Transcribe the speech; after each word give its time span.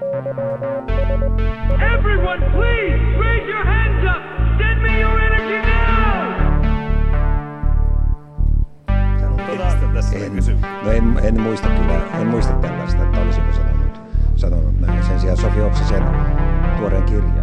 Everyone, 0.00 0.64
please 2.56 2.96
raise 3.20 3.44
your 3.46 3.60
hands 3.62 4.00
up. 4.08 4.22
Send 4.58 4.82
me 4.82 4.98
your 4.98 5.20
energy 5.20 5.60
now. 5.60 6.40
En, 10.14 10.36
no 10.84 10.90
en, 10.90 11.18
en, 11.22 11.40
muista 11.40 11.68
kyllä, 11.68 12.00
en 12.20 12.26
muista 12.26 12.52
tällaista, 12.52 13.02
että 13.02 13.20
olisiko 13.20 13.52
sanonut, 13.52 14.00
sanonut 14.36 14.80
näin. 14.80 15.04
Sen 15.04 15.20
sijaan 15.20 15.36
Sofi 15.36 15.60
Oksisen 15.60 16.04
tuoreen 16.78 17.02
kirjaa, 17.02 17.39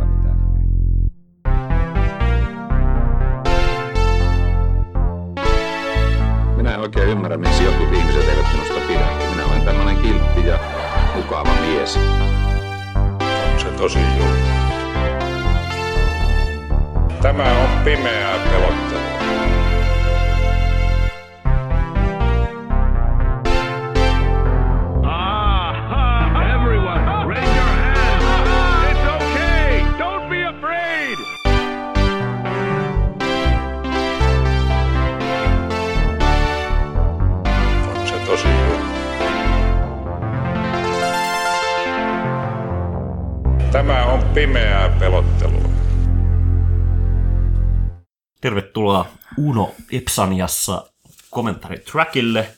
Uno 50.17 50.23
Epsaniassa 50.23 50.85
kommentaritrackille. 51.29 52.53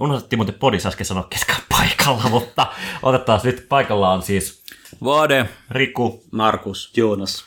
Unohdettiin 0.00 0.38
muuten 0.38 0.54
podissa 0.54 0.88
äsken 0.88 1.06
sanoa 1.06 1.26
kesken 1.30 1.56
paikalla, 1.68 2.28
mutta 2.28 2.66
otetaan 3.02 3.40
nyt 3.44 3.66
paikalla 3.68 4.12
on 4.12 4.22
siis 4.22 4.62
Vade. 5.04 5.48
Riku 5.70 6.24
Markus. 6.32 6.92
Joonas. 6.96 7.44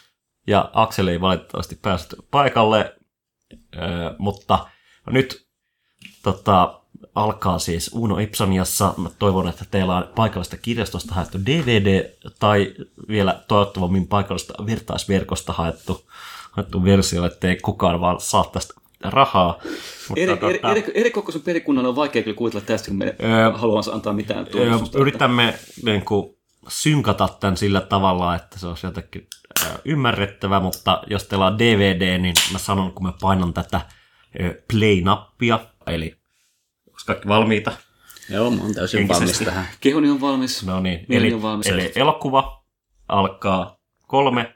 ja 0.47 0.69
Akseli 0.73 1.11
ei 1.11 1.21
valitettavasti 1.21 1.75
päässyt 1.75 2.19
paikalle, 2.31 2.95
öö, 3.75 4.15
mutta 4.17 4.67
nyt 5.09 5.47
tota, 6.23 6.81
alkaa 7.15 7.59
siis 7.59 7.91
Uno 7.93 8.19
Ipsaniassa. 8.19 8.93
Mä 8.97 9.09
toivon, 9.19 9.47
että 9.47 9.65
teillä 9.71 9.97
on 9.97 10.09
paikallista 10.15 10.57
kirjastosta 10.57 11.13
haettu 11.13 11.37
DVD 11.45 12.11
tai 12.39 12.73
vielä 13.07 13.43
toivottavammin 13.47 14.07
paikallista 14.07 14.65
vertaisverkosta 14.65 15.53
haettu, 15.53 16.09
haettu 16.51 16.83
versio, 16.83 17.25
ettei 17.25 17.55
kukaan 17.55 18.01
vaan 18.01 18.21
saa 18.21 18.49
tästä 18.53 18.73
rahaa. 19.03 19.59
Mutta, 20.09 20.21
Eri, 20.21 20.31
eri, 20.31 20.37
tota, 20.57 20.71
eri, 20.71 20.83
eri 20.93 21.11
kokoisen 21.11 21.41
perikunnan 21.41 21.85
on 21.85 21.95
vaikea 21.95 22.23
kyllä 22.23 22.37
kuvitella 22.37 22.65
tästä, 22.65 22.87
kun 22.87 22.97
me 22.97 23.15
Öö, 23.23 23.51
haluamme 23.51 23.93
antaa 23.93 24.13
mitään 24.13 24.45
Ö, 24.47 24.49
tuomistusta. 24.49 24.99
yritämme 24.99 25.53
niin 25.83 26.05
kuin, 26.05 26.37
synkata 26.67 27.27
tämän 27.39 27.57
sillä 27.57 27.81
tavalla, 27.81 28.35
että 28.35 28.59
se 28.59 28.67
olisi 28.67 28.85
jotenkin 28.85 29.27
ö, 29.63 29.65
ymmärrettävä, 29.85 30.59
mutta 30.59 31.03
jos 31.09 31.23
teillä 31.23 31.45
on 31.45 31.59
DVD, 31.59 32.17
niin 32.17 32.35
mä 32.53 32.57
sanon, 32.59 32.91
kun 32.93 33.05
mä 33.05 33.13
painan 33.21 33.53
tätä 33.53 33.81
ö, 34.41 34.61
play-nappia, 34.73 35.59
eli 35.87 36.15
onko 36.87 36.99
kaikki 37.05 37.27
valmiita? 37.27 37.71
Joo, 38.29 38.51
mä 38.51 38.61
oon 38.61 38.73
täysin 38.73 38.97
Henkisesti. 38.97 39.23
valmis 39.25 39.39
tähän. 39.39 39.67
Kehoni 39.79 40.09
on 40.09 40.21
valmis. 40.21 40.65
No 40.65 40.79
niin, 40.79 41.05
eli, 41.09 41.33
on 41.33 41.41
valmis. 41.41 41.67
eli 41.67 41.91
elokuva 41.95 42.63
alkaa 43.07 43.77
kolme, 44.07 44.55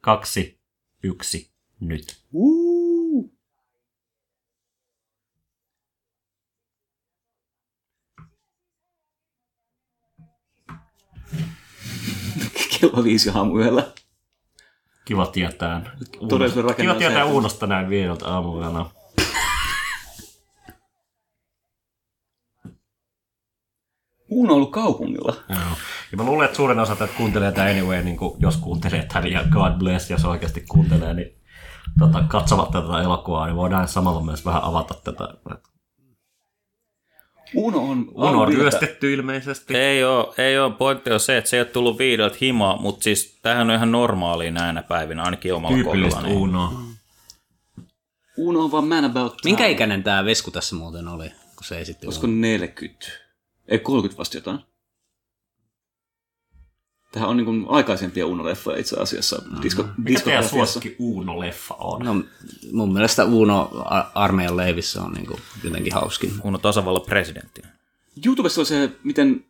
kaksi, 0.00 0.60
yksi, 1.02 1.50
nyt. 1.80 2.21
Kello 12.82 13.04
viisi 13.04 13.30
aamuyöllä. 13.34 13.92
Kiva 15.04 15.26
tietää. 15.26 15.96
Todellisuuden 16.28 16.76
Kiva 16.76 16.94
tietää 16.94 17.22
että- 17.22 17.32
Uunosta 17.32 17.66
näin 17.66 17.88
viideltä 17.88 18.28
aamuyöllä. 18.28 18.86
Uno 24.30 24.52
on 24.52 24.56
ollut 24.56 24.72
kaupungilla. 24.72 25.34
Joo. 25.48 25.58
Ja 26.12 26.16
mä 26.18 26.24
luulen, 26.24 26.44
että 26.44 26.56
suurin 26.56 26.78
osa 26.78 26.96
tätä 26.96 27.12
kuuntelee 27.16 27.52
tätä 27.52 27.70
anyway, 27.70 28.02
niin 28.02 28.16
kuin 28.16 28.36
jos 28.40 28.56
kuuntelee 28.56 29.06
tämän 29.12 29.30
ja 29.32 29.44
God 29.50 29.72
bless, 29.78 30.10
jos 30.10 30.24
oikeasti 30.24 30.60
kuuntelee, 30.68 31.14
niin 31.14 31.40
tota, 31.98 32.22
katsovat 32.28 32.70
tätä 32.70 33.02
elokuvaa, 33.02 33.46
niin 33.46 33.56
voidaan 33.56 33.88
samalla 33.88 34.22
myös 34.22 34.44
vähän 34.44 34.64
avata 34.64 34.94
tätä. 34.94 35.28
Uno 37.54 37.78
on... 37.90 38.08
Uno 38.14 38.40
on 38.40 38.48
ryöstetty 38.48 39.12
ilmeisesti. 39.12 39.76
Ei 39.76 40.04
oo, 40.04 40.34
ei 40.38 40.58
oo. 40.58 40.70
Pointti 40.70 41.10
on 41.10 41.20
se, 41.20 41.38
että 41.38 41.50
se 41.50 41.56
ei 41.56 41.60
ole 41.60 41.68
tullut 41.68 41.98
viideltä 41.98 42.36
himaa, 42.40 42.76
mutta 42.80 43.04
siis 43.04 43.38
tämähän 43.42 43.70
on 43.70 43.76
ihan 43.76 43.92
normaalia 43.92 44.50
näinä 44.50 44.82
päivinä, 44.82 45.22
ainakin 45.22 45.54
omalla 45.54 45.76
Tyypillistä 45.76 46.20
kohdalla. 46.20 46.28
Niin. 46.28 46.42
Unoa. 46.42 46.72
Uno 48.36 48.64
on 48.64 48.72
vaan 48.72 48.88
man 48.88 49.04
about 49.04 49.34
Minkä 49.44 49.62
time. 49.62 49.72
ikäinen 49.72 50.02
tämä 50.02 50.24
Vesku 50.24 50.50
tässä 50.50 50.76
muuten 50.76 51.08
oli, 51.08 51.28
kun 51.28 51.64
se 51.64 51.80
esitti? 51.80 52.06
Olisiko 52.06 52.26
40? 52.26 53.06
Ei 53.68 53.78
30 53.78 54.18
vasta 54.18 54.36
jotain. 54.36 54.58
Tähän 57.12 57.28
on 57.28 57.36
niin 57.36 57.66
aikaisempia 57.68 58.26
Uno-leffoja 58.26 58.78
itse 58.80 58.96
asiassa. 59.00 59.42
Disko, 59.62 59.84
Mikä 59.98 60.20
teidän 60.20 60.48
suosikki 60.48 60.96
Uno-leffa 60.98 61.74
on? 61.78 62.02
No, 62.04 62.22
mun 62.72 62.92
mielestä 62.92 63.24
Uno 63.24 63.70
Ar- 63.84 64.04
armeijan 64.14 64.56
leivissä 64.56 65.02
on 65.02 65.12
niinku 65.12 65.38
jotenkin 65.64 65.94
hauskin. 65.94 66.32
Uno 66.44 66.58
tasavallan 66.58 67.02
presidentti. 67.02 67.62
YouTubessa 68.26 68.60
on 68.60 68.66
se, 68.66 68.90
miten 69.04 69.44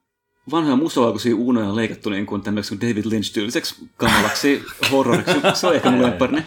vanhoja 0.51 0.77
mustavalkoisia 0.77 1.37
Unoja 1.37 1.69
on 1.69 1.77
leikattu 1.77 2.11
niin 2.11 2.27
kuin 2.27 2.43
tämmöiseksi 2.43 2.89
David 2.89 3.05
Lynch-tyyliseksi 3.05 3.89
kamalaksi 3.97 4.65
horroriksi. 4.91 5.33
Se 5.55 5.67
on 5.67 5.75
ehkä 5.75 5.91
mun 5.91 6.03
lempparini. 6.03 6.43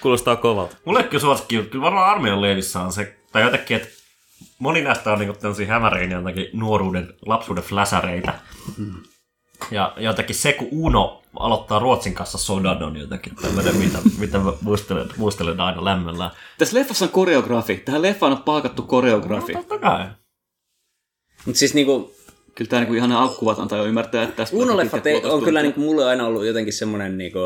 Kuulostaa 0.00 0.36
kovalta. 0.36 0.76
Mullekin 0.84 1.20
suosikki, 1.20 1.62
kyllä 1.62 1.84
varmaan 1.84 2.10
armeijan 2.10 2.40
leivissä 2.42 2.80
on 2.80 2.92
se, 2.92 3.16
tai 3.32 3.42
jotenkin, 3.42 3.76
että 3.76 3.88
moni 4.58 4.80
näistä 4.82 5.12
on 5.12 5.18
niinku 5.18 5.40
tämmöisiä 5.40 5.66
hämäreitä, 5.66 6.14
jotakin 6.14 6.46
nuoruuden, 6.52 7.14
lapsuuden 7.26 7.64
fläsäreitä. 7.64 8.34
Ja 9.70 9.94
jotenkin 9.96 10.36
se, 10.36 10.52
kun 10.52 10.68
Uno 10.70 11.22
aloittaa 11.38 11.78
Ruotsin 11.78 12.14
kanssa 12.14 12.38
sodan, 12.38 12.82
on 12.82 12.96
jotenkin 12.96 13.36
tämmöinen, 13.36 13.76
mitä, 13.76 13.98
mitä 14.18 14.38
mä 14.38 14.52
muistelen, 14.60 15.08
muistelen 15.16 15.60
aina 15.60 15.84
lämmöllä. 15.84 16.30
Tässä 16.58 16.78
leffassa 16.78 17.04
on 17.04 17.10
koreografi. 17.10 17.76
Tähän 17.76 18.02
leffaan 18.02 18.32
on 18.32 18.42
palkattu 18.42 18.82
koreografi. 18.82 19.52
Totta 19.52 19.78
kai. 19.78 20.06
Mutta 21.46 21.58
siis 21.58 21.74
niinku, 21.74 22.12
Kyllä 22.58 22.68
tämä 22.68 22.80
niinku 22.80 22.94
ihan 22.94 23.10
ne 23.10 23.16
alkukuvat 23.16 23.58
antaa 23.58 23.78
jo 23.78 23.84
ymmärtää, 23.84 24.22
että 24.22 24.36
tästä 24.36 24.56
tuotostuntia. 24.56 25.32
on 25.32 25.42
kyllä 25.42 25.62
niinku 25.62 25.80
mulle 25.80 26.04
aina 26.04 26.26
ollut 26.26 26.44
jotenkin 26.44 26.72
semmoinen 26.72 27.18
niinku, 27.18 27.38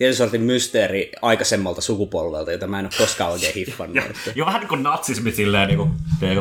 tietyn 0.00 0.16
sortin 0.16 0.40
mysteeri 0.42 1.12
aikaisemmalta 1.22 1.80
sukupolvelta, 1.80 2.52
jota 2.52 2.66
mä 2.66 2.78
en 2.78 2.84
ole 2.84 2.92
koskaan 2.98 3.32
oikein 3.32 3.54
hiffannut. 3.54 4.04
että- 4.10 4.32
Jo 4.34 4.46
vähän 4.46 4.60
niin 4.60 4.68
kuin 4.68 4.82
natsismi 4.82 5.32
silleen, 5.32 5.68
niin 5.68 5.78
kuin, 5.78 5.90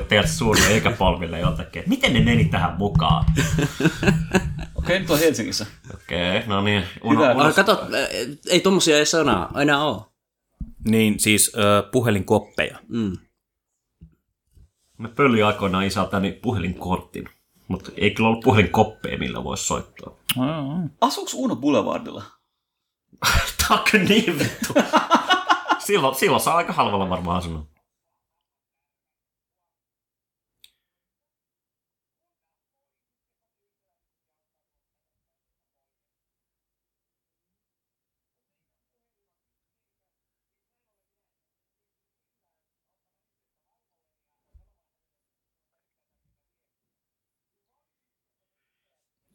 teet 0.08 0.30
suurille 0.30 0.78
ikäpolville 0.78 1.40
että 1.40 1.90
Miten 1.90 2.14
ne 2.14 2.20
meni 2.20 2.46
tähän 2.46 2.78
mukaan? 2.78 3.25
Okei, 4.75 5.00
nyt 5.00 5.09
on 5.09 5.20
Helsingissä. 5.20 5.66
Okei, 5.94 6.38
okay, 6.38 6.50
no 6.50 6.62
niin. 6.62 6.84
Uno, 7.03 7.22
Hyvä. 7.22 7.31
uno, 7.34 7.53
kato, 7.53 7.72
äh, 7.72 8.38
ei 8.50 8.59
tommosia 8.59 8.97
ei 8.97 9.06
sanaa 9.06 9.52
aina 9.53 9.84
oo. 9.84 10.12
Niin 10.88 11.20
siis 11.20 11.52
äh, 11.56 11.91
puhelinkoppeja. 11.91 12.79
Mm. 12.88 13.17
me 14.97 15.08
pölli 15.08 15.44
aikoinaan 15.44 15.85
isältäni 15.85 16.32
puhelinkortin. 16.32 17.29
Mutta 17.67 17.91
ei 17.97 18.11
kyllä 18.11 18.29
ollut 18.29 18.44
puhelinkoppeja, 18.44 19.17
millä 19.17 19.44
voisi 19.44 19.64
soittaa. 19.64 20.14
Asuuko 21.02 21.32
Uno 21.35 21.56
Boulevardilla? 21.56 22.39
Kyllä 23.91 24.03
niin 24.03 24.40
vittu. 24.40 24.73
silloin, 25.85 26.16
silloin 26.16 26.41
saa 26.41 26.56
aika 26.56 26.73
halvalla 26.73 27.09
varmaan 27.09 27.38
asunut. 27.38 27.70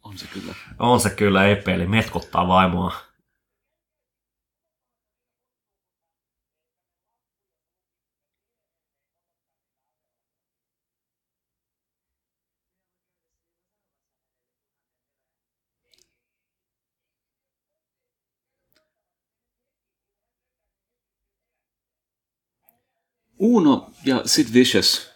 On 0.03 0.19
se 0.19 0.27
kyllä. 0.27 0.55
On 0.79 1.01
se 1.01 1.11
kyllä 1.11 1.47
epeli, 1.47 1.87
metkottaa 1.87 2.49
vaimoa. 2.49 3.14
Uno 23.45 23.91
ja 24.05 24.23
Sid 24.27 24.53
Vicious. 24.55 25.11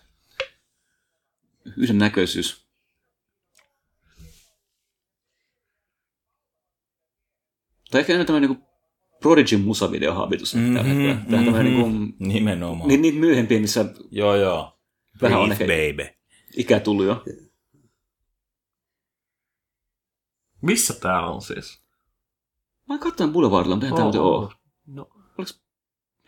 Yhden 1.76 1.98
näköisyys. 1.98 2.69
Tai 7.90 8.00
ehkä 8.00 8.12
enemmän 8.12 8.26
tämmöinen 8.26 8.50
niin 8.50 8.62
Prodigin 9.20 9.60
musavideohabitus. 9.60 10.54
Mm-hmm, 10.54 10.75
tällä 10.75 10.88
hetkellä. 10.88 11.14
Tämä 11.30 11.42
mm-hmm. 11.42 11.64
niin 11.64 11.80
kuin, 11.82 12.16
Nimenomaan. 12.19 12.88
niin, 12.88 13.02
niitä 13.02 13.19
myöhempiä, 13.19 13.60
missä 13.60 13.84
Joo, 14.10 14.36
joo. 14.36 14.81
Vähän 15.22 15.40
on 15.40 15.52
ehkä- 15.52 15.64
baby. 15.64 16.08
ikä 16.56 16.81
tullut 16.81 17.06
jo. 17.06 17.24
Missä 20.62 20.94
tää 20.94 21.26
on 21.26 21.42
siis? 21.42 21.82
Mä 22.88 22.98
katsoin 22.98 23.32
Boulevardilla, 23.32 23.76
mutta 23.76 23.86
eihän 23.86 23.96
tämä 23.96 24.04
muuten 24.04 24.20
ole. 24.20 24.48
No, 24.86 25.10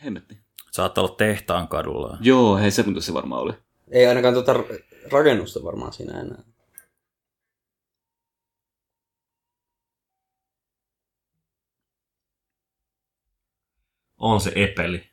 Hemmetti. 0.04 0.49
Saattaa 0.70 1.04
olla 1.04 1.14
tehtaan 1.14 1.68
kadulla. 1.68 2.18
Joo, 2.20 2.56
hei 2.56 2.70
se 2.70 2.84
se 3.00 3.14
varmaan 3.14 3.42
oli. 3.42 3.52
Ei 3.90 4.06
ainakaan 4.06 4.34
tuota 4.34 4.54
rakennusta 5.12 5.64
varmaan 5.64 5.92
siinä 5.92 6.20
enää. 6.20 6.42
on 14.20 14.40
se 14.40 14.52
epeli. 14.54 15.10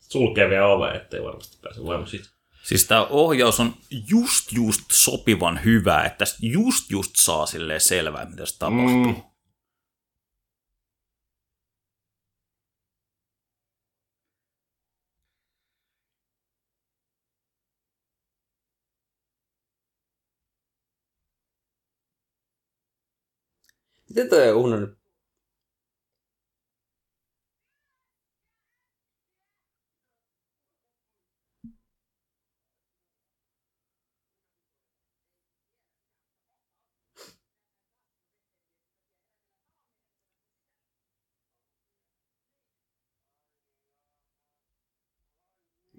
Sulkee 0.00 0.50
vielä 0.50 0.66
ove, 0.66 0.90
ettei 0.90 1.22
varmasti 1.22 1.58
pääse 1.62 1.82
voimaan 1.82 2.08
siitä. 2.08 2.28
Siis 2.62 2.84
tämä 2.84 3.04
ohjaus 3.04 3.60
on 3.60 3.74
just 4.10 4.52
just 4.52 4.80
sopivan 4.92 5.64
hyvä, 5.64 6.04
että 6.04 6.24
just 6.40 6.90
just 6.90 7.10
saa 7.16 7.46
silleen 7.46 7.80
selvää, 7.80 8.24
mitä 8.24 8.46
se 8.46 8.58
tapahtuu. 8.58 9.06
Mm. 9.06 9.29
Miten 24.10 24.28
toi 24.28 24.52
Uno 24.52 24.76
nyt? 24.76 24.98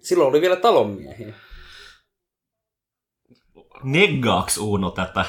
Silloin 0.02 0.30
oli 0.30 0.42
vielä 0.42 0.56
talonmiehiä. 0.56 1.34
Neggaaks 3.84 4.58
Uno 4.58 4.92
tätä? 4.92 5.25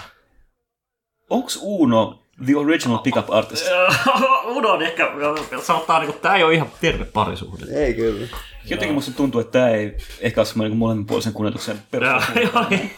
Onks 1.31 1.58
Uno 1.62 2.25
the 2.46 2.56
original 2.56 2.98
pickup 2.98 3.30
artist? 3.38 3.66
Uno 4.44 4.72
on 4.72 4.82
ehkä, 4.82 5.08
sanotaan, 5.62 6.00
niin 6.00 6.12
kuin, 6.12 6.22
tää 6.22 6.36
ei 6.36 6.44
ole 6.44 6.54
ihan 6.54 6.68
terve 6.80 7.04
parisuhde. 7.04 7.84
Ei 7.84 7.94
kyllä. 7.94 8.26
Jotenkin 8.64 8.94
musta 8.94 9.12
tuntuu, 9.12 9.40
että 9.40 9.52
tämä 9.52 9.68
ei 9.68 9.96
ehkä 10.20 10.40
ole 10.40 10.46
semmoinen 10.46 10.70
niin 10.70 10.78
molemminpuolisen 10.78 11.32
kunnioituksen 11.32 11.82
perusta. 11.90 12.40
Joo, 12.40 12.68
niin. 12.70 12.90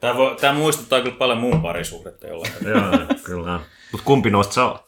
Tämä, 0.00 0.16
voi, 0.16 0.36
tämä 0.36 0.52
muistuttaa 0.52 1.00
kyllä 1.00 1.16
paljon 1.16 1.38
muun 1.38 1.62
parisuhdetta 1.62 2.26
jollain. 2.26 2.52
Joo, 2.62 3.06
kyllä. 3.24 3.60
Mutta 3.92 4.04
kumpi 4.04 4.30
noista 4.30 4.54
se 4.54 4.60
on? 4.60 4.78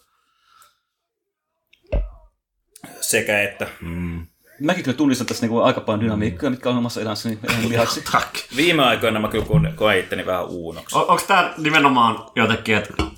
Sekä 3.00 3.42
että. 3.42 3.66
Mäkin 4.60 4.84
kyllä 4.84 4.96
tunnistan 4.96 5.26
tässä 5.26 5.46
niin 5.46 5.62
aika 5.62 5.80
paljon 5.80 6.00
dynamiikkaa, 6.00 6.50
mitkä 6.50 6.70
on 6.70 6.76
omassa 6.76 7.00
elämässäni 7.00 7.38
ihan 7.50 7.68
lihaksi. 7.68 8.04
Viime 8.56 8.82
aikoina 8.84 9.20
mä 9.20 9.28
kyllä 9.28 9.46
koen- 9.76 9.98
itteni 9.98 10.26
vähän 10.26 10.46
uunoksi. 10.46 10.96
On, 10.98 11.02
onko 11.10 11.22
tämä 11.26 11.54
nimenomaan 11.58 12.26
jotenkin, 12.36 12.76
että 12.76 12.94
äh, 13.02 13.08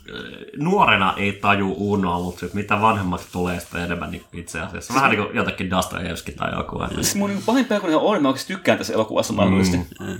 nuorena 0.57 1.15
ei 1.17 1.33
taju 1.33 1.75
Unoa, 1.93 2.19
mutta 2.21 2.47
mitä 2.55 2.81
vanhemmaksi 2.81 3.27
tulee, 3.33 3.61
sitä 3.61 3.85
enemmän 3.85 4.11
niin 4.11 4.25
itse 4.33 4.61
asiassa. 4.61 4.95
Vähän 4.95 5.11
niin 5.11 5.23
kuin 5.23 5.37
jotenkin 5.37 5.71
Dostoevski 5.71 6.33
tai 6.33 6.53
joku. 6.57 6.83
että- 6.83 6.95
Siis 6.95 7.15
mun 7.15 7.31
niin 7.31 7.43
pahin 7.47 7.65
pelko 7.65 7.87
on, 7.87 8.15
että 8.17 8.23
mä 8.23 8.29
oikeasti 8.29 8.55
tykkään 8.55 8.79
tässä 8.79 8.95
elokuvassa 8.95 9.33
mahdollisesti. 9.33 9.77
Mm. 10.01 10.19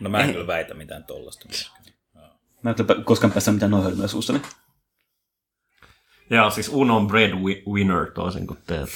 No 0.00 0.10
mä 0.10 0.18
en 0.20 0.32
kyllä 0.32 0.46
väitä 0.46 0.74
mitään 0.74 1.04
tollasta. 1.04 1.48
Mä 2.62 2.70
en 2.70 3.04
koskaan 3.04 3.32
päästä 3.32 3.52
mitään 3.52 3.70
noin 3.70 3.84
hölmöä 3.84 4.06
suustani. 4.06 4.42
Ja 6.30 6.50
siis 6.50 6.68
Uno 6.68 6.96
on 6.96 7.06
breadwinner 7.06 8.10
toisin 8.14 8.46
kuin 8.46 8.62
teet. 8.66 8.88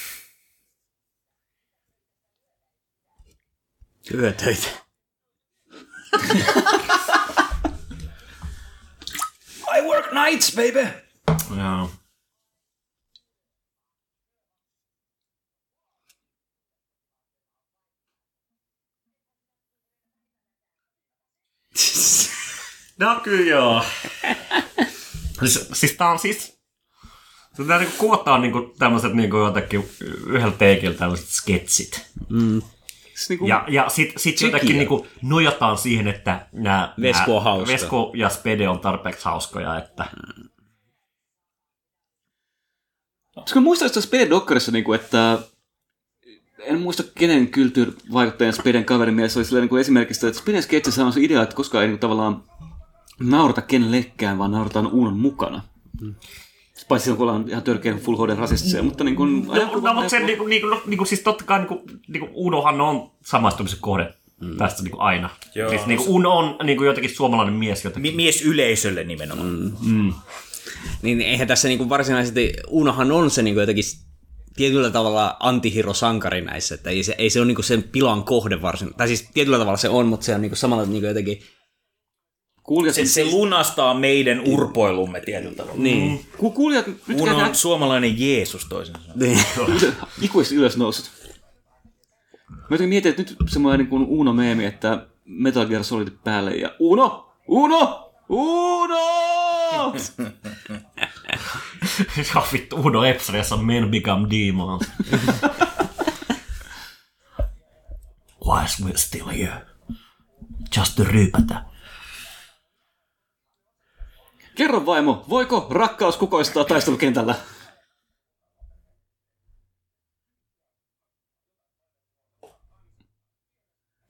Työtöitä. 4.09 4.69
I 9.77 9.81
work 9.83 10.13
nights, 10.13 10.57
baby! 10.57 10.89
Joo. 11.57 11.91
No 22.99 23.21
kyllä 23.21 23.51
joo. 23.51 23.85
siis, 25.41 25.69
siis 25.73 25.93
tää 25.93 26.11
on 26.11 26.19
siis... 26.19 26.62
Sitä 27.57 27.79
niinku 27.79 27.95
kuvataan 27.99 28.41
niinku 28.41 28.75
tämmöiset 28.79 29.13
niinku 29.13 29.37
jotenkin 29.37 29.89
yhdellä 30.27 30.57
teikillä 30.59 30.97
tämmöiset 30.97 31.29
sketsit. 31.29 32.07
Siis 33.15 33.29
niin 33.29 33.39
kuin, 33.39 33.49
Ja, 33.49 33.65
ja 33.69 33.89
sit, 33.89 34.13
sit 34.17 34.41
jotenkin 34.41 34.79
niinku 34.79 35.07
nojataan 35.23 35.79
siihen, 35.79 36.09
että 36.09 36.47
nämä... 36.53 36.95
Vesku 37.01 37.37
on 37.37 37.43
hauska. 37.43 37.73
Vesku 37.73 38.13
ja 38.15 38.29
Spede 38.29 38.69
on 38.69 38.81
tarpeeksi 38.81 39.25
hauskoja, 39.25 39.79
että... 39.79 40.07
Koska 43.35 43.61
muistan 43.61 43.89
tuossa 43.89 44.09
Speden 44.09 44.31
Dokkarissa, 44.31 44.73
niin 44.73 44.85
kuin, 44.85 45.01
että 45.01 45.39
en 46.59 46.81
muista 46.81 47.03
kenen 47.19 47.49
kyltyvaikuttajan 47.49 48.53
Speden 48.53 48.85
kaverin 48.85 49.15
mielessä 49.15 49.39
oli 49.41 49.45
silleen, 49.45 49.63
niin 49.63 49.69
kuin 49.69 49.81
esimerkiksi, 49.81 50.27
että 50.27 50.41
Speden 50.41 50.63
sketsissä 50.63 51.07
on 51.07 51.13
se 51.13 51.21
idea, 51.21 51.43
että 51.43 51.57
koskaan 51.57 51.83
ei 51.83 51.89
niin 51.89 51.99
kuin, 51.99 52.01
tavallaan 52.01 52.45
naurata 53.21 53.63
kenellekään, 53.63 54.39
vaan 54.39 54.51
naurataan 54.51 54.87
Uunon 54.93 55.19
mukana. 55.19 55.63
Paitsi 56.89 57.05
silloin, 57.05 57.19
kun 57.19 57.29
ollaan 57.29 57.49
ihan 57.49 57.63
törkeän 57.63 57.99
full 57.99 58.17
HD 58.17 58.35
rasistisia, 58.37 58.83
mutta 58.83 59.05
niin 59.05 59.17
kuin... 59.17 59.47
No, 59.47 59.81
no 59.83 59.95
mutta 59.95 60.09
se 60.09 60.21
niinku, 60.21 60.47
niinku, 60.47 60.67
no, 60.67 60.83
niinku, 60.87 61.05
siis 61.05 61.21
totta 61.21 61.45
kai 61.45 61.59
niinku, 61.59 61.83
niinku 62.09 62.29
Unohan 62.33 62.81
on 62.81 63.11
samaistumisen 63.25 63.79
kohde 63.81 64.15
mm. 64.43 64.57
tästä 64.57 64.83
niinku 64.83 64.99
aina. 65.01 65.31
Joo. 65.55 65.71
Siis 65.71 65.87
niinku 65.87 66.05
Uno 66.15 66.37
on 66.39 66.57
niinku 66.67 66.85
jotenkin 66.85 67.15
suomalainen 67.15 67.55
mies 67.55 67.85
jotenkin. 67.85 68.13
Mi- 68.13 68.17
mies 68.17 68.43
yleisölle 68.43 69.05
nimenomaan. 69.05 69.73
Mm. 69.87 70.13
Niin 71.03 71.21
eihän 71.21 71.49
tässä 71.49 71.69
niinku 71.69 71.89
varsinaisesti, 71.89 72.53
Unohan 72.69 73.13
on 73.13 73.31
se 73.31 73.43
niinku 73.43 73.61
jotenkin 73.61 73.85
tietyllä 74.57 74.91
tavalla 74.91 75.37
antihiro-sankari 75.41 76.41
näissä, 76.41 76.75
että 76.75 76.91
ei 76.91 77.03
se, 77.03 77.15
ei 77.19 77.31
se 77.31 77.41
ole 77.41 77.47
niinku 77.47 77.63
sen 77.63 77.83
pilan 77.83 78.25
kohde 78.25 78.63
varsin. 78.63 78.95
Tai 78.95 79.09
siis 79.09 79.29
tietyllä 79.35 79.59
tavalla 79.59 79.77
se 79.77 79.89
on, 79.89 80.07
mutta 80.07 80.27
se 80.27 80.35
on 80.35 80.43
niinku 80.43 80.57
samalla 80.57 80.87
niinku 80.87 81.07
jotenkin, 81.07 81.43
Kuulijat, 82.63 82.95
Se, 82.95 83.07
se 83.07 83.25
lunastaa 83.25 83.95
meidän 83.95 84.41
urpoilumme 84.47 85.21
tietyllä 85.21 85.55
tavalla. 85.55 85.83
niin. 85.83 86.27
ku, 86.39 86.51
kuulijat 86.51 86.87
nyt 86.87 87.03
Uno 87.09 87.25
käydään 87.25 87.49
on 87.49 87.55
suomalainen 87.55 88.21
Jeesus 88.21 88.65
toisin 88.65 88.95
sanoen. 88.95 89.19
niin. 89.19 89.39
ikuisesti 90.23 90.57
ylös 90.57 90.77
noussut. 90.77 91.11
Mä 92.51 92.57
jotenkin 92.71 92.89
mietin, 92.89 93.11
että 93.11 93.23
nyt 93.23 93.37
semmoinen 93.51 93.79
niin 93.79 93.89
kuin 93.89 94.07
Uno-meemi, 94.09 94.65
että 94.65 95.07
Metal 95.25 95.67
Gear 95.67 95.85
Solid 95.85 96.09
päälle 96.25 96.51
ja 96.51 96.71
Uno! 96.79 97.33
Uno! 97.49 98.13
Uno! 98.29 98.97
Ja 102.35 102.43
vittu 102.53 102.77
Uno 102.77 103.05
Epsariassa 103.05 103.57
Men 103.57 103.91
Become 103.91 104.27
Demons. 104.31 104.83
Why 108.47 108.65
is 108.65 108.85
we 108.85 108.93
still 108.97 109.27
here? 109.27 109.67
Just 110.77 110.97
to 110.97 111.05
ryypätä. 111.05 111.65
Kerro 114.55 114.87
vaimo, 114.87 115.25
voiko 115.29 115.67
rakkaus 115.71 116.17
kukoistaa 116.17 116.65
taistelukentällä? 116.65 117.35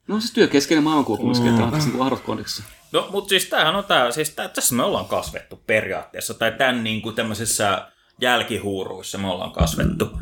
No 0.07 0.19
siis 0.19 0.33
työkeskeinen 0.33 0.83
maailmankuoppimiskenttä 0.83 1.63
on 1.63 1.71
tässä 1.71 1.89
niin 1.89 2.01
arvotkondeksissa. 2.01 2.63
No, 2.91 3.07
mutta 3.11 3.29
siis 3.29 3.45
tämähän 3.45 3.75
on 3.75 3.85
tää, 3.85 4.11
siis 4.11 4.29
tää, 4.29 4.47
tässä 4.47 4.75
me 4.75 4.83
ollaan 4.83 5.05
kasvettu 5.05 5.55
periaatteessa, 5.67 6.33
tai 6.33 6.51
tämän 6.51 6.83
niin 6.83 7.01
kuin 7.01 7.15
tämmöisessä 7.15 7.91
jälkihuuruissa 8.21 9.17
me 9.17 9.27
ollaan 9.27 9.51
kasvettu. 9.51 10.19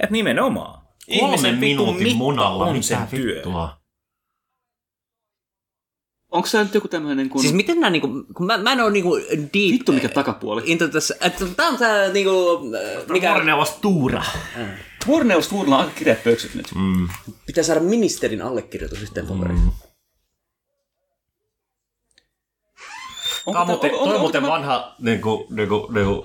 Et 0.00 0.10
nimenomaan. 0.10 0.84
Kolmen 1.20 1.58
minuutin 1.58 2.16
munalla, 2.16 2.64
on 2.64 2.72
mitä 2.72 2.86
sen 2.86 3.06
työ. 3.08 3.42
Onko 6.34 6.48
tämä 6.52 6.64
nyt 6.64 6.74
joku 6.74 6.88
tämmöinen 6.88 7.28
kun... 7.28 7.40
Siis 7.40 7.52
miten 7.52 7.80
nämä 7.80 7.90
niinku, 7.90 8.08
kun 8.34 8.46
mä, 8.46 8.58
mä 8.58 8.72
en 8.72 8.80
oo 8.80 8.90
niinku 8.90 9.16
deep... 9.30 9.72
Vittu 9.72 9.92
mikä 9.92 10.08
takapuoli. 10.08 10.62
Into 10.64 10.88
tässä, 10.88 11.16
että 11.20 11.44
tää 11.56 11.68
on 11.68 11.78
tää 11.78 12.08
niinku, 12.08 12.60
äh, 12.98 13.06
mikä 13.08 13.30
Vuorineuvos 13.30 13.70
Tuura. 13.70 14.22
Vuorineuvos 15.06 15.48
Tuurilla 15.48 15.76
on 15.76 15.84
aika 15.84 15.98
kireät 15.98 16.24
pöksyt 16.24 16.54
nyt. 16.54 16.66
Mm. 16.74 17.08
pitää 17.46 17.64
saada 17.64 17.80
ministerin 17.80 18.42
allekirjoitus 18.42 19.02
yhteen 19.02 19.26
paperiin. 19.26 19.60
Tämä 23.44 23.60
on 23.60 23.66
muuten, 23.66 23.94
on 23.94 24.20
muuten 24.20 24.42
vanha 24.42 24.94
niin 24.98 25.20
kuin, 25.20 25.46
niin 25.50 25.68
kuin, 25.68 25.94
niin 25.94 26.06
kuin, 26.06 26.22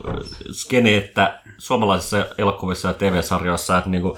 skene, 0.52 0.98
että 0.98 1.42
suomalaisissa 1.58 2.26
elokuvissa 2.38 2.88
ja 2.88 2.94
TV-sarjoissa, 2.94 3.78
että 3.78 3.90
niin 3.90 4.02
kuin, 4.02 4.14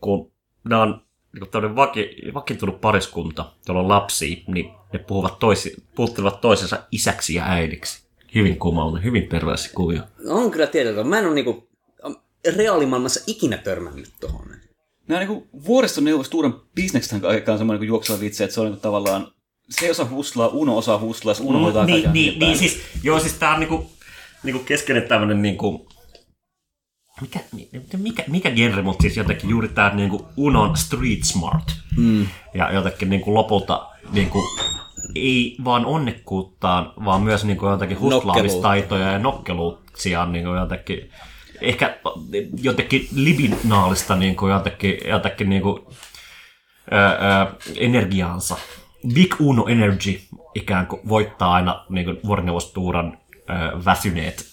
kun 0.00 0.32
nämä 0.64 0.82
on 0.82 1.05
niin 1.36 1.40
kuin 1.40 1.50
tämmöinen 1.50 1.76
vaki, 1.76 2.16
vakiintunut 2.34 2.80
pariskunta, 2.80 3.52
jolla 3.68 3.80
on 3.80 3.88
lapsia, 3.88 4.36
niin 4.46 4.70
ne 4.92 4.98
puhuvat 4.98 5.38
toisi, 5.38 5.84
puhuttelevat 5.94 6.40
toisensa 6.40 6.78
isäksi 6.92 7.34
ja 7.34 7.44
äidiksi. 7.44 8.06
Hyvin 8.34 8.58
kummallinen, 8.58 9.04
hyvin 9.04 9.22
perversi 9.22 9.70
kuvio. 9.74 10.02
On 10.28 10.50
kyllä 10.50 10.66
tietyllä. 10.66 11.04
Mä 11.04 11.18
en 11.18 11.26
oo 11.26 11.34
niinku 11.34 11.68
reaalimaailmassa 12.56 13.20
ikinä 13.26 13.56
törmännyt 13.56 14.12
tohon. 14.20 14.46
Nämä 15.08 15.24
niin 15.24 15.48
vuoristoneuvos 15.66 16.28
Tuuran 16.28 16.60
bisneksethän 16.74 17.24
aikaan 17.24 17.58
semmoinen 17.58 17.80
niin 17.80 17.88
juokseva 17.88 18.20
vitsi, 18.20 18.44
että 18.44 18.54
se 18.54 18.60
on 18.60 18.66
niin 18.66 18.80
tavallaan 18.80 19.32
se 19.70 19.90
osa 19.90 20.06
huslaa, 20.10 20.48
Uno 20.48 20.76
osaa 20.76 20.98
huslaa, 20.98 21.34
Uno 21.40 21.58
hoitaa 21.58 21.84
niin, 21.84 21.94
kaiken 21.94 22.12
niin, 22.12 22.38
niin, 22.38 22.58
siis, 22.58 22.80
joo, 23.02 23.20
siis 23.20 23.32
tää 23.32 23.54
on 23.54 23.60
niinku, 23.60 23.90
niinku 24.42 24.64
keskeinen 24.64 25.08
tämmönen 25.08 25.42
niinku, 25.42 25.88
mikä, 27.20 27.40
mikä, 27.98 28.24
mikä 28.28 28.50
genre, 28.50 28.82
mutta 28.82 29.02
siis 29.02 29.16
jotenkin 29.16 29.50
juuri 29.50 29.68
tää 29.68 29.94
niinku 29.94 30.26
Unon 30.36 30.76
street 30.76 31.24
smart. 31.24 31.72
Mm. 31.96 32.26
Ja 32.54 32.72
jotenkin 32.72 33.10
niinku 33.10 33.34
lopulta 33.34 33.86
niinku, 34.12 34.44
ei 35.14 35.56
vaan 35.64 35.86
onnekkuuttaan, 35.86 36.92
vaan 37.04 37.22
myös 37.22 37.44
niinku 37.44 37.66
jotenkin 37.66 38.00
huslaamistaitoja 38.00 39.12
ja 39.12 39.18
nokkeluutsia 39.18 40.26
niinku 40.26 40.54
jotenkin, 40.54 41.10
ehkä 41.60 41.98
jotenkin 42.62 43.08
libinaalista 43.14 44.16
niinku 44.16 44.48
jotenkin, 44.48 44.98
jotenkin 45.08 45.48
niinku, 45.48 45.88
ää, 46.90 47.16
ää, 47.20 47.54
energiaansa. 47.76 48.56
Big 49.14 49.34
Uno 49.40 49.66
Energy 49.68 50.20
ikään 50.54 50.86
kuin 50.86 51.08
voittaa 51.08 51.54
aina 51.54 51.84
niin 51.88 52.04
kuin 52.04 52.18
vuorineuvostuuran 52.24 53.18
ää, 53.48 53.72
väsyneet 53.84 54.46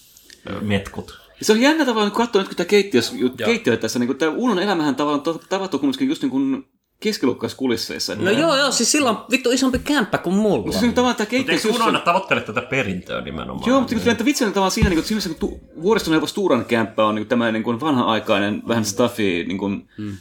ää, 0.48 0.60
metkut. 0.60 1.23
Se 1.42 1.52
on 1.52 1.60
jännä 1.60 1.84
tavallaan 1.84 2.12
kun 2.12 2.26
katsoo 2.26 2.42
nyt, 2.42 2.48
kun 2.48 2.56
tämä 2.56 2.66
keittiös, 2.66 3.14
keittiö 3.44 3.76
tässä, 3.76 3.98
niin 3.98 4.18
tämä 4.18 4.32
Unon 4.36 4.58
elämähän 4.58 4.94
tavallaan 4.94 5.40
tapahtuu 5.48 5.80
kumminkin 5.80 6.08
just 6.08 6.22
niin 6.22 6.30
kuin 6.30 6.64
keskiluokkaisissa 7.00 7.58
kulisseissa. 7.58 8.14
No 8.14 8.30
joo, 8.30 8.56
joo, 8.56 8.70
siis 8.70 8.92
sillä 8.92 9.10
on 9.10 9.24
vittu 9.30 9.50
isompi 9.50 9.78
kämppä 9.78 10.18
kuin 10.18 10.36
mulla. 10.36 10.72
Se 10.72 10.86
on 10.86 10.94
tavallaan 10.94 11.16
tämä 11.16 11.24
Mutta 11.24 11.30
keittiö... 11.30 11.54
eikö 11.54 11.68
Uno 11.68 11.84
aina 11.84 12.00
tavoittele 12.00 12.40
tätä 12.40 12.62
perintöä 12.62 13.20
nimenomaan? 13.20 13.68
Joo, 13.68 13.80
mutta 13.80 13.94
kun 13.94 14.24
vitsi 14.24 14.44
on 14.44 14.52
tavallaan 14.52 14.70
siinä, 14.70 14.90
niin 14.90 15.02
kuin, 15.02 15.22
siinä 15.22 15.34
kun 15.40 15.60
vuoristoneuvos 15.82 16.32
Tuuran 16.32 16.64
kämppä 16.64 17.04
on 17.04 17.14
niin 17.14 17.26
tämmöinen 17.26 17.54
niin 17.54 17.62
kuin 17.62 17.80
vanha-aikainen, 17.80 18.62
vähän 18.68 18.84
stuffi, 18.84 19.44
niin 19.48 19.58
kuin, 19.58 19.88
hmm. 19.98 20.16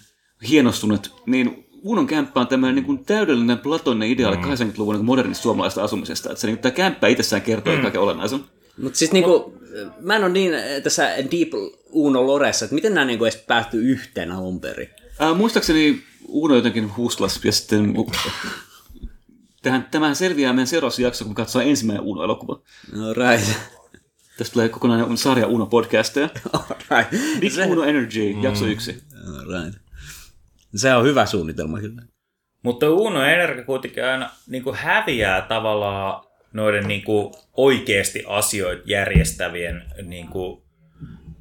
hienostunut, 0.49 1.23
niin 1.25 1.63
Unon 1.83 2.07
kämppä 2.07 2.39
on 2.39 2.47
tämmöinen 2.47 2.75
niin 2.75 2.85
kuin 2.85 3.05
täydellinen 3.05 3.59
platoninen 3.59 4.09
ideaali 4.09 4.37
mm. 4.37 4.43
80-luvun 4.43 4.95
niin 4.95 5.05
modernista 5.05 5.43
suomalaista 5.43 5.83
asumisesta. 5.83 6.29
Että 6.29 6.41
se, 6.41 6.47
niin, 6.47 6.57
tämä 6.57 6.71
kämppä 6.71 7.07
itsessään 7.07 7.41
kertoo 7.41 7.75
mm. 7.75 7.81
kaiken 7.81 8.01
olennaisen. 8.01 8.39
Mutta 8.77 8.99
siis 8.99 9.11
niinku, 9.11 9.59
mä 9.99 10.15
en 10.15 10.23
ole 10.23 10.31
niin 10.31 10.53
tässä 10.83 11.03
Deep 11.17 11.49
Uno 11.89 12.27
Loressa, 12.27 12.65
että 12.65 12.75
miten 12.75 12.93
nämä 12.93 13.05
niinku 13.05 13.25
edes 13.25 13.37
päätty 13.37 13.77
yhteen 13.77 14.31
alun 14.31 14.61
perin. 14.61 14.89
Ää, 15.19 15.33
muistaakseni 15.33 16.03
Uno 16.27 16.55
jotenkin 16.55 16.97
huslas 16.97 17.45
ja 17.45 17.51
sitten... 17.51 17.93
Tähän, 19.61 19.87
tämähän 19.91 20.15
selviää 20.15 20.53
meidän 20.53 20.67
seuraavassa 20.67 21.01
jaksossa, 21.01 21.25
kun 21.25 21.35
katsoo 21.35 21.61
ensimmäinen 21.61 22.05
Uno-elokuva. 22.05 22.61
No 22.91 23.13
right. 23.13 23.49
Tästä 24.37 24.53
tulee 24.53 24.69
kokonainen 24.69 25.17
sarja 25.17 25.47
Uno-podcasteja. 25.47 26.29
right. 26.91 27.39
Big 27.39 27.51
Se... 27.51 27.65
Uno 27.65 27.83
Energy, 27.83 28.33
mm. 28.33 28.43
jakso 28.43 28.65
yksi. 28.65 29.03
right. 29.53 29.81
Se 30.75 30.95
on 30.95 31.05
hyvä 31.05 31.25
suunnitelma 31.25 31.79
kyllä. 31.79 32.01
Mutta 32.63 32.89
Uno 32.89 33.23
Energia 33.23 33.65
kuitenkin 33.65 34.05
aina 34.05 34.29
niin 34.47 34.63
kuin 34.63 34.75
häviää 34.75 35.41
tavallaan 35.41 36.23
noiden 36.53 36.87
niin 36.87 37.03
kuin 37.03 37.33
oikeasti 37.53 38.23
asioita 38.27 38.83
järjestävien 38.85 39.83
niin 40.03 40.27
kuin 40.27 40.63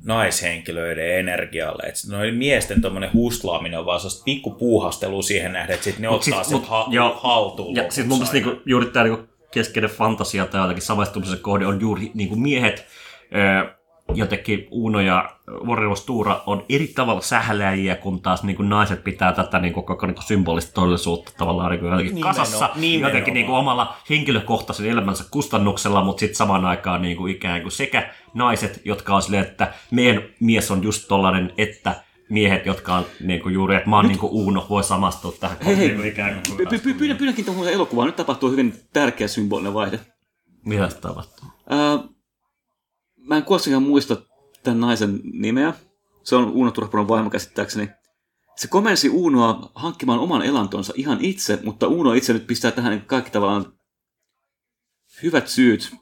naishenkilöiden 0.04 1.18
energialle. 1.18 1.82
Että 1.82 2.00
noin 2.16 2.34
miesten 2.34 2.80
tuommoinen 2.80 3.12
huslaaminen 3.12 3.78
on 3.78 3.86
vaan 3.86 4.00
sellaista 4.00 4.24
pikku 4.24 4.50
puuhastelua 4.50 5.22
siihen 5.22 5.52
nähden, 5.52 5.74
että 5.74 5.84
sit 5.84 5.98
ne 5.98 6.08
Mut 6.08 6.22
ottaa 6.22 6.44
sit- 6.44 6.52
mut- 6.52 6.66
ha- 6.68 6.86
joo. 6.90 7.20
haltuun. 7.22 7.76
Ja 7.76 7.82
sitten 7.82 8.08
mun 8.08 8.18
mielestä 8.18 8.34
niinku, 8.34 8.62
juuri 8.66 8.86
tämä 8.86 9.04
niinku 9.04 9.28
keskeinen 9.50 9.90
fantasia 9.90 10.46
tai 10.46 10.60
jotenkin 10.60 10.82
samaistumisen 10.84 11.38
kohde 11.38 11.66
on 11.66 11.80
juuri 11.80 12.10
niinku 12.14 12.36
miehet, 12.36 12.86
ö, 13.64 13.74
jotenkin 14.14 14.68
Uno 14.70 15.00
ja 15.00 15.36
Warriors 15.66 16.04
Tuura 16.04 16.42
on 16.46 16.64
eri 16.68 16.86
tavalla 16.86 17.20
sähläjiä, 17.20 17.96
kun 17.96 18.22
taas 18.22 18.42
niinku 18.42 18.62
naiset 18.62 19.04
pitää 19.04 19.32
tätä 19.32 19.58
niinku 19.58 19.82
koko 19.82 20.06
niinku 20.06 20.22
symbolista 20.22 20.72
todellisuutta 20.72 21.32
tavallaan 21.38 21.70
niinku 21.70 21.86
jotenkin 21.86 22.14
Nimenomaan, 22.14 22.36
kasassa, 22.36 22.70
nimenomaan. 22.76 23.10
jotenkin 23.10 23.34
niinku 23.34 23.54
omalla 23.54 23.96
henkilökohtaisen 24.10 24.86
elämänsä 24.90 25.24
kustannuksella, 25.30 26.04
mutta 26.04 26.20
sitten 26.20 26.36
samaan 26.36 26.64
aikaan 26.64 27.02
niinku 27.02 27.26
ikään 27.26 27.62
kuin 27.62 27.72
sekä 27.72 28.14
naiset, 28.34 28.80
jotka 28.84 29.14
on 29.14 29.22
silleen, 29.22 29.44
että 29.46 29.74
meidän 29.90 30.22
mies 30.40 30.70
on 30.70 30.82
just 30.82 31.08
tollainen, 31.08 31.52
että 31.58 31.94
miehet, 32.28 32.66
jotka 32.66 32.94
on 32.94 33.04
niinku 33.24 33.48
juuri, 33.48 33.76
että 33.76 33.90
mä 33.90 33.96
oon 33.96 34.08
niinku 34.08 34.28
Uno, 34.32 34.66
voi 34.70 34.84
samastua 34.84 35.32
tähän 35.40 35.56
Hei, 35.66 35.76
hei. 35.76 36.08
ikään 36.08 36.42
kuin. 36.48 36.58
Py- 36.60 36.70
py- 36.70 36.94
py- 36.94 37.14
pyydänkin 37.18 37.44
tuohon 37.44 37.68
elokuvaan. 37.68 38.06
Nyt 38.06 38.16
tapahtuu 38.16 38.50
hyvin 38.50 38.74
tärkeä 38.92 39.28
symbolinen 39.28 39.74
vaihde. 39.74 40.00
Mitä 40.64 40.88
se 40.88 41.00
tapahtuu? 41.00 41.48
Ää, 41.68 41.98
mä 43.16 43.36
en 43.36 43.42
kuitenkaan 43.42 43.82
muista 43.82 44.16
tämän 44.62 44.80
naisen 44.80 45.20
nimeä. 45.32 45.74
Se 46.22 46.36
on 46.36 46.50
Uno 46.50 46.70
Turhapuron 46.70 47.08
vaimo 47.08 47.30
käsittääkseni. 47.30 47.88
Se 48.56 48.68
komensi 48.68 49.10
Unoa 49.10 49.70
hankkimaan 49.74 50.18
oman 50.18 50.42
elantonsa 50.42 50.92
ihan 50.96 51.18
itse, 51.20 51.58
mutta 51.64 51.88
Uno 51.88 52.12
itse 52.12 52.32
nyt 52.32 52.46
pistää 52.46 52.70
tähän 52.70 53.02
kaikki 53.06 53.30
tavallaan 53.30 53.72
hyvät 55.22 55.48
syyt, 55.48 55.94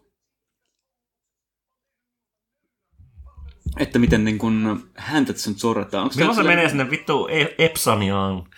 että 3.79 3.99
miten 3.99 4.25
niin 4.25 4.39
kun 4.39 4.91
häntä 4.97 5.33
tässä 5.33 5.51
nyt 5.51 5.59
sorretaan. 5.59 6.05
Onko 6.05 6.15
Milloin 6.17 6.37
se 6.37 6.43
menee 6.43 6.69
sinne 6.69 6.91
vittu 6.91 7.29
E- 7.31 7.55
Epsaniaan? 7.59 8.49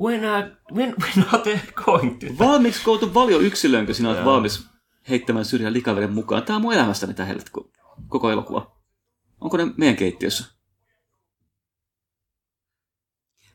When, 0.00 0.24
are, 0.24 0.56
when, 0.74 0.94
when 1.00 1.26
are 1.32 1.42
they 1.42 1.58
going 1.74 2.18
to... 2.18 2.26
Valmiiksi 2.38 2.84
koultu 2.84 3.14
valio 3.14 3.38
yksilönkö 3.38 3.94
sinä 3.94 4.10
olet 4.10 4.24
valmis 4.24 4.66
heittämään 5.08 5.44
syrjään 5.44 5.74
likaveden 5.74 6.12
mukaan? 6.12 6.42
Tämä 6.42 6.56
on 6.56 6.62
mun 6.62 6.74
elämästäni 6.74 7.14
helvet, 7.18 7.50
koko 8.08 8.30
elokuva. 8.30 8.77
Onko 9.40 9.56
ne 9.56 9.66
meidän 9.76 9.96
keittiössä? 9.96 10.44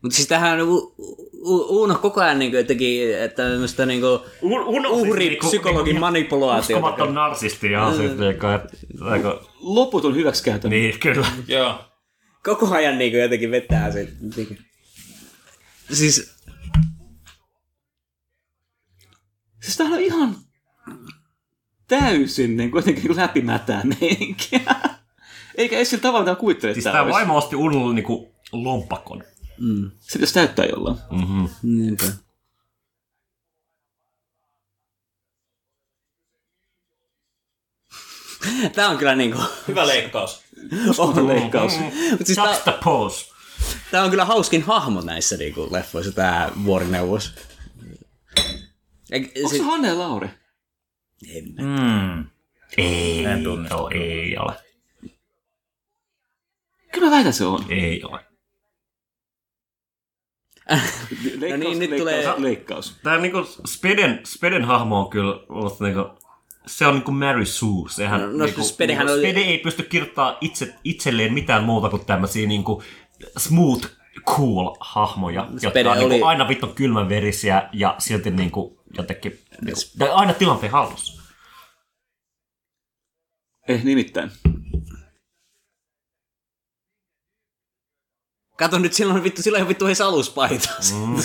Mutta 0.02 0.16
siis 0.16 0.28
tähän 0.28 0.62
on 0.62 0.68
U- 0.70 0.96
U- 1.34 1.82
Uno 1.84 1.96
koko 1.96 2.22
ajan 2.22 2.40
niinku 2.40 2.58
jotenkin, 2.58 3.18
että 3.18 3.44
tämmöistä 3.50 3.86
niinku 3.86 4.08
Uno 4.42 4.90
uhri 4.90 5.36
psykologin 5.36 6.00
manipulaatiota. 6.00 6.86
Uskomaton 6.88 7.14
narsisti 7.16 7.72
ja 7.72 7.94
siis 7.98 8.12
niinku. 8.18 8.46
Aika, 9.06 9.46
Loputon 9.60 10.16
hyväksikäytö. 10.16 10.70
niin, 10.70 11.00
kyllä. 11.00 11.28
Joo. 11.48 11.86
Koko 12.44 12.76
ajan 12.76 12.98
niinku 12.98 13.18
jotenkin 13.18 13.52
vetää 13.52 13.92
se. 13.92 14.08
Niinku. 14.36 14.56
Siis 15.94 16.34
Siis 19.62 19.78
tää 19.78 19.88
on 19.88 20.00
ihan 20.02 20.36
täysin 21.88 22.58
niin 22.58 22.72
kuitenkin 22.72 23.16
läpimätää 23.16 23.82
meininkiä. 23.84 24.62
Eikä 25.56 25.76
edes 25.76 25.90
sillä 25.90 26.02
tavalla, 26.02 26.26
mitä 26.26 26.40
kuvittelet, 26.40 26.74
Siis 26.76 26.88
olisi. 26.88 27.12
vaimo 27.12 27.38
osti 27.38 27.56
Unolle 27.56 27.94
niinku 27.94 28.36
lompakon. 28.52 29.24
Se 30.00 30.14
pitäisi 30.14 30.34
täyttää 30.34 30.66
jollain. 30.66 30.98
Mm-hmm. 31.12 31.50
niinpä. 31.64 32.06
Tää 38.76 38.90
on 38.90 38.98
kyllä 38.98 39.16
niinku... 39.16 39.40
Hyvä 39.68 39.88
leikkaus. 39.88 40.42
Uskomaton 40.90 41.28
leikkaus. 41.28 41.74
Mut 42.12 42.26
siis 42.26 42.36
tää, 42.36 42.46
Juxtapose. 42.48 43.26
tää 43.92 44.04
on 44.04 44.10
kyllä 44.10 44.26
hauskin 44.26 44.62
hahmo 44.64 45.02
näissä 45.02 45.38
niinku 45.38 45.68
leffoissa, 45.72 46.12
tää 46.12 46.52
vuorineuvos. 46.64 47.34
Onko 49.14 49.50
se 49.50 49.62
Hanne 49.62 49.88
ja 49.88 50.00
Lauri? 50.00 50.30
en. 51.36 51.44
Mm. 51.60 52.26
Ei, 52.78 53.26
En 53.26 53.44
joo, 53.70 53.90
ei 53.94 54.38
ole. 54.38 54.54
Kyllä 56.94 57.08
mä 57.08 57.12
väitän 57.12 57.34
se 57.34 57.46
on. 57.46 57.66
Ei 57.70 58.04
ole. 58.04 58.20
Leikkaus, 61.40 61.60
niin, 61.60 61.80
nyt 61.80 61.90
leikkaus, 61.90 62.00
tulee- 62.00 62.42
leikkaus. 62.42 63.00
Tää 63.04 63.18
niinku 63.18 63.44
Speden, 63.68 64.22
Speden 64.26 64.66
hahmo 64.66 65.00
on 65.00 65.10
kyllä 65.10 65.36
musta 65.50 65.84
niinku, 65.84 66.06
se 66.68 66.88
on 66.88 66.94
niinku 66.94 67.12
Mary 67.12 67.46
Sue. 67.46 67.90
Sehän, 67.90 68.22
No, 68.22 68.28
no, 68.28 68.46
niinku, 68.46 68.64
Spedehän 68.64 69.06
niinku, 69.06 69.20
on- 69.26 69.32
Spede 69.32 69.40
ei 69.40 69.58
pysty 69.58 69.84
kirjoittamaan 69.84 70.38
itse, 70.42 70.76
itselleen 70.84 71.34
mitään 71.34 71.64
muuta 71.64 71.90
kuin 71.90 72.06
tämmösiä 72.06 72.48
niinku 72.48 72.84
smooth, 73.38 73.88
cool 74.26 74.76
hahmoja, 74.80 75.42
jotka 75.52 75.70
Spede 75.70 75.90
on 75.90 75.98
niinku 75.98 76.16
oli- 76.16 76.24
aina 76.24 76.48
vittu 76.48 76.68
kylmänverisiä 76.68 77.70
ja 77.74 77.96
silti 77.98 78.32
niinku 78.32 78.84
jotenkin 78.98 79.32
niin 79.32 79.76
kuin, 79.76 80.00
tai 80.00 80.10
aina 80.10 80.34
tilanteen 80.34 80.72
hallussa. 80.72 81.24
Eh, 83.68 83.84
nimittäin. 83.84 84.32
Kato 88.58 88.80
nyt, 88.80 88.94
silloin 88.94 89.24
vittu, 89.24 89.42
silloin 89.42 89.62
on 89.64 89.70
vittu 89.70 89.86
edes 89.86 90.02
aluspaita. 90.02 90.70
Mm. 90.94 91.16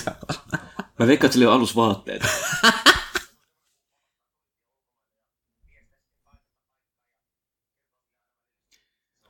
Mä 0.99 1.06
veikkaan, 1.06 1.26
että 1.26 1.32
sillä 1.32 1.49
on 1.49 1.56
alusvaatteet. 1.56 2.23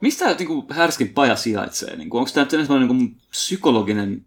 Mistä 0.00 0.35
niinku, 0.35 0.67
härskin 0.71 1.09
paja 1.09 1.37
sijaitsee? 1.37 1.97
Niinku, 1.97 2.19
onko 2.19 2.31
tämä 2.35 2.47
sellainen 2.50 2.88
niinku, 2.88 3.21
psykologinen 3.31 4.26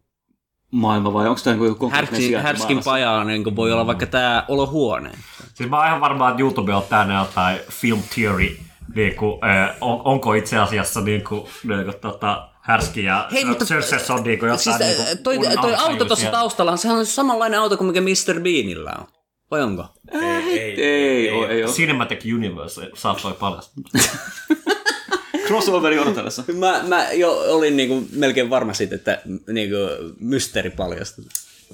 maailma 0.72 1.14
vai 1.14 1.28
onko 1.28 1.42
tämä 1.44 1.54
niinku, 1.54 1.66
joku 1.66 1.80
konkreettinen 1.80 2.22
Härskin, 2.22 2.42
härskin 2.42 2.84
paja 2.84 3.24
niin 3.24 3.56
voi 3.56 3.72
olla 3.72 3.88
vaikka 3.88 4.06
tämä 4.06 4.46
olohuone. 4.48 5.12
Siis 5.54 5.70
mä 5.70 5.78
oon 5.78 5.88
ihan 5.88 6.02
varma, 6.02 6.30
että 6.30 6.42
YouTube 6.42 6.74
on 6.74 6.84
täynnä 6.90 7.20
jotain 7.20 7.60
film 7.70 8.02
theory, 8.16 8.58
niin 8.96 9.16
kuin, 9.16 9.46
äh, 9.46 9.76
on, 9.82 10.02
onko 10.06 10.34
itse 10.34 10.58
asiassa 10.58 11.02
niin 11.02 11.24
kuin, 11.24 11.48
niin 11.64 11.84
kuin, 11.84 11.96
tota, 12.02 12.51
härski 12.62 13.04
ja 13.04 13.28
Hei, 13.32 13.46
mutta- 13.46 13.66
on 14.14 14.24
niin 14.24 14.40
kuin, 14.40 14.48
jotain 14.50 14.60
Siis 14.64 14.80
niin 14.80 15.02
äh, 15.02 15.06
kuin, 15.06 15.18
toi, 15.24 15.38
toi 15.62 15.76
auto 15.76 16.06
tuossa 16.06 16.32
taustalla, 16.32 16.78
sehän 16.78 16.98
on 16.98 17.06
samanlainen 17.06 17.60
auto 17.60 17.78
kuin 17.78 17.88
mikä 17.88 18.02
Mr. 18.02 18.40
Beanillä 18.40 18.94
on. 19.00 19.08
Vai 19.52 19.62
onko? 19.62 19.86
Ei, 20.12 20.22
ei, 20.22 20.84
Ei, 20.84 21.30
ei, 21.30 21.46
ei 21.46 21.64
ole. 21.64 21.72
Cinematic 21.74 22.22
Universe 22.36 22.90
saattoi 22.94 23.34
paljastaa. 23.34 23.84
Crossoveri 25.48 26.00
odotellessa. 26.00 26.44
Mä, 26.54 26.84
mä 26.88 27.12
jo 27.12 27.32
olin 27.32 27.78
niinku 27.78 28.08
melkein 28.12 28.50
varma 28.50 28.74
siitä, 28.74 28.96
että 28.96 29.22
niinku 29.48 29.76
mysteeri 30.20 30.70
paljastui. 30.70 31.26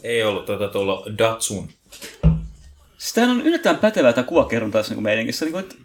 ei 0.03 0.23
ollut 0.23 0.45
tuota 0.45 0.67
tuolla 0.67 1.03
Datsun. 1.17 1.69
Siis 2.97 3.29
on 3.29 3.41
yllättävän 3.41 3.79
pätevää 3.79 4.13
tämä 4.13 4.27
kuvakerronta 4.27 4.77
tässä 4.77 4.93
niin 4.93 5.03
meiningissä. 5.03 5.45
Niin 5.45 5.51
kuin, 5.51 5.63
että 5.63 5.75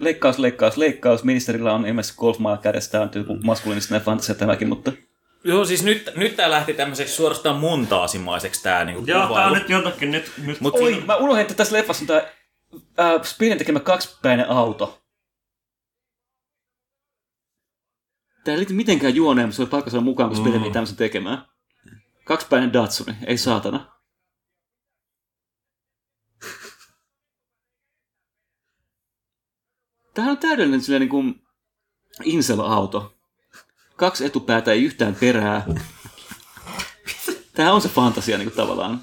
leikkaus, 0.00 0.38
leikkaus, 0.38 0.76
leikkaus. 0.76 1.24
Ministerillä 1.24 1.72
on 1.72 1.86
ilmeisesti 1.86 2.18
golfmaa 2.18 2.56
kädessä. 2.56 2.90
Tämä 2.90 3.04
on 3.04 3.10
joku 3.14 3.36
maskuliinistinen 3.44 4.02
fantasia 4.02 4.34
tämäkin, 4.34 4.68
mutta... 4.68 4.92
Joo, 5.44 5.64
siis 5.64 5.82
nyt, 5.82 6.10
nyt 6.16 6.36
tää 6.36 6.50
lähti 6.50 6.74
tämmöiseksi 6.74 7.14
suorastaan 7.14 7.56
montaasimaiseksi 7.56 8.62
tää 8.62 8.84
niinku 8.84 9.02
Joo, 9.06 9.18
tää 9.18 9.28
kuvailu. 9.28 9.52
on 9.52 9.58
nyt 9.58 9.68
jotakin, 9.68 10.10
nyt, 10.10 10.32
nyt 10.46 10.60
Mut 10.60 10.74
Oi, 10.74 10.92
siinä- 10.92 11.06
mä 11.06 11.16
unohdin, 11.16 11.42
että 11.42 11.54
tässä 11.54 11.76
leffassa 11.76 12.02
on 12.02 12.06
tämä 12.06 12.22
äh, 13.00 13.22
Spinin 13.22 13.58
tekemä 13.58 13.80
kaksipäinen 13.80 14.48
auto. 14.48 15.02
Tämä 18.44 18.52
ei 18.52 18.58
liity 18.58 18.72
mitenkään 18.72 19.14
juoneen, 19.14 19.48
mutta 19.48 19.56
se 19.56 19.62
oli 19.62 19.70
pakko 19.70 19.90
saada 19.90 20.04
mukaan, 20.04 20.30
kun 20.30 20.38
Spinin 20.38 20.60
meni 20.60 20.72
tämmöisen 20.72 20.96
tekemään. 20.96 21.44
Kaksipäinen 22.24 22.72
Datsuni, 22.72 23.16
ei 23.26 23.38
saatana. 23.38 23.99
Tämähän 30.14 30.32
on 30.32 30.38
täydellinen 30.38 30.80
silleen 30.80 31.00
niin 31.00 31.08
kuin 31.08 31.42
Incel-auto. 32.24 33.14
Kaksi 33.96 34.24
etupäätä, 34.24 34.72
ei 34.72 34.84
yhtään 34.84 35.14
perää. 35.14 35.66
Tämä 37.54 37.72
on 37.72 37.82
se 37.82 37.88
fantasia 37.88 38.38
niin 38.38 38.48
kuin 38.48 38.56
tavallaan 38.56 39.00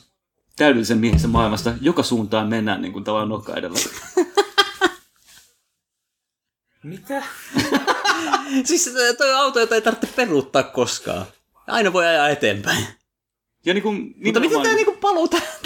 täydellisen 0.56 0.98
miehisen 0.98 1.30
maailmasta. 1.30 1.74
Joka 1.82 2.04
suuntaan 2.04 2.48
mennään 2.48 2.82
niin 2.82 2.94
kuin 2.94 3.04
tavallaan 3.04 3.30
nokka 3.30 3.54
edellä. 3.56 3.80
Mitä? 6.84 7.24
Siis 8.66 8.88
äh, 8.88 9.16
toi 9.18 9.34
auto, 9.34 9.60
jota 9.60 9.76
ei 9.76 9.82
tarvitse 9.82 10.08
peruuttaa 10.16 10.64
koskaan. 10.64 11.26
Aina 11.68 11.94
voi 11.94 12.06
ajaa 12.08 12.30
eteenpäin. 12.30 12.88
Ja 13.66 13.74
niin 13.74 13.84
kuin, 13.84 13.96
Mutta 14.02 14.18
miten 14.20 14.42
nimenomaan- 14.42 14.66
tää 14.68 14.76
niinku 14.76 14.98
paluu 15.02 15.28
täältä? 15.28 15.57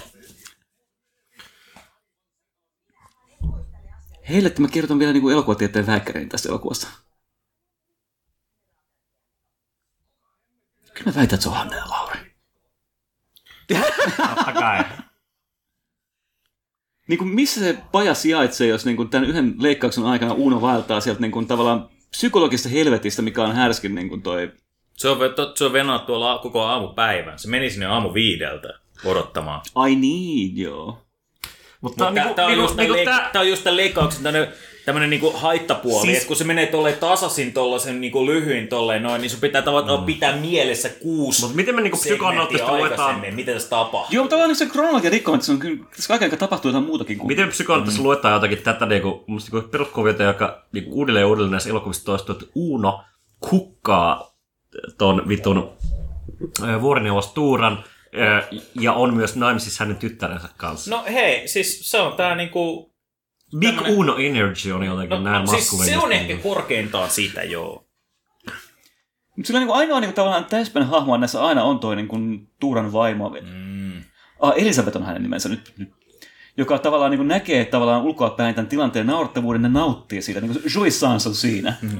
Heille 4.29 4.47
että 4.47 4.61
mä 4.61 4.67
kerton 4.67 4.99
vielä 4.99 5.13
niin 5.13 5.21
kuin 5.21 5.33
elokuvatieteen 5.33 5.87
väikkärein 5.87 6.29
tästä 6.29 6.49
elokuvasta. 6.49 6.87
Kyllä 10.93 11.11
mä 11.11 11.15
väitän, 11.15 11.35
että 11.35 11.43
se 11.43 11.49
on 11.49 11.55
Hanne 11.55 11.75
ja 11.75 11.89
Lauri. 11.89 12.19
totta 14.35 14.53
kai. 14.53 14.83
Niin 17.07 17.17
kuin 17.17 17.27
missä 17.27 17.59
se 17.59 17.77
paja 17.91 18.13
sijaitsee, 18.13 18.67
jos 18.67 18.85
niin 18.85 18.97
kuin 18.97 19.09
tämän 19.09 19.29
yhden 19.29 19.55
leikkauksen 19.59 20.05
aikana 20.05 20.33
Uno 20.33 20.61
vaeltaa 20.61 21.01
sieltä 21.01 21.21
niin 21.21 21.31
kuin 21.31 21.47
tavallaan 21.47 21.89
psykologisesta 22.11 22.69
helvetistä, 22.69 23.21
mikä 23.21 23.43
on 23.43 23.55
härskin 23.55 23.95
niin 23.95 24.09
kuin 24.09 24.21
toi... 24.21 24.51
Se 24.97 25.09
on, 25.09 25.17
se 25.55 25.65
on 25.65 25.73
venannut 25.73 26.05
tuolla 26.05 26.39
koko 26.39 26.61
aamupäivän. 26.61 27.39
Se 27.39 27.49
meni 27.49 27.69
sinne 27.69 27.85
aamu 27.85 28.13
viideltä 28.13 28.79
odottamaan. 29.05 29.61
Ai 29.75 29.95
niin, 29.95 30.57
joo. 30.57 31.05
Mutta 31.81 32.05
Mutta 32.05 32.21
niinku, 32.21 32.33
tämä 32.33 32.47
on, 32.47 32.51
niinku, 32.51 32.63
just 32.63 32.75
tämän 32.75 32.91
niinku, 32.91 33.11
leik- 33.11 33.31
tää, 33.31 33.41
on 33.41 33.49
just 33.49 33.63
tämän 33.63 33.77
leikkauksen 33.77 34.23
tämmönen, 34.23 34.47
tämmönen 34.85 35.09
niinku 35.09 35.31
haittapuoli, 35.35 36.05
Siis- 36.05 36.17
että 36.17 36.27
kun 36.27 36.35
se 36.35 36.43
menee 36.43 36.65
tolleen 36.65 36.97
tasasin 36.97 37.53
tollasen 37.53 38.01
niinku 38.01 38.25
lyhyin 38.25 38.67
tolleen 38.67 39.03
noin, 39.03 39.21
niin 39.21 39.29
sun 39.29 39.39
pitää 39.39 39.61
tavallaan 39.61 39.99
mm. 39.99 40.05
pitää 40.05 40.35
mielessä 40.35 40.89
kuusi 40.89 41.41
Mutta 41.41 41.55
miten 41.55 41.75
me 41.75 41.81
niinku 41.81 41.97
psykonauttista 41.97 42.77
luetaan, 42.77 43.25
mitä 43.31 43.53
tässä 43.53 43.69
tapahtuu. 43.69 44.15
Joo, 44.15 44.23
mutta 44.23 44.35
tavallaan 44.35 44.55
se 44.55 44.65
kronologian 44.65 45.11
rikkominen, 45.11 45.45
se 45.45 45.51
on 45.51 45.59
kyllä, 45.59 45.83
tässä 45.95 46.07
kaiken 46.07 46.25
aikaa 46.25 46.39
tapahtuu 46.39 46.69
jotain 46.69 46.85
muutakin 46.85 47.17
kuin... 47.17 47.27
miten 47.27 47.49
psykonauttista 47.49 48.03
luetaan 48.03 48.33
jotakin 48.33 48.57
tätä 48.57 48.85
niinku, 48.85 49.23
musta 49.27 49.51
niinku 49.51 49.69
peruskuviota, 49.69 50.23
joka 50.23 50.63
niinku 50.71 50.91
uudelleen 50.91 51.23
ja 51.23 51.27
uudelleen 51.27 51.51
näissä 51.51 51.69
elokuvissa 51.69 52.05
toistuu, 52.05 52.35
että 52.35 52.45
Uno 52.55 53.03
kukkaa 53.39 54.35
ton 54.97 55.27
vitun 55.27 55.71
ö, 56.63 56.81
vuorineuvos 56.81 57.27
Tuuran 57.27 57.83
ja 58.79 58.93
on 58.93 59.13
myös 59.13 59.35
naimisissa 59.35 59.83
hänen 59.83 59.97
tyttärensä 59.97 60.49
kanssa. 60.57 60.91
No 60.91 61.03
hei, 61.13 61.47
siis 61.47 61.91
se 61.91 61.97
on 62.01 62.13
tää 62.13 62.35
niinku... 62.35 62.91
Big 63.59 63.75
tämmönen- 63.75 63.97
Uno 63.97 64.17
Energy 64.17 64.71
on 64.71 64.83
jotenkin 64.85 65.23
No, 65.23 65.31
näin 65.31 65.45
no, 65.45 65.51
siis 65.51 65.69
se 65.85 65.97
on 65.97 66.11
ehkä 66.11 66.37
korkeintaan 66.37 67.09
sitä, 67.09 67.43
joo. 67.43 67.87
Mutta 69.35 69.47
sillä 69.47 69.59
niin 69.59 69.67
kuin 69.67 69.77
ainoa 69.77 69.99
niin 69.99 70.07
kuin, 70.07 70.15
tavallaan 70.15 70.45
täspäinen 70.45 70.89
hahmo 70.89 71.17
näissä 71.17 71.43
aina 71.45 71.63
on 71.63 71.79
toi 71.79 71.95
niin 71.95 72.07
kuin, 72.07 72.47
Tuuran 72.59 72.93
vaimo. 72.93 73.29
Mm. 73.41 74.03
Ah, 74.39 74.53
Elisabeth 74.55 74.97
on 74.97 75.05
hänen 75.05 75.21
nimensä 75.21 75.49
nyt. 75.49 75.73
nyt 75.77 75.89
joka 76.57 76.79
tavallaan 76.79 77.11
niin 77.11 77.27
näkee 77.27 77.65
tavallaan 77.65 78.01
ulkoapäin 78.01 78.55
tämän 78.55 78.69
tilanteen 78.69 79.07
naurettavuuden 79.07 79.63
ja 79.63 79.69
nauttii 79.69 80.21
siitä. 80.21 80.41
Niin 80.41 80.51
kuin 80.51 80.63
Joy 80.75 80.91
Sans 80.91 81.27
on 81.27 81.35
siinä. 81.35 81.73
Mm. 81.81 81.99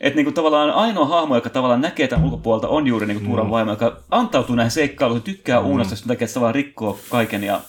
Että 0.00 0.16
niin 0.16 0.24
kuin 0.26 0.34
tavallaan 0.34 0.70
ainoa 0.70 1.06
hahmo, 1.06 1.34
joka 1.34 1.50
tavallaan 1.50 1.80
näkee 1.80 2.08
tämän 2.08 2.24
ulkopuolelta, 2.24 2.68
on 2.68 2.86
juuri 2.86 3.06
niin 3.06 3.18
kuin 3.18 3.26
Tuuran 3.26 3.46
Mm. 3.46 3.50
vaimo, 3.50 3.70
joka 3.70 4.02
antautuu 4.10 4.56
näihin 4.56 4.70
seikkailuihin, 4.70 5.22
tykkää 5.22 5.60
mm. 5.60 5.66
Uunosta 5.66 5.96
sen 5.96 6.08
takia, 6.08 6.24
että 6.24 6.26
se 6.26 6.34
tavallaan 6.34 6.54
rikkoo 6.54 6.98
kaiken 7.10 7.44
ja 7.44 7.60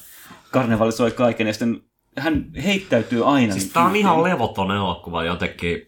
karnevalisoi 0.51 1.11
kaiken. 1.11 1.47
Ja 1.47 1.53
sitten 1.53 1.81
hän 2.17 2.51
heittäytyy 2.63 3.33
aina. 3.35 3.53
Siis 3.53 3.63
niin 3.65 3.73
tää 3.73 3.83
on 3.85 3.95
ihan 3.95 4.23
levoton 4.23 4.71
elokuva 4.71 5.23
jotenkin. 5.23 5.87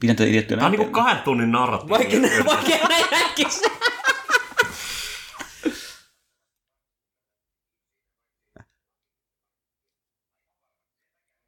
Pidän 0.00 0.16
tätä 0.16 0.30
idettyä 0.30 0.56
Tää 0.56 0.66
on 0.66 0.72
niinku 0.72 0.90
kahden 0.90 1.22
tunnin 1.22 1.52
narratiivi. 1.52 1.90
Vaikka 1.90 2.16
ne 2.16 3.08
näkisi. 3.20 3.64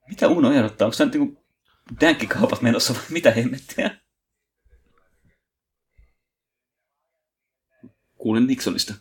Mitä 0.09 0.29
Uno 0.29 0.53
ehdottaa? 0.53 0.87
Onko 0.87 0.95
se 0.95 1.05
nyt 1.05 1.15
dänkkikaupat 2.01 2.63
menossa 2.63 2.95
vai 2.95 3.03
mitä 3.09 3.31
hemmettiä? 3.31 3.91
Kuulin 8.17 8.47
Nixonista. 8.47 8.95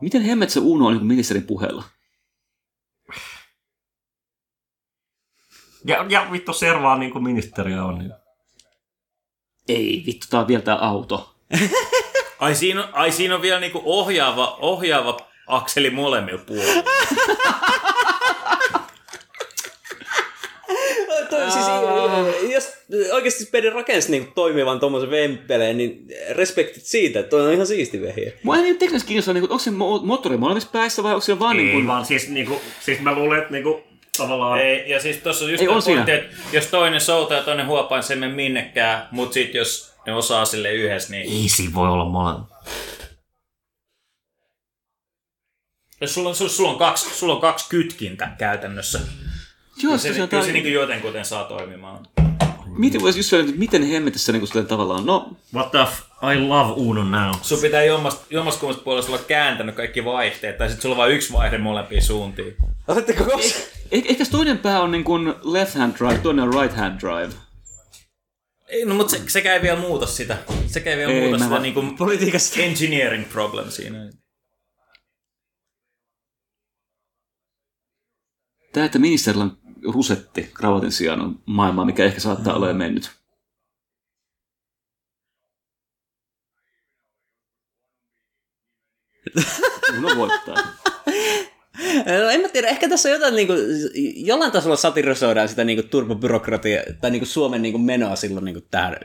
Miten 0.00 0.22
hemmet 0.22 0.50
se 0.50 0.60
Uno 0.60 0.86
on 0.86 0.92
niin 0.92 1.06
ministerin 1.06 1.46
puheella? 1.46 1.84
Ja, 5.84 6.06
ja 6.08 6.28
vittu 6.32 6.52
servaa 6.52 6.98
niinku 6.98 7.20
ministeriö 7.20 7.84
on. 7.84 7.98
Niin. 7.98 8.12
Ei 9.68 10.02
vittu, 10.06 10.26
tää 10.30 10.40
on 10.40 10.48
vielä 10.48 10.62
tää 10.62 10.76
auto. 10.76 11.36
Ai 12.38 12.54
siinä 12.54 12.84
on, 12.84 12.94
ai 12.94 13.12
siinä 13.12 13.34
on 13.34 13.42
vielä 13.42 13.60
niinku 13.60 13.82
ohjaava, 13.84 14.56
ohjaava 14.60 15.18
akseli 15.46 15.90
molemmilla 15.90 16.44
puolilla. 16.44 16.82
Toi, 21.40 21.50
siis, 21.50 22.52
jos 22.54 22.72
oikeasti 23.12 23.44
Spede 23.44 23.70
rakensi 23.70 24.10
niin 24.10 24.32
toimivan 24.34 24.80
tuommoisen 24.80 25.10
vempeleen, 25.10 25.78
niin 25.78 26.06
respektit 26.30 26.84
siitä, 26.84 27.20
että 27.20 27.30
toi 27.30 27.46
on 27.46 27.52
ihan 27.52 27.66
siisti 27.66 28.02
vehje. 28.02 28.32
Mua 28.42 28.56
ei 28.56 28.62
niin 28.62 28.78
teknisesti 28.78 29.08
kiinnostaa, 29.08 29.34
niin 29.34 29.42
onko 29.42 29.58
se 29.58 29.70
mo- 29.70 30.04
moottori 30.06 30.36
molemmissa 30.36 30.70
päissä 30.72 31.02
vai 31.02 31.12
onko 31.14 31.24
se 31.24 31.38
vaan 31.38 31.56
Ei, 31.56 31.62
niin 31.62 31.72
kuin... 31.74 31.86
vaan 31.86 32.04
siis, 32.06 32.28
niinku, 32.28 32.60
siis 32.80 33.00
mä 33.00 33.14
luulen, 33.14 33.38
että 33.38 33.52
niinku, 33.52 33.82
tavallaan... 34.16 34.60
Ei, 34.60 34.90
ja 34.90 35.00
siis 35.00 35.16
tuossa 35.16 35.44
on 35.44 35.50
just 35.50 35.62
Ei, 35.62 35.68
on 35.68 35.82
siinä. 35.82 36.04
pointti, 36.04 36.26
että 36.26 36.36
jos 36.52 36.66
toinen 36.66 37.00
soutaa 37.00 37.36
ja 37.38 37.44
toinen 37.44 37.66
huopaa, 37.66 38.02
se 38.02 38.14
ei 38.14 38.20
mene 38.20 38.34
minnekään, 38.34 39.08
mutta 39.10 39.34
sitten 39.34 39.58
jos 39.58 39.92
ne 40.06 40.14
osaa 40.14 40.44
sille 40.44 40.72
yhdessä, 40.72 41.10
niin 41.10 41.42
Ei 41.42 41.48
siinä 41.48 41.74
voi 41.74 41.88
olla 41.88 42.04
molemmat. 42.04 42.50
jos 46.00 46.14
sulla 46.14 46.28
on, 46.28 46.34
sulla 46.34 46.70
on, 46.70 46.78
kaksi, 46.78 47.18
sulla 47.18 47.34
on 47.34 47.40
kaksi 47.40 47.66
kytkintä 47.68 48.28
käytännössä, 48.38 49.00
Joo, 49.82 49.90
kyllä 49.90 49.98
se, 49.98 50.08
se, 50.08 50.14
se, 50.20 50.26
kyllä 50.26 50.42
se 50.44 50.52
niin 50.52 50.72
jotenkuten 50.72 51.24
saa 51.24 51.44
toimimaan. 51.44 52.06
Mietin 52.66 53.02
voisi 53.02 53.18
just 53.18 53.32
että 53.32 53.52
miten 53.56 53.82
hemmetissä 53.82 54.32
niin 54.32 54.48
kuin 54.48 54.66
tavallaan, 54.66 55.06
no, 55.06 55.36
What 55.54 55.70
the 55.70 55.78
f... 55.84 56.00
I 56.34 56.38
love 56.48 56.72
Uno 56.76 57.04
now. 57.04 57.34
Sun 57.42 57.58
pitää 57.60 57.82
jommasta, 57.84 58.26
jommaskummasta 58.30 58.82
puolesta 58.82 59.12
olla 59.12 59.22
kääntänyt 59.22 59.74
kaikki 59.74 60.04
vaihteet, 60.04 60.58
tai 60.58 60.68
sitten 60.68 60.82
sulla 60.82 60.94
on 60.94 60.98
vain 60.98 61.12
yksi 61.12 61.32
vaihde 61.32 61.58
molempiin 61.58 62.02
suuntiin. 62.02 62.56
Oletteko 62.88 63.24
kos... 63.24 63.68
eh, 63.90 64.02
ehkä 64.08 64.24
se 64.24 64.30
toinen 64.30 64.58
pää 64.58 64.80
on 64.80 64.90
niin 64.90 65.04
kuin 65.04 65.34
left 65.44 65.74
hand 65.74 65.94
drive, 65.98 66.18
toinen 66.18 66.44
on 66.44 66.62
right 66.62 66.76
hand 66.76 67.00
drive. 67.00 67.34
Ei, 68.68 68.84
no 68.84 68.94
mutta 68.94 69.10
se, 69.10 69.22
sekä 69.28 69.54
ei 69.54 69.62
vielä 69.62 69.80
muuta 69.80 70.06
sitä. 70.06 70.36
Sekä 70.66 70.90
ei 70.90 70.96
vielä 70.96 71.12
Ei, 71.12 71.20
muuta 71.20 71.38
sitä 71.38 71.50
vaan- 71.50 71.62
niinku 71.62 71.82
Politiikasta. 71.98 72.60
engineering 72.60 73.28
problem 73.32 73.70
siinä. 73.70 74.10
Tämä, 78.72 78.86
että 78.86 78.98
ministerillä 78.98 79.44
on 79.44 79.58
rusetti 79.84 80.50
kravatin 80.54 80.92
sijaan 80.92 81.20
on 81.20 81.38
maailmaa, 81.46 81.84
mikä 81.84 82.04
ehkä 82.04 82.20
saattaa 82.20 82.54
olla 82.54 82.68
jo 82.68 82.74
mennyt. 82.74 83.10
Uno 89.98 90.16
voittaa. 90.16 90.56
No, 92.06 92.28
en 92.30 92.40
mä 92.40 92.48
tiedä, 92.48 92.68
ehkä 92.68 92.88
tässä 92.88 93.08
on 93.08 93.12
jotain, 93.12 93.34
niin 93.34 93.46
kuin, 93.46 93.58
jollain 94.26 94.52
tasolla 94.52 94.76
satirisoidaan 94.76 95.48
sitä 95.48 95.64
niin 95.64 95.78
kuin, 95.78 95.88
turbobyrokratia 95.88 96.82
tai 97.00 97.10
niin 97.10 97.20
kuin, 97.20 97.28
Suomen 97.28 97.62
niin 97.62 97.72
kuin, 97.72 97.82
menoa 97.82 98.16
silloin 98.16 98.44
niin 98.44 98.54
kuin, 98.54 98.66
tähän, 98.70 98.96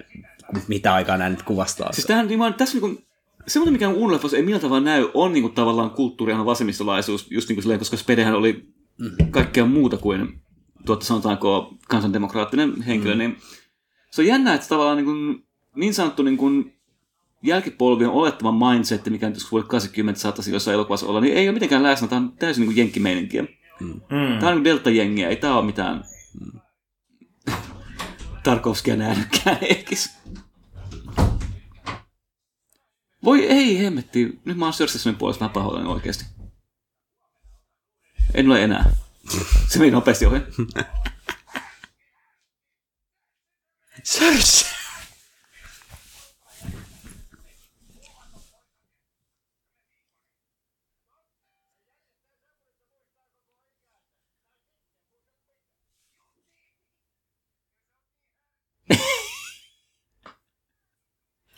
mitä 0.67 0.93
aikaa 0.93 1.17
nämä 1.17 1.29
nyt 1.29 1.43
kuvastaa. 1.43 1.93
Siis 1.93 2.07
tämähän, 2.07 2.27
niin 2.27 2.53
tässä 2.53 2.73
niin 2.73 2.81
kuin, 2.81 3.05
semmoinen, 3.47 3.73
mikä 3.73 3.89
on 3.89 3.95
Unoleffos 3.95 4.33
ei 4.33 4.43
millään 4.43 4.61
tavalla 4.61 4.83
näy, 4.83 5.09
on 5.13 5.33
niin 5.33 5.41
kuin, 5.41 5.53
tavallaan 5.53 5.91
kulttuurihan 5.91 6.45
vasemmistolaisuus, 6.45 7.27
just 7.31 7.49
niin 7.49 7.55
kuin 7.55 7.63
silleen, 7.63 7.79
koska 7.79 7.97
Spedehän 7.97 8.35
oli 8.35 8.67
kaikkea 9.31 9.65
muuta 9.65 9.97
kuin, 9.97 10.41
tuotta 10.85 11.05
sanotaanko, 11.05 11.73
kansandemokraattinen 11.87 12.81
henkilö, 12.81 13.13
mm. 13.13 13.19
niin 13.19 13.37
se 14.11 14.21
on 14.21 14.27
jännä, 14.27 14.53
että 14.53 14.67
tavallaan 14.67 14.97
niin, 14.97 15.05
kuin, 15.05 15.45
niin 15.75 15.93
sanottu 15.93 16.23
niin 16.23 16.37
kuin, 16.37 16.75
jälkipolvien 17.43 18.09
olettama 18.09 18.69
mindset, 18.69 19.09
mikä 19.09 19.29
nyt 19.29 19.51
vuodelle 19.51 19.69
80 19.69 20.21
saattaisi 20.21 20.51
jossain 20.51 20.75
elokuvassa 20.75 21.05
olla, 21.07 21.21
niin 21.21 21.37
ei 21.37 21.47
ole 21.47 21.53
mitenkään 21.53 21.83
läsnä. 21.83 22.07
Tämä 22.07 22.21
on 22.21 22.31
täysin 22.31 22.61
niin 22.61 22.67
kuin 22.67 22.77
jenkkimeininkiä. 22.77 23.43
Mm. 23.79 24.01
Tämä 24.39 24.51
on 24.51 24.55
niin 24.55 24.63
delta-jengiä, 24.63 25.29
ei 25.29 25.35
tämä 25.35 25.57
ole 25.57 25.65
mitään 25.65 26.03
Tarkovskia 28.43 28.95
nähnytkään 28.95 29.57
eikis. 29.75 30.17
Voi 33.23 33.45
ei, 33.45 33.79
hemmetti. 33.79 34.39
Nyt 34.45 34.57
mä 34.57 34.65
oon 34.65 34.73
Sörsessonin 34.73 35.17
puolesta 35.17 35.39
vähän 35.39 35.53
pahoillani 35.53 35.89
oikeasti. 35.89 36.25
En 38.33 38.49
ole 38.49 38.63
enää. 38.63 39.04
Se 39.69 39.79
meni 39.79 39.91
nopeasti 39.91 40.25
ohi. 40.25 40.41
Sörs! 44.03 44.65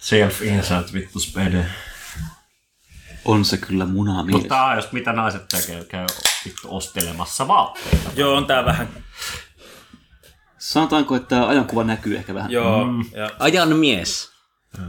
Self-insert 0.08 0.94
vittu 0.94 1.20
spede. 1.20 1.66
On 3.28 3.46
se 3.46 3.58
kyllä 3.58 3.86
munamies. 3.86 4.38
Mutta 4.38 4.74
just 4.76 4.92
mitä 4.92 5.14
naiset 5.14 5.48
tekee, 5.48 5.86
käy 5.86 6.06
vittu 6.46 6.76
ostelemassa 6.76 7.48
vaatteita. 7.48 8.10
Joo, 8.16 8.36
on 8.36 8.46
tää 8.48 8.66
vähän. 8.66 8.88
Sanotaanko, 10.58 11.16
että 11.16 11.28
tämä 11.28 11.48
ajankuva 11.48 11.84
näkyy 11.84 12.16
ehkä 12.18 12.34
vähän? 12.34 12.52
Joo, 12.52 12.86
mm. 12.86 13.06
ja 13.12 13.30
Ajan 13.40 13.76
mies. 13.76 14.32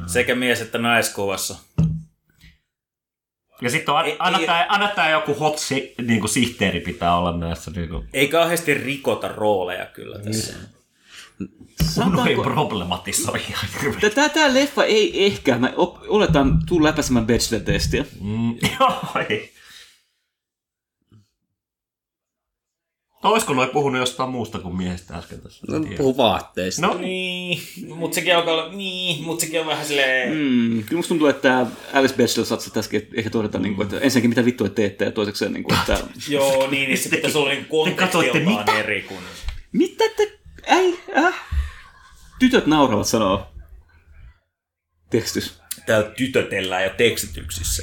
sekä 0.06 0.34
mies 0.34 0.60
että 0.60 0.78
naiskuvassa. 0.78 1.56
Ja 3.60 3.70
sitten 3.70 3.94
on, 3.94 4.04
Ei- 4.04 4.16
anna, 4.18 4.38
ei- 4.38 4.46
tää, 4.46 4.66
anna 4.68 4.88
tää 4.88 5.10
joku 5.10 5.34
hot 5.34 5.58
si, 5.58 5.94
niinku 6.02 6.28
sihteeri 6.28 6.80
pitää 6.80 7.16
olla 7.16 7.36
näissä 7.36 7.70
niinku, 7.70 8.04
Ei 8.12 8.28
kauheasti 8.28 8.74
rikota 8.74 9.28
rooleja 9.28 9.86
kyllä 9.86 10.18
tässä. 10.18 10.52
Unoin 12.06 12.40
problematisoi 12.42 13.40
ihan 13.48 13.68
hirveän. 13.82 14.14
Tämä, 14.14 14.28
tämä 14.28 14.54
leffa 14.54 14.84
ei 14.84 15.26
ehkä, 15.26 15.58
mä 15.58 15.72
op- 15.76 16.02
oletan, 16.08 16.58
tuu 16.66 16.82
läpäisemään 16.82 17.26
Bachelor-testiä. 17.26 18.04
Mm, 18.20 18.54
joo, 18.80 19.00
ei. 19.28 19.52
Olisiko 23.22 23.54
noi 23.54 23.66
puhunut 23.66 24.00
jostain 24.00 24.30
muusta 24.30 24.58
kuin 24.58 24.76
miehestä 24.76 25.14
äsken 25.16 25.40
tässä? 25.40 25.66
No, 25.68 25.86
puhu 25.96 26.16
vaatteista. 26.16 26.86
No, 26.86 26.98
Niin, 26.98 27.62
mutta 27.94 28.14
sekin 28.14 28.36
alkaa 28.36 28.54
olla, 28.54 28.72
niin, 28.72 29.24
mutta 29.24 29.44
sekin 29.44 29.60
on 29.60 29.66
vähän 29.66 29.86
silleen... 29.86 30.32
Mm, 30.32 30.82
kyllä 30.82 30.98
musta 30.98 31.08
tuntuu, 31.08 31.26
että 31.26 31.66
Alice 31.92 32.14
Bachelor 32.14 32.46
saattaa 32.46 32.70
tässäkin 32.74 33.08
ehkä 33.14 33.30
todeta, 33.30 33.58
niin 33.58 33.74
kuin, 33.74 33.86
että 33.86 34.00
ensinnäkin 34.00 34.30
mitä 34.30 34.44
vittua 34.44 34.68
teette 34.68 35.04
ja 35.04 35.10
toisekseen, 35.10 35.52
niin 35.52 35.64
kuin, 35.64 35.78
että 35.78 35.98
Joo, 36.28 36.70
niin, 36.70 36.88
niin 36.88 36.98
se 36.98 37.08
pitäisi 37.08 37.38
olla 37.38 37.50
niin 37.50 37.64
kontekstiltaan 37.64 38.76
eri 38.76 39.02
kuin... 39.02 39.20
mitä 39.72 40.04
te, 40.16 40.37
ei, 40.68 41.00
äh? 41.16 41.34
Tytöt 42.38 42.66
nauravat 42.66 43.06
sanoo. 43.06 43.52
Tekstys. 45.10 45.60
Täällä 45.86 46.10
tytötellään 46.10 46.84
jo 46.84 46.90
tekstityksissä. 46.96 47.82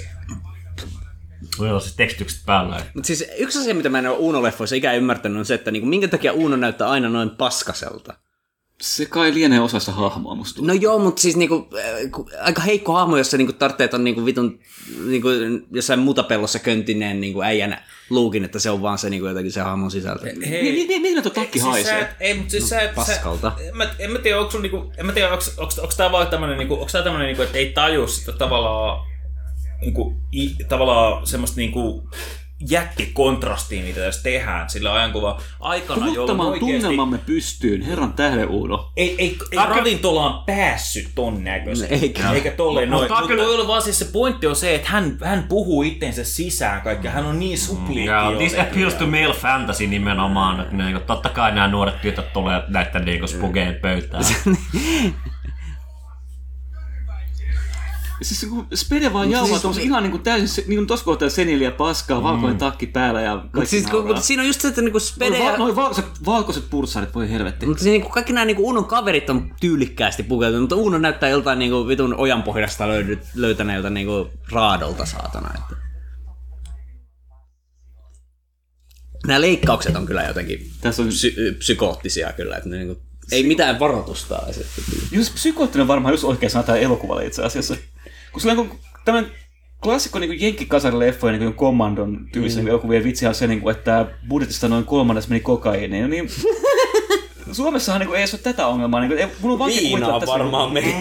voi 1.60 1.70
olla 1.70 1.80
siis 1.80 1.96
tekstitykset 1.96 2.46
päällä. 2.46 2.86
Mutta 2.94 3.08
siis 3.08 3.26
yksi 3.38 3.60
asia, 3.60 3.76
mitä 3.76 3.90
mä 3.90 4.00
en 4.00 4.08
ole 4.08 4.18
Uno-leffoissa 4.18 4.76
ikään 4.76 4.98
ymmärtänyt, 4.98 5.38
on 5.38 5.46
se, 5.46 5.54
että 5.54 5.72
niinku, 5.72 5.90
minkä 5.90 6.08
takia 6.08 6.34
Uno 6.34 6.56
näyttää 6.56 6.90
aina 6.90 7.10
noin 7.10 7.30
paskaselta. 7.30 8.14
Se 8.82 9.06
kai 9.06 9.34
lienee 9.34 9.60
osasta 9.60 9.92
hahmoa 9.92 10.36
musta. 10.36 10.62
No 10.64 10.74
joo, 10.74 11.00
mutta 11.00 11.22
siis 11.22 11.36
niinku, 11.36 11.68
äh, 11.80 12.46
aika 12.46 12.62
heikko 12.62 12.94
hahmo, 12.94 13.18
jossa 13.18 13.38
niinku 13.38 13.54
tarvitsee 13.54 13.88
ton 13.88 14.04
niinku 14.04 14.26
vitun 14.26 14.60
niinku, 15.06 15.28
jossain 15.72 16.00
mutapellossa 16.00 16.60
köntineen 16.60 17.22
niinku 17.22 17.42
äijän 17.42 17.78
luukin, 18.10 18.46
että 18.46 18.60
se 18.60 18.70
on 18.70 18.82
vaan 18.82 18.98
se 18.98 19.10
niinku, 19.10 19.28
jotenkin 19.28 19.52
se 19.52 19.62
hahmon 19.62 19.92
sisältö. 19.92 20.26
Miten 20.26 20.64
mi, 20.88 21.00
mi, 21.00 21.22
tuo 21.22 21.32
takki 21.32 21.60
Siis 21.60 21.64
sä 21.64 21.70
haisee? 21.70 22.02
et, 22.02 22.08
ei, 22.20 22.34
mutta 22.34 22.52
siis 22.52 22.70
sä 22.70 22.82
et, 22.82 22.96
Paskalta. 22.96 23.52
Sä, 23.58 23.64
en, 23.64 23.78
mä, 23.78 23.96
en 24.00 24.12
mä 24.12 24.20
tiedä, 24.20 24.40
onko 24.40 24.52
sun 24.52 24.62
niinku, 24.62 24.92
en 24.98 25.06
mä 25.06 25.12
tiedä, 25.12 25.30
onko, 25.30 25.44
onko, 25.58 25.74
onko 25.82 25.94
tää 25.98 26.12
vaan 26.12 26.28
tämmönen, 26.28 26.58
niinku, 26.58 26.74
onko 26.74 26.90
tää 26.92 27.04
tämmönen, 27.04 27.28
niinku, 27.28 27.42
että 27.42 27.58
ei 27.58 27.72
taju 27.72 28.08
sitä 28.08 28.32
tavallaan, 28.32 29.08
niinku, 29.82 30.14
i, 30.34 30.56
tavallaan 30.70 31.28
semmoista 31.28 31.58
niinku, 31.58 32.10
jättikontrastia, 32.70 33.84
mitä 33.84 34.00
tässä 34.00 34.24
tehdään 34.24 34.70
sillä 34.70 34.94
ajankuva 34.94 35.42
aikana, 35.60 36.08
jolloin 36.08 36.40
oikeesti 36.42 36.72
tunnelmamme 36.80 37.18
pystyyn, 37.18 37.82
herran 37.82 38.14
tähden 38.14 38.50
Uuno. 38.50 38.92
ei, 38.98 39.10
ei, 39.10 39.18
ei 39.18 39.28
Tää 39.28 39.64
on 39.64 39.68
kyllä- 39.68 39.78
ravintolaan 39.80 40.44
päässyt 40.46 41.10
ton 41.16 41.44
näköisesti. 41.44 41.94
Eikä. 41.94 42.32
Eikä 42.32 42.52
tolleen 42.52 42.90
Mut 42.90 43.00
noin. 43.00 43.12
on 43.12 43.18
Mutta 43.22 43.28
kyllä- 43.36 43.68
vaan 43.68 43.82
siis 43.82 44.00
se 44.00 44.06
pointti 44.06 44.48
on 44.48 44.56
se, 44.56 44.76
että 44.76 44.90
hän, 44.90 45.18
hän 45.24 45.44
puhuu 45.44 45.84
itteensä 45.84 46.24
sisään 46.24 46.82
kaikkea. 46.82 47.12
Hän 47.12 47.26
on 47.26 47.40
niin 47.40 47.58
supliikki. 47.58 48.06
Ja 48.06 48.32
this 48.38 48.52
jotenkin. 48.54 48.62
appeals 48.62 48.94
to 48.94 49.06
male 49.08 49.34
fantasy 49.34 49.88
nimenomaan, 49.88 50.60
että 50.62 50.76
niinku, 50.76 51.00
totta 51.08 51.30
kai 51.30 51.52
nämä 51.56 51.68
nuoret 51.68 52.02
tytöt 52.02 52.34
tulee 52.34 52.62
näiden 52.68 53.06
niinku 53.06 53.28
spugeen 53.28 53.76
pöytään. 53.82 54.24
Siis 58.22 58.46
kun 58.50 58.68
Spede 58.74 59.14
vaan 59.14 59.32
jauhaa 59.32 59.60
siis, 59.60 59.78
ihan 59.78 60.04
niin 60.04 60.12
kuin 60.12 60.24
täysin, 60.24 60.64
niin 60.68 60.78
kuin 60.78 60.88
tossa 60.88 61.06
kohtaa 61.06 61.30
seniliä 61.30 61.72
paskaa, 61.72 62.24
valkoinen 62.24 62.58
takki 62.58 62.88
päällä 62.88 63.22
ja 63.22 63.46
kaikki 63.52 63.70
siis, 63.70 63.84
kun, 63.84 63.92
nauraa. 63.92 64.08
mutta 64.08 64.22
siinä 64.22 64.42
on 64.42 64.48
just 64.48 64.62
se, 64.62 64.68
että 64.68 64.82
niinku 64.82 65.00
Spede... 65.00 65.40
Noin, 65.40 65.52
va- 65.52 65.58
noin 65.58 65.76
valkoiset, 65.76 66.06
valkoiset 66.26 66.70
pursarit, 66.70 67.16
voi 67.16 67.30
helvetti. 67.30 67.66
Mutta 67.66 67.84
niinku 67.84 68.10
kaikki 68.10 68.34
nämä 68.34 68.46
niinku 68.46 68.70
Unon 68.70 68.86
kaverit 68.86 69.30
on 69.30 69.56
tyylikkäästi 69.60 70.24
pukeutunut, 70.24 70.62
mutta 70.62 70.76
Uno 70.76 70.98
näyttää 70.98 71.30
joltain 71.30 71.60
niinku 71.60 71.88
vitun 71.88 72.16
ojanpohjasta 72.16 72.88
löydy, 72.88 73.20
löytäneeltä 73.36 73.90
niinku 73.90 74.30
raadolta 74.52 75.06
saatana. 75.06 75.50
Että. 75.56 75.76
Nämä 79.28 79.42
leikkaukset 79.42 79.96
on 79.96 80.06
kyllä 80.06 80.24
jotenkin 80.24 80.72
Tässä 80.82 81.02
on, 81.02 81.08
psy- 81.08 81.56
psykoottisia 81.58 82.34
kyllä, 82.34 82.58
että 82.58 82.70
ne 82.70 82.78
niinku, 82.78 83.02
ei 83.32 83.44
mitään 83.44 83.80
varoitusta 83.80 84.42
esitetty. 84.48 84.82
just 85.12 85.34
psykoottinen 85.34 85.88
varmaan 85.88 86.14
just 86.14 86.24
oikein 86.24 86.50
sana 86.50 86.64
tämä 86.64 86.78
elokuvalle 86.78 87.26
itse 87.26 87.44
asiassa. 87.44 87.76
Kun 88.36 88.42
sillä 88.42 88.62
on 88.62 88.72
tämmöinen 89.06 89.32
klassikko 89.84 90.20
niin 90.20 90.42
jenkkikasarileffojen 90.42 91.40
niin 91.40 91.54
kommandon 91.54 92.28
tyylisen 92.34 92.64
mm. 92.64 92.70
elokuvien 92.70 93.04
vitsihän 93.04 93.30
on 93.30 93.36
se, 93.36 93.48
niin 93.48 93.62
kuin, 93.62 93.76
että 93.76 94.18
budjetista 94.30 94.68
noin 94.68 94.86
kolmannes 94.86 95.28
meni 95.28 95.40
kokaiiniin. 95.40 96.10
Niin, 96.10 96.30
Suomessahan 97.52 98.00
niin 98.00 98.08
kuin, 98.08 98.18
ei 98.18 98.22
edes 98.22 98.34
ole 98.34 98.42
tätä 98.42 98.68
ongelmaa. 98.68 99.00
Niin 99.00 99.10
kuin, 99.10 99.20
ei, 99.20 99.28
mun 99.42 99.52
on 99.52 99.60
vaikea 99.60 99.82
Viinaa 99.82 100.20
tässä- 100.20 100.34
varmaan 100.34 100.74
meni. 100.74 100.96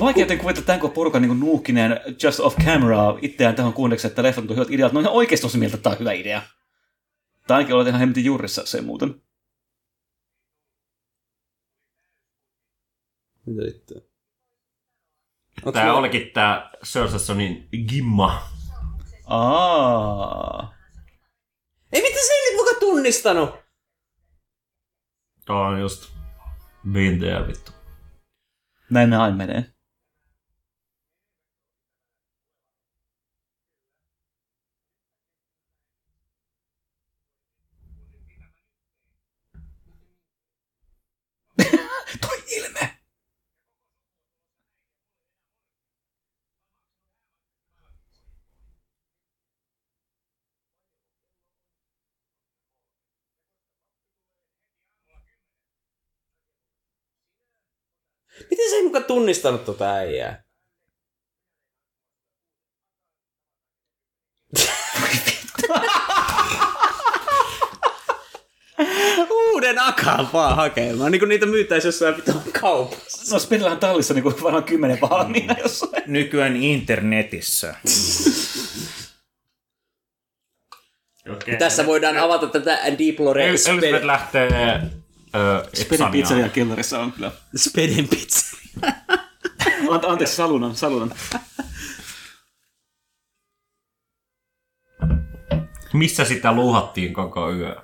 Vaikea 0.00 0.22
jotenkin 0.22 0.42
kuvitella 0.42 0.66
tämän 0.66 0.80
koko 0.80 0.94
porukan 0.94 1.22
niin 1.22 1.40
nuuhkineen 1.40 2.00
just 2.22 2.40
off 2.40 2.58
camera 2.58 3.18
itseään 3.22 3.54
tähän 3.54 3.72
kuunneksi, 3.72 4.06
että 4.06 4.22
leffat 4.22 4.50
on 4.50 4.56
hyvät 4.56 4.70
ideat. 4.70 4.92
No 4.92 5.00
ihan 5.00 5.12
oikeasti 5.12 5.42
tosi 5.42 5.58
mieltä, 5.58 5.76
että 5.76 5.82
tämä 5.82 5.92
on 5.92 6.00
hyvä 6.00 6.12
idea. 6.12 6.42
Tai 7.46 7.56
ainakin 7.56 7.74
olet 7.74 7.88
ihan 7.88 8.00
hemmetin 8.00 8.24
juurissa 8.24 8.66
se 8.66 8.80
muuten. 8.80 9.22
Mitä 13.46 13.70
sitten? 13.70 14.07
Tää 15.72 15.94
olikin 15.94 16.30
tää 16.34 16.70
Sörsässonin 16.82 17.68
gimma. 17.88 18.42
Aa. 19.26 20.74
Ei 21.92 22.02
mitä 22.02 22.18
se 22.26 22.32
ei 22.32 22.56
muka 22.56 22.70
tunnistanut? 22.80 23.50
Tuo 25.46 25.56
on 25.56 25.80
just 25.80 26.18
Been 26.92 27.18
there, 27.18 27.46
vittu. 27.46 27.72
Näin 28.90 29.10
ne 29.10 29.16
aina 29.16 29.36
menee. 29.36 29.64
Toi 42.20 42.42
ilme! 42.56 42.98
Miten 58.50 58.70
se 58.70 58.76
ei 58.76 58.82
muka 58.82 59.00
tunnistanut 59.00 59.64
tota 59.64 59.94
äijää? 59.94 60.42
Uuden 69.30 69.78
akaan 69.78 70.28
vaan 70.32 70.56
hakemaan, 70.56 71.12
niin 71.12 71.20
kuin 71.20 71.28
niitä 71.28 71.46
myytäisi 71.46 71.88
jossain 71.88 72.14
pitää 72.14 72.34
kaupassa. 72.60 73.34
No 73.34 73.38
Spinellähän 73.38 73.78
tallissa 73.78 74.14
niin 74.14 74.22
kuin 74.22 74.42
varmaan 74.42 74.64
kymmenen 74.64 75.00
valmiina 75.00 75.54
jossain. 75.62 76.02
Nykyään 76.06 76.56
internetissä. 76.56 77.74
Okay. 81.30 81.56
Tässä 81.58 81.86
voidaan 81.86 82.16
avata 82.16 82.46
tätä 82.46 82.78
Deep 82.98 83.20
Lore 83.20 83.48
Elizabeth 83.48 84.04
lähtee 84.04 84.48
Speden 85.74 86.10
pizzeria 86.10 86.48
kellarissa 86.48 87.00
on 87.00 87.12
kyllä. 87.12 87.32
Speden. 87.56 88.08
Ante, 89.90 90.06
anteeksi, 90.06 90.36
salunan, 90.36 90.74
salunan. 90.76 91.12
Missä 95.92 96.24
sitä 96.24 96.52
luuhattiin 96.52 97.12
koko 97.14 97.52
yö? 97.52 97.76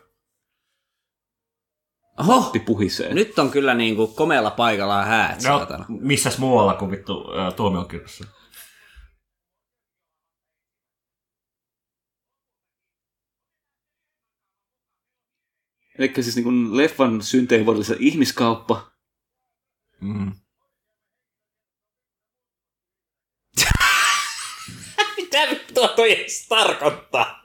Oho, 2.19 2.53
Puhisee. 2.67 3.15
nyt 3.15 3.39
on 3.39 3.51
kyllä 3.51 3.75
niinku 3.75 4.07
komealla 4.07 4.51
paikalla 4.51 5.05
häät, 5.05 5.35
No, 5.37 5.41
saatana. 5.43 5.85
missäs 5.89 6.39
muualla 6.39 6.75
kuin 6.75 6.91
vittu 6.91 7.33
ö, 7.33 7.51
tuomiokirjassa? 7.53 8.25
Eli 15.99 16.13
siis 16.15 16.37
niin 16.37 16.45
kuin 16.45 16.77
leffan 16.77 17.23
synteivuodellisen 17.23 17.97
ihmiskauppa. 18.01 18.93
Mm. 20.01 20.33
Mitä 25.17 25.39
vittua 25.51 25.89
toi 25.89 26.13
edes 26.13 26.49
tarkoittaa? 26.49 27.45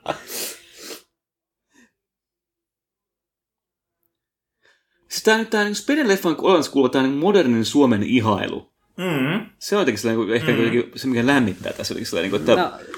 Siis 5.08 5.22
tää 5.22 5.38
nyt 5.38 5.50
tää 5.50 5.64
niin 5.64 5.74
Speden 5.74 6.08
leffan 6.08 6.36
olemassa 6.38 6.72
kuuluva 6.72 6.92
tää 6.92 7.02
niin 7.02 7.14
modernin 7.14 7.64
Suomen 7.64 8.02
ihailu. 8.02 8.72
Mm. 8.96 9.46
Se 9.58 9.76
on 9.76 9.80
jotenkin 9.80 10.02
sellainen, 10.02 10.36
ehkä 10.36 10.52
mm. 10.52 10.92
se, 10.96 11.06
mikä 11.06 11.26
lämmittää 11.26 11.72
tässä 11.72 11.92
jotenkin 11.92 12.10
sellainen, 12.10 12.32
niin 12.32 12.44
kuin, 12.44 12.58
että 12.58 12.62
No, 12.62 12.94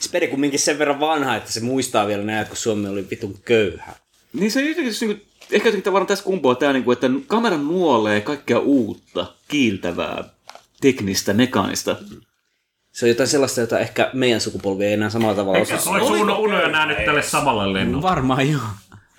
Spede 0.00 0.26
kumminkin 0.26 0.60
sen 0.60 0.78
verran 0.78 1.00
vanha, 1.00 1.36
että 1.36 1.52
se 1.52 1.60
muistaa 1.60 2.06
vielä 2.06 2.22
näet, 2.22 2.48
kun 2.48 2.56
Suomi 2.56 2.88
oli 2.88 3.06
vitun 3.10 3.38
köyhä. 3.44 3.94
Niin 4.32 4.50
se 4.50 4.60
jotenkin, 4.60 4.94
niin 5.00 5.16
kuin, 5.16 5.28
ehkä 5.52 5.68
jotenkin 5.68 5.82
tavallaan 5.82 6.06
tässä 6.06 6.24
kumpuaa 6.24 6.54
tämä, 6.54 6.72
niin 6.72 6.84
kuin, 6.84 6.92
että 6.92 7.10
kamera 7.26 7.56
nuolee 7.56 8.20
kaikkea 8.20 8.58
uutta, 8.58 9.26
kiiltävää, 9.48 10.24
teknistä, 10.80 11.34
mekaanista. 11.34 11.96
Se 12.92 13.04
on 13.04 13.08
jotain 13.08 13.28
sellaista, 13.28 13.60
jota 13.60 13.78
ehkä 13.78 14.10
meidän 14.12 14.40
sukupolvi 14.40 14.84
ei 14.84 14.92
enää 14.92 15.10
samalla 15.10 15.34
tavalla 15.34 15.58
osaa. 15.58 15.92
Oliko 15.92 16.06
Uno, 16.06 16.38
Uno 16.38 16.62
jo 16.62 16.68
nähnyt 16.68 17.04
tälle 17.04 17.22
samalle 17.22 17.72
lennolle? 17.72 18.02
Varmaan 18.02 18.50
joo. 18.50 18.60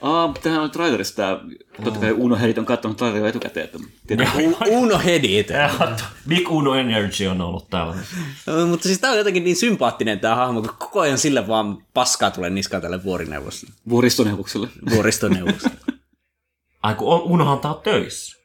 Aa, 0.02 0.34
tämähän 0.44 0.64
on 0.64 0.72
trailerissa 0.72 1.16
tämä, 1.16 1.40
totta 1.84 2.00
kai 2.00 2.12
Uno 2.12 2.36
Herit 2.36 2.58
on 2.58 2.66
katsonut 2.66 2.98
traileria 2.98 3.28
etukäteen, 3.30 3.66
että 3.66 3.78
tietää. 4.08 4.32
Uno 4.70 5.00
Hedit. 5.00 5.48
Big 6.28 6.52
Uno 6.52 6.76
Energy 6.76 7.28
on 7.28 7.42
ollut 7.42 7.70
täällä. 7.70 7.96
No, 8.46 8.68
Mutta 8.68 8.84
siis 8.84 9.00
tää 9.00 9.12
on 9.12 9.18
jotenkin 9.18 9.44
niin 9.44 9.56
sympaattinen 9.56 10.20
tää 10.20 10.36
hahmo, 10.36 10.62
kun 10.62 10.76
koko 10.80 11.00
ajan 11.00 11.18
sille 11.18 11.48
vaan 11.48 11.84
paskaa 11.94 12.32
tulee 12.32 12.50
niskaan 12.50 12.82
tälle 12.82 13.04
vuorineuvostolle. 13.04 13.76
vuoristoneuvokselle. 13.90 14.70
Vuoristoneuvostolle. 14.90 15.78
Ai 16.84 16.96
kun 16.96 17.22
Unohan 17.22 17.60
tää 17.60 17.74
on 17.74 17.82
töissä. 17.82 18.40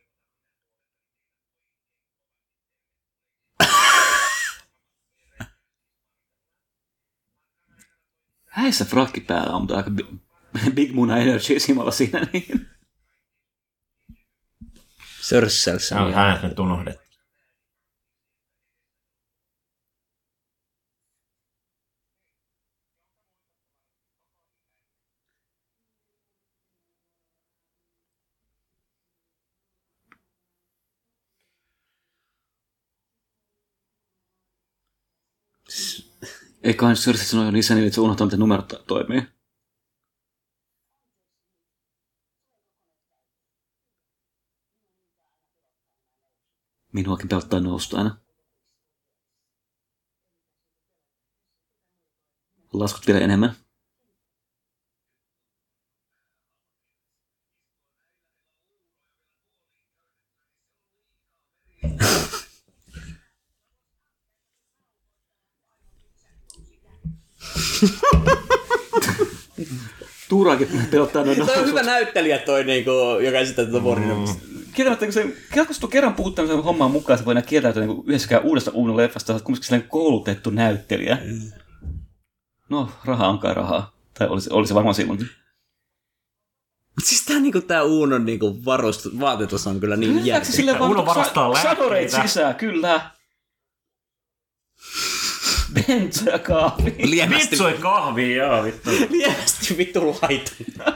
Häissä 8.46 8.84
frakki 8.84 9.20
päällä 9.20 9.52
on, 9.54 9.62
mutta 9.62 9.76
aika 9.76 9.90
Big 10.74 10.92
Muna 10.92 11.18
Energy 11.18 11.60
simalla 11.60 11.90
siinä. 11.90 12.26
Niin. 12.32 12.68
Sörsselsä. 15.20 15.88
Se 15.88 15.94
on 15.94 16.14
hänet 16.14 16.42
nyt 16.42 16.58
unohdettu. 16.58 17.04
Eiköhän 36.62 36.96
Cersei 36.96 37.26
sanoi 37.26 37.46
jo 37.46 37.58
isänille, 37.58 37.86
että 37.86 37.94
se 37.94 38.00
unohtaa, 38.00 38.26
miten 38.26 38.40
numerot 38.40 38.68
to- 38.68 38.84
toimii. 38.86 39.22
Minuakin 46.94 47.28
pelottaa 47.28 47.60
nousta 47.60 47.98
aina. 47.98 48.16
Laskut 52.72 53.06
vielä 53.06 53.20
enemmän. 53.20 53.56
Tuuraakin 70.28 70.68
pelottaa 70.90 71.24
noin 71.24 71.46
Toi 71.46 71.56
on 71.56 71.66
hyvä 71.66 71.82
näyttelijä 71.82 72.38
toi, 72.38 72.64
niinku, 72.64 72.90
joka 73.20 73.38
esittää 73.38 73.64
tätä 73.64 73.82
vuorineuvostoa. 73.82 74.63
Kieltämättä, 74.74 75.06
kun 75.06 75.12
se, 75.12 75.22
kun 75.66 75.74
se 75.74 75.86
kerran 75.90 76.14
puhut 76.14 76.34
tämmöisen 76.34 76.62
hommaan 76.64 76.90
mukaan, 76.90 77.18
se 77.18 77.24
voi 77.24 77.32
enää 77.32 77.42
kieltäytyä 77.42 77.86
niin 77.86 78.02
yhdessäkään 78.06 78.42
uudesta 78.42 78.70
Uno 78.74 78.96
leffasta, 78.96 79.26
sä 79.26 79.32
oot 79.32 79.42
kumminkin 79.42 79.66
sellainen 79.66 79.88
koulutettu 79.90 80.50
näyttelijä. 80.50 81.18
No, 82.70 82.90
raha 83.04 83.28
on 83.28 83.38
kai 83.38 83.54
rahaa. 83.54 83.94
Tai 84.18 84.28
olisi, 84.28 84.50
olisi 84.52 84.74
varmaan 84.74 84.94
silloinkin. 84.94 85.26
Mut 86.96 87.04
siis 87.04 87.24
tää, 87.24 87.38
niinku, 87.40 87.60
tää 87.60 87.82
Uunon 87.82 88.24
niinku, 88.26 88.64
varustu, 88.64 89.10
vaatetus 89.20 89.66
on 89.66 89.80
kyllä 89.80 89.96
niin 89.96 90.26
jälkeen. 90.26 90.52
sille 90.52 90.78
vaan 90.78 90.90
Uno 90.90 91.06
varastaa 91.06 91.54
sa- 91.54 91.68
lääkkeitä. 91.68 92.22
sisään, 92.22 92.54
kyllä. 92.54 93.10
Benzo 95.74 96.30
ja 96.30 96.38
kahvi. 96.38 96.94
Lievästi, 97.04 97.50
Vitsoi 97.50 97.72
kahvia, 97.72 98.36
joo 98.46 98.64
vittu. 98.64 98.90
lievästi 99.10 99.76
vittu 99.78 100.06
laiton. 100.22 100.56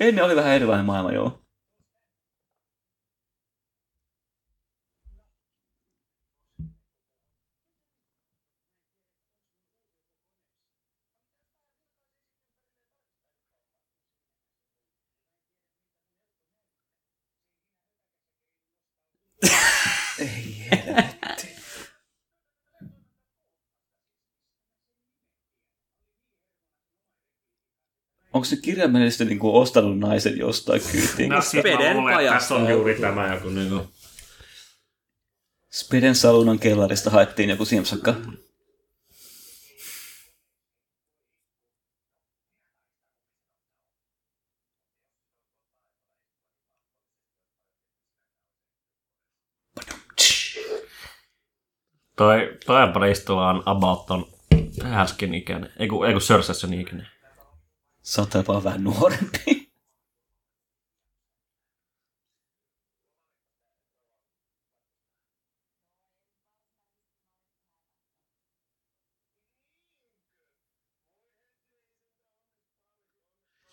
Ennen 0.00 0.24
oli 0.24 0.36
vähän 0.36 0.52
erilainen 0.54 0.86
maailma, 0.86 1.12
joo. 1.12 1.40
onko 28.38 28.44
se 28.44 28.56
kirjaimellisesti 28.56 29.24
niin 29.24 29.38
kuin 29.38 29.54
ostanut 29.54 29.98
naisen 29.98 30.38
jostain 30.38 30.82
kyytiin? 30.92 31.28
No, 31.28 31.40
Speden 31.40 31.96
pajasta. 31.96 32.54
on 32.54 32.70
juuri 32.70 32.94
tämä 32.94 33.34
joku 33.34 33.48
niin 33.48 33.68
kuin... 33.68 33.88
Speden 35.72 36.14
salunan 36.14 36.58
kellarista 36.58 37.10
haettiin 37.10 37.50
joku 37.50 37.64
siemsakka. 37.64 38.14
Toi, 52.16 52.58
toi 52.66 52.92
Bristol 52.92 53.38
on 53.38 53.62
about 53.66 54.06
ton 54.06 54.26
häsken 54.84 55.34
ikäinen, 55.34 55.72
Eiku, 55.78 56.04
eiku 56.04 56.20
ei 56.20 56.66
kun 56.68 56.74
ikäinen. 56.74 57.17
Saattaa 58.08 58.38
jopa 58.38 58.64
vähän 58.64 58.84
nuorempi. 58.84 59.38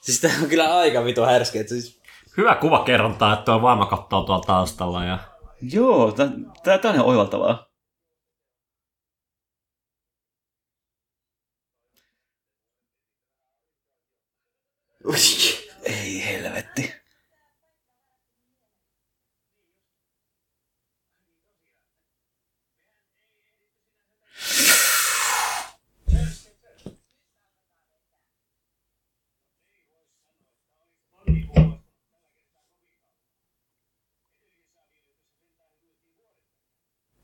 Siis 0.01 0.21
tää 0.21 0.31
on 0.41 0.49
kyllä 0.49 0.77
aika 0.77 1.05
vitu 1.05 1.21
härski. 1.21 1.59
Että 1.59 1.73
siis... 1.73 2.01
Hyvä 2.37 2.55
kuva 2.55 2.83
kerrontaa, 2.83 3.33
että 3.33 3.45
tuo 3.45 3.61
vaimo 3.61 3.85
katsoo 3.85 4.23
tuolla 4.23 4.43
taustalla. 4.45 5.05
Ja... 5.05 5.19
Joo, 5.61 6.11
tää, 6.11 6.27
tää, 6.63 6.77
tää 6.77 6.89
on 6.89 6.95
ihan 6.95 7.07
oivaltavaa. 7.07 7.75
Ei 15.83 16.25
helvetti. 16.25 17.05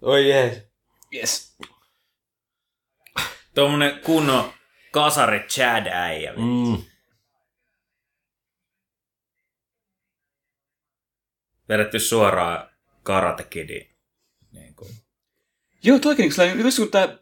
Oi 0.01 0.29
jees. 0.29 0.61
Yes. 1.13 1.57
Tuommoinen 3.55 3.99
kunnon 3.99 4.53
kasari 4.91 5.39
Chad 5.39 5.87
äijä. 5.87 6.33
Mm. 6.33 6.83
Vedetty 11.69 11.99
suoraan 11.99 12.69
Karate 13.03 13.43
Kidiin. 13.43 13.95
Niin 14.51 14.75
kuin. 14.75 14.91
Joo, 15.83 15.99
toikin 15.99 16.23
niin 16.23 16.33
sellainen, 16.33 16.65
just 16.65 16.77
kun 16.77 16.91
tää 16.91 17.17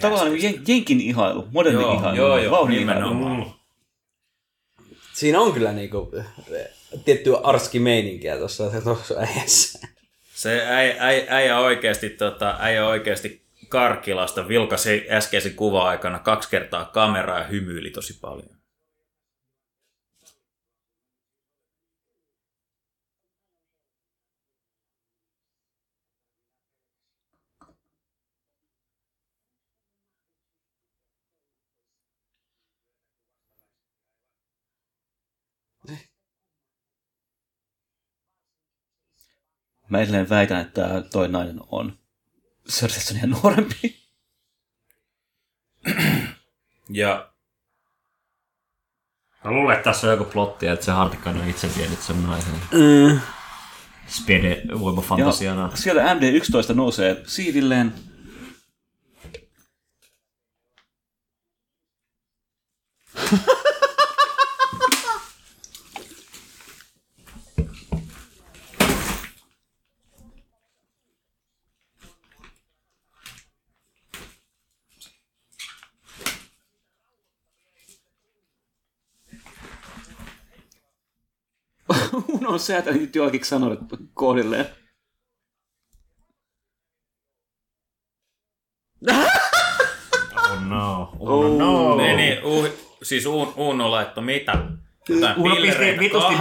tavallaan 0.00 0.32
niin 0.32 0.42
jen, 0.42 0.62
jenkin 0.68 1.00
ihailu, 1.00 1.48
moderni 1.52 1.80
Joo, 1.80 1.94
ihailu, 1.94 2.16
joo, 2.16 2.38
joo, 2.38 2.50
vauhdin 2.50 2.78
ihailu. 2.78 3.46
Siinä 5.12 5.40
on 5.40 5.52
kyllä 5.52 5.72
niinku 5.72 6.10
tiettyä 7.04 7.36
arski 7.38 7.78
meininkiä 7.78 8.36
tuossa 8.36 8.70
tuossa 8.84 9.14
äijässä. 9.18 9.88
Se 10.40 10.66
äijä, 10.66 10.96
äijä, 10.98 11.24
äijä 11.28 11.58
oikeasti, 11.58 12.10
tota, 12.10 12.56
äijä 12.60 12.86
oikeasti 12.86 13.42
Karkilasta 13.68 14.48
vilkasi 14.48 15.06
äskeisen 15.10 15.54
kuva 15.54 15.88
aikana 15.88 16.18
kaksi 16.18 16.50
kertaa 16.50 16.84
kameraa 16.84 17.38
ja 17.38 17.44
hymyili 17.44 17.90
tosi 17.90 18.18
paljon. 18.20 18.59
Mä 39.90 40.00
edelleen 40.00 40.28
väitän, 40.28 40.60
että 40.60 41.02
toi 41.12 41.28
nainen 41.28 41.60
on 41.70 41.98
Cerseisonia 42.70 43.26
nuorempi. 43.26 44.00
Ja 46.88 47.30
Mä 49.44 49.50
luulen, 49.50 49.76
että 49.76 49.90
tässä 49.90 50.06
on 50.06 50.12
joku 50.12 50.24
plotti, 50.24 50.66
että 50.66 50.84
se 50.84 50.92
Hartikainen 50.92 51.42
on 51.42 51.48
itse 51.48 51.70
vienyt 51.76 52.00
sen 52.00 52.22
naisen. 52.22 52.54
Mm. 52.54 53.20
Spede 54.06 54.62
voimafantasiana. 54.80 55.68
Ja 55.70 55.76
sieltä 55.76 56.14
MD11 56.14 56.74
nousee 56.74 57.22
siivilleen. 57.26 57.94
Uno 82.28 82.39
on 82.50 82.60
säätänyt 82.60 83.16
joakin 83.16 83.44
sanoille 83.44 83.78
kohdilleen. 84.14 84.66
Oh 90.50 90.60
no. 90.68 91.12
Oh, 91.18 91.58
no. 91.58 91.96
niin, 91.96 92.16
niin 92.16 92.44
uh, 92.44 92.66
siis 93.02 93.26
Un, 93.26 93.52
Uno 93.56 93.90
laittoi 93.90 94.24
mitä? 94.24 94.52
Uno 95.36 95.56
pisti 95.56 95.98
vitusti 95.98 96.34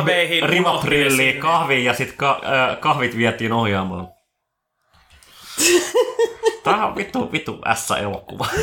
sinne. 1.09 1.33
kahviin 1.41 1.85
ja 1.85 1.93
sit 1.93 2.13
ka- 2.17 2.41
äh, 2.45 2.79
kahvit 2.79 3.17
vietiin 3.17 3.53
ohjaamaan. 3.53 4.07
Tää 6.63 6.85
on 6.87 6.95
vittu, 6.95 7.31
vittu 7.31 7.59
S-elokuva. 7.75 8.45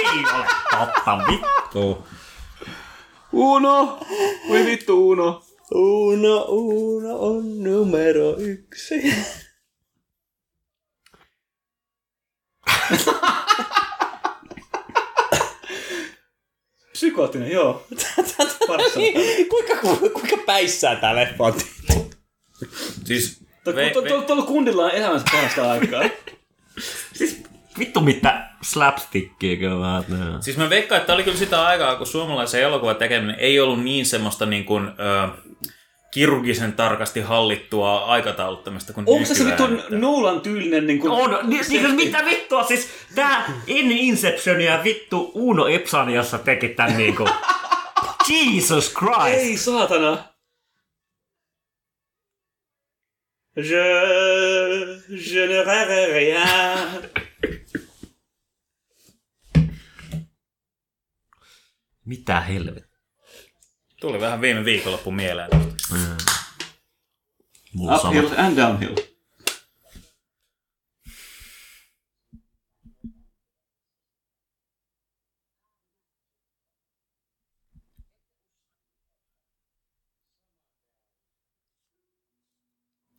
Ei 0.00 0.24
ole 0.34 0.46
totta, 0.70 1.18
vittu. 1.30 2.06
Uno! 3.32 3.98
Voi 4.48 4.64
vittu 4.64 5.10
Uno. 5.10 5.42
Uno, 5.74 6.44
uno 6.48 7.18
on 7.18 7.62
numero 7.62 8.36
yksi. 8.38 9.14
Psykoottinen, 16.92 17.50
joo. 17.50 17.86
Sana. 17.98 18.84
kuinka, 19.48 19.76
kuinka 20.12 20.36
päissään 20.46 20.96
tää 20.96 21.16
leffa 21.16 21.44
on 21.44 21.52
tehty? 21.52 22.16
Siis 23.04 23.40
Tuolla 24.26 24.42
kundilla 24.42 24.84
on 24.84 24.90
elämänsä 24.90 25.24
parasta 25.32 25.70
aikaa. 25.70 26.02
Siis 27.18 27.42
vittu 27.78 28.00
mitä 28.00 28.48
slapstickia 28.62 29.56
kyllä 29.56 29.80
vähän. 29.80 30.04
nää. 30.08 30.40
Siis 30.40 30.56
mä 30.56 30.70
veikkaan, 30.70 31.00
että 31.00 31.14
oli 31.14 31.22
kyllä 31.22 31.38
sitä 31.38 31.66
aikaa, 31.66 31.96
kun 31.96 32.06
suomalaisen 32.06 32.62
elokuvan 32.62 32.96
tekeminen 32.96 33.36
ei 33.38 33.60
ollut 33.60 33.82
niin 33.82 34.06
semmoista 34.06 34.46
niin 34.46 34.64
kuin, 34.64 34.88
ö, 34.88 35.28
kirurgisen 36.10 36.72
tarkasti 36.72 37.20
hallittua 37.20 37.98
aikatauluttamista 37.98 38.92
kuin 38.92 39.04
Onko 39.08 39.34
se 39.34 39.44
vittu 39.44 39.64
Nolan 39.90 40.40
tyylinen 40.40 40.86
niin 40.86 40.98
kuin... 40.98 41.12
On, 41.12 41.38
niin, 41.42 41.64
niin, 41.68 41.94
mitä 41.94 42.24
vittua, 42.24 42.64
siis 42.64 42.88
tää 43.14 43.52
ennen 43.66 43.98
Inceptionia 43.98 44.84
vittu 44.84 45.30
Uno 45.34 45.66
Epsaniassa 45.66 46.38
teki 46.38 46.68
tän 46.68 46.96
niinku... 46.96 47.28
Jesus 48.30 48.94
Christ! 48.94 49.38
Ei 49.38 49.56
saatana. 49.56 50.18
Je, 53.56 55.00
je 55.10 55.46
ne 55.46 55.64
rêve 55.64 56.06
rien. 56.06 57.10
Mitä 62.10 62.40
helvettiä? 62.40 62.98
Tuli 64.00 64.20
vähän 64.20 64.40
viime 64.40 64.64
viikonloppu 64.64 65.10
mieleen. 65.10 65.50
Mulla 67.74 67.98
sama. 67.98 68.20
Uphill 68.20 68.34
and 68.38 68.56
downhill. 68.56 68.96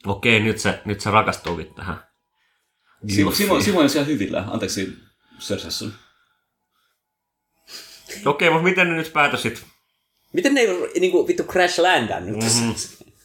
Okei, 0.06 0.40
nyt 0.40 0.60
se, 0.60 0.82
nyt 0.86 1.02
se 1.02 1.12
rakastuukin 1.12 1.74
tähän. 1.74 2.08
Simo, 3.08 3.32
Simo, 3.32 3.62
Simo 3.62 3.80
on 3.80 3.90
siellä 3.90 4.08
hyvillä. 4.08 4.44
Anteeksi, 4.48 4.98
Sörsassun. 5.40 5.94
Okei, 8.26 8.50
mutta 8.50 8.64
miten 8.64 8.90
ne 8.90 8.96
nyt 8.96 9.14
päätösit? 9.14 9.66
Miten 10.34 10.54
ne 10.54 10.62
ei 10.62 10.70
ole 10.70 10.90
niinku 11.00 11.28
vittu 11.28 11.44
crash 11.44 11.80
landannut 11.80 12.40
tässä? 12.40 12.62
Mhm. 12.64 12.72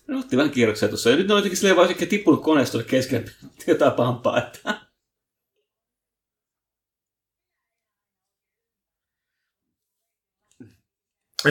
Ne 0.08 0.18
otti 0.18 0.36
vähän 0.36 0.50
kierroksia 0.50 0.88
tuossa. 0.88 1.10
Ja 1.10 1.16
nyt 1.16 1.28
ne 1.28 1.34
on 1.34 1.38
jotenkin 1.38 1.56
silleen 1.56 1.76
vaan 1.76 1.94
tippunut 1.94 2.42
koneesta 2.42 2.72
tuonne 2.72 2.90
keskelle 2.90 3.30
jotain 3.66 3.92
pahampaa. 3.92 4.38
Että... 4.38 4.86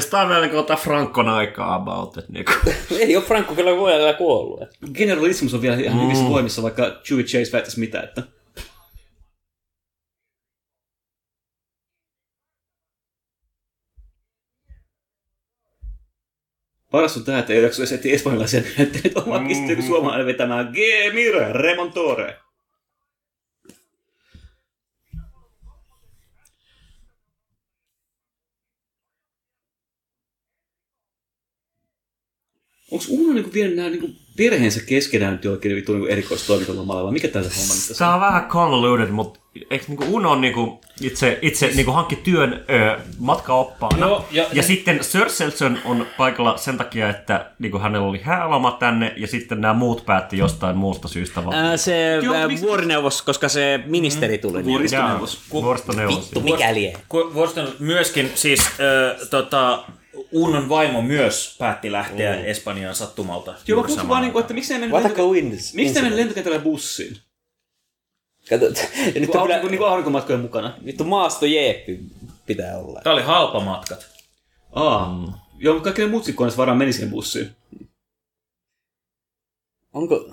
Tää 0.10 0.22
on 0.22 0.30
vielä 0.30 0.42
niinku 0.42 0.58
ottaa 0.58 0.76
Frankon 0.76 1.30
aikaa 1.30 1.76
about, 1.76 2.18
että 2.18 2.32
niinku. 2.32 2.52
Ei 3.00 3.16
ole 3.16 3.26
Franco 3.26 3.56
kyllä 3.56 3.78
voi 3.78 3.92
vielä 3.92 4.14
kuollut. 4.14 4.62
että. 4.62 4.76
Generalismus 4.94 5.54
on 5.54 5.62
vielä 5.62 5.76
ihan 5.78 6.04
hyvissä 6.04 6.30
voimissa, 6.30 6.64
vaikka 6.64 7.02
Chewie 7.04 7.24
Chase 7.24 7.52
väittäisi 7.52 7.80
mitä, 7.80 8.02
että... 8.02 8.24
Paras 16.96 17.18
on 17.18 17.24
tää, 17.24 17.40
että 17.40 17.54
ei 17.54 17.64
jakso 17.64 17.82
edes 17.82 17.92
etsiä 17.92 18.14
espanjalaisia 18.14 18.62
näyttelijöitä 18.78 19.22
omaa 19.22 19.40
mm. 19.40 19.48
pistettä, 19.48 19.76
kun 19.76 19.84
suomalainen 19.84 20.26
vetämään 20.28 20.72
G. 20.74 20.78
Mire, 21.14 21.54
Remontore. 21.54 22.40
Onko 32.92 33.06
Uno 33.10 33.34
niinku 33.34 33.54
vienyt 33.54 33.76
nämä 33.76 33.90
niinku 33.90 34.10
perheensä 34.38 34.82
keskenään 34.86 35.34
nyt 35.34 35.44
jollakin 35.44 35.76
vittu 35.76 35.92
niinku 35.94 36.08
erikoistoimintalomalla 36.08 37.04
vai 37.04 37.12
mikä 37.12 37.28
tällä 37.28 37.50
homma 37.50 37.74
nyt 37.74 37.88
tässä 37.88 37.98
Tää 37.98 38.14
on 38.14 38.22
vähän 38.22 38.46
convoluted, 38.46 39.10
mutta 39.10 39.40
eikö 39.72 39.86
niinku 39.88 40.06
Uno 40.10 40.32
on 40.32 40.42
niinku 40.42 40.82
itse, 41.02 41.40
itse 41.42 41.68
niinku 41.68 41.92
hankki 41.92 42.16
työn 42.16 42.64
ö, 42.70 43.00
matkaoppaana. 43.20 44.08
Joo, 44.08 44.26
ja- 44.32 44.46
ja 44.54 44.64
sitten 44.64 45.04
Sir 45.04 45.30
Selson 45.30 45.78
on 45.86 46.08
paikalla 46.18 46.58
sen 46.58 46.78
takia, 46.78 47.10
että 47.10 47.52
niinku 47.60 47.80
hänellä 47.80 48.08
oli 48.08 48.20
hääloma 48.24 48.72
tänne, 48.72 49.14
ja 49.18 49.28
sitten 49.28 49.62
nämä 49.62 49.74
muut 49.74 50.06
päätti 50.06 50.38
jostain 50.38 50.78
muusta 50.78 51.08
syystä 51.08 51.46
vaan. 51.46 51.56
Ää, 51.56 51.78
se 51.78 52.20
Joo, 52.24 52.36
ää, 52.36 52.48
miksi- 52.48 52.66
vuorineuvos, 52.66 53.22
koska 53.22 53.50
se 53.50 53.80
ministeri 53.86 54.38
tuli. 54.38 54.58
Niin. 54.58 54.66
Vuoristoneuvos. 54.66 55.40
Vuoristoneuvos. 55.52 56.16
Vittu, 56.18 56.42
mikä 56.42 56.74
lie. 56.74 56.94
Ku- 57.10 57.32
myöskin 57.80 58.32
siis 58.36 58.60
äh, 58.62 59.28
tota, 59.30 59.84
Unnon 60.32 60.70
vaimo 60.70 61.02
myös 61.02 61.56
päätti 61.60 61.92
lähteä 61.92 62.36
Mm. 62.36 62.42
Espanjaan 62.46 62.96
sattumalta. 62.96 63.54
Joo, 63.68 63.82
mä 63.82 63.90
samaan 63.90 64.08
vaan 64.10 64.22
niinku, 64.22 64.40
että 64.40 64.54
ne 64.54 64.78
mennyt, 64.78 64.92
lento- 64.92 65.76
miksi 65.76 65.94
ne 65.96 66.02
mennyt 66.02 66.20
lentokentälle 66.20 66.60
bussiin? 66.60 67.18
Kato, 68.50 68.66
ja 68.66 69.22
nyt 69.22 69.36
on 69.36 69.42
kyllä, 69.42 69.56
niinku, 69.56 69.68
niinku 69.68 69.86
aurinkomatkojen 69.86 70.42
mukana. 70.42 70.74
vittu 70.86 71.04
maasto 71.04 71.46
jeeppi 71.46 72.00
pitää 72.46 72.78
olla. 72.78 73.02
Tämä 73.04 73.14
oli 73.14 73.22
halpa 73.22 73.60
matkat. 73.60 74.08
Aa. 74.74 75.14
Mm. 75.14 75.34
Joo, 75.58 75.74
mutta 75.74 75.94
kaikki 75.94 76.02
ne 76.02 76.58
varmaan 76.58 76.78
meni 76.78 76.94
siihen 76.94 77.10
bussiin. 77.10 77.56
Onko, 79.94 80.30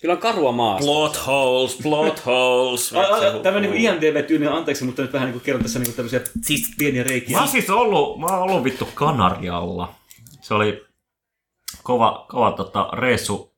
kyllä 0.00 0.14
on 0.14 0.20
karua 0.20 0.52
maasta. 0.52 0.86
Plot 0.86 1.26
holes, 1.26 1.78
plot 1.82 2.26
holes. 2.26 2.94
Tämä 3.42 3.60
niinku 3.60 3.76
IMDB-tyylinen, 3.76 4.52
anteeksi, 4.52 4.84
mutta 4.84 5.02
nyt 5.02 5.12
vähän 5.12 5.28
niinku 5.28 5.44
kerron 5.44 5.62
tässä 5.62 5.78
niinku 5.78 5.96
tämmöisiä 5.96 6.20
Siis 6.42 6.74
pieniä 6.78 7.02
reikiä. 7.02 7.36
Mä 7.36 7.42
oon 7.42 7.48
siis 7.48 7.70
ollut, 7.70 8.20
mä 8.20 8.26
oon 8.26 8.38
ollut 8.50 8.64
vittu 8.64 8.88
Kanarialla. 8.94 9.94
Se 10.40 10.54
oli 10.54 10.84
kova, 11.82 12.26
kova 12.28 12.52
tota, 12.52 12.88
reissu. 12.92 13.53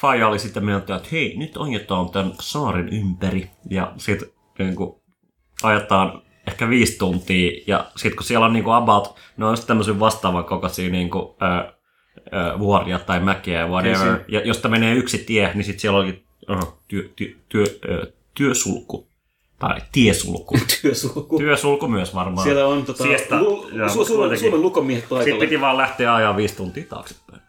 Faija 0.00 0.28
oli 0.28 0.38
sitten 0.38 0.64
mieltä, 0.64 0.96
että 0.96 1.08
hei, 1.12 1.36
nyt 1.36 1.56
ajetaan 1.56 2.10
tämän 2.10 2.32
saaren 2.40 2.88
ympäri. 2.88 3.50
Ja 3.70 3.92
sitten 3.96 4.28
niin 4.58 4.76
ajetaan 5.62 6.22
ehkä 6.46 6.68
viisi 6.68 6.98
tuntia. 6.98 7.60
Ja 7.66 7.90
sitten 7.96 8.16
kun 8.16 8.24
siellä 8.24 8.46
on 8.46 8.52
niin 8.52 8.64
kuin 8.64 8.74
about, 8.76 9.16
ne 9.36 9.46
on 9.46 9.56
tämmöisen 9.66 10.00
vastaavan 10.00 10.44
kokoisia 10.44 10.90
niin 10.90 11.10
kuin, 11.10 11.34
ö, 11.42 11.72
ö, 12.18 12.58
vuoria 12.58 12.98
tai 12.98 13.20
mäkiä 13.20 13.58
ja 13.58 13.66
whatever. 13.66 14.20
Ja 14.28 14.40
josta 14.40 14.68
menee 14.68 14.94
yksi 14.94 15.18
tie, 15.18 15.50
niin 15.54 15.64
sitten 15.64 15.80
siellä 15.80 15.98
oli 15.98 16.24
uh, 16.50 16.82
työ, 16.88 17.08
työ, 17.16 17.34
työ, 17.48 17.64
ö, 17.88 18.12
työsulku. 18.34 19.08
Tai 19.58 19.80
tiesulku. 19.92 20.58
Työsulku. 20.82 21.38
Työsulku 21.38 21.88
myös 21.88 22.14
varmaan. 22.14 22.44
Siellä 22.44 22.66
on 22.66 22.84
tota, 22.84 23.04
Siestä, 23.04 23.40
lu, 23.40 23.68
su, 23.88 23.98
mut 23.98 24.06
Suomen, 24.06 24.62
lukomiehet 24.62 25.02
Sitten 25.02 25.18
paikalla. 25.18 25.40
piti 25.40 25.60
vaan 25.60 25.76
lähteä 25.76 26.14
ajaa 26.14 26.36
viisi 26.36 26.56
tuntia 26.56 26.84
taaksepäin. 26.88 27.45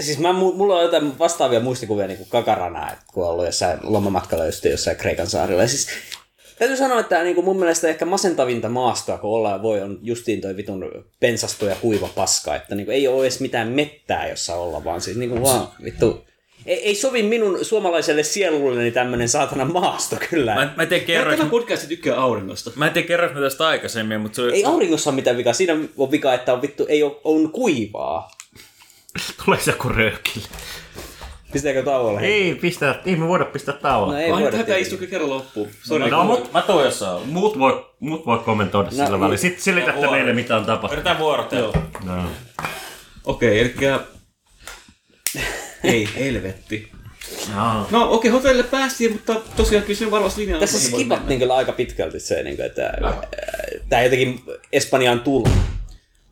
Siis 0.00 0.18
mä, 0.18 0.32
mu- 0.32 0.54
mulla 0.54 0.76
on 0.76 0.82
jotain 0.82 1.18
vastaavia 1.18 1.60
muistikuvia 1.60 2.06
niin 2.06 2.18
kuin 2.18 2.28
Kakaranaa, 2.28 2.92
että 2.92 3.04
kun 3.12 3.24
on 3.24 3.30
ollut 3.30 3.46
jossain 3.46 3.78
lomamatkalla 3.82 4.46
just 4.46 4.64
jossain 4.64 4.96
Kreikan 4.96 5.26
saarilla. 5.26 5.62
Ja 5.62 5.68
siis 5.68 5.86
täytyy 6.58 6.76
sanoa, 6.76 7.00
että 7.00 7.22
niin 7.22 7.34
kuin 7.34 7.44
mun 7.44 7.58
mielestä 7.58 7.88
ehkä 7.88 8.04
masentavinta 8.04 8.68
maastoa, 8.68 9.18
kun 9.18 9.30
ollaan 9.30 9.62
voi, 9.62 9.82
on 9.82 9.98
justiin 10.02 10.40
toi 10.40 10.56
vitun 10.56 11.04
pensasto 11.20 11.66
ja 11.66 11.76
kuiva 11.80 12.08
paska. 12.14 12.56
Että 12.56 12.74
niin 12.74 12.86
kuin 12.86 12.94
ei 12.94 13.08
ole 13.08 13.22
edes 13.22 13.40
mitään 13.40 13.68
mettää, 13.68 14.28
jossa 14.28 14.54
olla, 14.54 14.84
vaan 14.84 15.00
siis 15.00 15.16
niin 15.16 15.30
kuin 15.30 15.42
vaan 15.42 15.68
vittu... 15.84 16.24
Ei, 16.66 16.84
ei 16.84 16.94
sovi 16.94 17.22
minun 17.22 17.64
suomalaiselle 17.64 18.22
sielulleni 18.22 18.90
tämmönen 18.90 19.28
saatana 19.28 19.64
maasto 19.64 20.16
kyllä. 20.30 20.54
Mä, 20.54 20.72
mä 20.76 20.82
en 20.82 20.88
tiedä 20.88 21.04
kerroin, 21.04 21.38
Tämä 21.38 21.50
podcast 21.50 21.88
tykkää 21.88 22.20
auringosta. 22.20 22.70
mä 22.76 22.86
en 22.86 22.92
tiedä 22.92 23.08
kerroin 23.08 23.34
tästä 23.34 23.66
aikaisemmin, 23.66 24.20
mutta 24.20 24.36
se 24.36 24.42
oli... 24.42 24.52
Ei 24.52 24.64
auringossa 24.64 25.10
ole 25.10 25.14
mitään 25.14 25.36
vikaa. 25.36 25.52
Siinä 25.52 25.76
on 25.96 26.10
vika, 26.10 26.34
että 26.34 26.52
on 26.52 26.62
vittu, 26.62 26.86
ei 26.88 27.02
ole, 27.02 27.16
on 27.24 27.52
kuivaa. 27.52 28.30
Tulee 29.44 29.60
se 29.60 29.70
joku 29.70 29.88
röökille. 29.88 30.48
Pistääkö 31.52 31.82
tauolle? 31.82 32.20
Ei, 32.20 32.54
pistää, 32.54 33.00
ei 33.06 33.16
me 33.16 33.28
voida 33.28 33.44
pistää 33.44 33.74
No 33.74 33.80
tauolla. 33.80 34.20
ei 34.20 34.32
Ai, 34.32 34.42
voida 34.42 34.56
tätä 34.56 34.76
istuu 34.76 34.98
kerran 35.10 35.30
loppuun. 35.30 35.68
Sori. 35.82 36.10
No, 36.10 36.24
mut, 36.24 36.52
Mä 36.52 36.62
tuun 36.62 36.84
jossain 36.84 37.28
muut, 37.28 37.58
voi, 37.58 37.86
muut 38.00 38.26
voi 38.26 38.38
kommentoida 38.38 38.90
no, 38.90 39.04
sillä 39.04 39.20
välillä. 39.20 39.36
Sitten 39.36 39.62
selitätte 39.62 39.96
vuoro. 39.96 40.10
meille, 40.10 40.32
mitä 40.32 40.56
on 40.56 40.64
tapahtunut. 40.64 40.92
Yritetään 40.92 41.18
vuorotella. 41.18 41.72
No. 42.04 42.24
Okei, 43.24 43.60
eli... 43.60 43.74
Ei, 45.84 46.08
helvetti. 46.16 46.90
No. 47.54 47.86
No 47.90 48.10
okei, 48.10 48.30
hotellille 48.30 48.68
päästiin, 48.68 49.12
mutta 49.12 49.34
tosiaan 49.56 49.84
kyllä 49.84 49.98
siinä 49.98 50.10
varmasti 50.10 50.40
linjalla 50.40 50.60
Tässä 50.60 50.80
skipattiin 50.80 51.38
kyllä 51.40 51.54
aika 51.54 51.72
pitkälti 51.72 52.20
se, 52.20 52.42
niin 52.42 52.56
kuin, 52.56 52.66
että 52.66 52.92
tämä 53.88 54.02
jotenkin 54.02 54.42
Espanjaan 54.72 55.20
tullut. 55.20 55.48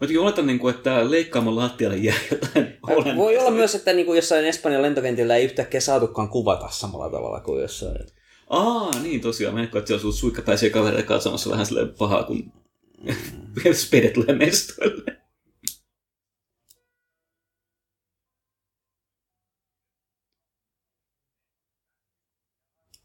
Jotenkin 0.02 0.20
oletan, 0.20 0.46
niin 0.46 0.58
kuin, 0.58 0.74
että 0.74 1.10
leikkaamon 1.10 1.56
lattialle 1.56 1.96
jää 1.96 2.16
jotain 2.30 2.78
olennaista. 2.82 3.16
Voi 3.16 3.38
olla 3.38 3.50
myös, 3.50 3.74
että 3.74 3.92
niin 3.92 4.06
kuin 4.06 4.16
jossain 4.16 4.44
Espanjan 4.44 4.82
lentokentillä 4.82 5.36
ei 5.36 5.44
yhtäkkiä 5.44 5.80
saatukaan 5.80 6.28
kuvata 6.28 6.68
samalla 6.68 7.10
tavalla 7.10 7.40
kuin 7.40 7.62
jossain. 7.62 8.06
Aa, 8.50 8.90
niin 9.02 9.20
tosiaan. 9.20 9.54
Mä 9.54 9.66
koe, 9.66 9.78
että 9.78 9.94
on 9.94 10.12
suikkapäisiä 10.12 10.70
kavereita 10.70 11.08
katsomassa 11.08 11.50
vähän 11.50 11.66
silleen 11.66 11.94
pahaa, 11.98 12.22
kun 12.24 12.52
spede 13.72 14.10
tulee 14.10 14.34
mestoille. 14.34 15.22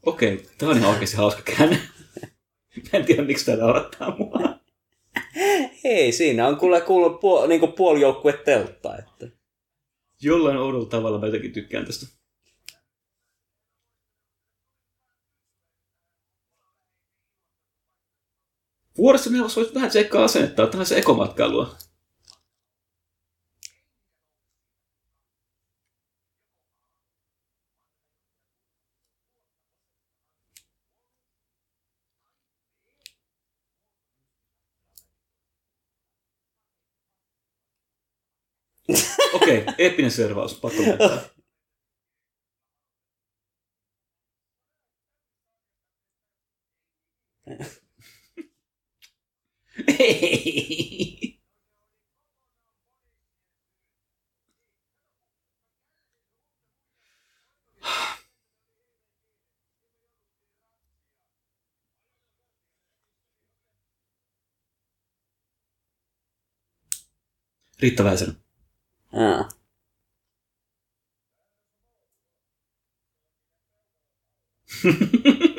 Okei, 0.06 0.46
tää 0.58 0.68
on 0.68 0.76
ihan 0.76 0.90
oikeasti 0.90 1.16
hauska 1.16 1.42
käänne. 1.42 1.80
Mä 2.92 2.98
en 2.98 3.04
tiedä, 3.04 3.22
miksi 3.22 3.46
tää 3.46 3.56
naurattaa 3.56 4.16
mua. 4.16 4.58
Ei, 5.84 6.12
siinä 6.12 6.48
on 6.48 6.56
kuule 6.56 6.80
kuullut 6.80 7.20
puol, 7.20 7.48
niin 7.48 7.72
puoli 7.72 8.00
joukkue 8.00 8.32
teltta. 8.32 8.98
Että. 8.98 9.26
Jollain 10.22 10.56
oudolla 10.56 10.88
tavalla 10.88 11.18
mä 11.18 11.26
jotenkin 11.26 11.52
tykkään 11.52 11.86
tästä. 11.86 12.06
Vuodessa 18.98 19.30
meillä 19.30 19.48
voisi 19.56 19.74
vähän 19.74 19.88
tsekkaa 19.88 20.24
asennetta, 20.24 20.62
ottaa 20.62 20.84
se 20.84 20.98
ekomatkailua. 20.98 21.76
Okei, 39.34 39.58
okay, 39.58 39.67
eeppinen 39.78 40.10
servaus, 40.10 40.54
pakko 40.54 40.82
myöntää. 40.82 41.20
Ei. 49.98 51.38
Riitta. 67.80 68.04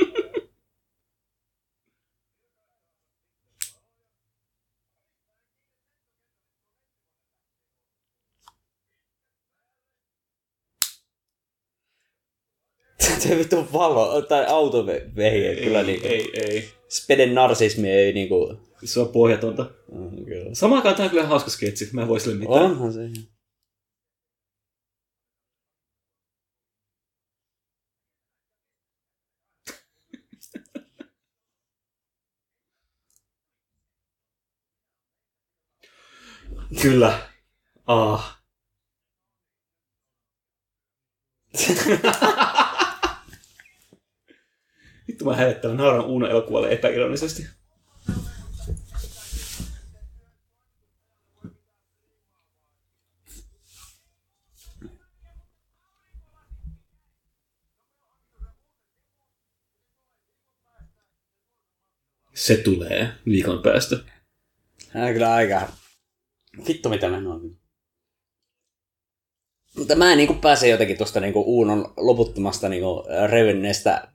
Se 13.19 13.37
vittu 13.37 13.67
valo, 13.73 14.21
tai 14.21 14.45
autovehje, 14.47 15.55
kyllä 15.55 15.83
niinku. 15.83 16.07
ei, 16.07 16.31
ei. 16.33 16.69
Speden 16.89 17.35
narsismi 17.35 17.89
ei 17.89 18.13
niinku 18.13 18.57
Se 18.83 18.99
on 18.99 19.09
pohjatonta. 19.09 19.71
Mm, 19.91 20.25
kyllä. 20.25 20.55
Samaan 20.55 20.77
aikaan 20.77 20.95
tämä 20.95 21.05
on 21.05 21.09
kyllä 21.09 21.27
hauska 21.27 21.49
sketsi. 21.49 21.89
Mä 21.93 22.01
en 22.01 22.07
voi 22.07 22.19
sille 22.19 22.35
mitään. 22.35 22.61
Onhan 22.61 22.93
se. 22.93 22.99
Kyllä. 36.81 37.19
Ah. 37.87 38.41
Vittu 45.07 45.25
mä 45.25 45.35
hävettelen, 45.35 45.77
nauran 45.77 46.05
Uuno 46.05 46.27
elokuvalle 46.27 46.71
epäironisesti. 46.71 47.47
Se 62.35 62.57
tulee 62.57 63.13
viikon 63.25 63.61
päästä. 63.61 63.95
Hän 64.89 65.03
on 65.03 65.13
kyllä 65.13 65.33
aika... 65.33 65.78
Vittu 66.67 66.89
mitä 66.89 67.09
mä 67.09 67.19
noin. 67.19 67.57
Mutta 69.77 69.95
mä 69.95 70.11
en 70.11 70.17
niinku 70.17 70.33
pääse 70.33 70.67
jotenkin 70.67 70.97
tuosta 70.97 71.19
niinku 71.19 71.41
Uunon 71.41 71.93
loputtomasta 71.97 72.69
niinku 72.69 73.03
revenneestä 73.27 73.93
äh, 73.93 74.09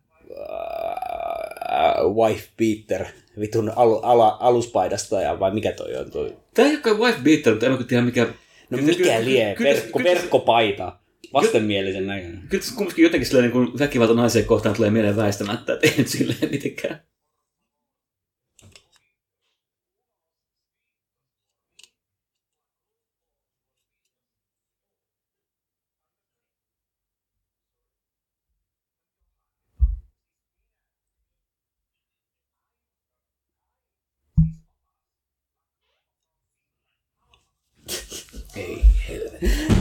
wife 2.14 2.48
beater 2.58 3.06
vitun 3.40 3.72
al, 3.76 4.00
ala, 4.02 4.36
aluspaidasta 4.40 5.20
ja 5.20 5.40
vai 5.40 5.54
mikä 5.54 5.72
toi 5.72 5.96
on 5.96 6.10
toi? 6.10 6.36
Tää 6.54 6.64
ei 6.66 6.70
olekaan 6.74 6.98
wife 6.98 7.18
beater, 7.22 7.52
mutta 7.52 7.66
en 7.66 7.72
mä 7.72 7.78
tiedä 7.88 8.02
mikä... 8.04 8.24
No 8.24 8.78
Kyllä- 8.78 8.82
mikä 8.82 9.02
kyllä- 9.02 9.24
lie? 9.24 9.54
kyllä- 9.54 9.70
Verkko, 9.70 9.98
kyllä- 9.98 10.10
verkkopaita. 10.14 10.98
Vastenmielisen 11.32 12.06
näköinen. 12.06 12.42
Kyllä 12.48 12.64
se 12.64 12.74
kumminkin 12.74 13.02
jotenkin 13.02 13.26
silleen 13.26 13.42
niin 13.42 13.52
kuin 13.52 13.78
väkivalta 13.78 14.14
naiseen 14.14 14.44
kohtaan 14.44 14.76
tulee 14.76 14.90
mieleen 14.90 15.16
väistämättä, 15.16 15.72
että 15.74 15.86
ei 15.86 15.94
nyt 15.98 16.08
silleen 16.08 16.50
mitenkään. 16.50 17.00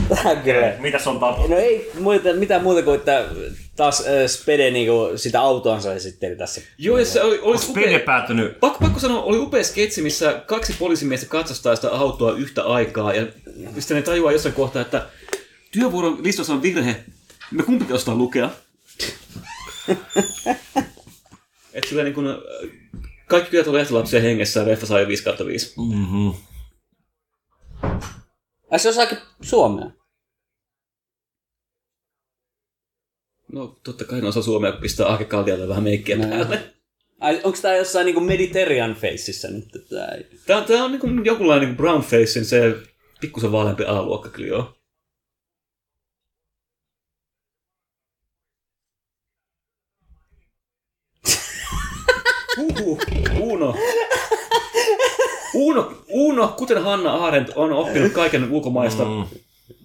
Tää 0.08 0.10
on 0.10 0.13
kyllä. 0.44 0.74
Mitäs 0.78 1.06
on 1.06 1.14
tapahtunut? 1.14 1.50
No 1.50 1.56
ei 1.56 1.90
muuta, 2.00 2.32
mitään 2.32 2.62
muuta 2.62 2.82
kuin, 2.82 2.96
että 2.96 3.24
taas 3.76 4.00
äh, 4.00 4.26
Spede 4.26 4.70
niinku 4.70 5.12
sitä 5.16 5.40
autoansa 5.40 5.94
esitteli 5.94 6.36
tässä. 6.36 6.60
Joo, 6.78 6.98
ja 6.98 7.04
se 7.04 7.22
oli, 7.22 7.38
oli 7.42 7.58
Spede 7.58 7.98
päätynyt 7.98 8.60
Pakko, 8.60 8.78
pakko 8.80 9.00
sanoa, 9.00 9.22
oli 9.22 9.38
upea 9.38 9.64
sketsi, 9.64 10.02
missä 10.02 10.42
kaksi 10.46 10.74
poliisimiestä 10.78 11.26
katsastaa 11.26 11.76
sitä 11.76 11.90
autoa 11.90 12.32
yhtä 12.32 12.62
aikaa, 12.62 13.14
ja 13.14 13.26
sitten 13.78 13.96
ne 13.96 14.02
tajuaa 14.02 14.32
jossain 14.32 14.54
kohtaa, 14.54 14.82
että 14.82 15.06
työvuoron 15.70 16.24
listassa 16.24 16.52
on 16.52 16.62
virhe, 16.62 16.96
me 17.50 17.62
kumpikin 17.62 17.94
ostaa 17.94 18.14
lukea. 18.14 18.50
että 21.74 21.88
sillä 21.88 22.04
niin 22.04 22.14
kun, 22.14 22.28
äh, 22.28 22.36
kaikki 23.28 23.50
kyllä 23.50 23.64
tulee 23.64 23.80
lehtilapsia 23.80 24.20
hengessä, 24.20 24.60
ja 24.60 24.66
leffa 24.66 24.86
saa 24.86 25.00
jo 25.00 25.08
5 25.08 25.24
kautta 25.24 25.46
5. 25.46 25.74
Mm-hmm. 25.80 26.34
Ai 28.70 28.78
se 28.78 28.88
osaakin 28.88 29.18
suomea. 29.42 30.03
No 33.54 33.76
totta 33.84 34.04
kai 34.04 34.20
ne 34.20 34.28
osaa 34.28 34.42
suomea, 34.42 34.72
kun 34.72 34.80
pistää 34.80 35.06
Aake 35.06 35.24
Kaltialle 35.24 35.68
vähän 35.68 35.82
meikkiä 35.84 36.16
päälle. 36.18 36.62
Ai, 37.20 37.40
onks 37.44 37.60
tää 37.60 37.76
jossain 37.76 38.04
niinku 38.04 38.20
Mediterranean 38.20 38.94
Faceissa 38.94 39.48
nyt? 39.48 39.64
Tää 39.90 40.08
ei... 40.08 40.26
Tää, 40.46 40.58
on- 40.58 40.64
tää 40.64 40.84
on 40.84 40.90
niinku 40.92 41.06
jokinlainen 41.24 41.68
niinku 41.68 41.82
brown 41.82 42.02
facein 42.02 42.44
se 42.44 42.74
pikkusen 43.20 43.52
vaaleampi 43.52 43.84
A-luokka 43.84 44.28
kyllä 44.28 44.48
joo. 44.48 44.74
Huhu, 52.56 52.98
Uno. 53.40 53.74
Uno, 55.54 55.92
Uno, 56.08 56.48
kuten 56.58 56.82
Hanna 56.82 57.14
Arendt, 57.14 57.50
on 57.56 57.72
oppinut 57.72 58.12
kaiken 58.12 58.52
ulkomaista 58.52 59.04
Mm. 59.04 59.24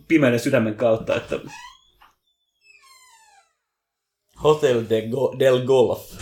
pimeän 0.08 0.40
sydämen 0.40 0.76
kautta, 0.76 1.16
että 1.16 1.40
Hotel 4.42 4.88
de 4.88 5.08
Go- 5.10 5.36
del 5.38 5.66
Golf. 5.66 6.18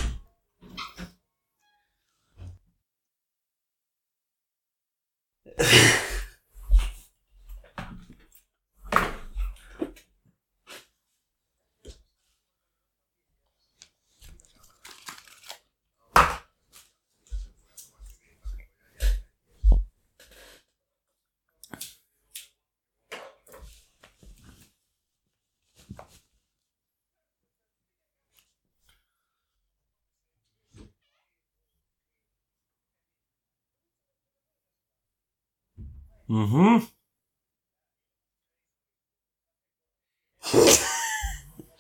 Mm-hmm. 36.28 36.88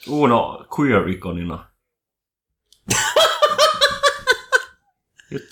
Uno 0.07 0.65
queer-ikonina. 0.79 1.65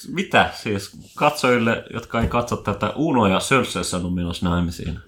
Mitä 0.07 0.53
siis 0.63 0.91
katsojille, 1.15 1.83
jotka 1.93 2.21
ei 2.21 2.27
katso 2.27 2.55
tätä 2.55 2.93
Uno 2.95 3.27
ja 3.27 3.39
Sölsessä 3.39 3.97
on 3.97 4.13
menossa 4.13 4.49
naimisiin? 4.49 4.99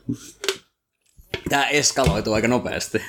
Tää 1.50 1.68
eskaloituu 1.68 2.34
aika 2.34 2.48
nopeasti. 2.48 3.02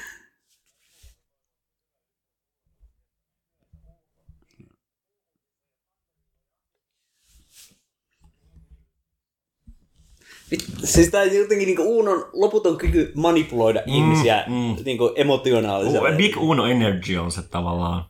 Siis 10.84 11.10
tää 11.10 11.24
jotenkin 11.24 11.66
niinku 11.66 11.82
Uunon 11.82 12.30
loputon 12.32 12.78
kyky 12.78 13.12
manipuloida 13.14 13.82
mm, 13.86 13.94
ihmisiä 13.94 14.44
mm. 14.46 14.76
niinku 14.84 15.12
emotionaalisella. 15.16 16.08
Uh, 16.08 16.16
Big 16.16 16.36
Uno 16.36 16.66
Energy 16.66 17.16
on 17.16 17.32
se 17.32 17.42
tavallaan. 17.42 18.04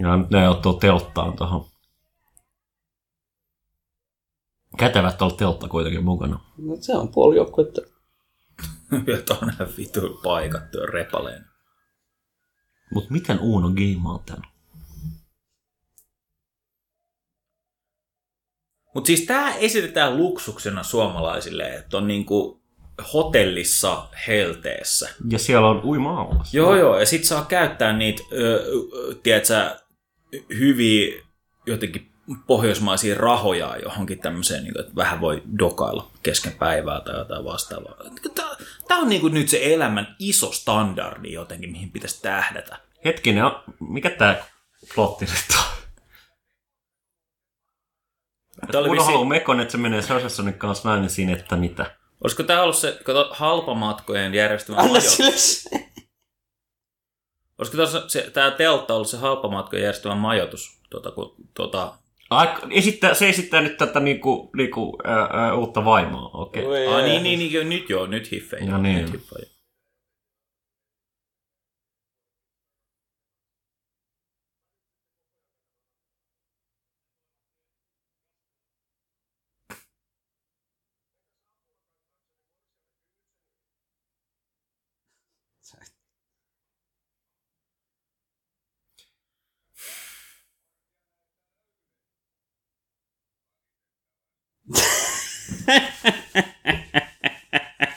Ja 0.00 0.16
nyt 0.16 0.30
ne 0.30 0.48
ottaa 0.48 0.72
telttaan 0.72 1.36
tuohon. 1.36 1.66
Kätevät 4.78 5.18
tuolla 5.18 5.36
teltta 5.36 5.68
kuitenkin 5.68 6.04
mukana. 6.04 6.40
No, 6.58 6.76
se 6.80 6.96
on 6.96 7.08
puoli 7.08 7.36
joukkuetta. 7.36 7.80
Ja 9.06 9.18
tuonne 9.26 9.54
vitu 9.76 10.20
paikat 10.22 10.70
tuon 10.70 10.88
repaleen. 10.88 11.44
Mut 12.94 13.10
miten 13.10 13.40
Uno 13.40 13.68
game 13.68 14.08
on 14.08 14.42
Mutta 18.94 19.06
siis 19.06 19.20
tämä 19.20 19.54
esitetään 19.54 20.16
luksuksena 20.16 20.82
suomalaisille, 20.82 21.74
että 21.74 21.96
on 21.96 22.08
niinku 22.08 22.60
hotellissa 23.12 24.08
helteessä. 24.26 25.08
Ja 25.30 25.38
siellä 25.38 25.68
on 25.68 25.84
uima-allas. 25.84 26.54
Joo, 26.54 26.76
joo, 26.76 26.98
ja 26.98 27.06
sit 27.06 27.24
saa 27.24 27.44
käyttää 27.44 27.92
niitä, 27.92 28.22
ö, 28.32 28.64
tiedätkö, 29.22 29.76
hyviä 30.58 31.22
jotenkin 31.66 32.10
pohjoismaisia 32.46 33.14
rahoja 33.14 33.76
johonkin 33.82 34.18
tämmöiseen, 34.18 34.64
niin 34.64 34.80
että 34.80 34.96
vähän 34.96 35.20
voi 35.20 35.42
dokailla 35.58 36.10
kesken 36.22 36.52
päivää 36.52 37.00
tai 37.00 37.18
jotain 37.18 37.44
vastaavaa. 37.44 37.96
Tämä 38.88 39.00
on 39.00 39.08
niin 39.08 39.20
kuin 39.20 39.34
nyt 39.34 39.48
se 39.48 39.74
elämän 39.74 40.16
iso 40.18 40.52
standardi 40.52 41.32
jotenkin, 41.32 41.72
mihin 41.72 41.90
pitäisi 41.90 42.22
tähdätä. 42.22 42.76
Hetkinen, 43.04 43.44
mikä 43.80 44.10
tää 44.10 44.44
plotti 44.94 45.24
nyt 45.24 45.58
on? 45.58 45.79
Tää 48.72 48.80
oli 48.80 48.88
Uno 48.88 49.00
vissi- 49.02 49.06
haluaa 49.06 49.24
mekon, 49.28 49.60
että 49.60 49.72
se 49.72 49.78
menee 49.78 50.02
Sörsässonin 50.02 50.54
kanssa 50.54 50.88
nainen 50.88 51.10
siinä, 51.10 51.32
että 51.32 51.56
mitä. 51.56 51.96
Olisiko 52.24 52.42
tämä 52.42 52.62
ollut 52.62 52.76
se 52.76 52.98
kato, 53.04 53.28
halpamatkojen 53.32 54.34
järjestämä 54.34 54.78
Anna 54.78 54.88
majoitus? 54.88 55.16
sille 55.16 55.32
se. 55.32 55.70
Olisiko 57.58 57.76
tässä 57.76 58.02
se, 58.08 58.30
tämä 58.32 58.50
teltta 58.50 58.94
ollut 58.94 59.08
se 59.08 59.16
halpamatkojen 59.16 59.82
järjestämä 59.82 60.14
majoitus? 60.14 60.80
Tuota, 60.90 61.10
kun, 61.10 61.34
tuota, 61.54 61.94
Aik- 62.34 62.66
esittää, 62.70 63.14
se 63.14 63.28
esittää 63.28 63.60
nyt 63.60 63.76
tätä 63.76 64.00
niinku, 64.00 64.50
niinku, 64.56 64.98
ää, 65.04 65.28
ää, 65.32 65.54
uutta 65.54 65.84
vaimoa, 65.84 66.30
okei. 66.32 66.66
Okay. 66.66 66.86
Ah, 66.86 67.04
niin, 67.04 67.22
niin, 67.22 67.38
niin, 67.38 67.68
nyt 67.68 67.90
joo, 67.90 68.06
nyt 68.06 68.30
hiffei. 68.30 68.66
No 68.66 68.78
niin. 68.78 68.96
Nyt 68.96 69.12
hiffei. 69.12 69.59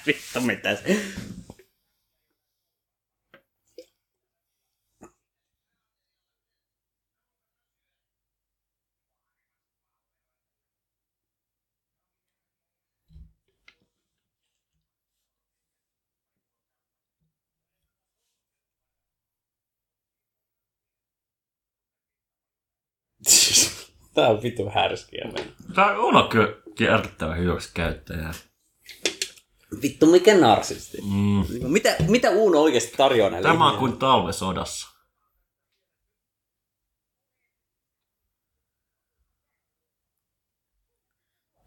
Vittu 0.07 0.41
mitä 0.41 0.75
se. 0.75 0.97
Tää 24.13 24.27
on 24.27 24.43
vittu 24.43 24.69
härskiä. 24.69 25.29
Tämä 25.75 25.97
on 25.97 26.29
kyllä 26.29 26.53
järkyttävän 26.79 27.37
hyväksi 27.37 27.69
käyttäjä. 27.73 28.33
Vittu 29.81 30.05
mikä 30.05 30.37
narsisti. 30.37 30.97
Mm. 31.01 31.45
Mitä, 31.67 31.95
mitä 32.07 32.29
Uuno 32.29 32.61
oikeasti 32.61 32.97
tarjoaa 32.97 33.29
näille 33.29 33.47
Tämä 33.49 33.71
on 33.71 33.77
kuin 33.77 33.97
talvesodassa. 33.97 34.93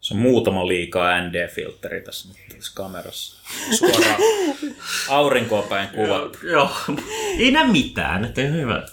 Se 0.01 0.13
on 0.13 0.19
muutama 0.19 0.67
liikaa 0.67 1.21
ND-filtteri 1.21 2.01
tässä, 2.01 2.27
nyt 2.27 2.57
tässä 2.57 2.71
kamerassa. 2.75 3.37
Suoraan 3.77 4.21
aurinkoa 5.09 5.61
päin 5.61 5.89
kuva. 5.89 6.29
Joo, 6.51 6.71
ei 7.39 7.51
näe 7.51 7.67
mitään, 7.67 8.25
että 8.25 8.41
ei 8.41 8.51
hyvä. 8.51 8.87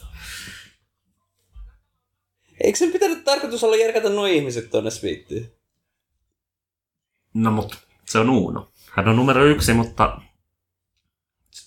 Eikö 2.61 2.78
sen 2.78 2.92
pitänyt 2.92 3.24
tarkoitus 3.24 3.64
olla 3.64 3.76
järkätä 3.76 4.09
nuo 4.09 4.26
ihmiset 4.26 4.70
tuonne 4.70 4.90
sviittiin? 4.90 5.52
No 7.34 7.50
mutta 7.50 7.76
se 8.05 8.18
on 8.18 8.30
Uuno. 8.30 8.70
Hän 8.90 9.09
on 9.09 9.16
numero 9.16 9.44
yksi, 9.44 9.74
mutta 9.74 10.20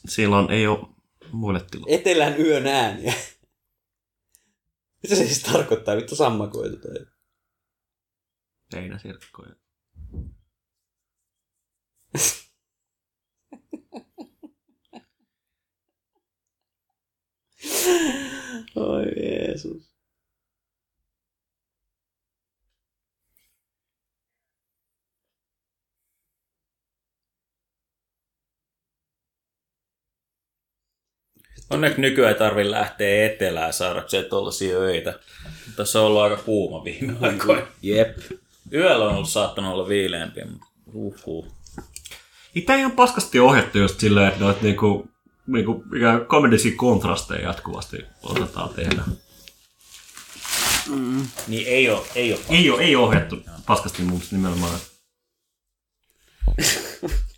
silloin 0.09 0.51
ei 0.51 0.67
ole 0.67 0.88
muille 1.31 1.61
tilaa. 1.71 1.85
Etelän 1.89 2.39
yön 2.41 2.67
ääniä. 2.67 3.13
Mitä 5.03 5.15
se 5.15 5.25
siis 5.25 5.43
tarkoittaa? 5.43 5.95
Vittu 5.95 6.15
sammakoita 6.15 6.77
tai... 6.77 7.05
Heinäsirkkoja. 8.73 9.55
Oi 18.75 19.05
Jeesus. 19.23 19.86
Onneksi 31.70 32.01
nykyään 32.01 32.34
ei 32.34 32.39
tarvi 32.39 32.72
lähteä 32.72 33.26
etelään 33.26 33.74
saadakseen 33.74 34.26
tuollaisia 34.26 34.78
öitä. 34.78 35.20
Tässä 35.76 35.99
on 35.99 36.05
ollut 36.05 36.22
aika 36.22 36.38
kuuma 36.38 36.84
viime 36.84 37.13
aikoina. 37.22 37.68
Jep. 37.82 38.18
Yöllä 38.74 39.05
on 39.05 39.15
ollut 39.15 39.30
saattanut 39.30 39.74
olla 39.74 39.88
viileämpiä, 39.88 40.45
mutta 40.45 40.68
uhuh. 40.93 41.47
Itä 42.55 42.76
ei 42.76 42.86
ole 42.86 42.93
paskasti 42.93 43.39
ohjattu 43.39 43.78
just 43.78 43.99
silleen, 43.99 44.28
että 44.28 44.39
noita 44.39 44.59
niinku, 44.61 45.09
niinku 45.47 45.84
ikään 45.95 46.26
komedisia 46.26 46.72
kontrasteja 46.76 47.47
jatkuvasti 47.47 47.97
osataan 48.24 48.70
tehdä. 48.70 49.03
Niin 51.47 51.68
ei 51.68 51.89
ole, 51.89 52.05
ei 52.15 52.34
ole. 52.34 52.39
Ei 52.49 52.70
ole, 52.70 52.82
ei 52.82 52.95
ole 52.95 53.07
ohjattu 53.07 53.36
paskasti 53.65 54.01
mun 54.01 54.22
nimenomaan. 54.32 54.80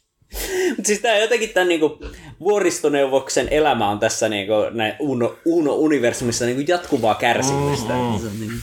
Mutta 0.69 0.87
siis 0.87 0.99
tää 0.99 1.17
jotenkin 1.17 1.49
tämän 1.49 1.67
niinku 1.67 1.99
vuoristoneuvoksen 2.39 3.47
elämä 3.51 3.89
on 3.89 3.99
tässä 3.99 4.29
niinku 4.29 4.53
näin 4.71 4.93
Uno, 4.99 5.35
Uno 5.45 5.73
universumissa 5.73 6.45
niinku 6.45 6.71
jatkuvaa 6.71 7.15
kärsimystä. 7.15 7.93
Mm, 7.93 7.99
mm. 7.99 8.39
Niinku... 8.39 8.55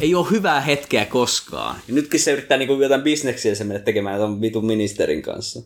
Ei 0.00 0.14
ole 0.14 0.30
hyvää 0.30 0.60
hetkeä 0.60 1.04
koskaan. 1.04 1.76
Ja 1.88 1.94
nytkin 1.94 2.20
se 2.20 2.32
yrittää 2.32 2.58
niinku 2.58 2.82
jotain 2.82 3.02
bisneksiä 3.02 3.54
se 3.54 3.64
mennä 3.64 3.82
tekemään 3.82 4.18
ton 4.18 4.40
vitun 4.40 4.66
ministerin 4.66 5.22
kanssa. 5.22 5.62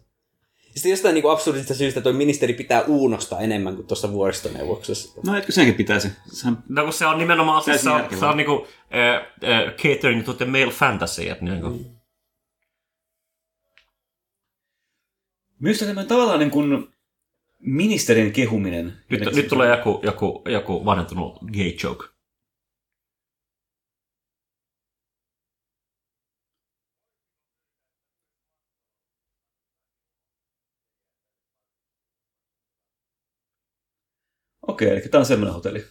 Sitten 0.74 0.90
jostain 0.90 1.14
niinku 1.14 1.28
absurdista 1.28 1.74
syystä 1.74 2.00
toi 2.00 2.12
ministeri 2.12 2.52
pitää 2.52 2.82
Uunosta 2.82 3.40
enemmän 3.40 3.74
kuin 3.76 3.86
tuossa 3.86 4.12
vuoristoneuvoksessa. 4.12 5.20
No 5.26 5.36
etkö 5.36 5.52
senkin 5.52 5.74
pitäisi? 5.74 6.08
Sehän 6.32 6.58
No 6.68 6.84
kun 6.84 6.92
se 6.92 7.06
on 7.06 7.18
nimenomaan, 7.18 7.62
siis 7.62 7.82
Täysin 7.82 8.08
se 8.08 8.14
on, 8.14 8.20
se 8.20 8.26
on 8.26 8.36
niinku 8.36 8.66
äh, 8.94 9.14
äh, 9.50 9.74
catering 9.74 10.24
to 10.24 10.32
the 10.32 10.44
male 10.44 10.70
fantasy, 10.70 11.28
että 11.28 11.44
niinku, 11.44 11.68
mm. 11.68 11.95
Myös 15.58 15.78
tämmöinen 15.78 16.06
tavallaan 16.06 16.38
niin 16.38 16.50
kuin 16.50 16.94
ministerin 17.58 18.32
kehuminen. 18.32 19.04
nyt, 19.10 19.34
nyt 19.34 19.48
tulee 19.48 19.76
joku, 19.76 20.00
joku, 20.02 20.42
joku 20.46 20.84
vanhentunut 20.84 21.38
gay 21.52 21.72
joke. 21.82 22.16
Okei, 34.62 34.88
eli 34.88 35.00
tämä 35.00 35.20
on 35.20 35.26
semmoinen 35.26 35.54
hotelli. 35.54 35.84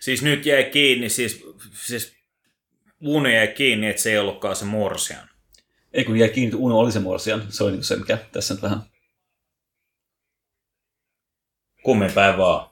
Siis 0.00 0.22
nyt 0.22 0.46
jäi 0.46 0.70
kiinni, 0.70 1.08
siis, 1.08 1.44
siis 1.86 2.16
Uno 3.00 3.28
jäi 3.28 3.48
kiinni, 3.48 3.86
että 3.86 4.02
se 4.02 4.10
ei 4.10 4.18
ollutkaan 4.18 4.56
se 4.56 4.64
morsian. 4.64 5.35
Ei 5.96 6.04
kun 6.04 6.16
jäi 6.16 6.28
kiinni, 6.28 6.56
Uno 6.56 6.78
oli 6.78 6.92
se 6.92 7.00
morsian. 7.00 7.42
Se 7.48 7.64
oli 7.64 7.72
niin 7.72 7.84
se, 7.84 7.96
mikä 7.96 8.18
tässä 8.32 8.54
nyt 8.54 8.62
vähän... 8.62 8.82
Kummin 11.82 12.12
päin 12.12 12.38
vaan. 12.38 12.70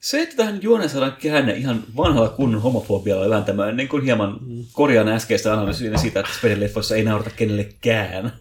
Se, 0.00 0.22
että 0.22 0.36
tähän 0.36 0.62
juoneen 0.62 0.90
saadaan 0.90 1.16
käänne 1.16 1.52
ihan 1.52 1.84
vanhalla 1.96 2.28
kunnon 2.28 2.62
homofobialla 2.62 3.40
tämmöinen 3.40 3.76
niin 3.76 3.88
kuin 3.88 4.04
hieman 4.04 4.40
korjaan 4.72 5.08
äskeistä 5.08 5.52
analyysiä 5.52 5.98
siitä, 5.98 6.20
että 6.20 6.32
Speden-leffoissa 6.32 6.96
ei 6.96 7.04
naurata 7.04 7.30
kenellekään. 7.30 8.32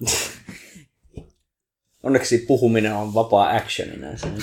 Onneksi 2.02 2.38
puhuminen 2.38 2.94
on 2.94 3.14
vapaa 3.14 3.56
action 3.56 4.00
näissä. 4.00 4.28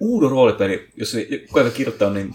Uudo 0.00 0.28
roolipeli, 0.28 0.88
jos 0.96 1.14
ei- 1.14 1.44
kuka 1.48 1.62
ei 1.62 1.70
kirjoittaa, 1.70 2.10
niin 2.10 2.34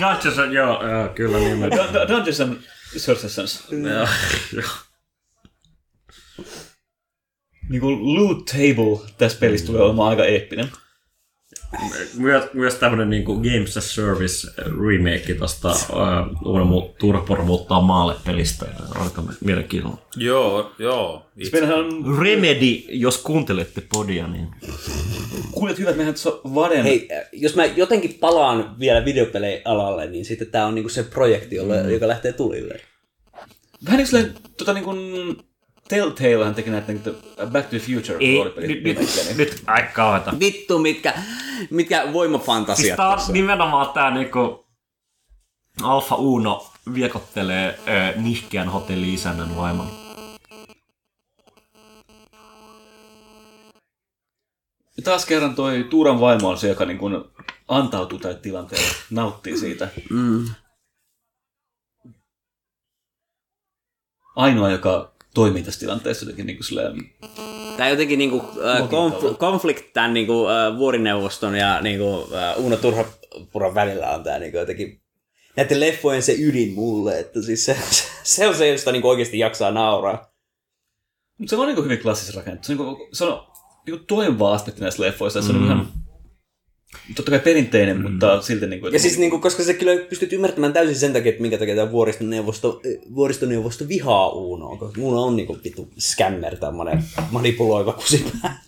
Dungeons, 0.00 0.36
joo, 0.54 0.88
joo, 0.90 1.08
kyllä 1.14 1.38
niin. 1.38 1.62
Dun- 1.62 1.68
Dun- 1.94 2.08
Dungeons 2.08 2.40
and 2.40 2.56
Sorcerers. 2.96 3.64
Niin 7.68 7.80
kuin 7.80 8.14
loot 8.14 8.44
table 8.44 9.10
tässä 9.18 9.38
pelissä 9.38 9.66
tulee 9.66 9.82
olemaan 9.82 10.08
aika 10.10 10.24
eeppinen. 10.24 10.68
Myös, 12.16 12.44
myös 12.52 12.74
tämmönen 12.74 13.10
niinku 13.10 13.34
Games 13.34 13.76
as 13.76 13.94
Service 13.94 14.48
remake 14.58 15.34
tosta 15.38 15.70
uh, 15.70 16.48
uuden 16.52 16.92
Turpor 16.98 17.42
muuttaa 17.42 17.80
maalle 17.80 18.14
pelistä. 18.26 18.66
Aika 18.94 19.22
mielenkiinnolla. 19.44 19.98
Joo, 20.16 20.72
joo. 20.78 21.26
On, 21.74 22.18
Remedy, 22.18 22.82
jos 22.88 23.18
kuuntelette 23.18 23.82
podia, 23.92 24.26
niin... 24.26 24.48
kuulet 25.52 25.78
hyvät, 25.78 25.96
mehän 25.96 26.14
tuossa 26.14 26.30
Vaden... 26.54 26.82
Hei, 26.82 27.08
äh, 27.12 27.28
jos 27.32 27.56
mä 27.56 27.64
jotenkin 27.64 28.14
palaan 28.14 28.76
vielä 28.78 29.04
videopelei-alalle, 29.04 30.06
niin 30.06 30.24
sitten 30.24 30.48
tää 30.50 30.66
on 30.66 30.74
niinku 30.74 30.88
se 30.88 31.02
projekti, 31.02 31.56
jolle, 31.56 31.82
Mm. 31.82 31.90
joka 31.90 32.08
lähtee 32.08 32.32
tulille. 32.32 32.80
Vähän 33.86 33.98
niin 33.98 34.08
kuin 34.10 34.34
tota 34.56 34.72
niin 34.72 34.84
kuin 34.84 34.98
Telltalehan 35.88 36.54
teki 36.54 36.70
näitä 36.70 36.92
niin 36.92 37.02
kuin 37.02 37.16
Back 37.52 37.70
to 37.70 37.76
the 37.76 37.78
Future 37.78 38.16
Ei, 38.20 38.44
nyt, 38.44 38.56
nyt, 38.84 38.98
niin- 38.98 39.36
nyt, 39.36 39.62
ai 39.66 39.82
kauheeta. 39.94 40.34
Vittu, 40.40 40.78
mitkä, 40.78 41.14
mitkä 41.70 42.12
voimafantasiat 42.12 42.86
Siis 42.86 42.96
tää 42.96 43.14
tässä 43.14 43.26
on 43.28 43.32
nimenomaan 43.32 43.92
tää 43.92 44.10
niinku... 44.10 44.64
Alfa 45.82 46.14
Uno 46.14 46.70
viekottelee 46.94 47.78
ö, 47.88 48.20
nihkeän 48.20 48.68
hotelli-isännän 48.68 49.56
vaimon. 49.56 50.04
Ja 54.96 55.02
taas 55.04 55.26
kerran 55.26 55.54
toi 55.54 55.86
Tuuran 55.90 56.20
vaimo 56.20 56.48
on 56.48 56.58
se, 56.58 56.68
joka 56.68 56.84
niin 56.84 56.98
kuin 56.98 57.24
antautuu 57.68 58.18
tälle 58.18 58.38
tilanteelle, 58.38 58.88
nauttii 59.10 59.58
siitä. 59.58 59.88
Mm. 60.10 60.48
Ainoa, 64.36 64.70
joka 64.70 65.12
toimii 65.34 65.62
tässä 65.62 65.80
tilanteessa 65.80 66.24
jotenkin 66.24 66.46
niin 66.46 66.56
kuin 66.56 66.64
silleen, 66.64 66.96
Tää 67.76 67.88
jotenkin 67.88 68.18
niinku, 68.18 68.42
äh, 68.64 68.80
konf- 68.80 69.36
konflikt 69.36 69.92
tämän 69.92 70.14
niinku, 70.14 70.46
äh, 70.46 70.78
vuorineuvoston 70.78 71.54
ja 71.54 71.80
niinku, 71.80 72.28
äh, 72.34 72.64
Uno 72.64 72.76
Turhapuran 72.76 73.74
välillä 73.74 74.10
on 74.10 74.22
tää 74.22 74.38
niinku 74.38 74.58
jotenkin 74.58 75.00
näiden 75.56 75.80
leffojen 75.80 76.22
se 76.22 76.36
ydin 76.38 76.72
mulle, 76.72 77.18
että 77.18 77.42
siis 77.42 77.64
se, 77.64 77.76
se 78.22 78.48
on 78.48 78.54
se, 78.54 78.68
josta 78.68 78.92
niinku 78.92 79.08
oikeasti 79.08 79.38
jaksaa 79.38 79.70
nauraa. 79.70 80.34
Mutta 81.38 81.50
se 81.50 81.56
on 81.56 81.66
niin 81.66 81.74
kuin 81.74 81.84
hyvin 81.84 81.98
klassisesti 81.98 82.36
rakennettu. 82.36 82.66
Se 82.66 82.72
on, 82.72 82.78
niin 82.78 82.96
kuin, 82.96 83.08
se 83.12 83.24
on 83.24 83.46
niin 83.86 83.98
kuin 83.98 84.06
toivova 84.06 84.54
aspekti 84.54 84.80
näissä 84.80 85.02
leffoissa. 85.02 85.42
Se 85.42 85.52
on 85.52 85.58
mm. 85.58 85.64
ihan 85.66 85.88
totta 87.16 87.30
kai 87.30 87.40
perinteinen, 87.40 87.96
mm. 87.96 88.02
mutta 88.02 88.42
silti 88.42 88.66
niin 88.66 88.80
kuin, 88.80 88.92
Ja 88.92 88.98
siis 88.98 89.18
niinku, 89.18 89.38
koska 89.38 89.62
se 89.62 89.74
kyllä 89.74 89.96
pystyt 90.08 90.32
ymmärtämään 90.32 90.72
täysin 90.72 90.96
sen 90.96 91.12
takia, 91.12 91.30
että 91.30 91.42
minkä 91.42 91.58
takia 91.58 91.76
tämä 91.76 91.92
vuoristoneuvosto, 91.92 92.80
vuoristoneuvosto 93.14 93.88
vihaa 93.88 94.28
Unoa, 94.32 94.76
koska 94.76 95.00
Uno 95.00 95.22
on 95.22 95.36
niinku 95.36 95.58
vittu 95.64 95.88
scammer, 95.98 96.56
tämmönen 96.56 97.04
manipuloiva 97.30 97.92
kusipää. 97.92 98.62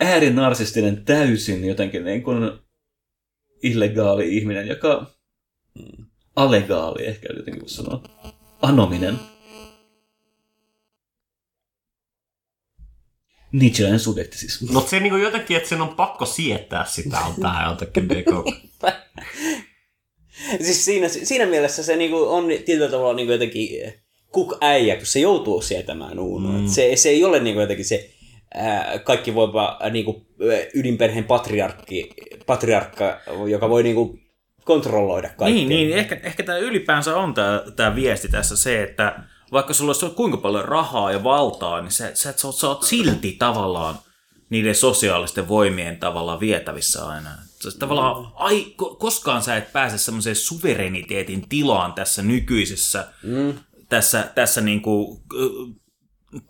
äärinarsistinen 0.00 1.04
täysin 1.04 1.64
jotenkin 1.64 2.04
niin 2.04 2.22
kuin 2.22 2.52
illegaali 3.62 4.36
ihminen, 4.36 4.68
joka 4.68 5.06
alegaali 6.36 7.06
ehkä 7.06 7.28
jotenkin 7.36 7.62
voisi 7.62 7.76
sanoa. 7.76 8.02
Anominen. 8.62 9.14
Nietzscheläinen 13.58 14.00
subjekti 14.00 14.38
siis. 14.38 14.70
Mutta 14.70 14.90
se 14.90 15.00
niinku 15.00 15.16
jotenkin, 15.16 15.56
että 15.56 15.68
sen 15.68 15.80
on 15.80 15.88
pakko 15.88 16.26
sietää 16.26 16.84
sitä, 16.84 17.20
on 17.20 17.34
tää 17.40 17.66
jotenkin 17.70 18.08
niinku... 18.14 18.52
Siis 20.60 20.84
siinä, 20.84 21.08
siinä 21.08 21.46
mielessä 21.46 21.82
se 21.82 21.96
niinku 21.96 22.16
on 22.16 22.46
tietyllä 22.64 22.88
tavalla 22.88 23.14
niinku 23.14 23.32
jotenkin 23.32 23.68
kuk-äijä, 24.32 24.96
kun 24.96 25.06
se 25.06 25.20
joutuu 25.20 25.62
sietämään 25.62 26.18
Unoa. 26.18 26.52
Mm. 26.52 26.66
Se, 26.66 26.96
se 26.96 27.08
ei 27.08 27.24
ole 27.24 27.40
niinku 27.40 27.60
jotenkin 27.60 27.84
se 27.84 28.10
ää, 28.54 28.98
kaikki 28.98 29.34
voiva 29.34 29.78
ää, 29.80 29.90
niinku, 29.90 30.26
ydinperheen 30.74 31.24
patriarkki, 31.24 32.10
patriarkka, 32.46 33.20
joka 33.48 33.68
voi 33.68 33.82
niinku 33.82 34.18
kontrolloida 34.64 35.28
kaikkea. 35.28 35.54
Niin, 35.54 35.68
niin 35.68 35.92
ehkä, 35.92 36.20
ehkä 36.22 36.42
tämä 36.42 36.58
ylipäänsä 36.58 37.16
on 37.16 37.34
tämä 37.76 37.94
viesti 37.94 38.28
tässä 38.28 38.56
se, 38.56 38.82
että 38.82 39.20
vaikka 39.52 39.74
sulla 39.74 39.90
olisi 39.90 40.10
kuinka 40.16 40.36
paljon 40.36 40.64
rahaa 40.64 41.12
ja 41.12 41.24
valtaa, 41.24 41.80
niin 41.80 41.92
sä, 41.92 42.10
sä, 42.14 42.34
sä, 42.36 42.48
oot, 42.48 42.56
sä 42.56 42.68
oot 42.68 42.82
silti 42.82 43.32
tavallaan 43.32 43.98
niiden 44.50 44.74
sosiaalisten 44.74 45.48
voimien 45.48 45.96
tavallaan 45.96 46.40
vietävissä 46.40 47.06
aina. 47.06 47.30
Se, 47.60 47.78
tavallaan, 47.78 48.32
ai, 48.34 48.74
ko- 48.82 48.96
koskaan 48.96 49.42
sä 49.42 49.56
et 49.56 49.72
pääse 49.72 49.98
semmoiseen 49.98 50.36
suvereniteetin 50.36 51.48
tilaan 51.48 51.92
tässä 51.92 52.22
nykyisessä, 52.22 53.06
mm. 53.22 53.54
tässä, 53.88 54.30
tässä 54.34 54.60
niinku, 54.60 55.22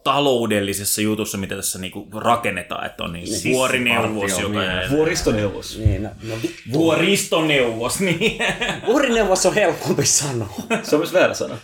taloudellisessa 0.04 1.00
jutussa, 1.00 1.38
mitä 1.38 1.56
tässä 1.56 1.78
niinku 1.78 2.08
rakennetaan, 2.14 2.86
että 2.86 3.04
on 3.04 3.12
niin 3.12 3.52
vuorineuvos, 3.52 4.38
joka... 4.38 4.60
Vuoristoneuvos. 4.90 5.78
Niin, 5.78 6.02
no, 6.02 6.10
no, 6.22 6.34
vi- 6.42 6.54
Vuoristoneuvos, 6.72 8.00
niin. 8.00 8.38
Vuorineuvos 8.86 9.46
on 9.46 9.54
helpompi 9.54 10.06
sanoa. 10.06 10.54
Se 10.82 10.96
on 10.96 11.00
myös 11.00 11.12
väärä 11.12 11.34
sana. 11.34 11.58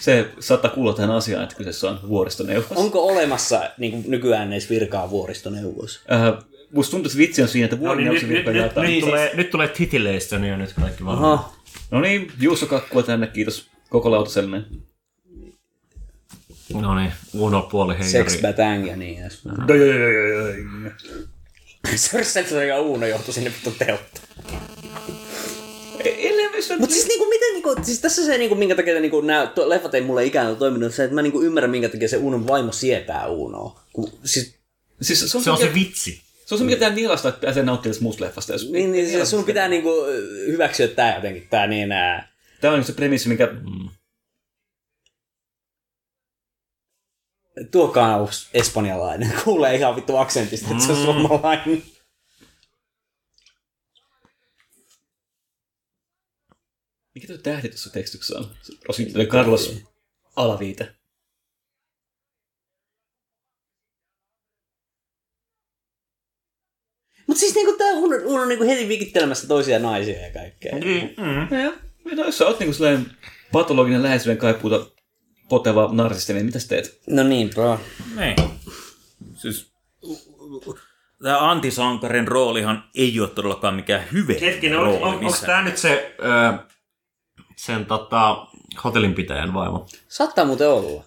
Se 0.00 0.26
saattaa 0.40 0.70
kuulla 0.70 0.92
tähän 0.94 1.10
asiaan, 1.10 1.42
että 1.44 1.56
kyseessä 1.56 1.90
on 1.90 2.00
vuoristoneuvos. 2.08 2.66
Onko 2.74 3.06
olemassa 3.06 3.70
niin 3.78 3.92
kuin 3.92 4.04
nykyään 4.08 4.52
edes 4.52 4.70
virkaa 4.70 5.10
vuoristoneuvos? 5.10 6.00
Äh, 6.12 6.44
musta 6.72 6.90
tuntuu, 6.90 7.08
että 7.08 7.18
vitsi 7.18 7.42
on 7.42 7.48
siinä, 7.48 7.64
että 7.64 7.76
No 7.80 7.94
niin, 7.94 8.08
nyt, 8.08 8.22
nyt, 8.22 8.28
virka 8.30 8.50
nyt, 8.50 8.60
jaetaan. 8.60 8.86
nyt, 8.86 9.00
tulee, 9.00 9.30
nyt 9.34 9.50
tulee 9.50 9.68
titileistä, 9.68 10.38
niin 10.38 10.52
on 10.52 10.58
nyt 10.58 10.72
kaikki 10.72 11.04
varmaan. 11.04 11.32
Aha. 11.32 11.52
No 11.90 12.00
niin, 12.00 12.32
juustokakkua 12.40 13.02
tänne, 13.02 13.26
kiitos 13.26 13.66
koko 13.90 14.10
lautaselle. 14.10 14.62
No 16.74 16.94
niin, 16.94 17.12
Uno 17.34 17.62
puoli 17.62 17.98
heijari. 17.98 18.30
Sex 18.30 18.42
Batang 18.42 18.86
ja 18.88 18.96
niin 18.96 19.20
edespäin. 19.20 19.56
Sex 22.22 22.52
ja 22.68 22.80
Uuno 22.80 23.06
joutui 23.06 23.34
sinne 23.34 23.50
vittu 23.50 23.70
teltta. 23.70 24.20
Mutta 26.78 26.94
siis 26.94 27.06
niinku, 27.08 27.24
miten 27.28 27.52
niinku, 27.52 27.74
siis 27.82 28.00
tässä 28.00 28.24
se 28.24 28.38
niinku, 28.38 28.54
minkä 28.54 28.74
takia 28.74 29.00
niinku, 29.00 29.20
nämä 29.20 29.46
to, 29.46 29.68
leffat 29.68 29.94
ei 29.94 30.00
mulle 30.00 30.24
ikään 30.24 30.46
kuin 30.46 30.58
toiminut, 30.58 30.94
se, 30.94 31.04
että 31.04 31.14
mä 31.14 31.22
niinku 31.22 31.42
ymmärrän, 31.42 31.70
minkä 31.70 31.88
takia 31.88 32.08
se 32.08 32.16
Uunon 32.16 32.46
vaimo 32.46 32.72
sietää 32.72 33.26
Uunoa. 33.26 33.80
Kun, 33.92 34.10
siis, 34.24 34.58
Siis 35.02 35.30
se 35.30 35.38
on 35.38 35.44
Se 35.44 35.50
on 35.50 35.58
mikä- 35.58 35.68
se 35.68 35.74
vitsi. 35.74 36.22
Se 36.46 36.54
on 36.54 36.58
se, 36.58 36.64
mikä 36.64 36.76
tehdään 36.76 36.94
niilasta, 36.94 37.28
että 37.28 37.40
pääsee 37.40 37.62
nauttimaan 37.62 37.92
tästä 37.92 38.02
muusta 38.02 38.24
leffasta. 38.24 38.52
Jos 38.52 38.70
niin, 38.70 38.92
niin 38.92 39.10
se, 39.10 39.24
sun 39.24 39.44
pitää 39.44 39.68
niinku 39.68 39.90
hyväksyä 40.46 40.88
tää 40.88 41.14
jotenkin, 41.14 41.48
tää 41.50 41.66
niin 41.66 41.88
nää. 41.88 42.32
Tämä 42.60 42.74
on 42.74 42.84
se 42.84 42.92
premissi, 42.92 43.28
mikä... 43.28 43.48
Tuokaa 47.70 48.16
on 48.16 48.28
espanjalainen. 48.54 49.32
Kuulee 49.44 49.74
ihan 49.74 49.96
vittu 49.96 50.16
aksentista, 50.16 50.68
että 50.70 50.84
se 50.84 50.92
on 50.92 51.04
suomalainen. 51.04 51.82
Mikä 57.18 57.26
tuo 57.26 57.38
tähti 57.38 57.68
tuossa 57.68 57.90
tekstissä 57.90 58.38
on? 58.38 58.50
Rosita 58.88 59.18
Carlos 59.24 59.82
Alaviite. 60.36 60.94
Mutta 67.26 67.40
siis 67.40 67.54
niinku 67.54 67.76
tää 67.78 67.92
Uuno 67.92 68.42
on 68.42 68.48
niinku 68.48 68.64
heti 68.64 68.88
vikittelemässä 68.88 69.48
toisia 69.48 69.78
naisia 69.78 70.26
ja 70.26 70.32
kaikkea. 70.32 70.78
Niin. 70.78 71.14
Ja, 72.06 72.16
no, 72.16 72.24
jos 72.24 72.38
sä 72.38 72.46
oot 72.46 72.58
niinku 72.58 72.74
sellainen 72.74 73.10
patologinen 73.52 74.02
läheisyyden 74.02 74.38
kaipuuta 74.38 74.86
poteva 75.48 75.88
narsisti, 75.92 76.32
niin 76.32 76.46
mitä 76.46 76.58
sä 76.58 76.68
teet? 76.68 77.00
No 77.06 77.22
niin, 77.22 77.50
bro. 77.50 77.80
Niin. 78.16 78.36
Siis, 79.34 79.72
tämä 81.22 81.50
antisankarin 81.50 82.28
roolihan 82.28 82.84
ei 82.94 83.20
ole 83.20 83.28
todellakaan 83.28 83.74
mikään 83.74 84.04
hyve 84.12 84.40
Hetkinen, 84.40 84.78
on, 84.78 84.88
on, 84.88 85.02
onko 85.02 85.36
tämä 85.46 85.62
nyt 85.62 85.78
se 85.78 86.16
sen 87.58 87.86
tota, 87.86 88.46
hotellinpitäjän 88.84 89.54
vaimo? 89.54 89.86
Saattaa 90.08 90.44
muuten 90.44 90.68
olla. 90.70 91.04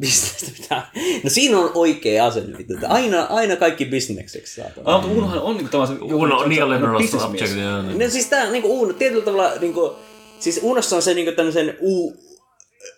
Bisnestä 0.00 0.50
pitää... 0.62 0.90
No 1.24 1.30
siinä 1.30 1.58
on 1.58 1.70
oikea 1.74 2.26
asenne. 2.26 2.58
Aina, 2.88 3.22
aina 3.30 3.56
kaikki 3.56 3.84
bisnekseksi 3.84 4.54
saatana. 4.54 4.82
Ah, 4.94 5.02
mutta 5.02 5.16
Unohan 5.18 5.38
on 5.42 5.56
niinku 5.56 5.70
tavallaan... 5.70 5.98
se- 6.08 6.14
Uno, 6.14 6.38
se- 6.38 6.44
se- 6.44 6.48
neoliberal 6.48 6.98
businessmies. 7.00 7.50
subject. 7.50 7.64
joo, 7.68 7.82
niin. 7.82 7.98
No 7.98 8.10
siis 8.10 8.26
tää 8.26 8.50
niinku 8.50 8.68
Uuno, 8.68 8.92
tietyllä 8.92 9.24
tavalla 9.24 9.50
niinku... 9.60 9.96
Siis 10.38 10.60
Uunossa 10.62 10.96
on 10.96 11.02
se 11.02 11.14
niinku 11.14 11.32
tämmöisen 11.32 11.76
u, 11.80 12.16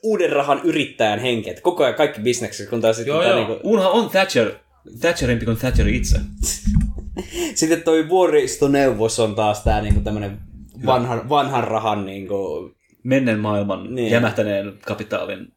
uuden 0.03 0.31
rahan 0.33 0.61
yrittäjän 0.65 1.19
henki, 1.19 1.51
että 1.51 1.63
koko 1.63 1.85
ajan 1.85 1.95
kaikki 1.95 2.21
bisnekseksi, 2.21 2.71
kun 2.71 2.81
taas 2.81 2.97
sitten 2.97 3.13
Joo, 3.13 3.23
joo. 3.23 3.37
niinku... 3.37 3.61
Unohan 3.63 3.93
on 3.93 4.11
Thatcher, 4.11 4.53
Thatcherimpi 5.01 5.45
kuin 5.45 5.57
Thatcher 5.57 5.89
itse. 5.89 6.21
Sitten 7.55 7.83
toi 7.83 8.09
vuoristoneuvos 8.09 9.21
on 9.21 9.35
taas 9.35 9.65
tää 9.65 9.83
niinku 9.83 10.01
tämmönen 10.01 10.39
vanhan, 10.87 11.29
vanhan 11.29 11.65
rahan 11.65 12.07
niinku... 12.07 12.71
Menneen 13.03 13.39
maailman 13.39 13.95
Niin. 13.95 14.11
jämähtäneen 14.11 14.79
kapitaalin. 14.87 15.53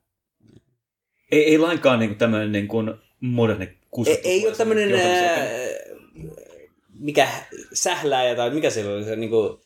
Ei, 1.31 1.45
ei 1.45 1.57
lainkaan 1.57 1.99
niin 1.99 2.15
tämmöinen 2.15 2.51
niin 2.51 2.67
kuin 2.67 2.93
moderni 3.19 3.65
Ei, 3.65 3.77
kuusikymmentä 3.91 4.29
ei 4.29 4.47
ole 4.47 4.55
tämmönen... 4.55 4.93
Ää, 4.93 5.47
mikä 6.99 7.27
sählääjä 7.73 8.35
tai 8.35 8.49
mikä 8.49 8.69
sillä 8.69 8.95
oli 8.95 9.03
se 9.03 9.15
niinku... 9.15 9.61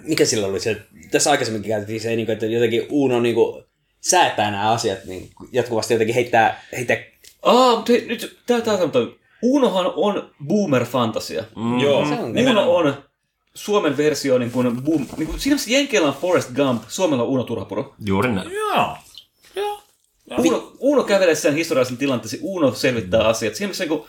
Mikä 0.00 0.24
sillä 0.24 0.46
oli 0.46 0.60
se, 0.60 0.76
tässä 1.10 1.30
aikaisemminkin 1.30 1.68
käytettiin 1.68 2.00
se, 2.00 2.16
niinku, 2.16 2.32
että 2.32 2.46
jotenkin 2.46 2.86
Uno 2.90 3.20
niinku 3.20 3.64
säätää 4.00 4.50
nämä 4.50 4.70
asiat 4.70 5.04
niin 5.04 5.30
jatkuvasti 5.52 5.94
jotenkin 5.94 6.14
heittää, 6.14 6.64
heittää 6.72 6.96
Aa, 7.42 7.76
mutta 7.76 7.92
hei, 7.92 8.06
nyt 8.06 8.38
tää, 8.46 8.60
tää, 8.60 8.78
tää, 8.78 8.88
tää. 8.88 9.02
Unohan 9.44 9.92
on 9.96 10.30
boomer-fantasia. 10.46 11.44
Mm. 11.56 11.78
Joo, 11.78 12.06
Se 12.06 12.14
on 12.14 12.38
Uno 12.50 12.76
on 12.76 12.94
Suomen 13.54 13.96
versio 13.96 14.38
niin 14.38 14.50
kuin 14.50 14.82
boom, 14.82 15.06
niin 15.16 15.26
kuin, 15.26 15.40
siinä 15.40 15.56
Jenkeillä 15.66 16.08
on 16.08 16.14
Forrest 16.14 16.50
Gump, 16.54 16.82
Suomella 16.88 17.22
on 17.22 17.28
Uno 17.28 17.44
Turhapuro. 17.44 17.94
Juuri 18.04 18.32
näin. 18.32 18.50
Joo. 18.52 18.96
Joo. 19.56 19.80
Uno, 20.38 20.72
Uno 20.78 21.02
kävelessään 21.02 21.54
historiallisen 21.54 21.96
tilanteeseen, 21.96 22.42
Uno 22.44 22.74
selvittää 22.74 23.22
mm. 23.22 23.28
asiat. 23.28 23.54
Siinä 23.54 23.66
mielessä 23.66 23.84
niin 23.84 23.98
kuin 23.98 24.02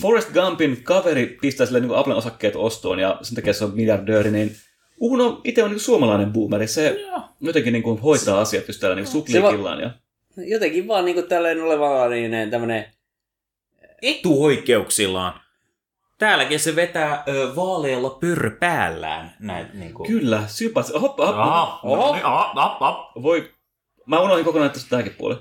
Forrest 0.00 0.30
Gumpin 0.32 0.82
kaveri 0.82 1.38
pistää 1.40 1.66
sille 1.66 1.80
niin 1.80 1.88
kuin 1.88 1.98
Applen 1.98 2.16
osakkeet 2.16 2.56
ostoon 2.56 2.98
ja 2.98 3.18
sen 3.22 3.34
takia 3.34 3.52
se 3.52 3.64
on 3.64 3.74
miljardööri, 3.74 4.30
niin 4.30 4.56
Uno 5.00 5.40
itse 5.44 5.62
on 5.62 5.70
niin 5.70 5.76
kuin 5.76 5.84
suomalainen 5.84 6.32
boomeri. 6.32 6.66
Se 6.66 6.96
jotenkin 7.40 7.72
niin 7.72 7.82
kuin 7.82 8.00
hoitaa 8.00 8.40
asiat 8.40 8.68
just 8.68 8.80
täällä 8.80 8.96
niin 8.96 9.04
kuin 9.04 9.12
supliikillaan. 9.12 9.80
Ja... 9.80 9.90
jotenkin 10.36 10.88
vaan 10.88 11.04
niinku 11.04 11.22
tällainen 11.22 11.64
oleva 11.64 12.08
niin 12.08 12.50
tämmönen 12.50 12.84
Etuoikeuksillaan. 14.02 15.40
Täälläkin 16.18 16.60
se 16.60 16.76
vetää 16.76 17.24
ö, 17.28 17.56
vaalealla 17.56 18.10
pyrr 18.10 18.50
päällään. 18.50 19.36
Näin, 19.38 19.66
niin 19.74 19.94
kuin. 19.94 20.06
Kyllä, 20.06 20.42
sympaatsi. 20.46 20.92
Hop, 20.92 21.18
hop, 21.18 21.36
Aha, 21.38 21.80
no 21.84 22.12
niin, 22.12 22.24
aha, 22.24 22.52
hop, 22.54 22.80
hop. 22.80 23.22
Voi... 23.22 23.52
Mä 24.06 24.20
unohdin 24.20 24.44
kokonaan 24.44 24.70
tästä 24.70 24.90
tämäkin 24.90 25.14
puoli. 25.18 25.36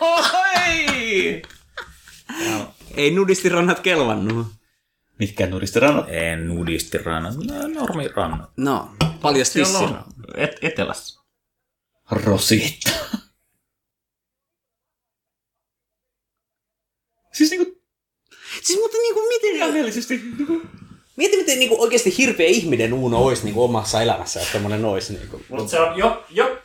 Oi! 0.00 1.42
ei 2.96 3.10
nudistirannat 3.10 3.80
kelvannut. 3.80 4.46
Mitkään 5.18 5.50
nuristirannat. 5.50 6.06
En 6.08 6.48
nudistirannat, 6.48 7.34
no, 7.36 7.80
normirannat. 7.80 8.50
No, 8.56 8.90
paljas 9.22 9.52
Siellä 9.52 9.78
tissi. 9.78 9.84
on 9.84 10.04
et, 10.36 10.58
etelässä. 10.62 11.20
Rosita. 12.10 12.90
Siis 17.40 17.50
niinku 17.50 17.80
Siis 18.62 18.78
mutta 18.80 18.96
niinku 18.98 19.20
miten... 19.20 19.50
kirjaimellisesti 19.50 20.22
niinku... 20.38 20.62
Mieti 21.16 21.36
miten 21.36 21.58
niinku 21.58 21.82
oikeasti 21.82 22.18
hirveä 22.18 22.46
ihminen 22.46 22.92
Uno 22.92 23.24
olisi 23.24 23.44
niinku 23.44 23.64
omassa 23.64 24.02
elämässä, 24.02 24.40
että 24.40 24.52
tommonen 24.52 24.84
olisi 24.84 25.12
niinku. 25.12 25.42
Mutta 25.48 25.68
se 25.68 25.80
on 25.80 25.98
jo, 25.98 26.24
jo, 26.30 26.58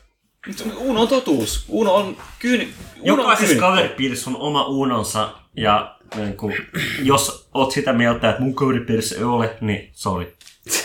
Uno 0.78 1.02
on 1.02 1.08
totuus. 1.08 1.66
Uno 1.68 1.96
on 1.96 2.18
kyyni... 2.40 2.74
On 3.00 3.06
jokaisessa 3.06 3.56
kaveripiirissä 3.56 4.30
on 4.30 4.38
oma 4.38 4.68
unonsa 4.68 5.34
ja 5.58 5.98
niin 6.16 6.38
kuin, 6.38 6.56
jos 7.04 7.48
oot 7.54 7.72
sitä 7.72 7.94
mieltä, 7.94 8.30
että 8.30 8.42
mun 8.42 8.56
kaveripiirissä 8.56 9.16
ei 9.16 9.24
ole, 9.24 9.58
niin 9.62 9.90
sorry. 9.94 10.34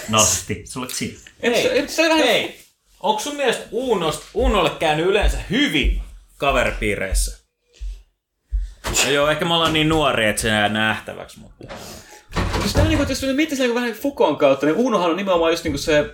Narsisti, 0.08 0.62
sä 0.64 0.78
olet 0.78 0.90
siinä. 0.98 1.18
Ei, 1.40 1.54
ei, 1.54 1.88
se 1.88 2.02
vähän... 2.02 2.18
Hei, 2.18 2.60
onko 3.00 3.20
sun 3.20 3.36
mielestä 3.36 3.64
Uunost, 3.70 4.22
Uunolle 4.34 4.70
käynyt 4.70 5.06
yleensä 5.06 5.38
hyvin 5.50 6.02
kaveripiireissä? 6.36 7.39
No 9.04 9.10
joo, 9.10 9.28
ehkä 9.30 9.44
me 9.44 9.54
ollaan 9.54 9.72
niin 9.72 9.88
nuoria, 9.88 10.30
että 10.30 10.42
se 10.42 10.48
jää 10.48 10.68
nähtäväksi, 10.68 11.40
mutta... 11.40 11.74
Siis 12.60 12.72
tää 12.72 12.84
niinku, 12.84 13.02
että 13.02 13.12
jos 13.12 13.36
miettii 13.36 13.58
niinku 13.58 13.74
vähän 13.74 13.92
Fukon 13.92 14.36
kautta, 14.36 14.66
niin 14.66 14.76
Unohan 14.76 15.10
on 15.10 15.16
nimenomaan 15.16 15.52
just 15.52 15.64
niinku 15.64 15.78
se 15.78 16.10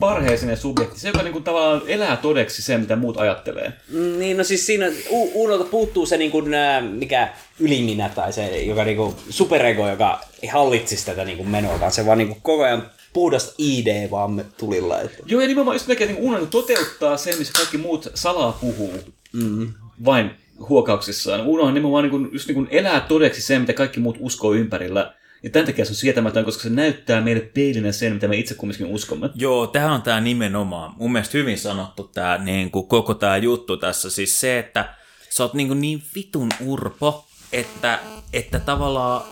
parheisinen 0.00 0.56
subjekti. 0.56 1.00
Se, 1.00 1.08
joka 1.08 1.22
niinku 1.22 1.40
tavallaan 1.40 1.82
elää 1.86 2.16
todeksi 2.16 2.62
sen, 2.62 2.80
mitä 2.80 2.96
muut 2.96 3.16
ajattelee. 3.16 3.72
Mm, 3.88 4.18
Niin, 4.18 4.36
no 4.36 4.44
siis 4.44 4.66
siinä 4.66 4.86
U- 5.10 5.44
Unolta 5.44 5.64
puuttuu 5.64 6.06
se 6.06 6.16
niinku, 6.16 6.42
mikä 6.90 7.28
yliminä 7.60 8.08
tai 8.08 8.32
se 8.32 8.62
joka 8.62 8.84
niinku, 8.84 9.14
superego, 9.30 9.88
joka 9.88 10.20
ei 10.42 10.48
hallitsisi 10.48 11.06
tätä 11.06 11.24
niinku 11.24 11.44
menoa, 11.44 11.80
vaan 11.80 11.92
se 11.92 12.06
vaan 12.06 12.18
niinku 12.18 12.38
koko 12.42 12.62
ajan 12.64 12.90
puhdasta 13.12 13.54
ID 13.58 14.10
vaan 14.10 14.44
tulilla. 14.56 15.00
Että. 15.00 15.22
Joo, 15.26 15.40
ja 15.40 15.48
nimenomaan 15.48 15.74
just 15.74 15.86
mikä 15.86 16.06
niinku 16.06 16.26
Uno 16.26 16.36
niinku 16.38 16.50
toteuttaa 16.50 17.16
sen, 17.16 17.38
missä 17.38 17.52
kaikki 17.56 17.78
muut 17.78 18.08
salaa 18.14 18.52
puhuu. 18.60 18.94
Mm. 19.32 19.72
Vain 20.04 20.30
huokauksissaan. 20.68 21.46
Unohan 21.46 21.74
nimenomaan 21.74 22.04
niinku, 22.04 22.28
just 22.32 22.48
niinku 22.48 22.66
elää 22.70 23.00
todeksi 23.00 23.42
sen, 23.42 23.60
mitä 23.60 23.72
kaikki 23.72 24.00
muut 24.00 24.16
uskoo 24.20 24.54
ympärillä. 24.54 25.14
Ja 25.42 25.50
tämän 25.50 25.66
takia 25.66 25.84
se 25.84 25.90
on 25.90 25.96
sietämätön, 25.96 26.44
koska 26.44 26.62
se 26.62 26.70
näyttää 26.70 27.20
meille 27.20 27.42
peilinä 27.54 27.92
sen, 27.92 28.12
mitä 28.12 28.28
me 28.28 28.36
itse 28.36 28.54
kumminkin 28.54 28.86
uskomme. 28.86 29.30
Joo, 29.34 29.66
tämä 29.66 29.94
on 29.94 30.02
tämä 30.02 30.20
nimenomaan. 30.20 30.94
Mun 30.96 31.12
mielestä 31.12 31.38
hyvin 31.38 31.58
sanottu 31.58 32.10
tämä 32.14 32.38
niin 32.38 32.70
kuin 32.70 32.88
koko 32.88 33.14
tämä 33.14 33.36
juttu 33.36 33.76
tässä. 33.76 34.10
Siis 34.10 34.40
se, 34.40 34.58
että 34.58 34.94
sä 35.30 35.42
oot 35.42 35.54
niin, 35.54 35.68
kuin 35.68 35.80
niin 35.80 36.02
vitun 36.14 36.48
urpo, 36.60 37.26
että, 37.52 37.98
että 38.32 38.60
tavallaan 38.60 39.22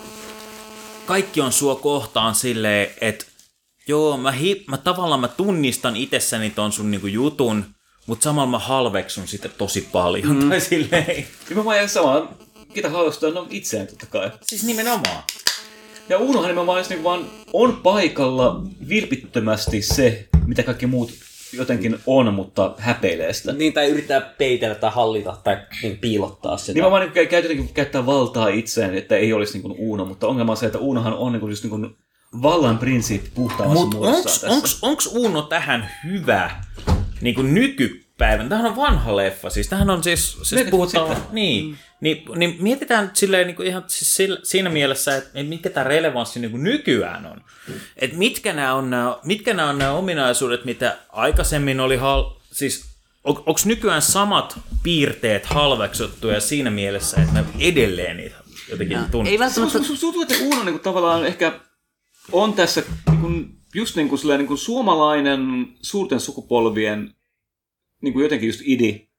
kaikki 1.06 1.40
on 1.40 1.52
sua 1.52 1.74
kohtaan 1.74 2.34
silleen, 2.34 2.90
että 3.00 3.24
joo, 3.88 4.16
mä, 4.16 4.32
hi, 4.32 4.64
mä 4.68 4.76
tavallaan 4.76 5.20
mä 5.20 5.28
tunnistan 5.28 5.96
itsessäni 5.96 6.50
ton 6.50 6.72
sun 6.72 6.90
niin 6.90 7.00
kuin 7.00 7.12
jutun, 7.12 7.64
mutta 8.11 8.24
samalla 8.24 8.50
mä 8.50 8.58
halveksun 8.58 9.28
sitä 9.28 9.48
tosi 9.48 9.88
paljon. 9.92 10.42
Mm. 10.42 10.48
Tai 10.48 10.61
silleen. 10.61 11.26
Nimenomaan 11.48 11.78
ja 11.78 11.88
samaan, 11.88 12.28
ketä 12.74 12.90
halvostaa, 12.90 13.30
no 13.30 13.46
itseään 13.50 13.86
totta 13.86 14.06
kai. 14.06 14.30
Siis 14.42 14.64
nimenomaan. 14.64 15.22
Ja 16.08 16.18
Unohan 16.18 16.48
nimenomaan 16.48 16.78
just 16.78 16.90
niinku 16.90 17.08
vaan 17.08 17.26
on 17.52 17.76
paikalla 17.76 18.62
vilpittömästi 18.88 19.82
se, 19.82 20.28
mitä 20.46 20.62
kaikki 20.62 20.86
muut 20.86 21.12
jotenkin 21.52 21.98
on, 22.06 22.34
mutta 22.34 22.74
häpeilee 22.78 23.32
sitä. 23.32 23.52
Niin, 23.52 23.72
tai 23.72 23.88
yrittää 23.88 24.20
peitellä 24.20 24.74
tai 24.74 24.90
hallita 24.94 25.36
tai 25.44 25.56
niin, 25.82 25.98
piilottaa 25.98 26.56
sitä. 26.56 26.72
Nimenomaan 26.72 27.02
niin 27.02 27.28
käy, 27.28 27.42
jotenkin 27.42 27.68
käyttää 27.68 28.06
valtaa 28.06 28.48
itseen, 28.48 28.94
että 28.94 29.16
ei 29.16 29.32
olisi 29.32 29.52
niin 29.52 29.62
kuin 29.62 29.74
Uno, 29.78 30.04
mutta 30.04 30.26
ongelma 30.26 30.52
on 30.52 30.56
se, 30.56 30.66
että 30.66 30.78
Unohan 30.78 31.14
on 31.14 31.32
niin 31.32 31.40
kuin 31.40 31.50
just 31.50 31.62
niin 31.62 31.70
kuin 31.70 31.96
vallan 32.42 32.78
prinsiippi 32.78 33.30
puhtaammassa 33.34 33.86
muodossaan 33.86 34.16
onks, 34.16 34.32
tässä. 34.32 34.48
onks, 34.48 34.78
onks 34.82 35.06
Uno 35.06 35.42
tähän 35.42 35.90
hyvä 36.04 36.50
niin 37.20 37.34
kuin 37.34 37.54
nykypäivän? 37.54 38.48
Tämähän 38.48 38.70
on 38.70 38.76
vanha 38.76 39.16
leffa, 39.16 39.50
siis 39.50 39.68
tämähän 39.68 39.90
on 39.90 40.02
siis, 40.02 40.32
siis 40.32 40.52
40 40.52 40.70
puhutaan, 40.70 41.16
niin, 41.32 41.64
mm. 41.64 41.76
niin, 42.00 42.24
niin, 42.36 42.56
mietitään 42.60 43.04
nyt 43.04 43.16
silleen 43.16 43.46
niin 43.46 43.56
kuin 43.56 43.68
ihan 43.68 43.84
siis 43.86 44.16
sillä, 44.16 44.38
siinä 44.42 44.70
mielessä, 44.70 45.16
että, 45.16 45.30
että 45.34 45.48
mikä 45.48 45.70
tämä 45.70 45.84
relevanssi 45.84 46.40
niin 46.40 46.50
kuin 46.50 46.64
nykyään 46.64 47.26
on. 47.26 47.44
Että 47.96 48.16
mitkä 48.16 48.52
nämä 48.52 48.74
on 48.74 48.90
nämä, 48.90 49.18
mitkä 49.24 49.54
nämä 49.54 49.68
on 49.68 49.78
nämä 49.78 49.92
ominaisuudet, 49.92 50.64
mitä 50.64 50.96
aikaisemmin 51.08 51.80
oli, 51.80 51.96
hal, 51.96 52.30
siis 52.52 52.84
on, 53.24 53.36
onko 53.36 53.60
nykyään 53.64 54.02
samat 54.02 54.58
piirteet 54.82 55.46
halveksuttuja 55.46 56.40
siinä 56.40 56.70
mielessä, 56.70 57.16
että 57.22 57.32
me 57.32 57.44
edelleen 57.58 58.16
niitä 58.16 58.36
jotenkin 58.68 58.98
tunnistetaan? 58.98 59.26
Ei 59.26 59.38
välttämättä... 59.38 59.78
Tuntuu, 60.00 60.22
että 60.22 60.34
Uno 60.40 60.64
niin 60.64 60.72
kuin, 60.72 60.80
tavallaan 60.80 61.26
ehkä 61.26 61.60
on 62.32 62.52
tässä 62.52 62.82
niin 63.10 63.20
kuin, 63.20 63.59
just 63.74 63.96
niin 63.96 64.08
kuin, 64.08 64.18
silleen, 64.18 64.38
niin 64.38 64.48
kuin 64.48 64.58
suomalainen 64.58 65.68
suurten 65.82 66.20
sukupolvien 66.20 67.14
niin 68.02 68.12
kuin 68.12 68.22
jotenkin 68.22 68.46
just 68.46 68.60
idi 68.64 69.10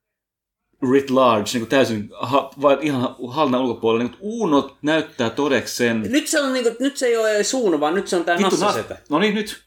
writ 0.83 1.09
large, 1.09 1.49
niin 1.53 1.61
kuin 1.61 1.69
täysin 1.69 2.09
ha, 2.21 2.51
vai 2.61 2.77
ihan 2.81 3.15
hallinnan 3.27 3.61
ulkopuolella. 3.61 4.03
Niin 4.03 4.17
kuin, 4.17 4.41
Uno 4.41 4.77
näyttää 4.81 5.29
todeksi 5.29 5.75
sen... 5.75 6.01
Nyt 6.09 6.27
se, 6.27 6.41
on, 6.41 6.53
niinku, 6.53 6.75
nyt 6.79 6.97
se 6.97 7.05
ei 7.05 7.17
ole 7.17 7.43
Suuno, 7.43 7.79
vaan 7.79 7.93
nyt 7.93 8.07
se 8.07 8.15
on 8.15 8.25
tää 8.25 8.37
Vittu, 8.37 8.55
Nassasetä. 8.55 8.97
No 9.09 9.19
niin, 9.19 9.35
nyt. 9.35 9.63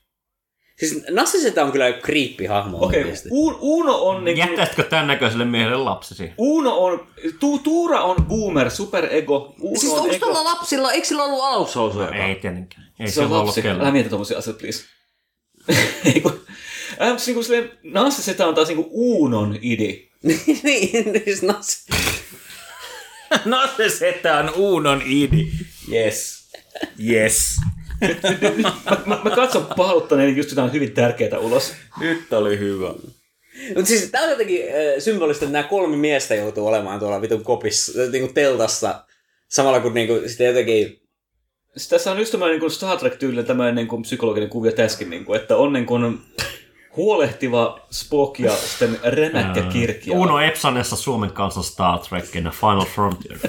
Siis 0.78 1.04
Nassasetä 1.10 1.64
on 1.64 1.72
kyllä 1.72 1.92
creepy-hahmo 1.92 2.76
Okei, 2.80 2.98
oikeesti. 3.00 3.28
okay. 3.32 3.58
Uno 3.60 3.98
on... 4.02 4.24
Niin 4.24 4.36
kuin, 4.36 4.48
Jättäisitkö 4.48 4.82
tämän 4.82 5.06
näköiselle 5.06 5.44
miehelle 5.44 5.76
lapsesi? 5.76 6.32
Uno 6.38 6.78
on... 6.78 7.06
Tu, 7.40 7.58
Tuura 7.58 8.02
on 8.02 8.16
boomer, 8.28 8.70
superego. 8.70 9.54
Uno 9.60 9.80
Siis 9.80 9.92
on 9.92 10.00
onko 10.00 10.14
ego. 10.14 10.26
tuolla 10.26 10.44
lapsilla, 10.44 10.92
eikö 10.92 11.06
sillä 11.06 11.24
ollut 11.24 11.44
alushousuja? 11.44 12.08
Ei 12.08 12.34
tietenkään. 12.34 12.83
Ei 13.00 13.08
Se 13.08 13.14
se 13.14 13.20
on 13.20 13.26
ole 13.26 13.34
ollut 13.34 13.46
lapsi. 13.46 13.60
Älä 13.60 13.74
kellään. 13.74 13.92
mieti 13.92 14.08
tommosia 14.08 14.38
asioita, 14.38 14.60
please. 14.60 14.84
Ei 16.14 16.20
kun... 16.20 16.44
Äh, 17.02 17.08
mutta 17.08 17.22
niinku 17.26 17.42
silleen, 17.42 17.70
Seta 18.10 18.46
on 18.46 18.54
taas 18.54 18.68
niinku 18.68 18.88
Uunon 18.90 19.58
idi. 19.62 20.10
niin, 20.62 21.22
siis 21.24 21.42
Nass... 21.42 21.86
No 23.44 23.68
se 23.76 23.88
setä 23.88 24.38
on 24.38 24.52
Uunon 24.54 25.02
idi. 25.06 25.48
Yes. 25.92 26.44
Yes. 27.08 27.56
Mä, 28.62 28.96
mä, 29.06 29.20
mä 29.24 29.30
katson 29.30 29.66
pahaluttaneen 29.76 30.36
just 30.36 30.50
jotain 30.50 30.72
hyvin 30.72 30.92
tärkeää 30.92 31.38
ulos. 31.38 31.72
Nyt 32.00 32.32
oli 32.32 32.58
hyvä. 32.58 32.94
Mutta 33.68 33.84
siis 33.84 34.10
tää 34.10 34.22
on 34.22 34.30
jotenkin 34.30 34.62
äh, 34.62 34.74
symbolista, 34.98 35.44
että 35.44 35.52
nämä 35.52 35.68
kolme 35.68 35.96
miestä 35.96 36.34
joutuu 36.34 36.66
olemaan 36.66 37.00
tuolla 37.00 37.20
vitun 37.20 37.44
kopissa, 37.44 38.02
äh, 38.02 38.08
niinku 38.08 38.32
teltassa, 38.32 39.04
samalla 39.48 39.80
kun 39.80 39.94
niinku 39.94 40.22
sitten 40.26 40.46
jotenkin... 40.46 41.00
Siis 41.76 41.88
tässä 41.88 42.12
on 42.12 42.18
just 42.18 42.32
tämmöinen 42.32 42.60
niin 42.60 42.70
Star 42.70 42.98
Trek-tyylinen 42.98 43.44
tämmöinen 43.44 43.74
niin 43.74 43.88
kuin 43.88 44.02
psykologinen 44.02 44.48
kuvio 44.48 44.72
täskin, 44.72 45.10
niin 45.10 45.24
kuin, 45.24 45.40
että 45.40 45.56
on 45.56 45.72
niin 45.72 45.86
kuin, 45.86 46.20
huolehtiva 46.96 47.80
Spock 47.90 48.38
ja 48.38 48.52
sitten 48.56 48.98
rämäkkä 49.02 49.62
kirkki. 49.62 50.10
Uno 50.10 50.40
Epsanessa 50.40 50.96
Suomen 50.96 51.30
kanssa 51.30 51.62
Star 51.62 51.98
Trekin 51.98 52.50
Final 52.60 52.84
Frontier. 52.84 53.38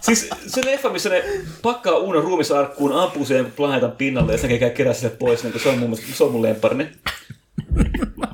Siis 0.00 0.30
se 0.46 0.66
leffa, 0.66 0.88
missä 0.88 1.08
ne 1.08 1.24
pakkaa 1.62 1.96
Uunon 1.96 2.24
ruumisarkkuun, 2.24 2.92
ampuu 2.92 3.24
sen 3.24 3.52
planeetan 3.56 3.92
pinnalle 3.92 4.32
ja 4.32 4.38
sen 4.38 4.72
kerää 4.74 4.94
sille 4.94 5.16
pois, 5.18 5.44
niin 5.44 5.60
se 5.60 5.68
on 5.68 5.78
mun, 5.78 5.96
se 5.96 6.24
on 6.24 6.32
mun 6.32 6.42
lempparini. 6.42 6.88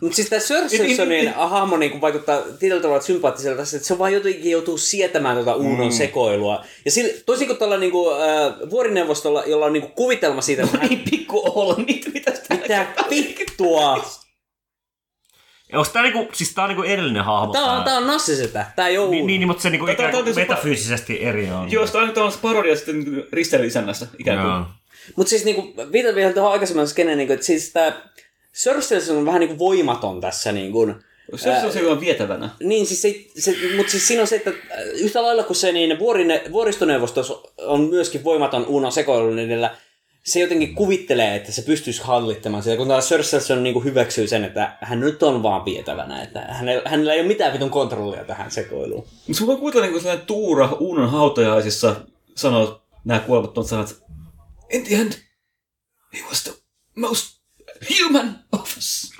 Mutta 0.00 0.16
siis 0.16 0.28
tämä 0.28 0.40
Sir 0.40 0.68
Simpsonin 0.68 1.34
hahmo 1.34 1.76
niinku 1.76 2.00
vaikuttaa 2.00 2.42
tietyllä 2.58 2.82
tavalla 2.82 3.02
sympaattiselta 3.02 3.62
että 3.62 3.78
se 3.78 3.98
vaan 3.98 4.12
jotenkin 4.12 4.50
joutuu 4.50 4.78
sietämään 4.78 5.36
tuota 5.36 5.54
Uunon 5.54 5.86
mm. 5.86 5.92
sekoilua. 5.92 6.64
Ja 6.84 6.90
sillä, 6.90 7.12
toisin 7.26 7.46
kuin 7.46 7.58
tällä 7.58 7.78
niinku, 7.78 8.10
äh, 8.10 8.70
vuorineuvostolla, 8.70 9.44
jolla 9.46 9.66
on 9.66 9.72
niinku 9.72 9.88
kuvitelma 9.88 10.40
siitä, 10.40 10.62
että 10.62 10.78
hän, 10.78 10.88
Niin 10.88 11.04
pikku 11.10 11.42
olla, 11.54 11.76
mitä, 11.86 12.10
mitä 12.10 12.34
sitä 12.34 12.54
mitä 12.54 12.86
vittua. 13.10 13.92
Onko 15.72 15.90
tää 15.92 16.02
niinku, 16.02 16.28
siis 16.32 16.54
tää 16.54 16.64
on 16.64 16.68
niinku 16.68 16.82
edellinen 16.82 17.24
hahmo? 17.24 17.52
Tää 17.52 17.64
on, 17.64 17.84
tää 17.84 17.96
on 17.96 18.06
Nassisetä, 18.06 18.66
tää 18.76 18.88
ei 18.88 18.98
oo 18.98 19.10
Niin, 19.10 19.26
niin, 19.26 19.46
mutta 19.46 19.62
se 19.62 19.70
niinku 19.70 19.86
Tää- 19.86 19.92
ikään 19.92 20.08
on 20.08 20.12
kuin 20.12 20.24
tietysti 20.24 20.42
pa- 20.42 20.48
metafyysisesti 20.48 21.24
eri 21.24 21.50
on. 21.50 21.72
Joo, 21.72 21.86
sitä 21.86 21.98
on 21.98 22.12
tällaista 22.12 22.40
parodia 22.42 22.76
sitten 22.76 23.24
risteilylisännästä 23.32 24.06
ikään 24.18 24.42
kuin. 24.42 24.80
Mutta 25.16 25.30
siis 25.30 25.44
niinku, 25.44 25.74
viitan 25.92 26.14
vielä 26.14 26.32
tuohon 26.32 26.52
aikaisemman 26.52 26.88
skeneen, 26.88 27.18
niinku, 27.18 27.32
että 27.32 27.46
siis 27.46 27.72
tää 27.72 28.10
Simpson 28.52 29.16
on 29.16 29.26
vähän 29.26 29.40
niinku 29.40 29.58
voimaton 29.58 30.20
tässä 30.20 30.52
niinku, 30.52 30.94
Se 31.36 31.50
on 31.66 31.72
se, 31.72 31.80
joka 31.80 31.92
on 31.92 32.00
vietävänä. 32.00 32.50
Niin, 32.60 32.86
siis 32.86 33.02
se, 33.02 33.14
se, 33.38 33.56
mutta 33.76 33.90
siis 33.90 34.08
siinä 34.08 34.22
on 34.22 34.28
se, 34.28 34.36
että 34.36 34.52
yhtä 34.94 35.22
lailla 35.22 35.42
kuin 35.42 35.56
se 35.56 35.72
niin 35.72 35.98
vuorine, 35.98 36.42
vuoristoneuvosto 36.52 37.52
on 37.58 37.80
myöskin 37.80 38.24
voimaton 38.24 38.66
Uunon 38.66 38.92
sekoilun 38.92 39.38
edellä, 39.38 39.76
se 40.24 40.40
jotenkin 40.40 40.74
kuvittelee, 40.74 41.36
että 41.36 41.52
se 41.52 41.62
pystyisi 41.62 42.02
hallittamaan 42.02 42.62
sitä, 42.62 42.76
kun 42.76 42.88
taas 42.88 43.08
Simpson 43.08 43.62
niin 43.62 43.84
hyväksyy 43.84 44.26
sen, 44.26 44.44
että 44.44 44.76
hän 44.80 45.00
nyt 45.00 45.22
on 45.22 45.42
vaan 45.42 45.64
vietävänä, 45.64 46.22
että 46.22 46.40
hänellä, 46.40 46.82
hänellä 46.90 47.14
ei 47.14 47.20
ole 47.20 47.28
mitään 47.28 47.52
vitun 47.52 47.70
kontrollia 47.70 48.24
tähän 48.24 48.50
sekoiluun. 48.50 49.06
Mutta 49.26 49.40
se 49.40 49.46
voi 49.46 49.56
kuvitella 49.56 49.84
niin 49.84 49.92
kuin 49.92 50.02
sellainen 50.02 50.26
Tuura 50.26 50.68
Uunon 50.80 51.10
hautajaisissa 51.10 51.96
sanoo 52.36 52.82
nämä 53.04 53.20
kuolemattomat 53.20 53.68
sanat. 53.68 54.02
In 54.70 54.84
the 54.84 54.96
end, 54.96 55.12
he 56.14 56.28
was 56.28 56.44
the 56.44 56.52
most 56.96 57.39
human 58.02 58.38
of 58.52 58.76
us. 58.78 59.12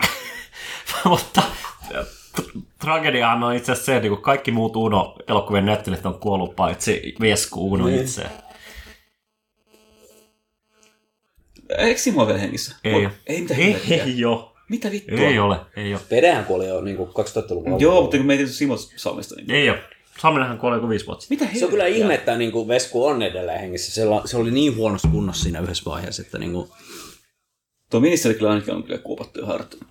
mutta 1.04 1.42
t- 2.36 2.64
tragediahan 2.80 3.42
on 3.42 3.54
itse 3.54 3.72
asiassa 3.72 3.86
se, 3.86 3.96
että 3.96 4.08
niinku 4.08 4.22
kaikki 4.22 4.50
muut 4.50 4.76
Uno-elokuvien 4.76 5.66
näyttelijät 5.66 6.06
on 6.06 6.20
kuollut 6.20 6.56
paitsi 6.56 7.14
Vesku 7.20 7.72
Uno 7.72 7.86
Niin. 7.86 8.00
itse. 8.00 8.22
Eikö 11.78 12.00
Simo 12.00 12.26
vielä 12.26 12.38
hengissä? 12.38 12.76
Ei 12.84 12.94
ole. 12.94 13.10
Ei 13.26 13.40
mitä 13.40 13.54
ei, 13.54 13.64
hemmettiä. 13.64 14.04
ei 14.04 14.24
ole. 14.24 14.44
Mitä 14.68 14.90
vittua? 14.90 15.18
Ei 15.18 15.38
ole, 15.38 15.56
ei 15.76 15.94
ole. 15.94 16.02
Pedehän 16.08 16.44
kuoli 16.44 16.68
jo 16.68 16.80
niin 16.80 16.96
2000-luvulla. 16.96 17.78
Joo, 17.78 18.02
mutta 18.02 18.16
kun 18.16 18.26
me 18.26 18.32
ei 18.32 18.36
tietysti 18.36 18.58
Simo 18.58 18.76
Salmista. 18.76 19.34
Niin... 19.36 19.50
Ei 19.50 19.70
ole. 19.70 19.78
Saminenhan 20.22 20.58
kuoli 20.58 20.76
joku 20.76 20.88
viisi 20.88 21.06
vuotta. 21.06 21.26
Mitä 21.30 21.44
Se 21.54 21.64
on 21.64 21.70
kyllä 21.70 21.86
ihme, 21.86 22.14
että 22.14 22.36
niin 22.36 22.52
kuin 22.52 22.68
Vesku 22.68 23.06
on 23.06 23.22
edelleen 23.22 23.60
hengissä. 23.60 23.92
Se, 23.92 24.02
se 24.24 24.36
oli 24.36 24.50
niin 24.50 24.76
huonossa 24.76 25.08
kunnossa 25.08 25.42
siinä 25.42 25.60
yhdessä 25.60 25.84
vaiheessa, 25.90 26.22
että 26.22 26.38
niin 26.38 26.52
kuin, 26.52 26.68
Tuo 27.90 28.00
ministeri 28.00 28.34
kyllä 28.34 28.50
ainakin 28.50 28.74
on 28.74 28.82
kyllä 28.82 28.98
kuopattu 28.98 29.40
ja 29.40 29.46
harttunut. 29.46 29.88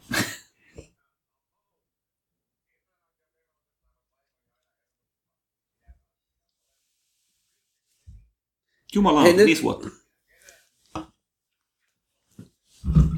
Jumala 8.96 9.22
Hei, 9.22 9.32
on 9.32 9.38
nyt- 9.38 9.46
viisi 9.46 9.64
vuotta. 9.64 9.88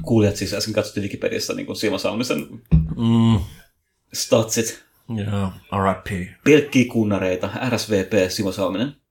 Kuulijat 0.02 0.36
siis 0.36 0.54
äsken 0.54 0.74
katsottiin 0.74 1.02
Wikipediassa 1.02 1.54
niin 1.54 1.76
Simo 1.76 1.98
Salmisen 1.98 2.46
Mm, 2.96 3.40
statsit. 4.12 4.84
joo, 5.08 5.52
R.I.P. 5.82 6.34
Pelkkiä 6.44 6.84
kunnareita, 6.92 7.50
RSVP, 7.70 8.30
Simo 8.30 8.52
Salminen. 8.52 9.01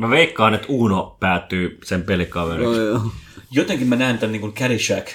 Mä 0.00 0.10
veikkaan, 0.10 0.54
että 0.54 0.66
Uno 0.70 1.16
päätyy 1.20 1.78
sen 1.84 2.02
pelikaveriksi. 2.02 2.80
Jotenkin 3.50 3.88
mä 3.88 3.96
näen 3.96 4.18
tämän 4.18 4.32
niin 4.32 4.40
kuin 4.40 4.54
Caddyshack 4.54 5.08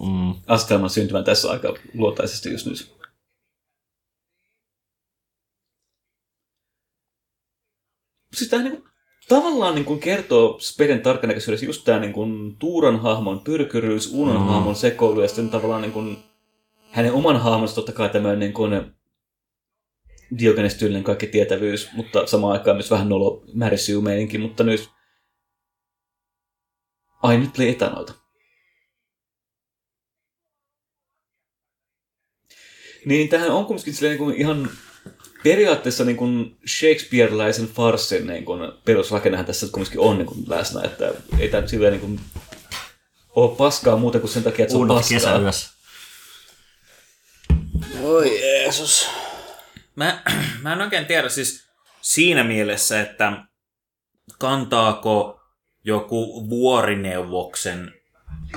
Mm. 0.00 0.34
asetelman 0.46 0.90
syntymään 0.90 1.24
tässä 1.24 1.50
aika 1.50 1.74
luotaisesti 1.94 2.50
just 2.52 2.66
nyt. 2.66 2.94
Siis 8.34 8.50
tämä 8.50 8.62
niin 8.62 8.84
tavallaan 9.28 9.74
niin 9.74 9.84
kuin 9.84 10.00
kertoo 10.00 10.58
Speden 10.60 11.00
tarkkanäköisyydessä 11.00 11.66
just 11.66 11.84
tämä 11.84 11.98
niin 11.98 12.12
kuin 12.12 12.56
Tuuran 12.56 13.00
hahmon 13.00 13.40
pyrkyryys, 13.40 14.12
Unon 14.12 14.40
mm. 14.40 14.46
hahmon 14.46 14.76
sekoilu 14.76 15.20
ja 15.20 15.28
sitten 15.28 15.50
tavallaan 15.50 15.82
niin 15.82 15.92
kuin 15.92 16.18
hänen 16.90 17.12
oman 17.12 17.40
hahmonsa 17.40 17.74
totta 17.74 17.92
kai 17.92 18.08
tämmöinen 18.08 18.38
niin 18.38 18.52
kuin 18.52 18.93
Diogenes-tyylinen 20.38 21.04
kaikki 21.04 21.26
tietävyys, 21.26 21.88
mutta 21.92 22.26
samaan 22.26 22.52
aikaan 22.52 22.76
myös 22.76 22.90
vähän 22.90 23.08
nolo 23.08 23.44
märisyy 23.54 24.00
mutta 24.40 24.64
nyt 24.64 24.90
ai 27.22 27.38
nyt 27.38 27.52
tuli 27.52 27.68
etanoita. 27.68 28.12
Niin 33.04 33.28
tähän 33.28 33.50
on 33.50 33.66
kumminkin 33.66 33.94
silleen 33.94 34.18
niin 34.18 34.40
ihan 34.40 34.70
periaatteessa 35.44 36.04
niin 36.04 36.16
kuin 36.16 36.56
Shakespeare-läisen 36.66 37.66
farssin 37.66 38.26
niin 38.26 38.44
kuin 38.44 38.72
perusrakennehan 38.84 39.46
tässä 39.46 39.66
kumminkin 39.72 40.00
on 40.00 40.18
niin 40.18 40.26
kuin 40.26 40.44
läsnä, 40.48 40.82
että 40.82 41.14
ei 41.38 41.48
tämä 41.48 41.66
silleen 41.66 41.92
niin 41.92 42.00
kuin 42.00 42.20
ole 43.36 43.56
paskaa 43.56 43.96
muuta 43.96 44.20
kuin 44.20 44.30
sen 44.30 44.42
takia, 44.42 44.62
että 44.62 44.72
se 44.72 44.78
on 44.78 44.88
paskaa. 44.88 45.18
kesäyössä. 45.18 45.70
Oi 48.02 48.40
Jeesus. 48.40 49.08
Mä, 49.96 50.22
mä 50.62 50.72
en 50.72 50.80
oikein 50.80 51.06
tiedä 51.06 51.28
siis 51.28 51.68
siinä 52.00 52.44
mielessä, 52.44 53.00
että 53.00 53.32
kantaako 54.38 55.40
joku 55.84 56.50
vuorineuvoksen 56.50 57.92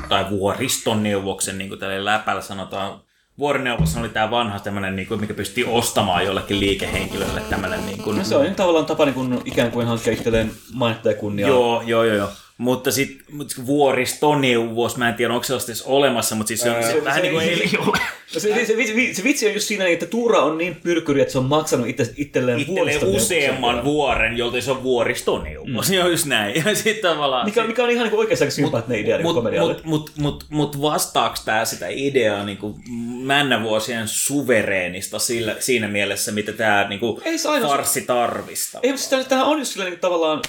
tai 0.10 0.30
vuoristoneuvoksen, 0.30 1.58
niin 1.58 1.70
kuin 1.70 1.80
tällä 1.80 2.06
läpällä 2.06 2.42
sanotaan. 2.42 3.02
Vuorineuvos 3.40 3.98
oli 3.98 4.10
tämä 4.10 4.32
vanha 4.32 4.60
tämmöinen, 4.60 4.96
niin 4.96 5.08
kuin, 5.08 5.20
mikä 5.20 5.34
pystyi 5.34 5.64
ostamaan 5.64 6.26
jollekin 6.26 6.60
liikehenkilölle 6.60 7.42
tämmöinen 7.42 7.86
niin 7.86 8.04
kuin, 8.04 8.18
No 8.18 8.24
se 8.24 8.36
on 8.36 8.56
tavallaan 8.56 8.86
tapa 8.86 9.06
niin 9.06 9.14
kuin, 9.14 9.42
ikään 9.46 9.72
kuin 9.72 9.88
hankkia 9.88 10.14
itselleen 10.14 10.52
mainetta 10.74 11.10
ja 11.10 11.16
kunniaa. 11.16 11.50
Joo, 11.50 11.82
joo, 11.82 12.04
joo, 12.04 12.16
joo. 12.16 12.30
Mutta 12.58 12.92
sitten 12.92 13.36
mut 13.36 13.54
vuoristoneuvos, 13.66 14.98
mä 14.98 15.10
en 15.10 15.16
tiedä 15.16 15.34
onko 15.34 15.44
sellaista 15.44 15.72
edes 15.72 15.82
olemassa, 15.82 16.36
mutta 16.36 16.48
siis 16.48 16.60
se 16.62 16.72
on 16.72 16.84
se, 16.84 17.04
vähän 17.04 17.22
niin 17.22 17.34
kuin 17.34 17.46
ei- 17.46 17.62
ei, 17.62 17.72
No 18.34 18.40
se, 18.40 18.54
se, 18.54 18.66
se, 18.66 18.78
vitsi, 18.78 19.14
se 19.14 19.24
vitsi 19.24 19.48
on 19.48 19.54
just 19.54 19.68
siinä, 19.68 19.88
että 19.88 20.06
Tuura 20.06 20.40
on 20.40 20.58
niin 20.58 20.76
pyrkyri, 20.76 21.22
että 21.22 21.32
se 21.32 21.38
on 21.38 21.46
maksanut 21.46 21.88
itse, 21.88 22.14
itselleen 22.18 22.60
itselleen 22.60 23.06
useamman 23.06 23.84
vuoren, 23.84 24.38
jolta 24.38 24.62
se 24.62 24.72
on 24.72 24.84
vuoristoneuvos. 24.84 25.90
Mm. 25.90 25.94
Joo, 25.96 26.08
just 26.08 26.26
näin. 26.26 26.56
Ja 26.66 26.76
sitten 26.76 27.12
tavallaan... 27.12 27.46
Mikä, 27.46 27.64
mikä 27.64 27.84
on 27.84 27.90
ihan 27.90 28.08
niin 28.08 28.20
oikeastaan 28.20 28.52
sympaattinen 28.52 29.02
idea 29.02 29.18
niin 29.18 29.26
Mut, 29.26 29.36
komedialle. 29.36 29.74
mut, 29.74 29.84
mut, 29.86 30.12
mut, 30.18 30.46
mut 30.50 30.82
vastaako 30.82 31.36
tämä 31.46 31.66
sitä 31.66 31.88
ideaa 31.90 32.44
niin 32.46 32.58
kuin 32.58 32.76
männävuosien 33.24 34.08
suvereenista 34.08 35.20
sillä, 35.20 35.56
siinä 35.60 35.88
mielessä, 35.88 36.32
mitä 36.32 36.54
tämä 36.54 36.88
niin 36.90 37.00
kuin 37.00 37.22
se 37.38 37.62
farssi 37.62 38.02
tarvista? 38.02 38.80
Ei, 38.84 38.92
mutta 38.92 39.08
siis 39.10 39.28
tämä 39.28 39.46
on 39.46 39.60
just 39.60 39.72
sillä 39.72 39.86
niin 39.86 40.00
tavallaan 40.00 40.42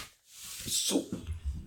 su, 0.66 1.10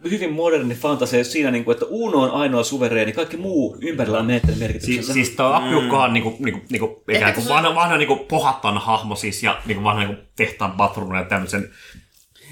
hyvin 0.10 0.34
moderni 0.34 0.76
fantasia 0.76 1.24
siinä, 1.24 1.52
niin 1.52 1.66
kuin, 1.66 1.74
että 1.74 1.86
Uno 1.89 2.22
on 2.22 2.32
ainoa 2.32 2.64
suvereeni, 2.64 3.14
kaikki 3.14 3.38
muu 3.38 3.78
ympärillä 3.82 4.20
on 4.20 4.26
menettänyt 4.26 4.60
merkityksensä. 4.60 5.14
Siis, 5.14 5.28
siis 5.28 5.38
tuo 5.38 5.45
Appiukkohan 5.45 6.08
on 6.08 6.14
niinku, 6.14 6.36
niinku, 6.39 6.62
niinku, 6.70 7.04
ikään 7.12 7.34
kuin 7.34 7.47
vanha, 7.47 7.76
vanha 7.76 7.97
niinku 7.97 8.16
pohattan 8.16 8.78
hahmo 8.78 9.16
siis, 9.16 9.43
ja 9.43 9.62
niinku 9.66 9.84
vanha 9.84 10.04
niinku 10.04 10.22
tehtaan 10.36 10.72
patruuna 10.72 11.20
ja 11.20 11.26
tämmöisen 11.26 11.72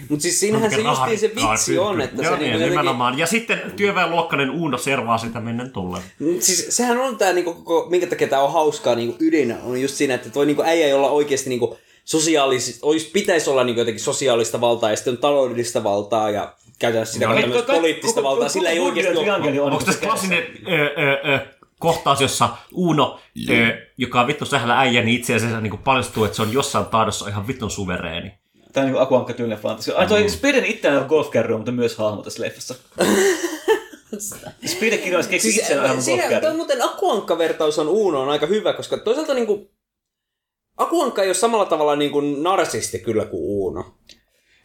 Mutta 0.10 0.24
siis 0.24 0.40
siinähän 0.40 0.72
se 0.72 0.82
justiin 0.82 1.20
se 1.20 1.32
vitsi 1.36 1.78
on, 1.78 2.02
että 2.02 2.22
Joo, 2.22 2.24
se 2.24 2.30
niin, 2.30 2.40
niinku 2.40 2.58
jotenkin... 2.58 2.70
nimenomaan. 2.70 3.18
Ja 3.18 3.28
sitten 3.28 3.62
työväenluokkainen 3.76 4.50
Uuno 4.50 4.78
servaa 4.78 5.18
sitä 5.18 5.40
mennen 5.40 5.72
tullen. 5.72 6.02
Mm, 6.20 6.40
Siis 6.40 6.68
sehän 6.70 6.98
on 6.98 7.18
tää 7.18 7.34
niinku 7.34 7.54
koko, 7.54 7.90
minkä 7.90 8.08
takia 8.08 8.28
tää 8.28 8.44
on 8.44 8.54
hauskaa 8.54 8.96
niinku 8.96 9.18
ydin, 9.20 9.56
on 9.64 9.82
just 9.82 9.96
siinä, 9.96 10.14
että 10.14 10.30
toi 10.30 10.46
niinku 10.46 10.64
äijä, 10.64 10.88
jolla 10.88 11.10
oikeasti 11.10 11.50
niinku 11.50 11.78
sosiaalis, 12.06 12.80
ois, 12.82 13.06
pitäisi 13.06 13.50
olla 13.50 13.64
niinku 13.64 13.80
jotenkin 13.80 14.04
sosiaalista 14.04 14.62
valtaa 14.62 14.90
ja 14.90 14.96
sitten 14.96 15.12
on 15.12 15.18
taloudellista 15.18 15.84
valtaa 15.84 16.30
ja 16.30 16.54
käytännössä 16.80 17.14
sitä 17.14 17.26
Joo, 17.26 17.34
kautta 17.34 17.48
niin, 17.48 17.56
myös 17.56 17.66
poliittista 17.66 18.24
valtaa, 18.24 18.50
sillä 18.50 18.70
ei 18.70 18.80
oikeasti 18.80 19.18
ole... 19.18 19.32
on 19.32 19.60
Onko 19.60 19.78
niin 19.78 19.86
tässä 19.86 20.02
klassinen 20.02 20.44
kohtaus, 21.80 22.22
jossa 22.22 22.50
Uuno, 22.74 23.20
ö, 23.50 23.54
joka 23.98 24.22
on 24.22 24.28
vittu 24.28 24.46
sähällä 24.46 24.80
äijä, 24.80 25.04
niin 25.04 25.16
itse 25.18 25.36
asiassa 25.36 25.62
niin 25.62 25.78
paljastuu, 25.78 26.24
että 26.24 26.36
se 26.36 26.42
on 26.42 26.54
jossain 26.54 26.86
taidossa 26.86 27.30
ihan 27.30 27.48
vittun 27.48 27.72
suvereeni. 27.72 28.34
Tämä 28.74 28.86
on 28.86 28.92
niin 28.92 29.02
akuankka 29.02 29.34
tyylinen 29.34 29.60
fantasia. 29.60 29.96
Ai 29.96 30.08
toi 30.08 30.30
Speden 30.30 30.66
itseään 30.66 31.02
on 31.02 31.08
golfkärry, 31.08 31.56
mutta 31.56 31.72
myös 31.72 31.98
hahmo 31.98 32.22
tässä 32.22 32.44
leffassa. 32.44 32.76
Spede-kirjallis 34.66 35.28
keksi 35.28 35.52
Siis, 35.52 35.62
itse 35.62 35.80
aivan 35.80 36.02
siinä, 36.02 36.22
golfkärry. 36.22 36.48
toi 36.48 36.56
muuten 36.56 36.82
Akuankka-vertaus 36.82 37.80
on 37.80 37.88
Uunoon 37.88 38.30
aika 38.30 38.46
hyvä, 38.46 38.74
koska 38.74 38.98
toisaalta 38.98 39.34
niinku, 39.34 39.72
Akuankka 40.78 41.22
ei 41.22 41.28
ole 41.28 41.34
samalla 41.34 41.66
tavalla 41.66 41.96
niinku 41.96 42.22
narsisti 42.22 43.00
kyllä 43.00 43.26
kuin 43.26 43.44
Uuno. 43.44 43.96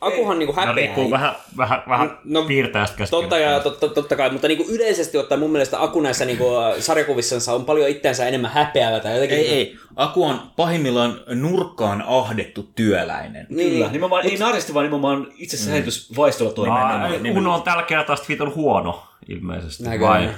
Akuhan 0.06 0.38
niinku 0.38 0.52
No 0.52 0.56
häpeää. 0.60 0.74
riippuu 0.76 1.10
vähän, 1.10 1.34
vähän, 1.56 1.82
vähän 1.88 2.18
No, 2.24 2.42
piirtäjästä 2.42 2.96
käsin. 2.96 3.10
Totta, 3.10 3.38
ja, 3.38 3.60
totta, 3.60 3.88
totta 3.88 4.16
kai, 4.16 4.30
mutta 4.30 4.48
niinku 4.48 4.64
yleisesti 4.68 5.18
ottaen 5.18 5.38
mun 5.40 5.50
mielestä 5.50 5.82
Aku 5.82 6.00
näissä 6.00 6.24
niinku, 6.24 6.56
äh, 6.56 6.74
sarjakuvissansa 6.78 7.52
on 7.52 7.64
paljon 7.64 7.88
itseänsä 7.88 8.26
enemmän 8.26 8.50
häpeävä 8.50 9.00
tai 9.00 9.12
jotenkin... 9.12 9.38
Ei, 9.38 9.48
ei. 9.48 9.76
Aku 9.96 10.24
on 10.24 10.40
pahimmillaan 10.56 11.20
nurkkaan 11.34 12.04
ahdettu 12.06 12.62
työläinen. 12.74 13.46
Niin, 13.50 13.72
Kyllä, 13.72 13.86
nimenomaan 13.86 14.26
ei 14.26 14.36
narsisti, 14.36 14.74
vaan 14.74 14.84
nimenomaan 14.84 15.26
itse 15.36 15.56
säilytysvaistolla 15.56 16.52
toimii. 16.52 17.32
No, 17.32 17.38
Uno 17.40 17.54
on 17.54 17.62
tällä 17.62 17.82
kertaa 17.82 18.16
sitten 18.16 18.54
huono, 18.54 19.02
ilmeisesti. 19.28 19.84
Näkö 19.84 20.04
Vai? 20.04 20.28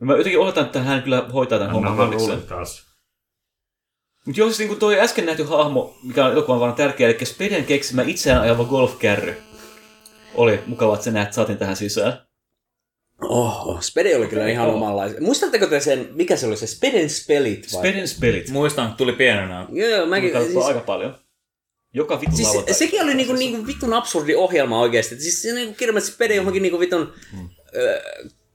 Mä 0.00 0.12
jotenkin 0.16 0.40
odotan, 0.40 0.64
että 0.66 0.80
hän 0.82 1.02
kyllä 1.02 1.24
hoitaa 1.34 1.58
tämän 1.58 1.72
homman 1.72 1.92
No, 1.92 1.96
mä 1.96 2.02
hallikseen. 2.02 2.30
luulen 2.30 2.48
taas. 2.48 2.91
Mutta 4.26 4.40
jos 4.40 4.58
niin 4.58 4.76
toi 4.78 5.00
äsken 5.00 5.26
nähty 5.26 5.42
hahmo, 5.42 5.96
mikä 6.02 6.24
on 6.26 6.32
elokuvan 6.32 6.60
vaan 6.60 6.74
tärkeä, 6.74 7.08
eli 7.08 7.26
Speden 7.26 7.64
keksimä 7.64 8.02
itseään 8.02 8.42
ajava 8.42 8.64
golfkärry, 8.64 9.34
oli 10.34 10.60
mukava, 10.66 10.94
että 10.94 11.04
sä 11.04 11.10
näet, 11.10 11.32
saatiin 11.32 11.58
tähän 11.58 11.76
sisään. 11.76 12.26
Oho, 13.22 13.78
Spede 13.80 14.16
oli 14.16 14.26
kyllä 14.26 14.48
ihan 14.48 14.66
Oho. 14.68 14.76
omanlainen. 14.76 15.22
Muistatteko 15.22 15.66
te 15.66 15.80
sen, 15.80 16.08
mikä 16.12 16.36
se 16.36 16.46
oli 16.46 16.56
se 16.56 16.66
Speden 16.66 17.10
Spelit 17.10 17.72
vai? 17.72 17.80
Speden 17.82 18.08
spelit. 18.08 18.50
Muistan, 18.50 18.94
tuli 18.94 19.12
pienenä. 19.12 19.66
Joo, 19.72 20.06
mäkin, 20.06 20.32
Tuli 20.32 20.44
siis, 20.44 20.64
aika 20.64 20.80
paljon. 20.80 21.18
Joka 21.94 22.20
vitun 22.20 22.36
siis 22.36 22.48
lauantai. 22.48 22.74
sekin 22.74 23.02
oli 23.02 23.14
niinku, 23.14 23.32
niinku 23.32 23.66
vitun 23.66 23.94
absurdi 23.94 24.34
ohjelma 24.34 24.80
oikeesti. 24.80 25.20
Siis 25.20 25.42
se 25.42 25.52
niinku 25.52 25.74
kirjoitti 25.74 26.10
Spede 26.10 26.34
johonkin 26.34 26.62
niinku 26.62 26.80
vitun 26.80 27.12
ö, 27.76 28.02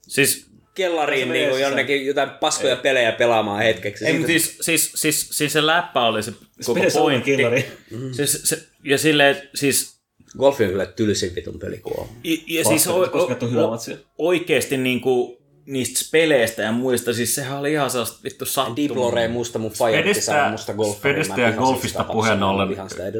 Siis, 0.08 0.46
kellariin 0.78 1.28
Se 1.28 1.32
niinku 1.32 1.54
menee 1.54 1.68
jonnekin 1.68 2.06
jotain 2.06 2.30
paskoja 2.30 2.76
pelejä 2.76 3.12
pelaamaan 3.12 3.62
hetkeksi. 3.62 4.04
ei, 4.06 4.12
Siitä- 4.12 4.26
siis, 4.26 4.58
siis, 4.60 4.92
siis, 4.94 5.28
siis 5.32 5.52
se 5.52 5.66
läppä 5.66 6.02
oli 6.06 6.22
se 6.22 6.32
koko 6.66 6.80
Suomen 6.80 6.92
pointti. 6.92 7.36
killari. 7.36 7.66
Siis, 8.12 8.40
se, 8.44 8.58
ja 8.84 8.98
silleen, 8.98 9.36
siis 9.54 9.98
Golfi 10.38 10.64
on 10.64 10.70
kyllä 10.70 10.86
tylsin 10.86 11.34
vitun 11.34 11.58
pelikuva. 11.58 12.06
Ja, 12.24 12.36
ja 12.46 12.64
Siis 12.64 12.68
siis 12.68 12.86
o, 12.86 13.08
koska 13.12 13.36
o, 13.60 13.64
o, 13.66 13.70
matsia. 13.70 13.96
oikeesti 14.18 14.76
niinku 14.76 15.38
niistä 15.66 16.00
peleistä 16.12 16.62
ja 16.62 16.72
muista, 16.72 17.12
siis 17.12 17.34
sehän 17.34 17.58
oli 17.58 17.72
ihan 17.72 17.90
sellaista 17.90 18.18
vittu 18.24 18.44
Diplore 18.76 19.20
sattumaa. 19.20 19.28
musta 19.38 19.58
mun 19.58 19.70
faija 19.70 20.02
piti 20.02 20.20
saada 20.20 20.40
Spedestä, 20.40 20.50
musta 20.50 20.74
golfaria. 20.74 21.24
Spedestä 21.24 21.40
ja 21.40 21.52
golfista 21.52 22.04
puheen 22.04 22.42
ollen, 22.42 22.68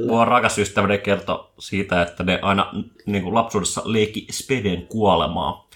mua 0.07 0.25
rakas 0.25 0.59
ystäväni 0.59 0.99
kertoi 0.99 1.45
siitä, 1.59 2.03
että 2.03 2.23
ne 2.25 2.39
aina 2.43 2.73
niin 3.07 3.23
kuin 3.23 3.35
lapsuudessa 3.35 3.83
leikki 3.85 4.27
Speden 4.33 4.83
kuolemaa. 4.87 5.68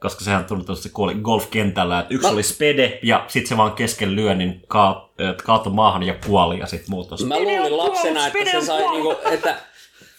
Koska 0.00 0.24
sehän 0.24 0.44
tunnetusti 0.44 0.82
se 0.88 0.94
kuoli 0.94 1.14
golfkentällä, 1.14 2.00
että 2.00 2.14
yksi 2.14 2.26
Mä- 2.26 2.32
oli 2.32 2.42
Spede 2.42 2.98
ja 3.02 3.24
sitten 3.28 3.48
se 3.48 3.56
vaan 3.56 3.72
kesken 3.72 4.16
lyönnin 4.16 4.62
ka- 4.68 5.10
et 5.18 5.42
kaatoi 5.42 5.72
maahan 5.72 6.02
ja 6.02 6.14
kuoli 6.26 6.58
ja 6.58 6.66
sitten 6.66 6.90
muut 6.90 7.12
on 7.12 7.28
Mä 7.28 7.38
luulin 7.38 7.76
lapsena, 7.76 8.26
että 8.26 8.50
se 8.50 8.66
sai 8.66 8.90
niinku, 8.90 9.14
että... 9.30 9.56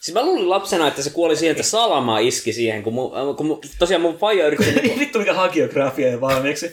Siis 0.02 0.14
mä 0.16 0.26
luulin 0.26 0.50
lapsena, 0.50 0.88
että 0.88 1.02
se 1.02 1.10
kuoli 1.10 1.36
siihen, 1.36 1.52
että 1.52 1.64
salama 1.64 2.20
iski 2.20 2.54
siihen, 2.54 2.84
kun, 2.84 2.94
mu, 2.94 3.10
kun 3.38 3.46
mu, 3.46 3.60
tosiaan 3.80 4.02
mun 4.02 4.18
faija 4.18 4.48
yritti... 4.48 4.66
niinku, 4.66 5.00
Vittu 5.00 5.20
mikä 5.20 5.34
hagiografia 5.34 6.08
ja 6.08 6.22
valmiiksi. 6.22 6.72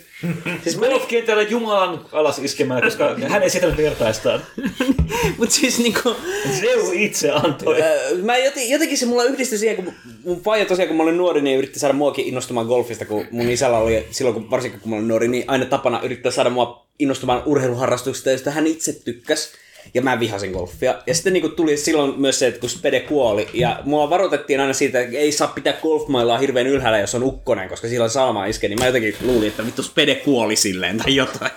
siis 0.62 0.78
mä, 0.78 0.86
Golfkentällä 0.86 1.42
Jumalan 1.42 2.06
alas 2.12 2.38
iskemään, 2.38 2.82
koska 2.82 3.16
hän 3.28 3.42
ei 3.42 3.50
sietänyt 3.50 3.76
vertaistaan. 3.76 4.42
mut 5.38 5.50
siis 5.50 5.78
niinku... 5.78 6.16
Zeus 6.60 6.88
itse 6.92 7.30
antoi. 7.30 7.82
Öö, 7.82 8.14
Mä 8.22 8.36
joten, 8.36 8.70
jotenkin 8.70 8.98
se 8.98 9.06
mulla 9.06 9.24
yhdistyi 9.24 9.58
siihen, 9.58 9.76
kun 9.76 9.94
mun 10.24 10.40
faija 10.40 10.66
tosiaan, 10.66 10.88
kun 10.88 10.96
mä 10.96 11.02
olin 11.02 11.16
nuori, 11.16 11.42
niin 11.42 11.58
yritti 11.58 11.78
saada 11.78 11.94
muakin 11.94 12.26
innostumaan 12.26 12.66
golfista, 12.66 13.04
kun 13.04 13.26
mun 13.30 13.50
isällä 13.50 13.78
oli 13.78 14.06
silloin, 14.10 14.34
kun, 14.34 14.50
varsinkin 14.50 14.80
kun 14.80 14.90
mä 14.90 14.96
olin 14.96 15.08
nuori, 15.08 15.28
niin 15.28 15.44
aina 15.46 15.64
tapana 15.64 16.00
yrittää 16.02 16.32
saada 16.32 16.50
mua 16.50 16.86
innostumaan 16.98 17.42
urheiluharrastuksesta, 17.46 18.30
josta 18.30 18.50
hän 18.50 18.66
itse 18.66 18.92
tykkäs. 18.92 19.52
Ja 19.94 20.02
mä 20.02 20.20
vihasin 20.20 20.52
golfia. 20.52 20.94
Ja 21.06 21.14
sitten 21.14 21.32
niin 21.32 21.52
tuli 21.52 21.76
silloin 21.76 22.20
myös 22.20 22.38
se, 22.38 22.46
että 22.46 22.60
kun 22.60 22.70
Spede 22.70 23.00
kuoli, 23.00 23.48
ja 23.54 23.80
mua 23.84 24.10
varoitettiin 24.10 24.60
aina 24.60 24.72
siitä, 24.72 25.00
että 25.00 25.18
ei 25.18 25.32
saa 25.32 25.48
pitää 25.48 25.72
golfmailaa 25.72 26.38
hirveän 26.38 26.66
ylhäällä, 26.66 26.98
jos 26.98 27.14
on 27.14 27.22
ukkonen, 27.22 27.68
koska 27.68 27.88
silloin 27.88 28.10
salama 28.10 28.46
iskee, 28.46 28.68
niin 28.68 28.78
mä 28.78 28.86
jotenkin 28.86 29.16
luulin, 29.20 29.48
että 29.48 29.66
vittu 29.66 29.82
Spede 29.82 30.14
kuoli 30.14 30.56
silleen 30.56 30.98
tai 30.98 31.16
jotain. 31.16 31.50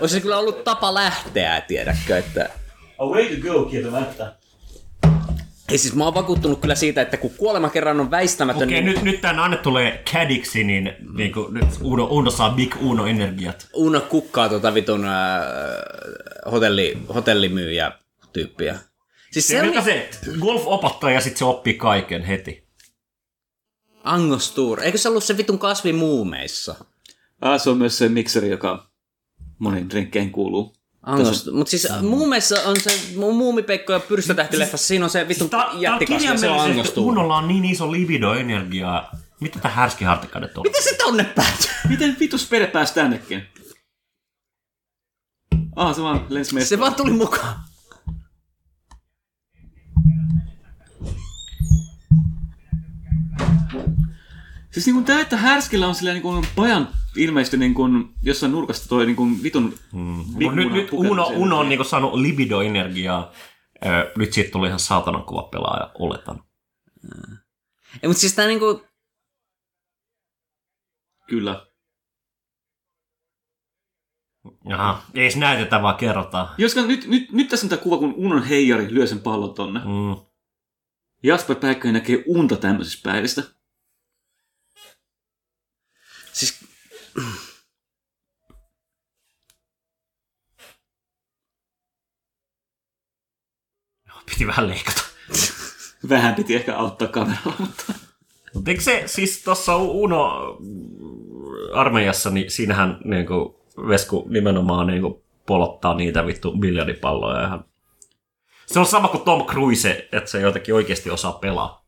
Olisi 0.00 0.14
se 0.14 0.20
kyllä 0.20 0.38
ollut 0.38 0.64
tapa 0.64 0.94
lähteä, 0.94 1.60
tiedätkö, 1.60 2.18
että... 2.18 2.50
A 2.98 3.06
way 3.06 3.36
to 3.36 3.48
go, 3.48 3.64
kieltämättä. 3.64 4.32
Ei 5.68 5.78
siis 5.78 5.94
mä 5.94 6.04
oon 6.04 6.14
vakuuttunut 6.14 6.60
kyllä 6.60 6.74
siitä, 6.74 7.02
että 7.02 7.16
kun 7.16 7.34
kuolema 7.36 7.68
kerran 7.68 8.00
on 8.00 8.10
väistämätön, 8.10 8.68
Okei, 8.68 8.82
niin 8.82 8.94
nyt, 8.94 9.02
nyt 9.02 9.20
tän 9.20 9.38
Anne 9.38 9.56
tulee 9.56 10.02
cadiksi, 10.12 10.64
niin, 10.64 10.92
niin 11.16 11.32
kuin, 11.32 11.54
nyt 11.54 11.64
Uno, 11.80 12.04
Uno 12.10 12.30
saa 12.30 12.50
Big 12.50 12.76
Uno-energiat. 12.80 13.68
Uno 13.72 14.00
kukkaa 14.00 14.48
tuota 14.48 14.74
vitun 14.74 15.04
äh, 15.04 15.12
hotelli, 16.52 16.98
hotellimyyjä 17.14 17.92
tyyppiä. 18.32 18.78
Siis 19.32 19.48
se 19.48 19.60
Se, 19.60 19.62
oli 19.62 19.82
se 19.82 20.10
golf 20.40 20.62
opettaa 20.66 21.10
ja 21.10 21.20
sitten 21.20 21.38
se 21.38 21.44
oppii 21.44 21.74
kaiken 21.74 22.24
heti. 22.24 22.68
Angostur. 24.04 24.80
Eikö 24.80 24.98
se 24.98 25.08
ollut 25.08 25.24
se 25.24 25.36
vitun 25.36 25.58
kasvi 25.58 25.92
muumeissa? 25.92 26.84
Ah, 27.40 27.60
se 27.60 27.70
on 27.70 27.78
myös 27.78 27.98
se 27.98 28.08
mikseri, 28.08 28.50
joka 28.50 28.90
moniin 29.58 29.90
drinkkeihin 29.90 30.32
kuuluu. 30.32 30.76
Angostur. 31.06 31.54
Mutta 31.54 31.70
siis 31.70 31.86
muumeissa 32.02 32.62
on 32.64 32.76
se 32.80 32.90
mu- 33.14 33.32
muumipekko 33.32 33.92
ja 33.92 34.00
pyrstötähtileffassa. 34.00 34.86
Siinä 34.86 35.04
on 35.04 35.10
se 35.10 35.26
tää 35.50 35.66
on 35.66 35.80
jättikasvi 35.80 36.26
ja 36.26 36.38
se 36.38 36.48
on 36.48 36.60
Angostur. 36.60 37.04
Unolla 37.04 37.36
on 37.36 37.48
niin 37.48 37.64
iso 37.64 37.92
libido-energiaa. 37.92 39.16
Mitä 39.40 39.58
tää 39.58 39.70
härskihartikaudet 39.70 40.58
on? 40.58 40.62
Miten 40.62 40.82
se 40.82 40.94
tonne 40.94 41.24
päätyy? 41.24 41.70
Miten 41.88 42.16
vitu 42.20 42.38
Spede 42.38 42.66
pääsi 42.66 42.94
tännekin? 42.94 43.42
Ah, 45.76 45.94
se 45.96 46.02
vaan 46.02 46.26
lensi 46.28 46.54
meistä. 46.54 46.68
Se 46.68 46.78
vaan 46.78 46.94
tuli 46.94 47.12
mukaan. 47.12 47.60
Siis 54.70 54.86
niin 54.86 55.04
tää, 55.04 55.20
että 55.20 55.36
härskillä 55.36 55.88
on 55.88 55.94
silleen 55.94 56.14
niin 56.14 56.22
kuin 56.22 56.46
pajan 56.56 56.88
ilmeisesti 57.16 57.56
niin 57.56 57.74
kuin 57.74 58.08
jossain 58.22 58.52
nurkasta 58.52 58.88
toi 58.88 59.06
niin 59.06 59.16
kuin 59.16 59.42
vitun... 59.42 59.78
Mm. 59.92 60.24
Nyt, 60.54 60.72
nyt 60.72 60.88
Uno, 60.92 61.26
Uno 61.26 61.58
on 61.58 61.68
niinku 61.68 61.84
saanut 61.84 62.14
libido-energiaa. 62.14 63.32
Nyt 64.16 64.32
siitä 64.32 64.50
tuli 64.50 64.66
ihan 64.66 64.80
saatanan 64.80 65.24
kova 65.24 65.42
pelaaja, 65.42 65.90
oletan. 65.94 66.44
Ei, 68.02 68.08
mutta 68.08 68.20
siis 68.20 68.34
tää 68.34 68.46
niinku... 68.46 68.86
Kyllä. 71.28 71.66
Jaha, 74.68 75.02
ei 75.14 75.30
se 75.30 75.38
näytetä, 75.38 75.82
vaan 75.82 75.96
kerrotaan. 75.96 76.48
Joska 76.58 76.82
nyt, 76.82 77.06
nyt, 77.06 77.32
nyt 77.32 77.48
tässä 77.48 77.66
on 77.66 77.68
tää 77.68 77.78
kuva, 77.78 77.98
kun 77.98 78.14
Unon 78.16 78.44
heijari 78.44 78.94
lyö 78.94 79.06
sen 79.06 79.20
pallon 79.20 79.54
tonne. 79.54 79.80
Mm. 79.80 80.26
Jasper 81.22 81.56
Päikkönen 81.56 81.94
näkee 81.94 82.24
unta 82.26 82.56
tämmöisistä 82.56 83.10
päivistä. 83.10 83.42
Siis... 86.32 86.63
Piti 94.26 94.46
vähän 94.46 94.68
leikata. 94.68 95.02
Vähän 96.08 96.34
piti 96.34 96.54
ehkä 96.54 96.76
auttaa 96.76 97.08
kameralla, 97.08 97.54
mutta... 97.58 97.84
Mutta 98.54 98.70
eikö 98.70 98.82
se, 98.82 99.02
siis 99.06 99.42
tuossa 99.42 99.76
Uno 99.76 100.30
armeijassa, 101.72 102.30
niin 102.30 102.50
siinähän 102.50 103.00
niinku 103.04 103.64
Vesku 103.88 104.26
nimenomaan 104.28 104.86
niinku 104.86 105.24
polottaa 105.46 105.94
niitä 105.94 106.26
vittu 106.26 106.56
miljardipalloja 106.56 107.46
ihan. 107.46 107.64
Se 108.66 108.78
on 108.78 108.86
sama 108.86 109.08
kuin 109.08 109.22
Tom 109.22 109.46
Cruise, 109.46 110.08
että 110.12 110.30
se 110.30 110.40
jotenkin 110.40 110.74
oikeasti 110.74 111.10
osaa 111.10 111.32
pelaa. 111.32 111.86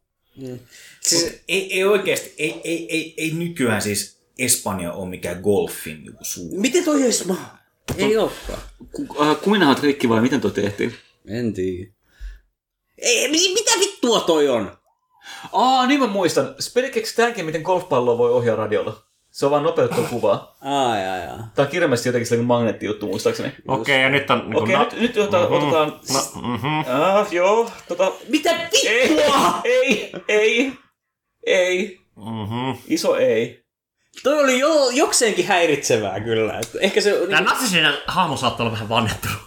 siis 1.00 1.42
Ei, 1.48 1.72
ei 1.72 1.84
oikeesti, 1.84 2.34
ei, 2.38 2.60
ei, 2.64 2.88
ei, 2.90 3.14
ei 3.16 3.30
nykyään 3.30 3.82
siis 3.82 4.15
Espanja 4.38 4.92
ole 4.92 5.08
mikään 5.08 5.40
golfin 5.40 6.04
joku 6.04 6.24
suu. 6.24 6.60
miten 6.60 6.84
toi 6.84 7.02
edes 7.02 7.24
maa? 7.26 7.58
Ei 7.98 8.16
olekaan. 8.16 8.58
Ku, 8.92 9.06
äh, 9.22 9.36
kuminahan 9.40 9.76
trikki 9.76 10.08
vai 10.08 10.20
miten 10.20 10.40
toi 10.40 10.50
tehtiin? 10.50 10.94
En 11.28 11.52
tiedä. 11.54 11.92
Ei, 12.98 13.28
mi- 13.30 13.54
mitä 13.54 13.70
vittua 13.80 14.20
toi 14.20 14.48
on? 14.48 14.78
Aa, 15.52 15.86
niin 15.86 16.00
mä 16.00 16.06
muistan. 16.06 16.54
Spede 16.60 16.90
keksi 16.90 17.16
tämänkin, 17.16 17.44
miten 17.44 17.62
golfpalloa 17.62 18.18
voi 18.18 18.30
ohjaa 18.32 18.56
radiolla. 18.56 19.02
Se 19.30 19.44
on 19.46 19.50
vaan 19.50 19.62
nopeuttaa 19.62 20.02
kuvaa. 20.10 20.56
Aa, 20.60 20.98
jaa, 20.98 21.16
jaa. 21.16 21.50
Tää 21.54 21.64
on 21.64 21.70
kirjallisesti 21.70 22.08
jotenkin 22.08 22.26
sellainen 22.26 22.46
magneettijuttu, 22.46 23.06
muistaakseni. 23.06 23.52
Okei, 23.68 24.02
ja 24.02 24.08
nyt 24.08 24.30
on... 24.30 24.38
Niinku 24.38 24.62
Okei, 24.62 24.78
nyt, 24.78 24.92
nyt 25.00 25.16
otetaan... 25.16 25.52
otetaan 25.52 26.00
No, 26.12 26.20
mm-hmm. 26.48 26.84
ah, 27.02 27.32
joo, 27.32 27.70
tota... 27.88 28.12
Mitä 28.28 28.68
Ei, 28.86 29.08
vittua? 29.08 29.60
ei, 29.64 30.12
ei, 30.28 30.72
ei. 31.46 32.00
Mm-hmm. 32.16 32.78
Iso 32.88 33.16
ei. 33.16 33.65
Toi 34.22 34.44
oli 34.44 34.58
jo, 34.58 34.90
jokseenkin 34.90 35.46
häiritsevää 35.46 36.20
kyllä. 36.20 36.58
Et 36.58 36.70
ehkä 36.80 37.00
se... 37.00 37.12
Tämä 37.12 37.40
Niin, 37.40 37.44
natsisinen 37.44 37.94
hahmo 38.06 38.36
saattaa 38.36 38.64
olla 38.66 38.72
vähän 38.72 38.88
vannettunut. 38.88 39.38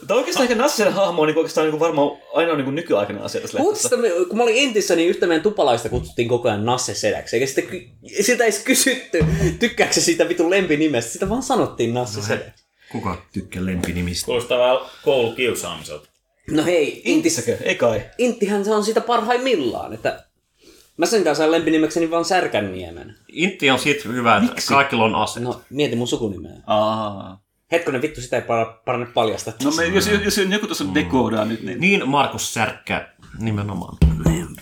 Mutta 0.00 0.14
oikeastaan 0.14 0.42
ehkä 0.42 0.62
Nassen 0.62 0.92
hahmo 0.92 1.22
on 1.22 1.28
niin 1.28 1.38
oikeastaan 1.38 1.70
niin 1.70 1.80
varmaan 1.80 2.10
ainoa 2.34 2.56
niin 2.56 2.74
nykyaikainen 2.74 3.24
asia 3.24 3.40
tässä 3.40 3.58
sitä, 3.74 3.96
kun 4.28 4.36
mä 4.36 4.42
olin 4.42 4.68
entissä, 4.68 4.96
niin 4.96 5.08
yhtä 5.08 5.26
meidän 5.26 5.42
tupalaista 5.42 5.88
kutsuttiin 5.88 6.28
koko 6.28 6.48
ajan 6.48 6.64
Nasse 6.64 6.94
Sedäksi. 6.94 7.36
Eikä 7.36 7.46
sitä, 7.46 7.62
siltä 8.20 8.44
edes 8.44 8.58
kysytty, 8.58 9.24
tykkääkö 9.58 9.92
se 9.92 10.00
siitä 10.00 10.28
vitun 10.28 10.50
lempinimestä. 10.50 11.12
Sitä 11.12 11.28
vaan 11.28 11.42
sanottiin 11.42 11.94
Nasse 11.94 12.22
Sedäksi. 12.22 12.64
Kuka 12.92 13.26
tykkää 13.32 13.66
lempinimistä? 13.66 14.26
Kuulostaa 14.26 14.58
vähän 14.58 14.78
koulukiusaamiselta. 15.04 16.08
No 16.50 16.64
hei, 16.64 16.86
Intissä, 17.04 17.10
Intissäkö? 17.10 17.58
Ei 17.62 17.74
kai. 17.74 18.02
Inttihän 18.18 18.64
se 18.64 18.74
on 18.74 18.84
sitä 18.84 19.00
parhaimmillaan. 19.00 19.92
Että 19.92 20.24
mä 21.00 21.06
sen 21.06 21.24
kanssa 21.24 21.42
sain 21.42 21.50
lempinimekseni 21.50 22.10
vaan 22.10 22.24
Särkänniemen. 22.24 23.14
Intti 23.32 23.70
on 23.70 23.78
siitä 23.78 24.08
hyvä, 24.08 24.36
että 24.36 24.50
Miksi? 24.50 24.68
kaikilla 24.68 25.04
on 25.04 25.14
ase. 25.14 25.40
No, 25.40 25.60
mieti 25.70 25.96
mun 25.96 26.08
sukunimeä. 26.08 26.52
Aa. 26.66 27.42
Hetkonen 27.72 28.02
vittu, 28.02 28.20
sitä 28.20 28.36
ei 28.36 28.42
par- 28.42 28.82
parane 28.84 29.06
paljastaa. 29.06 29.54
No 29.64 29.70
me, 29.70 29.86
jos, 29.86 30.10
jos 30.24 30.38
joku 30.38 30.66
tuossa 30.66 30.94
dekoodaa 30.94 31.44
nyt, 31.44 31.62
niin... 31.62 31.80
Niin 31.80 32.08
Markus 32.08 32.54
Särkkä 32.54 33.08
nimenomaan. 33.38 33.96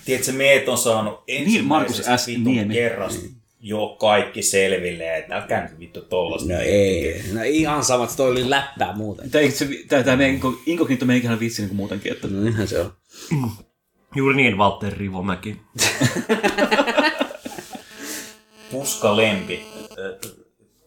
Tiedätkö, 0.05 0.33
meet 0.33 0.69
on 0.69 0.79
saanut 0.79 1.25
Niin, 1.29 1.65
Markus 1.65 2.03
S. 2.17 2.27
Niemi. 2.45 2.75
kerrasta 2.75 3.27
jo 3.61 3.97
kaikki 4.01 4.43
selville, 4.43 5.17
että 5.17 5.37
älkää 5.37 5.63
nyt 5.69 5.79
vittu 5.79 6.01
tollasta. 6.01 6.53
No 6.53 6.61
ei, 6.61 7.23
no 7.33 7.41
ihan 7.45 7.85
samat, 7.85 8.15
toi 8.17 8.31
oli 8.31 8.51
läppää 8.51 8.97
muuten. 8.97 9.31
Tämä, 9.31 9.45
tämä, 9.89 10.03
tämä 10.03 10.17
meidän 10.17 10.41
inko- 10.41 10.63
inkognito 10.67 11.05
meikähän 11.07 11.41
vitsi 11.41 11.63
niin 11.63 11.69
kuin 11.69 11.77
muutenkin, 11.77 12.13
että... 12.13 12.29
No 12.29 12.41
niinhän 12.41 12.69
se 12.69 12.81
on. 12.81 12.93
Juuri 14.17 14.37
niin, 14.37 14.59
Walter 14.59 14.93
Rivomäki. 14.97 15.57
Puska 18.73 19.17
lempi. 19.17 19.67
Äh, 19.91 20.31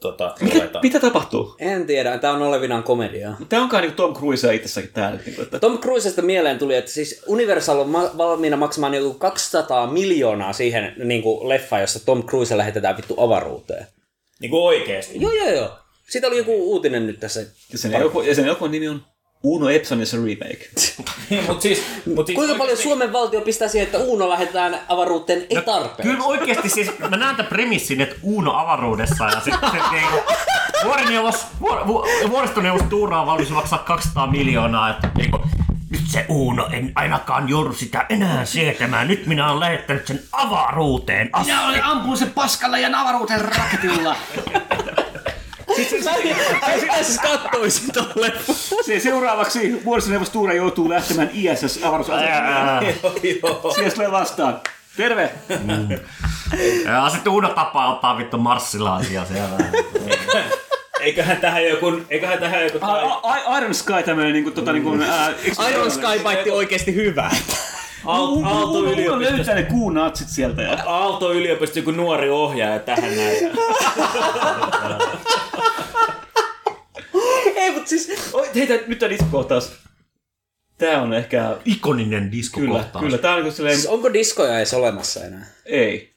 Tota, 0.02 0.36
Mikä, 0.42 0.58
oletan. 0.60 0.82
mitä 0.84 1.00
tapahtuu? 1.00 1.56
En 1.60 1.88
tiedä, 1.88 2.18
tää 2.18 2.32
on 2.32 2.42
olevinaan 2.42 2.84
komediaa. 2.84 3.38
Tämä 3.50 3.62
onkaan 3.62 3.84
niin 3.84 3.94
Tom 3.94 4.16
Cruise 4.16 4.56
itsessäkin 4.56 4.90
täällä. 4.94 5.20
Niin 5.26 5.42
että... 5.42 5.60
Tom 5.60 5.80
Cruisesta 5.80 6.22
mieleen 6.22 6.60
tuli, 6.60 6.76
että 6.76 6.92
siis 6.92 7.24
Universal 7.28 7.80
on 7.80 7.90
ma- 7.90 8.12
valmiina 8.18 8.58
maksamaan 8.58 8.94
joku 8.94 9.14
200 9.14 9.88
miljoonaa 9.88 10.54
siihen 10.54 10.94
niin 11.04 11.22
kuin 11.22 11.50
leffa, 11.50 11.80
jossa 11.80 12.06
Tom 12.06 12.24
Cruise 12.24 12.58
lähetetään 12.58 12.98
vittu 12.98 13.16
avaruuteen. 13.18 13.88
Niin 14.40 14.52
kuin 14.52 14.64
oikeesti. 14.64 15.22
Joo, 15.22 15.32
joo, 15.32 15.50
joo. 15.50 15.70
Siitä 16.10 16.28
oli 16.28 16.38
joku 16.38 16.72
uutinen 16.72 17.08
nyt 17.08 17.20
tässä. 17.20 17.40
Ja 17.72 17.78
sen, 17.78 17.94
elokuva, 17.94 18.24
ja 18.24 18.36
sen 18.36 18.46
elokuvan 18.46 18.72
nimi 18.72 18.88
on 18.90 19.02
Uno 19.44 19.70
Epson 19.70 20.00
ja 20.00 20.06
se 20.06 20.18
remake. 20.18 20.70
mut 21.48 21.62
siis, 21.62 21.84
mut 22.16 22.26
siis 22.26 22.36
Kuinka 22.36 22.56
paljon 22.56 22.78
Suomen 22.78 23.14
valtio 23.14 23.42
pistää 23.42 23.68
siihen, 23.68 23.86
että 23.86 23.98
Uuno 23.98 24.30
lähetetään 24.30 24.80
avaruuteen? 24.88 25.46
Ei 25.50 25.62
tarpeeksi. 25.62 26.02
Kyllä 26.02 26.24
oikeasti 26.24 26.70
siis, 26.70 27.00
mä 27.10 27.18
näen 27.18 27.36
tämän 27.36 27.50
premissin, 27.50 28.02
että 28.02 28.16
Uno 28.24 28.58
avaruudessa 28.58 29.26
ja 29.26 29.40
sitten 29.40 29.72
se 29.72 29.78
niinku, 29.92 30.18
vuorineuvos, 30.84 31.46
vuor, 31.62 31.88
vu, 31.88 32.04
vuoristoneuvos 32.30 32.82
Tuura 32.90 33.22
on 33.22 33.28
valmis 33.28 33.50
maksaa 33.50 33.80
200 33.80 34.28
miljoonaa, 34.28 34.90
että 34.90 35.10
niinku, 35.18 35.40
nyt 35.90 36.02
se 36.08 36.26
Uno, 36.30 36.68
en 36.72 36.92
ainakaan 36.96 37.50
joudu 37.50 37.74
sitä 37.74 38.06
enää 38.10 38.46
sietämään. 38.46 39.08
Nyt 39.08 39.26
minä 39.26 39.48
olen 39.48 39.60
lähettänyt 39.60 40.08
sen 40.08 40.20
avaruuteen 40.32 41.30
asti. 41.34 41.52
Minä 41.52 41.68
olen 41.68 41.84
ampunut 41.84 42.20
sen 42.20 42.32
paskalla 42.32 42.78
ja 42.78 42.90
avaruuteen 43.02 43.42
raketilla. 43.42 44.16
Siis 45.76 47.20
kattoisin 47.22 47.92
ton 47.92 48.12
leffan. 48.16 48.56
Se 48.86 49.00
seuraavaksi 49.00 49.82
vuoristoneuvos 49.86 50.30
Tuura 50.30 50.54
joutuu 50.54 50.90
lähtemään 50.90 51.30
ISS 51.34 51.80
avaruusasemaan. 51.84 52.86
Siellä 53.76 53.92
tulee 53.92 54.12
vastaan. 54.12 54.60
Terve! 54.98 55.32
Ja 56.86 57.10
sitten 57.10 57.34
Uno 57.34 57.50
tapaa 57.50 57.94
ottaa 57.94 58.18
vittu 58.18 58.38
marssilaisia 58.38 59.26
siellä. 59.26 59.58
Eiköhän 61.00 61.38
tähän 61.38 61.66
joku, 61.66 62.02
eiköhän 62.10 62.40
tähän 62.40 62.64
joku 62.64 62.80
tai, 62.80 63.58
Iron 63.58 63.76
Sky 63.76 63.94
tämmönen 64.06 64.34
niinku 64.34 64.52
tota 64.52 64.74
niinku... 64.74 64.92
eikö- 65.44 65.70
Iron 65.70 65.92
Sky 65.92 66.20
baitti 66.24 66.52
oikeesti 66.52 66.96
hyvää. 66.96 67.32
Aalto, 68.06 68.46
Aalto, 68.48 68.80
Uno 68.80 68.92
yliopisto, 68.92 69.36
löytää 69.36 69.56
ne 69.56 69.64
kuunatsit 69.64 70.28
sieltä. 70.30 70.62
Ja... 70.62 70.84
Aalto 70.86 71.34
yliopisto 71.34 71.80
joku 71.80 71.92
nuori 71.92 72.30
ohjaaja 72.30 72.80
tähän 72.80 73.16
näin. 73.16 73.38
Ei, 77.56 77.72
mut 77.72 77.88
siis... 77.88 78.30
Oi, 78.34 78.50
hei, 78.56 78.68
tää- 78.68 78.78
nyt 78.88 79.00
tää 79.00 79.10
diskokohtaus. 79.10 79.72
Tää 80.78 81.02
on 81.02 81.14
ehkä... 81.14 81.58
Ikoninen 81.66 82.20
Kyllä, 82.20 82.32
diskokohtaus. 82.32 83.06
kyllä. 83.06 83.18
Tää 83.18 83.32
on 83.36 83.42
niinku 83.42 83.56
silleen... 83.56 83.76
Siis 83.76 83.88
onko 83.88 84.14
diskoja 84.14 84.58
edes 84.58 84.74
olemassa 84.74 85.26
enää? 85.26 85.46
Ei. 85.66 86.14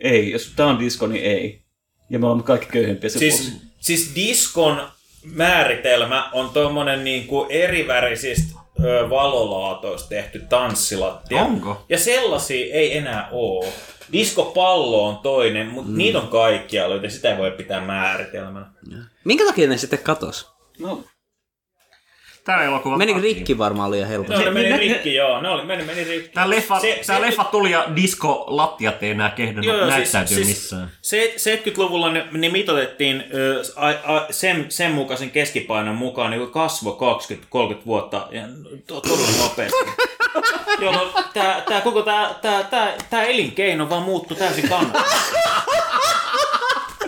Ei. 0.00 0.30
Jos 0.30 0.52
tää 0.56 0.66
on 0.66 0.78
disko, 0.78 1.06
niin 1.06 1.24
ei. 1.24 1.62
Ja 2.10 2.18
me 2.18 2.26
olemme 2.26 2.42
kaikki 2.42 2.66
köyhempiä 2.66 3.10
sen 3.10 3.18
Siis, 3.18 3.50
vuoksi. 3.50 3.66
siis 3.80 4.12
diskon 4.14 4.88
määritelmä 5.24 6.30
on 6.32 6.50
tuommoinen 6.50 7.04
niinku 7.04 7.46
erivärisistä 7.50 8.58
ö, 8.84 9.10
valolaatoista 9.10 10.08
tehty 10.08 10.40
tanssilattia. 10.48 11.42
Onko? 11.42 11.84
Ja 11.88 11.98
sellaisia 11.98 12.74
ei 12.74 12.96
enää 12.96 13.28
oo. 13.30 13.64
Diskopallo 14.12 15.08
on 15.08 15.18
toinen, 15.18 15.66
mutta 15.66 15.90
mm. 15.90 15.96
niitä 15.98 16.18
on 16.18 16.28
kaikkialla, 16.28 16.94
joten 16.94 17.10
sitä 17.10 17.30
ei 17.32 17.38
voi 17.38 17.50
pitää 17.50 17.80
määritelmänä. 17.80 18.66
Minkä 19.24 19.44
takia 19.44 19.68
ne 19.68 19.76
sitten 19.76 19.98
katos? 19.98 20.52
No, 20.78 21.04
Tämä 22.44 22.62
elokuva... 22.62 22.96
Menikö 22.96 23.20
rikki 23.20 23.58
varmaan 23.58 23.90
liian 23.90 24.08
helposti? 24.08 24.32
No, 24.38 24.44
ne 24.44 24.50
meni 24.50 24.70
ne- 24.70 24.76
rikki, 24.76 25.14
joo. 25.14 25.40
Ne 25.40 25.48
oli, 25.48 25.64
meni, 25.64 25.84
meni 25.84 26.04
rikki. 26.04 26.28
Tämä 26.28 26.50
leffa, 26.50 26.80
Se- 26.80 27.00
tää 27.06 27.16
se- 27.16 27.22
leffa 27.22 27.44
tuli 27.44 27.70
ja 27.70 27.86
disko-lattiat 27.96 29.02
ei 29.02 29.10
enää 29.10 29.30
kehdannut 29.30 29.64
Joo, 29.64 29.76
joo, 29.76 29.86
näyttäytyy 29.86 30.36
siis, 30.36 30.48
missään. 30.48 30.90
Siis, 31.02 31.44
se, 31.44 31.54
70-luvulla 31.56 32.12
ne, 32.12 32.26
ne 32.32 32.48
mitotettiin 32.48 33.24
a, 33.76 33.88
a, 34.16 34.26
sen, 34.30 34.66
sen 34.68 34.90
mukaisen 34.92 35.30
keskipainon 35.30 35.94
mukaan 35.96 36.30
niin 36.30 36.50
kasvo 36.50 36.98
20-30 37.74 37.76
vuotta 37.86 38.28
ja 38.30 38.42
to, 38.86 39.00
todella 39.00 39.28
nopeasti. 39.42 39.84
Jolloin 40.84 41.08
tää, 41.34 41.60
tää, 41.68 41.80
koko 41.80 42.02
tää, 42.02 42.34
tää, 42.42 42.62
tää, 42.62 42.94
tää 43.10 43.22
elinkeino 43.22 43.90
vaan 43.90 44.02
muuttui 44.02 44.36
täysin 44.36 44.68
kannattavaksi. 44.68 45.32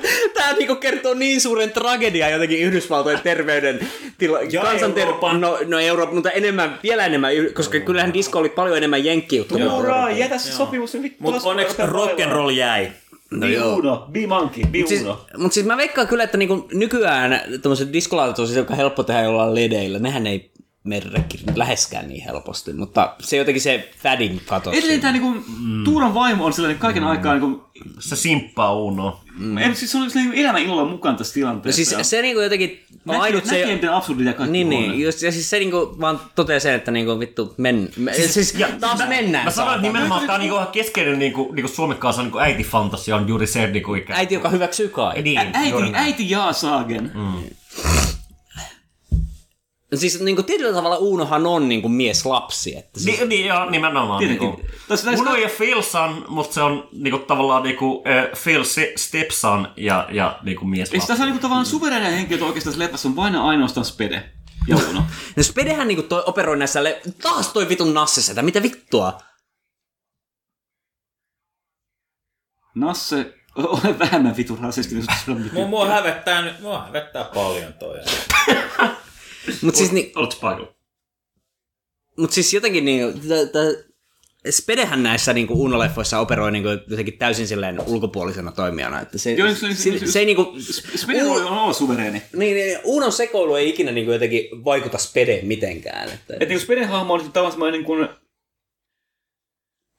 Tää 0.35 0.53
niinku 0.53 0.75
kertoo 0.77 1.15
niin 1.15 1.41
suuren 1.41 1.71
tragedian 1.73 2.33
jotenkin 2.33 2.59
Yhdysvaltojen 2.61 3.21
terveyden 3.21 3.89
tila, 4.19 4.39
Ja 4.43 4.63
kansanter- 4.63 4.99
Euroopan. 4.99 5.41
No, 5.41 5.59
no 5.67 5.79
Eurooppa, 5.79 6.15
mutta 6.15 6.31
enemmän, 6.31 6.79
vielä 6.83 7.07
enemmän, 7.07 7.33
koska 7.55 7.81
kyllähän 7.81 8.15
disko 8.15 8.39
oli 8.39 8.49
paljon 8.49 8.77
enemmän 8.77 9.05
jenkkijuttu. 9.05 9.59
Tuura, 9.59 10.11
jätä 10.11 10.39
se 10.39 10.53
sopimus. 10.53 10.97
Mutta 11.19 11.49
onneksi 11.49 11.77
rock'n'roll 11.83 12.51
jäi. 12.51 12.93
No 13.31 13.47
be 13.47 13.63
Uno, 13.63 14.07
be 14.13 14.27
monkey, 14.27 14.65
be 14.71 14.79
Siis, 14.87 15.03
Uno. 15.03 15.27
mutta 15.39 15.55
siis 15.55 15.67
mä 15.67 15.77
veikkaan 15.77 16.09
kyllä, 16.09 16.25
että 16.25 16.37
niinku 16.39 16.69
nykyään 16.73 17.41
tämmöiset 17.63 17.93
diskolaatat 17.93 18.39
on 18.39 18.47
siis 18.47 18.59
aika 18.59 18.75
helppo 18.75 19.03
tehdä 19.03 19.23
jollain 19.23 19.55
ledeillä. 19.55 19.99
Nehän 19.99 20.27
ei 20.27 20.51
mene 20.85 21.03
rekki 21.13 21.39
läheskään 21.55 22.09
niin 22.09 22.25
helposti, 22.25 22.73
mutta 22.73 23.15
se 23.21 23.37
jotenkin 23.37 23.63
se 23.63 23.91
fadin 24.03 24.41
katosi. 24.47 24.79
Edelleen 24.79 25.01
tää 25.01 25.13
niinku, 25.13 25.45
Tuuran 25.85 26.15
vaimo 26.15 26.45
on 26.47 26.53
sellainen 26.53 26.79
kaiken 26.81 27.05
aikaa 27.05 27.35
niinku, 27.35 27.65
Se 27.99 28.17
simppaa 28.17 28.75
Uno. 28.75 29.21
mm. 29.39 29.59
en, 29.59 29.77
siis 29.77 29.91
se 29.93 29.99
on 29.99 30.11
sellainen 30.11 30.39
elämän 30.39 30.63
ilolla 30.63 30.85
mukana 30.85 31.17
tässä 31.19 31.33
No 31.33 31.35
tilanteessa. 31.35 31.77
siis 31.77 31.93
ja 31.93 32.05
se 32.05 32.23
niinku 32.23 32.41
jotenkin 32.41 32.85
on 32.91 32.99
näkee, 33.07 33.21
ainut 33.23 33.45
se... 33.45 33.59
näkee, 33.59 33.75
miten 33.75 33.93
absurdia 33.93 34.33
kaikki 34.33 34.53
Niin, 34.53 34.67
on. 34.67 34.71
niin. 34.71 35.01
Just, 35.01 35.23
ja 35.23 35.33
siis 35.33 35.51
se 35.51 35.59
niinku 35.59 35.97
vaan 36.01 36.21
toteaa 36.35 36.61
sen, 36.61 36.75
että 36.75 36.91
niinku 36.91 37.19
vittu 37.21 37.55
men... 37.57 37.89
Me, 37.97 38.13
siis, 38.15 38.35
siis 38.35 38.55
ja, 38.55 38.69
taas 38.81 38.99
mä, 38.99 39.07
mennään. 39.07 39.45
Mä 39.45 39.51
sanoin, 39.51 39.75
että 39.75 39.87
nimenomaan 39.87 40.21
tämä 40.23 40.35
on 40.35 40.41
niinku 40.41 40.57
ihan 40.57 40.69
keskeinen 40.69 41.19
niinku, 41.19 41.53
niinku 41.53 41.73
Suomen 41.75 41.97
kanssa 41.99 42.23
niinku 42.23 42.39
äitifantasia 42.39 43.17
on 43.17 43.29
juuri 43.29 43.47
se 43.47 43.67
niinku 43.67 43.95
ikään. 43.95 44.19
Äiti, 44.19 44.35
joka 44.35 44.49
hyväksyy 44.49 44.89
kai. 44.89 45.23
Niin, 45.23 45.39
äiti, 45.39 45.91
äiti 45.95 46.31
jaa 46.31 46.53
saagen. 46.53 47.11
Mm. 47.15 47.43
Siis 49.99 50.21
niinku 50.21 50.43
tietyllä 50.43 50.73
tavalla 50.73 50.97
Uunohan 50.97 51.47
on 51.47 51.69
niinku 51.69 51.89
mies 51.89 52.27
lapsi. 52.27 52.77
Että 52.77 53.01
siis, 53.01 53.19
Niin, 53.19 53.29
niin 53.29 53.47
joo, 53.47 53.71
nimenomaan. 53.71 54.19
Tietenkin. 54.19 54.69
Tässä- 54.89 55.11
tässä- 55.11 55.23
Uno 55.23 55.37
ja 55.37 55.49
Phil 55.57 55.83
son, 55.83 56.25
mutta 56.29 56.55
se 56.55 56.63
on 56.63 56.89
niinku, 56.93 57.19
tavallaan 57.19 57.63
niinku, 57.63 58.03
äh, 58.09 58.43
Phil 58.43 58.65
stepson 58.97 59.69
ja, 59.77 60.09
ja 60.13 60.39
niinku 60.43 60.65
mies 60.65 60.93
Eikö 60.93 61.07
tässä 61.07 61.23
on 61.25 61.29
niinku 61.29 61.43
tavallaan 61.43 61.67
suvereinen 61.67 62.13
henkilö, 62.13 62.35
että 62.37 62.47
oikeastaan 62.47 62.73
tässä 62.73 62.85
leffassa 62.85 63.09
on 63.09 63.17
vain 63.17 63.37
ainoastaan 63.37 63.85
Spede 63.85 64.31
ja 64.69 64.77
Uno. 64.91 65.05
no 65.37 65.43
Spedehän 65.43 65.89
niinku 65.89 66.03
toi 66.03 66.23
operoi 66.27 66.57
näissä... 66.57 66.85
Le- 66.85 67.01
taas 67.23 67.49
toi 67.49 67.69
vitun 67.69 67.95
nassesetä, 67.95 68.43
mitä 68.43 68.63
vittua? 68.63 69.19
Nasse, 72.75 73.35
ole 73.57 73.99
vähemmän 73.99 74.37
vitun 74.37 74.59
rasistinen. 74.59 75.05
Mua, 75.53 75.67
mua, 75.67 75.87
hävettää, 75.87 76.43
nyt- 76.43 76.61
mua 76.61 76.83
hävettää 76.87 77.25
paljon 77.25 77.73
toi. 77.73 77.97
Mut 79.63 79.75
siis, 79.77 79.93
ni, 79.93 80.13
Oletko 80.17 80.41
paikalla? 80.41 80.75
mut 82.19 82.33
siis 82.33 82.55
jotenkin 82.55 82.85
t- 83.53 83.95
Spedehän 84.51 85.03
näissä 85.03 85.33
niinku 85.33 85.65
Uno-leffoissa 85.65 86.19
operoi 86.19 86.53
niinku 86.53 86.69
jotenkin 86.89 87.19
täysin 87.19 87.49
silleen 87.49 87.81
ulkopuolisena 87.87 88.53
toimijana. 88.53 89.01
Että 89.01 89.19
se, 89.19 89.33
Joo, 89.33 89.49
se- 89.55 89.75
se, 89.75 89.99
se- 89.99 90.07
se, 90.07 90.19
ei 90.19 90.25
niinku... 90.27 90.55
Spede 90.97 91.25
on 91.25 91.47
olla 91.47 91.73
suvereeni. 91.73 92.23
Niin, 92.37 92.57
niin, 92.57 92.79
Unon 92.85 93.13
sekoilu 93.13 93.55
ei 93.55 93.69
ikinä 93.69 93.93
niinku 93.93 94.13
jotenkin 94.13 94.65
vaikuta 94.65 94.99
Spedeen 94.99 95.47
mitenkään. 95.47 96.09
Että, 96.09 96.35
Että 96.35 96.45
niinku 96.47 96.65
Speden 96.65 96.89
hahmo 96.89 97.15
on 97.15 97.33
tavallaan 97.33 97.73
niin 97.73 97.85
kuin... 97.85 98.09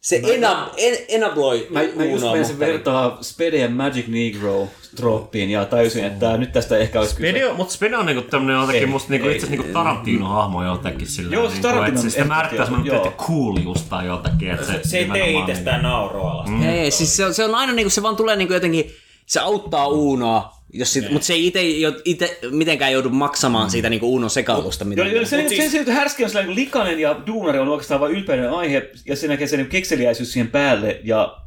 Se 0.06 0.22
ena, 0.24 0.70
en, 0.78 0.98
enabloi 1.08 1.68
Mä, 1.70 1.80
mä 1.96 2.06
just 2.06 2.24
mutta- 2.24 2.60
vertaa 2.60 3.18
Spede 3.22 3.58
ja 3.58 3.70
Magic 3.70 4.08
Negro 4.08 4.68
troppiin 4.96 5.50
ja 5.50 5.66
tajusin, 5.66 6.06
että 6.06 6.38
nyt 6.38 6.52
tästä 6.52 6.78
ehkä 6.78 7.00
olisi 7.00 7.16
kyse. 7.16 7.30
Spede, 7.30 7.54
mutta 7.54 7.74
Spede 7.74 7.98
on 7.98 8.06
niinku 8.06 8.22
tämmönen 8.22 8.56
jotenkin 8.62 8.82
Ei, 8.84 8.86
musta 8.90 9.10
niinku 9.10 9.30
itse 9.30 9.48
niinku 9.48 9.68
Tarantino-hahmo 9.74 10.64
jotenkin 10.64 11.08
sillä 11.08 11.34
Joo, 11.36 11.50
siis 11.50 11.60
Tarantino 11.60 11.88
että 11.88 12.02
se, 12.02 12.10
sitä 12.10 12.22
on 12.22 12.28
määrittää 12.28 12.66
semmonen 12.66 12.92
tietty 12.92 13.10
cool 13.10 13.58
just 13.64 13.90
tai 13.90 14.06
jotakin. 14.06 14.52
Että 14.52 14.66
se, 14.66 14.80
Se 14.84 14.98
ei 14.98 15.06
tee 15.06 15.14
nimenomaan 15.14 15.50
itsestään 15.50 15.84
nauroa. 15.84 16.46
Mm. 16.48 16.64
Ei, 16.64 16.92
siis 16.92 17.18
se 17.18 17.26
on, 17.26 17.34
se 17.34 17.44
on 17.44 17.56
aina 17.56 17.74
niinku, 17.74 17.90
se 17.90 18.04
vaan 18.04 18.16
tulee 18.16 18.36
niinku 18.36 18.54
jotenkin, 18.54 18.92
se 19.26 19.40
auttaa 19.40 19.88
Unoa, 19.88 20.55
jos 20.74 20.94
sit, 20.94 21.12
mutta 21.12 21.26
se 21.26 21.34
ei 21.34 21.48
ite, 21.48 21.62
jo- 21.64 22.02
ite 22.06 22.38
mitenkään 22.52 22.92
joudu 22.92 23.10
maksamaan 23.10 23.70
siitä 23.72 23.90
niinku 23.90 24.16
Unon 24.16 24.30
sekautusta. 24.30 24.86
Joo, 24.96 25.08
joo, 25.08 25.26
se, 25.26 25.48
siis- 25.50 25.72
se, 25.72 25.84
se, 25.86 25.92
härski 25.92 26.24
on 26.24 26.30
sellainen 26.30 26.56
niin 26.56 26.66
likainen 26.66 27.00
ja 27.00 27.22
duunari 27.28 27.60
on 27.60 27.68
oikeastaan 27.68 28.00
vain 28.00 28.14
ylpeyden 28.16 28.50
aihe, 28.52 28.90
ja 29.06 29.16
sen 29.16 29.30
näkee 29.30 29.48
se 29.48 29.58
niin 29.58 29.68
kekseliäisyys 29.68 30.32
siihen 30.32 30.52
päälle, 30.52 31.02
ja... 31.04 31.38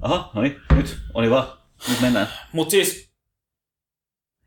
Aha, 0.00 0.30
no 0.34 0.42
niin, 0.42 0.56
nyt, 0.76 0.98
oli 1.14 1.30
vaan, 1.30 1.48
nyt 1.88 2.00
mennään. 2.00 2.28
Mutta 2.52 2.70
siis 2.70 3.08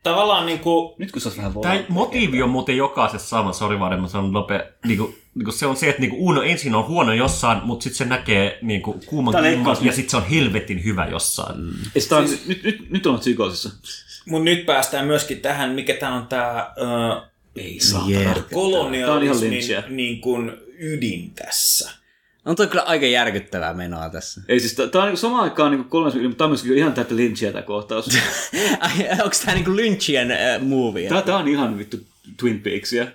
tavallaan 0.03 0.45
niinku, 0.45 0.95
Nyt 0.99 1.11
kun 1.11 1.21
se 1.21 1.27
olisi 1.27 1.37
vähän 1.37 1.53
Tämä 1.61 1.73
voimaa. 1.73 1.85
motiivi 1.89 2.41
on 2.41 2.49
muuten 2.49 2.77
jokaisessa 2.77 3.27
sama, 3.27 3.53
sori 3.53 3.79
vaan, 3.79 4.01
mä 4.01 4.07
sanon 4.07 4.33
nopea. 4.33 4.63
Niinku, 4.85 5.15
niinku 5.35 5.51
se 5.51 5.65
on 5.65 5.77
se, 5.77 5.89
että 5.89 6.01
niinku 6.01 6.27
Uno 6.27 6.41
ensin 6.41 6.75
on 6.75 6.87
huono 6.87 7.13
jossain, 7.13 7.63
mutta 7.63 7.83
sitten 7.83 7.97
se 7.97 8.05
näkee 8.05 8.59
niinku 8.61 8.93
kuuman 8.93 9.05
kumman, 9.05 9.43
leikkaus 9.43 9.81
ja 9.81 9.91
sitten 9.91 10.09
se 10.11 10.17
on 10.17 10.29
helvetin 10.29 10.83
hyvä 10.83 11.05
jossain. 11.05 11.61
Mm. 11.61 11.73
Sitä 11.97 12.17
on, 12.17 12.29
nyt, 12.47 12.63
nyt, 12.63 12.89
nyt 12.89 13.07
on 13.07 13.19
psykoosissa. 13.19 13.69
mut 14.25 14.43
nyt 14.43 14.65
päästään 14.65 15.07
myöskin 15.07 15.39
tähän, 15.39 15.69
mikä 15.69 15.93
tää 15.93 16.13
on 16.13 16.27
tää 16.27 16.73
ö, 16.77 17.21
Ei 17.55 17.79
saa. 17.79 18.07
Kolonialismin 18.53 19.61
niin 19.89 20.21
kuin 20.21 20.51
ydin 20.79 21.31
tässä. 21.31 21.91
On 22.45 22.55
toi 22.55 22.67
kyllä 22.67 22.83
aika 22.83 23.05
järkyttävää 23.05 23.73
menoa 23.73 24.09
tässä. 24.09 24.41
Ei 24.47 24.59
siis, 24.59 24.73
tää 24.73 25.01
on 25.01 25.03
niinku 25.03 25.17
samaan 25.17 25.43
aikaan 25.43 25.71
niinku 25.71 25.89
kolmas 25.89 26.15
mutta 26.15 26.37
tää 26.37 26.45
on 26.45 26.51
myöskin 26.51 26.77
ihan 26.77 26.93
täyttä 26.93 27.15
lynchiä 27.15 27.51
tää 27.51 27.61
kohtaus. 27.61 28.09
Onko 29.23 29.35
tää 29.45 29.55
niinku 29.55 29.75
Lynchien 29.75 30.31
äh, 30.31 30.61
movie? 30.61 31.09
tää, 31.09 31.21
tää 31.21 31.37
on 31.37 31.47
ihan 31.47 31.77
vittu 31.77 31.97
Twin 32.37 32.61
Peaksia. 32.61 33.07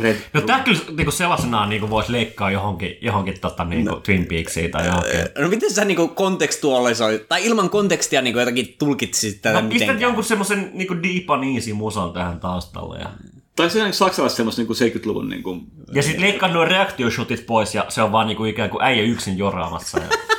Red. 0.00 0.16
No 0.32 0.40
tää 0.40 0.60
kyllä 0.60 0.78
niinku 0.96 1.10
sellaisenaan 1.10 1.68
niinku 1.68 1.90
voisi 1.90 2.12
leikkaa 2.12 2.50
johonkin, 2.50 2.98
johonkin 3.00 3.40
tota, 3.40 3.64
niinku 3.64 3.90
no. 3.90 4.00
Twin 4.00 4.26
Peaksiin 4.26 4.70
tai 4.70 4.86
johonkin. 4.86 5.20
No 5.38 5.48
miten 5.48 5.70
sä 5.70 5.84
niinku 5.84 6.08
kontekstualisoit, 6.08 7.28
tai 7.28 7.46
ilman 7.46 7.70
kontekstia 7.70 8.22
niinku 8.22 8.38
jotenkin 8.38 8.74
tulkitsit 8.78 9.42
tätä 9.42 9.54
No 9.54 9.68
pistät 9.68 9.72
mitenkään? 9.72 10.00
jonkun 10.00 10.24
semmosen 10.24 10.70
niinku 10.74 10.94
deepan 11.02 11.44
easy 11.54 11.72
musan 11.72 12.12
tähän 12.12 12.40
taustalle. 12.40 12.98
Ja, 12.98 13.10
Tai 13.56 13.70
se 13.70 13.78
on 13.78 13.84
niinku 13.84 13.96
saksalaiset 13.96 14.36
semmos 14.36 14.56
niinku 14.56 14.72
70-luvun 14.72 15.28
niinku... 15.28 15.60
ja 15.92 16.02
sit 16.02 16.18
leikkaa 16.18 16.48
nuo 16.48 16.64
reaktioshotit 16.64 17.46
pois 17.46 17.74
ja 17.74 17.84
se 17.88 18.02
on 18.02 18.12
vaan 18.12 18.26
niinku 18.26 18.44
ikään 18.44 18.70
kuin 18.70 18.84
äijä 18.84 19.02
yksin 19.02 19.38
joraamassa. 19.38 19.98
Ja... 19.98 20.06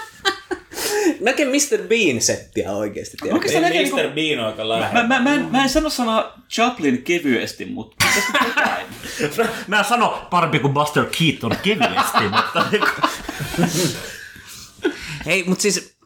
Melkein 1.19 1.49
Mr. 1.49 1.87
Bean-settiä? 1.87 2.71
Oikeastaan 2.71 3.61
näkee 3.61 3.83
Mr. 3.83 3.95
niinku... 3.95 4.15
Bean 4.15 4.39
on 4.39 4.45
aika 4.45 4.69
lähellä. 4.69 5.03
Mä, 5.03 5.07
mä, 5.07 5.19
mä, 5.19 5.33
en, 5.33 5.45
mä 5.51 5.63
en 5.63 5.69
sano 5.69 5.89
sanaa 5.89 6.41
Chaplin 6.49 7.03
kevyesti, 7.03 7.65
mutta 7.65 8.05
tästä 8.05 8.45
jotain. 9.21 9.49
Mä 9.67 9.79
en 9.79 9.85
sano 9.85 10.27
parempi 10.29 10.59
kuin 10.59 10.73
Buster 10.73 11.05
Keaton 11.19 11.57
kevyesti, 11.63 12.23
mutta 12.35 12.65
niinku... 12.71 12.89
Hei, 15.25 15.43
mut 15.43 15.61
siis... 15.61 15.97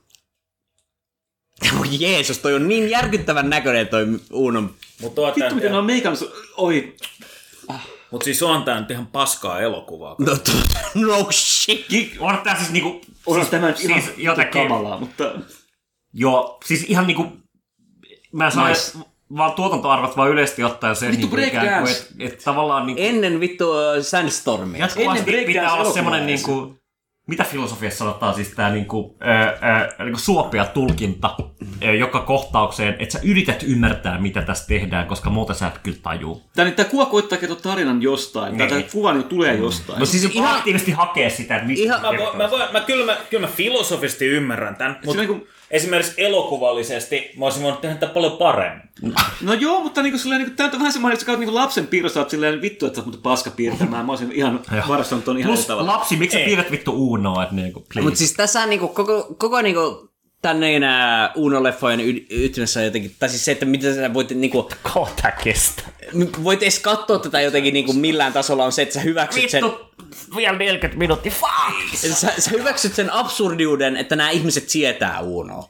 Voi 1.77 1.88
Jeesus, 1.91 2.38
toi 2.38 2.53
on 2.53 2.67
niin 2.67 2.89
järkyttävän 2.89 3.49
näköinen 3.49 3.88
toi 3.88 4.05
Unon... 4.31 4.75
Mutta 5.01 5.21
on 5.21 5.33
Vittu 5.35 5.55
miten 5.55 5.71
ne 5.71 5.77
on 5.77 5.85
meikannut... 5.85 6.33
Oi, 6.57 6.95
mut 8.11 8.21
siis 8.23 8.43
on 8.43 8.63
tää 8.63 8.79
nyt 8.79 8.91
ihan 8.91 9.07
paskaa 9.07 9.59
elokuvaa. 9.59 10.15
No, 10.19 10.35
t- 10.35 10.93
no 11.07 11.27
shit. 11.31 11.85
On 12.19 12.38
tää 12.43 12.57
siis 12.57 12.71
niinku... 12.71 13.01
on 13.25 13.35
siis, 13.35 13.47
tämä 13.49 13.67
ihan 13.67 13.75
siis 13.77 14.07
vittu 14.07 14.21
jotenkin... 14.21 14.61
kamalaa, 14.61 14.99
mutta... 14.99 15.31
Joo, 16.13 16.57
siis 16.65 16.83
ihan 16.88 17.07
niinku... 17.07 17.25
Mä 18.33 18.47
en 18.47 18.51
Nice. 18.67 18.97
vaan 19.38 19.51
tuotantoarvot 19.51 20.17
vaan 20.17 20.29
yleisesti 20.29 20.63
ottaen 20.63 20.95
sen, 20.95 21.11
Vittu 21.11 21.35
niinku, 21.35 21.38
ikään 21.57 21.83
kuin, 21.83 21.93
breakdance. 21.93 22.07
että 22.19 22.35
et 22.35 22.43
tavallaan 22.43 22.85
niinku... 22.85 23.01
Ennen 23.03 23.39
vittu 23.39 23.69
uh, 23.71 23.77
Sandstormia. 24.01 24.79
Jatkuvasti 24.81 25.09
Ennen 25.19 25.23
breakdance 25.23 25.47
pitää 25.59 25.73
olla 25.73 25.93
semmoinen 25.93 26.29
edes. 26.29 26.47
niinku, 26.47 26.80
mitä 27.27 27.43
filosofiassa 27.43 27.98
sanotaan 27.98 28.34
siis 28.34 28.48
tää 28.56 28.69
niinku, 28.72 29.18
niinku 30.03 30.19
suopea 30.19 30.65
tulkinta 30.65 31.35
ää, 31.84 31.93
joka 31.93 32.19
kohtaukseen, 32.19 32.95
että 32.99 33.14
sä 33.14 33.19
yrität 33.23 33.64
ymmärtää, 33.64 34.18
mitä 34.18 34.41
tässä 34.41 34.68
tehdään, 34.68 35.07
koska 35.07 35.30
muuten 35.30 35.56
sä 35.56 35.68
et 35.68 35.77
kyllä 35.77 35.98
tajuu. 36.03 36.41
Tää, 36.56 36.72
tää 36.72 36.85
kuva 36.85 37.06
koittaa 37.06 37.38
kertoa 37.38 37.57
tarinan 37.61 38.02
jostain. 38.02 38.57
Niin. 38.57 38.85
kuva 38.91 39.14
niin 39.14 39.23
tulee 39.23 39.56
jostain. 39.56 39.99
No 39.99 40.06
siis 40.06 40.23
ihan- 40.23 40.34
ihan, 40.35 40.56
aktiivisesti 40.57 40.91
hakee 40.91 41.30
sitä, 41.30 41.56
että 41.56 41.68
mistä 41.68 41.84
ihan- 41.85 42.02
Mä, 42.02 42.11
mä, 42.43 42.52
voin, 42.52 42.64
mä, 42.72 42.80
kyllä, 42.80 43.06
mä, 43.06 43.18
kyllä 43.30 43.48
mä 43.48 43.53
filosofisesti 43.53 44.26
ymmärrän 44.26 44.76
tämän, 44.76 44.91
mutta 45.06 45.22
Siinä 45.22 45.34
niinku- 45.34 45.48
esimerkiksi 45.72 46.14
elokuvallisesti 46.18 47.31
mä 47.38 47.45
olisin 47.45 47.64
voinut 47.64 47.81
tehdä 47.81 47.95
tätä 47.95 48.14
paljon 48.14 48.38
paremmin. 48.38 48.89
No 49.41 49.53
joo, 49.53 49.81
mutta 49.84 50.02
niinku 50.02 50.19
silleen, 50.19 50.41
niinku, 50.41 50.56
tää 50.56 50.65
on 50.65 50.80
vähän 50.80 50.93
semmoinen, 50.93 51.14
että 51.14 51.31
sä 51.31 51.38
niinku 51.38 51.56
lapsen 51.56 51.88
piirrossa, 51.88 52.19
oot 52.19 52.30
silleen 52.30 52.61
vittu, 52.61 52.85
että 52.85 53.02
sä 53.02 53.06
oot 53.06 53.23
paska 53.23 53.52
piirtämään. 53.52 54.06
Mä 54.06 54.11
olisin 54.11 54.31
ihan 54.31 54.60
varastanut 54.88 55.26
ton 55.26 55.38
ihan 55.38 55.53
Plus 55.53 55.65
tavalla. 55.65 55.91
lapsi, 55.91 56.18
miksi 56.18 56.38
sä 56.38 56.45
piirrät 56.45 56.72
vittu 56.72 57.11
Unoa, 57.11 57.43
että 57.43 57.56
niinku, 57.56 57.80
please. 57.80 58.02
Mutta 58.02 58.18
siis 58.18 58.34
tässä 58.34 58.61
on 58.61 58.69
niinku 58.69 58.88
koko, 58.88 59.35
koko 59.38 59.61
niinku 59.61 60.10
tänne 60.41 60.80
nää 60.80 61.31
Uno-leffojen 61.35 61.99
y- 62.01 62.26
ytimessä 62.30 62.80
on 62.80 62.85
jotenkin, 62.85 63.15
tai 63.19 63.30
siis 63.30 63.45
se, 63.45 63.51
että 63.51 63.65
miten 63.65 63.95
sä 63.95 64.13
voit 64.13 64.30
niinku, 64.31 64.69
kohta 64.93 65.31
kestä. 65.43 65.84
voit 66.43 66.63
edes 66.63 66.80
katsoa 66.80 67.19
tätä 67.19 67.41
jotenkin 67.41 67.73
niinku 67.73 67.93
millään 67.93 68.34
tasolla 68.34 68.65
on 68.65 68.72
se, 68.72 68.81
että 68.81 68.93
sä 68.93 69.01
hyväksyt 69.01 69.49
sen, 69.49 69.63
Vittu, 69.63 69.80
vielä 70.35 70.57
40 70.57 70.99
minuuttia, 70.99 71.31
fuck! 71.31 71.95
sä, 72.13 72.34
sä 72.38 72.51
hyväksyt 72.51 72.95
sen 72.95 73.13
absurdiuden, 73.13 73.97
että 73.97 74.15
nämä 74.15 74.30
ihmiset 74.30 74.69
sietää 74.69 75.19
Unoa. 75.19 75.69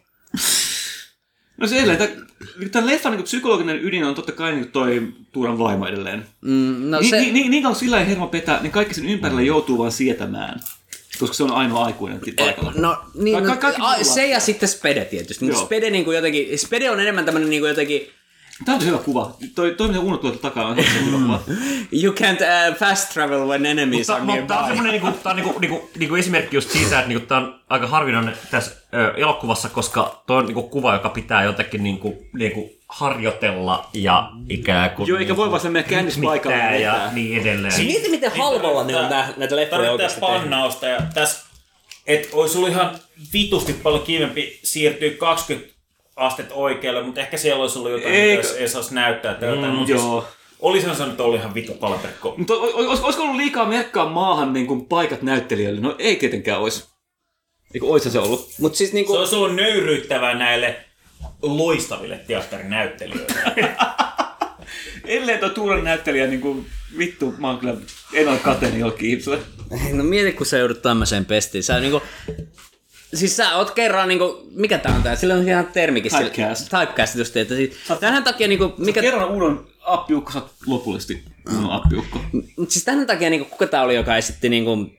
No 1.57 1.67
se 1.67 1.77
edelleen, 1.77 2.27
tämän 2.71 2.89
leffan 2.89 3.11
niin 3.11 3.23
psykologinen 3.23 3.83
ydin 3.85 4.03
on 4.03 4.15
totta 4.15 4.31
kai 4.31 4.51
niin 4.51 4.71
toi 4.71 5.07
Tuuran 5.31 5.59
vaimo 5.59 5.87
edelleen. 5.87 6.25
Mm, 6.41 6.75
no 6.89 6.99
Ni, 6.99 7.09
se, 7.09 7.19
ni, 7.19 7.31
ni, 7.31 7.49
niin 7.49 7.63
kauan 7.63 7.75
sillä 7.75 7.99
ei 7.99 8.07
hermo 8.07 8.27
petää, 8.27 8.61
niin 8.61 8.71
kaikki 8.71 8.93
sen 8.93 9.05
ympärillä 9.09 9.41
joutuu 9.41 9.77
vaan 9.77 9.91
sietämään. 9.91 10.59
Koska 11.21 11.33
se 11.35 11.43
on 11.43 11.51
ainoa 11.51 11.85
aikuinen 11.85 12.21
paikalla. 12.37 12.73
No, 12.75 12.97
niin, 13.13 13.43
Ka- 13.43 13.49
no, 13.53 13.57
ka- 13.57 13.73
muut 13.77 14.07
se 14.07 14.27
ja 14.27 14.39
sitten 14.39 14.69
Spede 14.69 15.05
tietysti. 15.05 15.45
Mutta 15.45 15.59
Joo. 15.59 15.65
Spede, 15.65 15.89
niinku 15.89 16.11
jotenkin, 16.11 16.59
Spede 16.59 16.89
on 16.89 16.99
enemmän 16.99 17.25
tämmönen 17.25 17.49
niinku 17.49 17.67
jotenkin, 17.67 18.07
Tämä 18.65 18.75
on 18.77 18.85
hyvä 18.85 18.97
kuva. 18.97 19.35
Toi, 19.55 19.75
toi 19.77 19.87
mitä 19.87 19.99
Uno 19.99 20.17
tuolta 20.17 20.37
takana 20.39 20.67
on 20.67 20.77
hyvä 20.77 21.17
kuva. 21.21 21.39
you 22.03 22.13
can't 22.13 22.71
uh, 22.71 22.77
fast 22.77 23.13
travel 23.13 23.47
when 23.47 23.65
enemies 23.65 24.07
Mutta, 24.07 24.13
are 24.13 24.23
mutta 24.23 24.41
tämä 24.47 24.59
on 24.59 24.65
nearby. 24.65 24.75
semmoinen 24.75 25.01
niinku, 25.01 25.19
tää 25.23 25.31
on 25.31 25.35
niinku, 25.35 25.59
niinku, 25.59 25.89
niinku 25.99 26.15
esimerkki 26.15 26.57
just 26.57 26.69
siitä, 26.71 26.99
että 26.99 27.07
niinku, 27.09 27.25
tämä 27.27 27.41
on 27.41 27.59
aika 27.69 27.87
harvinainen 27.87 28.33
tässä 28.51 28.71
ö, 28.93 29.13
elokuvassa, 29.17 29.69
koska 29.69 30.23
tuo 30.27 30.35
on 30.37 30.45
niinku 30.45 30.63
kuva, 30.63 30.93
joka 30.93 31.09
pitää 31.09 31.43
jotenkin 31.43 31.83
niinku, 31.83 32.17
niinku 32.33 32.69
harjoitella 32.91 33.89
ja 33.93 34.31
ikään 34.49 34.91
kuin... 34.91 35.07
Joo, 35.07 35.19
eikä 35.19 35.37
voi 35.37 35.49
vaan 35.51 35.61
sen 35.61 35.71
mennä 35.71 35.89
käännöspaikalle 35.89 36.57
ja 36.57 36.79
ja 36.79 37.11
niin 37.11 37.41
edelleen. 37.41 37.71
Siis 37.71 37.87
mieti, 37.87 38.09
miten 38.09 38.31
halvalla 38.31 38.83
ne 38.83 38.95
on 38.95 39.09
nää, 39.09 39.33
näitä 39.37 39.55
leffoja 39.55 39.91
oikeasti 39.91 40.21
tehnyt. 40.21 40.41
pannausta 40.41 40.87
ja 40.87 41.01
tässä, 41.13 41.45
että 42.07 42.27
olisi 42.33 42.57
ollut 42.57 42.69
ihan 42.69 42.99
vitusti 43.33 43.73
paljon 43.73 44.03
kivempi 44.03 44.59
siirtyä 44.63 45.09
20 45.09 45.73
astetta 46.15 46.55
oikealle, 46.55 47.03
mutta 47.03 47.21
ehkä 47.21 47.37
siellä 47.37 47.61
olisi 47.61 47.79
ollut 47.79 47.91
jotain, 47.91 48.13
Eikö? 48.15 48.47
mitä 48.47 48.59
ei 48.59 48.69
saisi 48.69 48.95
näyttää. 48.95 49.33
Tai 49.33 49.49
jotain, 49.49 49.73
mutta 49.73 49.87
siis, 49.87 50.01
Joo. 50.01 50.25
olisihan 50.59 50.95
se 50.95 51.05
nyt 51.05 51.21
ollut 51.21 51.39
ihan 51.39 51.53
vitu 51.53 51.73
palperkko. 51.73 52.33
Mutta 52.37 52.53
olisiko 52.53 53.23
ollut 53.23 53.35
liikaa 53.35 53.65
merkkaa 53.65 54.09
maahan 54.09 54.53
niin 54.53 54.67
kuin 54.67 54.85
paikat 54.85 55.21
näyttelijöille? 55.21 55.81
No 55.81 55.95
ei 55.99 56.15
tietenkään 56.15 56.59
olisi. 56.59 56.83
Eikö 57.73 57.85
oishan 57.85 58.11
se 58.11 58.19
ollut? 58.19 58.49
Mut 58.59 58.75
siis 58.75 58.89
Se 58.89 58.93
niinku, 58.95 59.13
olisi 59.13 59.35
ollut 59.35 59.55
nöyryyttävää 59.55 60.33
näille 60.33 60.85
loistaville 61.41 62.17
teatterinäyttelijöille. 62.27 63.75
Ellei 65.05 65.37
tuo 65.37 65.49
Tuuran 65.49 65.83
näyttelijä 65.83 66.27
niin 66.27 66.41
kuin, 66.41 66.65
vittu, 66.97 67.35
mä 67.37 67.47
oon 67.49 67.59
kyllä, 67.59 67.75
en 68.13 68.27
ole 68.27 68.39
jollekin 68.77 69.09
ihmiselle. 69.09 69.39
no 69.93 70.03
mieti, 70.03 70.31
kun 70.33 70.45
sä 70.45 70.57
joudut 70.57 70.81
tämmöiseen 70.81 71.25
pestiin. 71.25 71.63
Sä 71.63 71.79
niinku, 71.79 72.01
siis 73.13 73.37
sä 73.37 73.55
oot 73.55 73.71
kerran 73.71 74.07
niinku, 74.07 74.47
mikä 74.51 74.77
tää 74.77 74.95
on 74.95 75.03
tää? 75.03 75.15
Sillä 75.15 75.33
on 75.33 75.47
ihan 75.49 75.65
termikin. 75.65 76.11
sillä- 76.11 76.29
Typecast. 76.29 76.69
Typecast 76.79 77.15
just, 77.15 77.37
että 77.37 77.55
siis, 77.55 77.71
tämän 77.99 78.23
takia 78.23 78.47
niinku, 78.47 78.65
Mikä... 78.67 78.85
mikä, 78.85 79.01
Kerran 79.01 79.29
Uudon 79.29 79.67
appiukko, 79.81 80.31
sä 80.31 80.39
oot 80.39 80.51
lopullisesti 80.65 81.23
Uudon 81.55 81.71
appiukko. 81.71 82.19
mut 82.57 82.71
siis 82.71 82.85
tämän 82.85 83.07
takia 83.07 83.29
niinku, 83.29 83.45
kuka 83.49 83.67
tää 83.67 83.81
oli, 83.83 83.95
joka 83.95 84.17
esitti 84.17 84.49
niinku, 84.49 84.89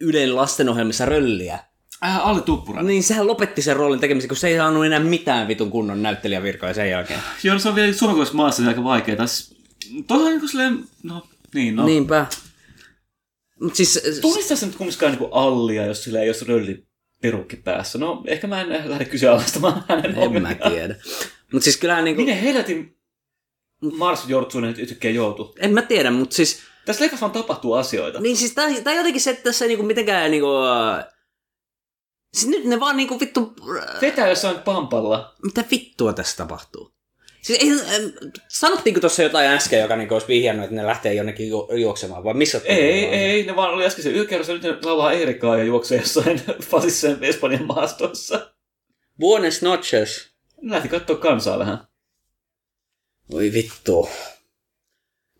Ylen 0.00 0.36
lastenohjelmissa 0.36 1.04
rölliä. 1.06 1.58
Äh, 2.04 2.26
Alle 2.28 2.42
Tuppurainen. 2.42 2.86
Niin 2.86 3.02
sehän 3.02 3.26
lopetti 3.26 3.62
sen 3.62 3.76
roolin 3.76 4.00
tekemisen, 4.00 4.28
kun 4.28 4.36
se 4.36 4.48
ei 4.48 4.56
saanut 4.56 4.86
enää 4.86 5.00
mitään 5.00 5.48
vitun 5.48 5.70
kunnon 5.70 6.02
näyttelijävirkoja 6.02 6.74
sen 6.74 6.90
jälkeen. 6.90 7.20
Joo, 7.42 7.58
se 7.58 7.68
on 7.68 7.74
vielä 7.74 7.92
suomalaisessa 7.92 8.36
maassa 8.36 8.62
aika 8.68 8.84
vaikeaa. 8.84 9.24
Tuohon 10.08 10.24
on 10.26 10.30
niin 10.32 10.40
kuin 10.40 10.50
silleen, 10.50 10.84
no 11.02 11.22
niin, 11.54 11.76
no. 11.76 11.84
Niin. 11.84 11.94
Niinpä. 11.94 12.26
Mut 13.60 13.74
siis, 13.74 14.02
Tunnistaa 14.20 14.56
se 14.56 14.66
nyt 14.66 14.76
kumminkaan 14.76 15.12
niin 15.12 15.18
kuin 15.18 15.30
Allia, 15.32 15.86
jos 15.86 16.04
sillä 16.04 16.20
ei 16.20 16.28
ole 16.28 16.36
rölli 16.48 16.86
perukki 17.22 17.56
päässä. 17.56 17.98
No, 17.98 18.22
ehkä 18.26 18.46
mä 18.46 18.60
en 18.60 18.90
lähde 18.90 19.04
kyseenalaistamaan 19.04 19.84
hänen 19.88 20.04
en 20.06 20.14
mä 20.14 20.20
ongelmiaan. 20.20 20.72
tiedä. 20.72 20.94
Mut 21.52 21.62
siis 21.62 21.76
kyllähän 21.76 22.04
niinku, 22.04 22.22
Minne 22.22 22.42
helvetin 22.42 22.96
Mars 23.98 24.24
Jortsunen 24.28 24.68
nyt 24.70 24.78
yhtäkkiä 24.78 25.10
joutuu? 25.10 25.54
en 25.60 25.74
mä 25.74 25.82
tiedä, 25.82 26.10
mut 26.10 26.32
siis, 26.32 26.58
Tässä 26.84 27.04
leffassa 27.04 27.20
vaan 27.26 27.32
tapahtuu 27.42 27.72
asioita. 27.72 28.20
niin 28.20 28.36
siis 28.36 28.52
tää, 28.54 28.80
tää 28.84 28.94
jotenkin 28.94 29.20
se, 29.20 29.30
että 29.30 29.42
tässä 29.42 29.64
ei 29.64 29.68
niinku 29.68 29.86
mitenkään 29.86 30.30
niinku, 30.30 30.48
äh, 30.48 31.04
Siis 32.36 32.48
nyt 32.48 32.64
ne 32.64 32.80
vaan 32.80 32.96
niinku 32.96 33.20
vittu... 33.20 33.54
Vetää 34.00 34.28
jossain 34.28 34.58
pampalla. 34.58 35.34
Mitä 35.42 35.64
vittua 35.70 36.12
tässä 36.12 36.36
tapahtuu? 36.36 36.92
Siis 37.42 37.58
ei, 37.62 37.70
ähm, 37.70 38.04
sanottiinko 38.48 39.00
tuossa 39.00 39.22
jotain 39.22 39.50
äsken, 39.50 39.80
joka 39.80 39.96
niinku 39.96 40.14
olisi 40.14 40.28
vihjannut, 40.28 40.64
että 40.64 40.76
ne 40.76 40.86
lähtee 40.86 41.14
jonnekin 41.14 41.48
ju- 41.48 41.68
juoksemaan, 41.76 42.24
vai 42.24 42.34
missä? 42.34 42.60
Ei, 42.64 43.04
ei, 43.04 43.46
ne 43.46 43.56
vaan 43.56 43.74
oli 43.74 43.86
äsken 43.86 44.02
se 44.04 44.10
yökerros, 44.10 44.48
nyt 44.48 44.62
ne 44.62 44.78
laulaa 44.82 45.12
Erikaa 45.12 45.56
ja 45.56 45.64
juoksee 45.64 45.98
jossain 45.98 46.42
fasisseen 46.70 47.24
Espanjan 47.24 47.66
maastossa. 47.66 48.52
Buenos 49.18 49.62
noches. 49.62 50.30
Ne 50.62 50.74
lähti 50.74 50.88
katsoa 50.88 51.16
kansaa 51.16 51.58
vähän. 51.58 51.78
Voi 53.30 53.52
vittu. 53.52 54.08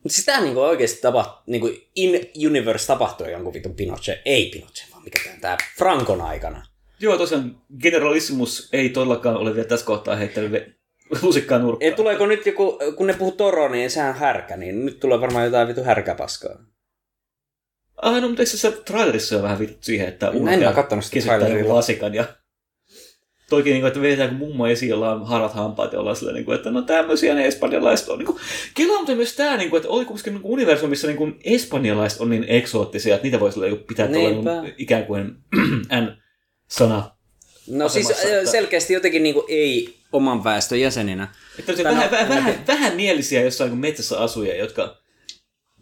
Mutta 0.03 0.15
siis 0.15 0.27
tää 0.27 0.41
niinku 0.41 0.61
oikeesti 0.61 1.01
tapahtuu, 1.01 1.43
niinku 1.47 1.71
in 1.95 2.31
universe 2.47 2.87
tapahtui 2.87 3.33
jonkun 3.33 3.53
vitun 3.53 3.75
Pinochet, 3.75 4.21
ei 4.25 4.51
Pinochet, 4.51 4.91
vaan 4.93 5.05
mikä 5.05 5.19
tää, 5.25 5.39
tää 5.41 5.57
Frankon 5.79 6.21
aikana. 6.21 6.76
Joo, 7.01 7.19
tosiaan 7.19 7.57
Generalissimus 7.83 8.69
ei 8.73 8.89
todellakaan 8.89 9.37
ole 9.37 9.55
vielä 9.55 9.69
tässä 9.69 9.87
kohtaa 9.87 10.17
heittänyt 10.17 10.77
lusikkaa 11.23 11.59
nurkkaan. 11.59 11.95
Tuleeko 11.95 12.27
nyt 12.27 12.47
joku, 12.47 12.79
kun 12.97 13.07
ne 13.07 13.13
puhuu 13.13 13.33
Toro, 13.33 13.69
niin 13.69 13.91
sehän 13.91 14.09
on 14.09 14.21
härkä, 14.21 14.57
niin 14.57 14.87
nyt 14.87 15.01
tulee 15.01 15.21
varmaan 15.21 15.45
jotain 15.45 15.69
vitu 15.69 15.85
härkäpaskaa. 15.85 16.57
Ah, 18.03 18.23
no, 18.23 18.29
mutta 18.29 18.43
eikö 18.43 18.57
se 18.57 18.71
trailerissa 18.71 19.35
ole 19.35 19.43
vähän 19.43 19.59
vittu 19.59 19.79
siihen, 19.81 20.09
että 20.09 20.33
sitä 21.01 21.13
kesyttää 21.13 21.69
lasikan 21.69 22.15
ja 22.15 22.25
toikin, 23.51 23.71
niin 23.71 23.81
kuin, 23.81 23.89
että 23.89 24.01
vedetään 24.01 24.29
kun 24.29 24.39
mummo 24.39 24.67
esiin, 24.67 24.91
jolla 24.91 25.13
on 25.13 25.27
harat 25.27 25.55
hampaat 25.55 25.93
ja 25.93 26.01
ollaan 26.01 26.17
silleen, 26.17 26.35
niin 26.35 26.45
kuin, 26.45 26.57
että 26.57 26.71
no 26.71 26.83
tämmöisiä 26.83 27.35
ne 27.35 27.47
espanjalaiset 27.47 28.09
on. 28.09 28.19
Niin 28.19 28.27
kuin, 28.27 28.39
Kela 28.75 28.99
on 28.99 29.17
myös 29.17 29.37
tämä, 29.37 29.57
niin 29.57 29.71
kuin, 29.71 29.79
että 29.79 29.89
oli 29.89 30.05
kuitenkin 30.05 30.33
niin 30.33 30.43
kuin 30.43 30.53
universumissa 30.53 31.07
niin 31.07 31.17
kuin 31.17 31.41
espanjalaiset 31.45 32.21
on 32.21 32.31
niin 32.31 32.45
eksoottisia, 32.49 33.15
että 33.15 33.25
niitä 33.25 33.41
voisi 33.41 33.61
niin 33.61 33.79
pitää 33.79 34.09
tuolla 34.09 34.63
niin, 34.63 34.75
ikään 34.79 35.07
kuin 35.07 35.37
N-sana. 36.71 37.11
No 37.69 37.89
siis 37.89 38.11
äh, 38.11 38.17
että- 38.33 38.51
selkeästi 38.51 38.93
jotenkin 38.93 39.23
niinku 39.23 39.45
ei 39.49 39.97
oman 40.13 40.45
väestön 40.45 40.81
jäseninä. 40.81 41.29
Että 41.59 41.73
on 41.73 41.77
se 41.79 41.83
Tai 41.85 41.95
vähän, 41.95 42.11
vähän, 42.11 42.25
en 42.27 42.29
vähän, 42.45 42.65
vähän 42.67 42.97
mielisiä 42.97 43.41
jossain 43.43 43.71
kuin 43.71 43.81
metsässä 43.81 44.19
asujia, 44.21 44.57
jotka 44.57 44.97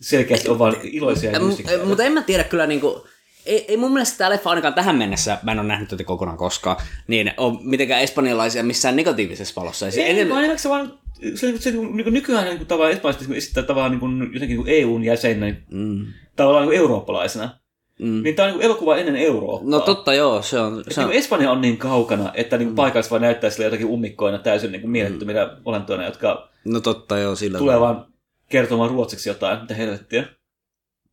selkeästi 0.01 0.49
on 0.49 0.59
vaan 0.59 0.77
iloisia 0.83 1.31
ja 1.31 1.41
mystikkoja. 1.41 1.85
Mutta 1.85 2.03
en 2.05 2.13
mä 2.13 2.23
tiedä 2.23 2.45
kyllä 2.45 2.67
niinku, 2.67 3.07
ei, 3.47 3.65
ei 3.69 3.77
mun 3.77 3.93
mielestä 3.93 4.19
tämä 4.19 4.31
leffa 4.31 4.51
ainakaan 4.51 4.75
tähän 4.75 4.97
mennessä, 4.97 5.39
mä 5.43 5.53
en 5.53 5.59
ole 5.59 5.69
nähnyt 5.69 5.89
tätä 5.89 6.05
kokonaan 6.05 6.39
koskaan, 6.39 6.77
niin 7.09 7.33
on 7.37 7.59
mitenkään 7.63 8.03
espanjalaisia 8.03 8.63
missään 8.63 8.97
negatiivisessa 8.97 9.61
valossa. 9.61 9.91
Siis 9.91 10.05
Ei, 10.05 10.11
enemmän- 10.11 10.29
vaan 10.31 10.41
enemmän 10.41 10.59
se 10.59 10.69
vaan, 10.69 10.99
se, 11.35 11.59
se, 11.59 11.71
niin 11.71 12.05
kuin 12.05 12.15
nykyään 12.15 12.45
niin 12.45 12.57
kuin, 12.59 12.69
tavallaan 12.69 12.93
espanjalaisesti 12.93 13.27
kun 13.27 13.37
esittää 13.37 13.63
tavallaan 13.63 13.91
niin 13.93 14.01
kuin, 14.01 14.19
jotenkin 14.21 14.49
niin 14.49 14.57
kuin 14.57 14.69
EUn 14.69 15.05
jäsenä, 15.05 15.55
Mm. 15.71 16.07
tavallaan 16.37 16.63
niin 16.63 16.69
kuin 16.71 16.79
eurooppalaisena. 16.79 17.59
Mm. 17.99 18.23
Niin 18.23 18.35
tämä 18.37 18.47
on 18.47 18.51
niin 18.51 18.59
kuin 18.59 18.65
elokuva 18.67 18.97
ennen 18.97 19.17
Eurooppaa. 19.17 19.71
No 19.71 19.81
totta 19.81 20.15
joo, 20.15 20.43
se 20.43 20.61
on... 20.61 20.85
Se 20.91 21.01
on 21.01 21.05
niin 21.05 21.09
kuin 21.09 21.19
Espanja 21.19 21.51
on 21.51 21.61
niin 21.61 21.77
kaukana, 21.77 22.33
että 22.35 22.59
niin 22.59 22.69
kuin 22.69 22.77
paikalliset 22.77 23.11
vaan 23.11 23.23
näyttää 23.23 23.51
sille 23.51 23.65
jotakin 23.65 23.87
ummikkoina 23.87 24.39
täysin 24.39 24.73
niin 24.73 24.81
kuin 24.81 24.91
mielettöminä 24.91 25.57
olentoina, 25.65 26.05
jotka 26.05 26.49
no 26.65 26.81
totta 26.81 27.19
joo, 27.19 27.37
sillä 27.37 27.59
tulee 27.59 27.81
vaan 27.81 28.07
kertomaan 28.49 28.91
ruotsiksi 28.91 29.29
jotain, 29.29 29.61
mitä 29.61 29.75
helvettiä. 29.75 30.25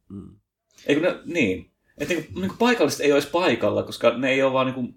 Mm. 0.09 0.29
Eikö 0.87 1.01
ne, 1.01 1.15
niin. 1.25 1.71
Että 1.97 2.13
niin 2.13 2.25
kuin, 2.25 2.35
niin 2.35 2.49
kuin 2.49 2.57
paikalliset 2.57 3.01
ei 3.01 3.13
olisi 3.13 3.27
paikalla, 3.27 3.83
koska 3.83 4.17
ne 4.17 4.29
ei 4.31 4.43
ole 4.43 4.53
vaan 4.53 4.65
niin 4.65 4.75
kuin, 4.75 4.95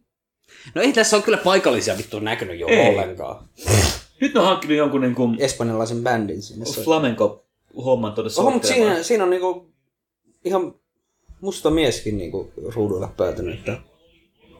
No 0.74 0.82
ei 0.82 0.92
tässä 0.92 1.16
ole 1.16 1.24
kyllä 1.24 1.38
paikallisia 1.38 1.96
vittu 1.98 2.20
näkynyt 2.20 2.60
jo 2.60 2.66
Ei. 2.66 2.88
ollenkaan. 2.88 3.44
nyt 4.20 4.34
ne 4.34 4.40
on 4.40 4.46
hankkinut 4.46 4.76
jonkun 4.76 5.00
niin 5.00 5.14
kuin 5.14 5.36
Espanjalaisen 5.40 6.02
bändin 6.02 6.42
sinne. 6.42 6.64
Se- 6.64 6.82
flamenco-homman 6.82 8.12
tuonne 8.14 8.30
mutta 8.30 8.30
soittelemaan. 8.30 8.94
siinä, 8.94 9.02
siinä 9.02 9.24
on 9.24 9.30
niinku 9.30 9.72
ihan 10.44 10.74
musta 11.44 11.70
mieskin 11.70 12.18
niinku 12.18 12.52
ruudulla 12.74 13.12
päätynyt. 13.16 13.58
Että 13.58 13.78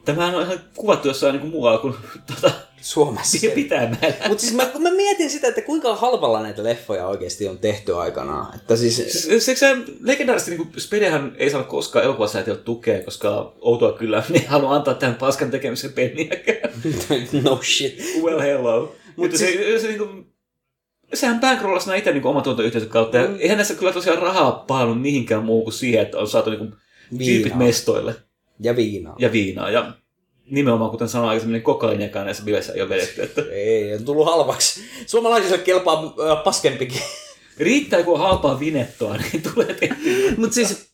Tämähän 0.05 0.35
on 0.35 0.41
ihan 0.43 0.59
kuvattu 0.75 1.07
jossain 1.07 1.33
niin 1.33 1.41
kuin 1.41 1.51
muualla 1.51 1.77
kuin 1.77 1.93
tuota, 2.27 2.51
Suomessa. 2.81 3.47
pitämällä. 3.55 4.27
Mutta 4.27 4.41
siis 4.41 4.53
mä, 4.53 4.71
mä 4.79 4.91
mietin 4.91 5.29
sitä, 5.29 5.47
että 5.47 5.61
kuinka 5.61 5.95
halvalla 5.95 6.41
näitä 6.41 6.63
leffoja 6.63 7.07
oikeasti 7.07 7.47
on 7.47 7.57
tehty 7.57 7.95
aikanaan. 7.95 8.55
Että 8.55 8.75
siis... 8.75 8.95
Se, 8.97 9.39
se, 9.39 9.55
se 9.55 9.77
legendaarisesti 10.01 10.57
niin 10.57 10.73
Spedehän 10.77 11.35
ei 11.37 11.49
saanut 11.49 11.69
koskaan 11.69 12.05
elokuvasäätiöltä 12.05 12.63
tukea, 12.63 13.03
koska 13.03 13.53
outoa 13.61 13.91
kyllä 13.91 14.23
ne 14.29 14.39
ei 14.39 14.45
halua 14.45 14.75
antaa 14.75 14.93
tähän 14.93 15.15
paskan 15.15 15.51
tekemisen 15.51 15.93
penniäkään. 15.93 16.73
no 17.43 17.59
shit. 17.63 17.99
well 18.21 18.39
hello. 18.39 18.81
Mut 18.81 19.15
Mutta 19.15 19.37
se, 19.37 19.45
se, 19.45 19.79
se, 19.79 19.87
niin 19.87 19.99
kuin, 19.99 20.34
sehän 21.13 21.39
bankrollasi 21.39 21.87
nämä 21.87 21.97
itse 21.97 22.11
niin 22.11 22.25
oma 22.25 22.41
tuotantoyhteisön 22.41 22.89
kautta. 22.89 23.17
Mm. 23.17 23.35
eihän 23.39 23.57
näissä 23.57 23.75
kyllä 23.75 23.91
tosiaan 23.91 24.21
rahaa 24.21 24.51
paljon 24.51 24.97
mihinkään 24.97 25.45
muuhun 25.45 25.63
kuin 25.63 25.73
siihen, 25.73 26.01
että 26.01 26.17
on 26.17 26.27
saatu 26.27 26.49
niin 26.49 26.59
tyypit 27.09 27.43
Viinaa. 27.43 27.57
mestoille 27.57 28.15
Ja 28.59 28.75
viinaa. 28.75 29.15
ja 29.19 29.31
viinaa. 29.31 29.69
Ja 29.69 29.93
nimenomaan, 30.49 30.91
kuten 30.91 31.09
sanoin 31.09 31.29
aikaisemmin, 31.29 31.53
niin 31.53 31.63
kokaiiniakaan 31.63 32.25
näissä 32.25 32.43
bileissä 32.43 32.73
ei 32.73 32.81
ole 32.81 32.89
vedetty. 32.89 33.21
Että 33.21 33.41
Ei, 33.51 33.93
on 33.93 34.05
tullut 34.05 34.25
halvaksi. 34.25 34.81
Suomalaisille 35.05 35.57
kelpaa 35.57 36.03
äh, 36.03 36.43
paskempikin. 36.43 37.01
riittää, 37.57 38.03
kun 38.03 38.13
on 38.13 38.19
halpaa 38.19 38.59
vinettoa, 38.59 39.17
niin 39.31 39.43
tulee 39.53 39.73
tehty. 39.73 40.35
Mutta 40.37 40.53
siis, 40.53 40.89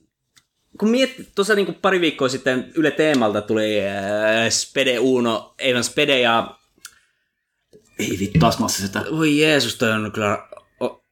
kun 0.79 0.89
miettii, 0.89 1.27
tuossa 1.35 1.55
niinku 1.55 1.73
pari 1.81 2.01
viikkoa 2.01 2.29
sitten 2.29 2.71
Yle 2.75 2.91
Teemalta 2.91 3.41
tuli 3.41 3.79
äh, 3.87 4.49
Spede 4.49 4.99
Uno, 4.99 5.53
ei 5.59 5.73
vaan 5.73 5.83
Spede 5.83 6.19
ja... 6.19 6.55
Ei 8.01 8.19
vittu, 8.19 8.39
taas 8.39 8.59
massa 8.59 8.87
sitä. 8.87 9.05
Voi 9.11 9.39
Jeesus, 9.39 9.75
toi 9.75 9.91
on 9.91 10.11
kyllä... 10.11 10.47
O... 10.79 11.03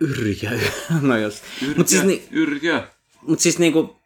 Yrjä. 0.00 0.50
no 1.00 1.16
jos. 1.16 1.42
Mutta 1.76 1.90
siis, 1.90 2.02
ni, 2.02 2.28
Yrjö. 2.30 2.82
mut 3.22 3.40
siis 3.40 3.58
niinku... 3.58 4.04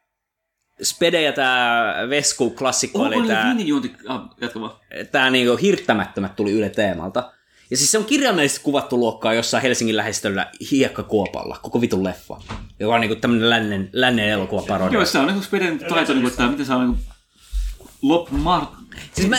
Spede 0.82 1.22
ja 1.22 1.32
tää 1.32 1.94
Vesku 2.08 2.50
klassikko, 2.50 3.08
niillä 3.08 3.34
tää, 3.34 3.44
viinijuonti... 3.44 3.92
Ah, 4.06 4.20
jatka 4.40 4.60
vaan. 4.60 4.72
tää 5.12 5.30
niinku 5.30 5.56
hirttämättömät 5.56 6.36
tuli 6.36 6.52
Yle 6.52 6.70
Teemalta. 6.70 7.32
Ja 7.70 7.76
siis 7.76 7.90
se 7.90 7.98
on 7.98 8.04
kirjaimellisesti 8.04 8.64
kuvattu 8.64 8.98
luokkaa 8.98 9.34
jossain 9.34 9.62
Helsingin 9.62 9.96
lähestöllä 9.96 10.50
hiekkakuopalla, 10.70 11.58
koko 11.62 11.80
vitun 11.80 12.04
leffa. 12.04 12.40
Joka 12.80 12.94
on 12.94 13.00
niinku 13.00 13.16
tämmönen 13.16 13.50
lännen, 13.50 13.90
lännen 13.92 14.28
elokuvaparodia. 14.28 14.96
Joo, 14.96 15.04
se 15.04 15.18
on 15.18 15.26
niin 15.26 15.42
Speden 15.42 15.78
taito, 15.78 16.12
niin 16.12 16.22
kuin, 16.22 16.30
että 16.30 16.48
miten 16.48 16.66
saa 16.66 16.78
niin 16.78 16.94
kuin, 16.94 17.04
lop, 18.02 18.30
ma, 18.30 18.76
Siis 19.12 19.28
mä, 19.28 19.36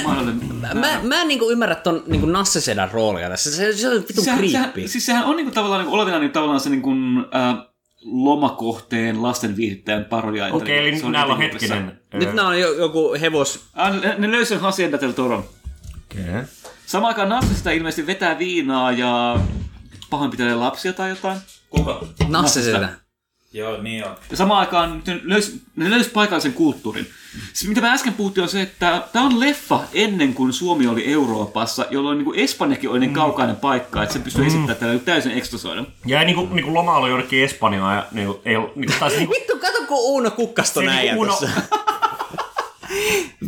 mä, 0.61 0.73
mä, 0.73 0.99
mä 1.03 1.22
en 1.22 1.27
niinku 1.27 1.49
ymmärrä 1.52 1.76
ton 1.76 2.03
niinku 2.07 2.27
Nassesedan 2.27 2.91
roolia 2.91 3.30
tässä. 3.30 3.52
Se, 3.52 3.73
se 3.73 3.90
on 3.90 4.03
vitun 4.10 4.23
sehän, 4.23 4.40
creepy. 4.40 4.52
sehän, 4.52 4.90
siis 4.90 5.06
sehän 5.06 5.26
on 5.26 5.36
niin 5.36 5.45
kuin, 5.45 5.53
tavallaan 5.53 5.84
niin 5.86 5.94
olevina 5.94 6.19
niin 6.19 6.31
tavallaan 6.31 6.60
se 6.60 6.69
niin 6.69 6.81
kuin, 6.81 7.26
äh, 7.36 7.69
lomakohteen 8.02 9.23
lasten 9.23 9.56
viihdyttäjän 9.56 10.06
parodia. 10.06 10.48
Okei, 10.48 10.90
eli 10.90 11.02
on 11.03 11.11
näillä 11.11 11.34
on 11.34 11.41
jotenkin 11.41 11.72
hetkinen. 11.72 11.99
Nyt 12.14 12.34
nää 12.34 12.48
on 12.48 12.60
jo, 12.60 12.73
joku 12.73 13.15
hevos... 13.22 13.60
Ah, 13.73 14.02
ne- 14.02 14.15
ne 14.18 14.31
löysi 14.31 14.49
sen 14.49 14.60
Hacienda 14.60 15.02
del 15.02 15.11
Toron. 15.11 15.44
Okay. 16.11 16.44
Samaan 16.86 17.07
aikaan 17.07 17.30
Nassista 17.30 17.72
ilmeisesti 17.72 18.07
vetää 18.07 18.40
viinaa 18.40 18.91
ja 18.91 19.40
pahoinpitelee 20.10 20.56
lapsia 20.56 20.94
tai 20.94 21.10
jotain. 21.10 21.40
Kuka? 21.69 22.02
Nasseseda. 22.27 22.90
Joo, 23.53 23.81
niin 23.81 24.05
on. 24.05 24.15
Ja 24.31 24.38
samaan 24.38 24.59
aikaan 24.59 25.03
ne 25.07 25.19
löysi, 25.23 25.61
ne 25.76 25.89
löysi 25.89 26.09
paikallisen 26.09 26.53
kulttuurin. 26.53 27.07
Se, 27.53 27.67
mitä 27.67 27.81
mä 27.81 27.93
äsken 27.93 28.13
puhuttiin, 28.13 28.43
on 28.43 28.49
se, 28.49 28.61
että 28.61 29.03
tämä 29.13 29.26
on 29.26 29.39
leffa 29.39 29.80
ennen 29.93 30.34
kuin 30.34 30.53
Suomi 30.53 30.88
oli 30.88 31.11
Euroopassa, 31.11 31.85
jolloin 31.89 32.17
niin 32.17 32.26
kuin 32.26 32.39
Espanjakin 32.39 32.89
oli 32.89 32.99
niin 32.99 33.13
kaukainen 33.13 33.55
paikka, 33.55 34.03
että 34.03 34.13
se 34.13 34.19
pystyy 34.19 34.45
esittämään 34.45 34.77
tällä 34.77 34.99
täysin 34.99 35.31
ekstasoida. 35.31 35.85
Ja 36.05 36.23
niinku, 36.23 36.45
niinku 36.45 36.73
lomailu 36.73 37.07
jonnekin 37.07 37.43
Espanjaan 37.43 37.95
ja 37.95 38.05
niinku, 38.11 38.41
ei 38.45 38.55
ollut, 38.55 38.76
niinku, 38.76 38.93
taisi 38.99 39.17
niinku, 39.17 39.34
Vittu, 39.34 39.57
kato 39.57 39.77
kun 39.88 39.97
Uuno 39.97 40.31
kukkasto 40.31 40.80
Se 40.80 40.85
näin 40.85 41.05
niinku 41.05 41.21
Uno-. 41.21 41.39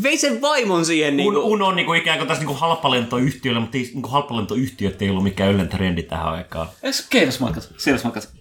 Vei 0.04 0.18
sen 0.18 0.42
vaimon 0.42 0.86
siihen 0.86 1.14
Un, 1.14 1.18
niinku... 1.18 1.40
Uno 1.40 1.68
on 1.68 1.76
niinku 1.76 1.94
ikään 1.94 2.18
kuin 2.18 2.28
tässä 2.28 2.42
niinku 2.42 2.54
halpalentoyhtiöllä, 2.54 3.60
mutta 3.60 3.78
ei, 3.78 3.84
niinku 3.94 4.10
halpalentoyhtiöt 4.10 5.02
ei 5.02 5.10
ollut 5.10 5.24
mikään 5.24 5.50
yleinen 5.50 5.78
trendi 5.78 6.04
tähän 6.04 6.28
aikaan. 6.28 6.68
Eikö 6.84 6.98
se 6.98 7.06
keihäsmatkat? 7.10 8.41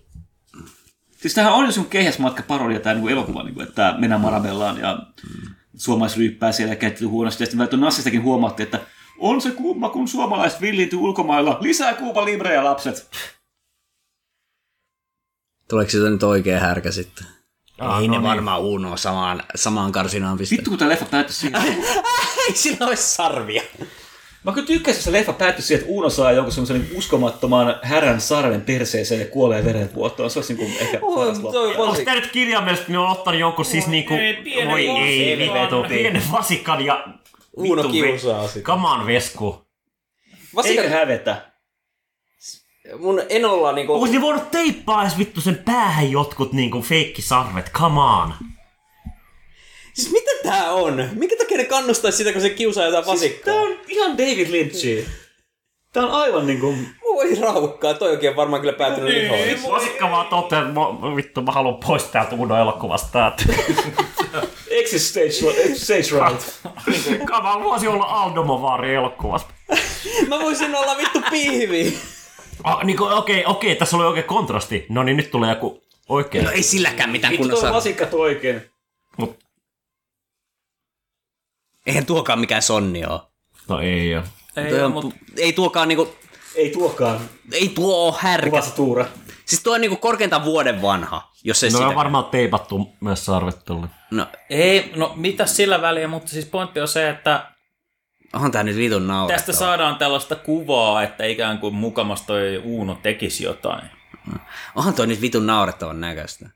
Siis 1.21 1.35
tämähän 1.35 1.55
on 1.55 1.67
jo 1.67 1.73
sun 1.73 1.87
keihäsmatka 1.87 2.43
parodia, 2.43 2.81
tämä 2.81 2.95
niinku 2.95 3.09
elokuva, 3.09 3.43
niinku, 3.43 3.61
että 3.61 3.95
mennään 3.99 4.21
Marabellaan 4.21 4.79
ja 4.79 4.99
suomalaisryyppää 5.77 6.53
siellä 6.53 6.73
ja 6.73 6.77
kättely 6.77 7.09
huonosti. 7.09 7.43
Ja 7.43 7.47
sitten 7.47 7.59
välttämättä 7.59 7.87
Nassistakin 7.87 8.23
huomattiin, 8.23 8.65
että 8.65 8.81
on 9.19 9.41
se 9.41 9.51
kumma, 9.51 9.89
kun 9.89 10.09
suomalaiset 10.09 10.61
villiintyy 10.61 10.99
ulkomailla. 10.99 11.59
Lisää 11.61 11.95
Kuuba 11.95 12.25
Libreä, 12.25 12.65
lapset. 12.65 13.11
Tuleeko 15.69 15.91
sitä 15.91 16.11
nyt 16.11 16.23
oikein 16.23 16.61
härkä 16.61 16.91
sitten? 16.91 17.27
Ah, 17.79 18.01
ei 18.01 18.09
no 18.09 18.13
ne 18.13 18.19
niin. 18.19 18.29
varmaan 18.29 18.61
Uno 18.61 18.97
samaan, 18.97 19.43
samaan 19.55 19.93
karsinaan 19.93 20.39
pistä. 20.39 20.57
Vittu, 20.57 20.71
kun 20.71 20.79
tämä 20.79 20.89
leffa 20.89 21.07
päättyi 21.07 21.35
siihen. 21.35 21.63
Ei 22.49 22.55
sillä 22.55 22.87
olisi 22.87 23.15
sarvia. 23.15 23.63
Mä 24.45 24.53
kyllä 24.53 24.67
tykkäsin, 24.67 24.99
että 24.99 25.05
se 25.05 25.13
leffa 25.13 25.33
päättyi 25.33 25.63
siihen, 25.63 25.81
että 25.81 25.95
Uno 25.95 26.11
saa 26.11 26.33
jonkun 26.33 26.53
semmoisen 26.53 26.81
niin 26.81 26.99
uskomattoman 26.99 27.79
härän 27.83 28.21
sarven 28.21 28.61
perseeseen 28.61 29.21
ja 29.21 29.27
kuolee 29.27 29.65
verenvuotoon. 29.65 30.31
Se 30.31 30.39
olisi 30.39 30.55
niin 30.55 30.67
kuin 30.67 30.79
ehkä 30.81 31.01
paras 31.01 31.39
loppu. 31.39 31.83
Onko 31.83 32.03
tämä 32.05 32.17
nyt 32.17 32.31
kirjaimellisesti 32.33 32.93
ne 32.93 32.99
on 32.99 33.11
ottanut 33.11 33.41
jonkun 33.41 33.65
siis 33.65 33.87
niinku... 33.87 34.15
ei, 34.15 34.35
pienen 34.35 34.69
Voi 34.69 34.89
ei, 34.89 35.39
vasikan. 35.39 35.63
vittu. 35.63 35.89
Pienen 35.89 36.23
vasikan 36.33 36.85
ja... 36.85 37.05
Uno 37.57 37.83
vittu, 37.83 37.93
kiusaa 37.93 38.49
sitä. 38.49 38.67
Come 38.67 38.89
on, 38.89 39.07
Vesku. 39.07 39.65
Eikö 40.65 40.89
hävetä? 40.89 41.51
Mun 42.99 43.23
enolla 43.29 43.73
niinku... 43.73 44.07
Ne 44.07 44.21
voinut 44.21 44.51
teippaa 44.51 45.03
edes 45.03 45.19
vittu 45.19 45.41
sen 45.41 45.63
päähän 45.65 46.11
jotkut 46.11 46.53
niinku 46.53 46.83
feikkisarvet, 46.83 47.73
come 47.73 48.01
on. 48.01 48.35
Siis 49.95 50.13
mitä 50.13 50.31
tää 50.43 50.73
on? 50.73 51.09
Minkä 51.13 51.37
takia 51.37 51.57
ne 51.57 51.65
kannustaisi 51.65 52.19
sitä, 52.19 52.33
kun 52.33 52.41
se 52.43 52.51
kiusaa 52.51 52.85
jotain 52.85 53.07
vasikkaa? 53.07 53.55
Tää 53.55 53.63
on 53.63 53.77
ihan 53.89 54.19
David 54.19 54.51
Lynchia. 54.51 55.05
Tää 55.93 56.03
on 56.03 56.11
aivan 56.11 56.47
niinku... 56.47 56.75
Voi 57.05 57.35
raukkaa, 57.35 57.95
toi 57.95 58.13
onkin 58.13 58.37
varmaan 58.37 58.63
kyllä 58.63 58.77
päätynyt 58.79 59.15
lihoon. 59.15 59.73
Vasikka 59.75 60.11
vaan 60.11 60.27
toteaa, 60.27 60.63
että 60.63 60.75
mä- 60.75 61.17
vittu 61.17 61.43
mä 61.43 61.53
haluan 61.53 61.77
pois 61.87 62.05
täältä 62.05 62.35
Uno 62.35 62.57
elokuvasta. 62.61 63.33
Exit 64.71 65.03
stage, 65.03 65.31
stage 65.75 66.25
right. 66.25 66.43
Mä 67.43 67.61
voisin 67.65 67.89
olla 67.89 68.05
Aldomovaari 68.05 68.95
elokuvasta. 68.95 69.55
Mä 70.29 70.39
voisin 70.41 70.75
olla 70.75 70.97
vittu 70.99 71.19
pihvi. 71.31 71.99
Ah, 72.65 72.85
niin 72.85 73.01
okei, 73.03 73.45
okei, 73.47 73.77
tässä 73.77 73.97
oli 73.97 74.07
oikein 74.07 74.27
kontrasti. 74.27 74.87
No 74.89 75.03
niin, 75.03 75.17
nyt 75.17 75.31
tulee 75.31 75.51
joku 75.51 75.83
oikein. 76.09 76.45
No 76.45 76.51
ei 76.51 76.63
silläkään 76.63 77.11
mitään 77.11 77.33
Vittu 77.33 77.43
toi 77.49 77.55
kunnossa. 77.55 77.77
vasikka 77.77 78.07
toi 78.07 78.21
oikein. 78.21 78.63
Mut, 79.17 79.39
Eihän 81.87 82.07
tuokaan 82.07 82.39
mikään 82.41 82.63
sonni 82.63 83.05
oo. 83.05 83.31
no 83.69 83.81
ei 83.81 84.15
oo. 84.17 84.23
Ei, 84.57 84.71
Toi 84.71 84.83
on, 84.83 84.93
mut, 84.93 85.15
ei 85.37 85.53
tuokaan 85.53 85.89
niinku, 85.89 86.15
Ei 86.55 86.71
tuokaan 86.71 87.21
ei 87.53 87.69
tuo 87.69 87.97
oo 87.97 88.17
härkä. 88.21 88.51
kuvassa 88.51 88.77
tuura. 88.77 89.07
Siis 89.47 89.63
tuo 89.63 89.75
on 89.75 89.81
niinku 89.81 89.97
korkeintaan 89.97 90.45
vuoden 90.45 90.83
vanha, 90.83 91.31
jos 91.45 91.65
ei 91.65 91.71
No 91.71 91.79
sitä. 91.79 91.89
on 91.89 91.95
varmaan 91.95 92.25
teipattu 92.25 92.89
myös 93.01 93.25
sarvet 93.27 93.65
tulle. 93.65 93.87
No, 94.11 94.27
ei, 94.51 94.93
no 94.97 95.13
mitä 95.17 95.47
sillä 95.47 95.83
väliä, 95.83 96.09
mutta 96.09 96.31
siis 96.31 96.47
pointti 96.47 96.81
on 96.81 96.89
se, 96.89 97.09
että 97.09 97.47
onhan 98.33 98.51
tää 98.53 98.63
nyt 98.63 98.77
vitun 98.77 99.07
naurettava. 99.07 99.37
tästä 99.47 99.53
saadaan 99.53 99.97
tällaista 99.97 100.37
kuvaa, 100.37 101.03
että 101.03 101.25
ikään 101.25 101.59
kuin 101.59 101.75
mukamas 101.75 102.23
toi 102.23 102.59
Uuno 102.65 102.95
tekisi 103.03 103.45
jotain. 103.45 103.91
Onhan 104.75 104.95
toi 104.95 105.07
nyt 105.07 105.21
vitun 105.21 105.47
naurettavan 105.47 106.01
näköistä. 106.01 106.51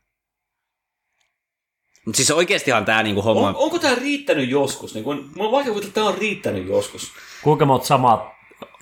Mut 2.04 2.14
siis 2.14 2.30
oikeestihan 2.30 2.84
tää 2.84 3.02
niinku 3.02 3.22
homma... 3.22 3.48
On, 3.48 3.56
onko 3.56 3.78
tää 3.78 3.94
riittänyt 3.94 4.50
joskus? 4.50 4.94
Niin 4.94 5.04
kun, 5.04 5.30
mulla 5.34 5.48
on 5.48 5.52
vaikea 5.52 5.72
kuvitella, 5.72 5.88
että 5.88 6.00
tää 6.00 6.08
on 6.08 6.18
riittänyt 6.18 6.68
joskus. 6.68 7.12
Kuinka 7.42 7.64
monta 7.66 7.86
samaa 7.86 8.34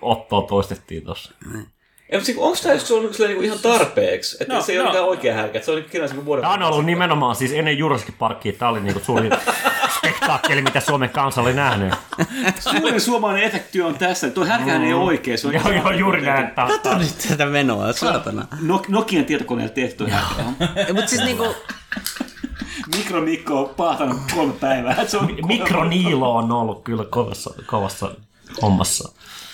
ottoa 0.03 0.43
toistettiin 0.43 1.05
tossa? 1.05 1.32
Ja, 2.12 2.19
mutta 2.19 2.32
onko 2.36 2.59
tää 2.62 2.73
joskus 2.73 2.90
ollut 2.90 3.15
silleen 3.15 3.35
niin 3.35 3.44
ihan 3.44 3.59
tarpeeksi? 3.59 4.36
Että 4.40 4.55
No, 4.55 4.62
se 4.62 4.73
ei 4.73 4.78
ole 4.78 4.85
no. 4.85 4.90
mikään 4.90 5.09
oikea 5.09 5.35
härkä, 5.35 5.59
että 5.59 5.65
se 5.65 5.70
on 5.70 5.77
niin 5.77 5.90
kirjallisesti 5.90 6.16
kuin 6.16 6.27
vuoden 6.27 6.43
Tämä 6.43 6.55
on 6.55 6.62
ollut 6.62 6.86
nimenomaan 6.86 7.36
siis 7.36 7.53
ennen 7.53 7.78
Jurassic 7.78 8.15
Parkia. 8.19 8.53
Tämä 8.53 8.70
oli 8.70 8.81
niinku 8.81 9.01
suurin 9.05 9.32
spektaakkeli, 10.23 10.62
mitä 10.62 10.81
Suomen 10.81 11.11
kansa 11.11 11.40
oli 11.40 11.55
nähnyt. 11.55 11.94
Suurin 12.61 13.01
suomalainen 13.01 13.44
efekti 13.44 13.82
on 13.82 13.99
tässä, 13.99 14.27
että 14.27 14.35
tuo 14.35 14.44
härkähän 14.44 14.85
ei 14.85 14.94
ole 14.94 15.05
oikea. 15.05 15.36
Se 15.36 15.47
on 15.47 15.55
Joo, 15.55 15.70
joo, 15.73 15.90
juuri 15.93 16.23
näin. 16.23 16.51
Kato 16.55 16.99
nyt 16.99 17.19
tätä 17.28 17.47
menoa, 17.47 17.93
saatana. 17.93 18.47
Nok- 18.53 18.85
Nokian 18.89 19.24
tietokoneella 19.24 19.74
tehty 19.74 19.97
tuo 19.97 20.07
härkä. 20.09 20.43
Mut 20.94 21.09
siis 21.09 21.24
niinku... 21.24 21.55
Mikromikko 22.97 23.61
on 23.61 23.74
paahtanut 23.74 24.16
kolme 24.35 24.53
päivää. 24.53 25.07
Se 25.07 25.19
on 25.19 25.36
Mikroniilo 25.47 26.36
on 26.36 26.53
ollut 26.53 26.85
kyllä 26.85 27.05
kovassa, 27.05 27.55
kovassa 27.66 28.11
hommassa. 28.62 29.12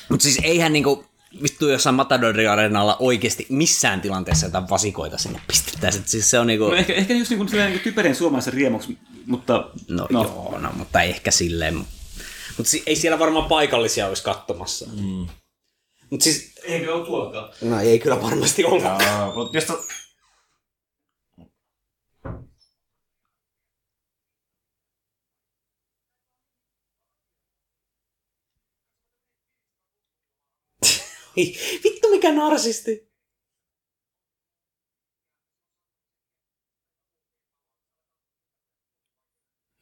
Mut 0.08 0.20
siis 0.20 0.40
eihän 0.42 0.72
niinku 0.72 1.04
vittu 1.42 1.68
jossain 1.68 1.94
Matadori 1.94 2.46
Arenalla 2.46 2.96
oikeesti 2.98 3.46
missään 3.48 4.00
tilanteessa 4.00 4.46
jotain 4.46 4.70
vasikoita 4.70 5.18
sinne 5.18 5.40
pistettäisiin. 5.46 6.02
Et 6.02 6.08
Siis 6.08 6.30
se 6.30 6.38
on 6.38 6.46
niinku... 6.46 6.68
No 6.68 6.74
ehkä, 6.74 6.94
ehkä 6.94 7.14
just 7.14 7.30
niin 7.30 7.38
kuin, 7.38 7.50
niin 7.52 7.80
typerien 7.80 8.14
suomalaisen 8.16 8.52
riemuksi, 8.52 8.98
mutta... 9.26 9.70
No, 9.88 10.06
no. 10.10 10.22
joo, 10.22 10.58
no, 10.58 10.72
mutta 10.72 11.02
ehkä 11.02 11.30
silleen. 11.30 11.74
Mutta 12.56 12.70
si- 12.70 12.82
ei 12.86 12.96
siellä 12.96 13.18
varmaan 13.18 13.48
paikallisia 13.48 14.06
olisi 14.06 14.22
katsomassa. 14.22 14.86
Mm. 14.86 15.26
Mutta 16.10 16.24
siis... 16.24 16.52
Eikö 16.62 16.94
ole 16.94 17.06
tuollakaan? 17.06 17.50
No 17.62 17.80
ei 17.80 17.98
kyllä 17.98 18.22
varmasti 18.22 18.64
ole. 18.64 18.82
Mutta 19.34 19.56
jos 19.56 19.66
Vittu 31.84 32.10
mikä 32.10 32.32
narsisti. 32.32 33.08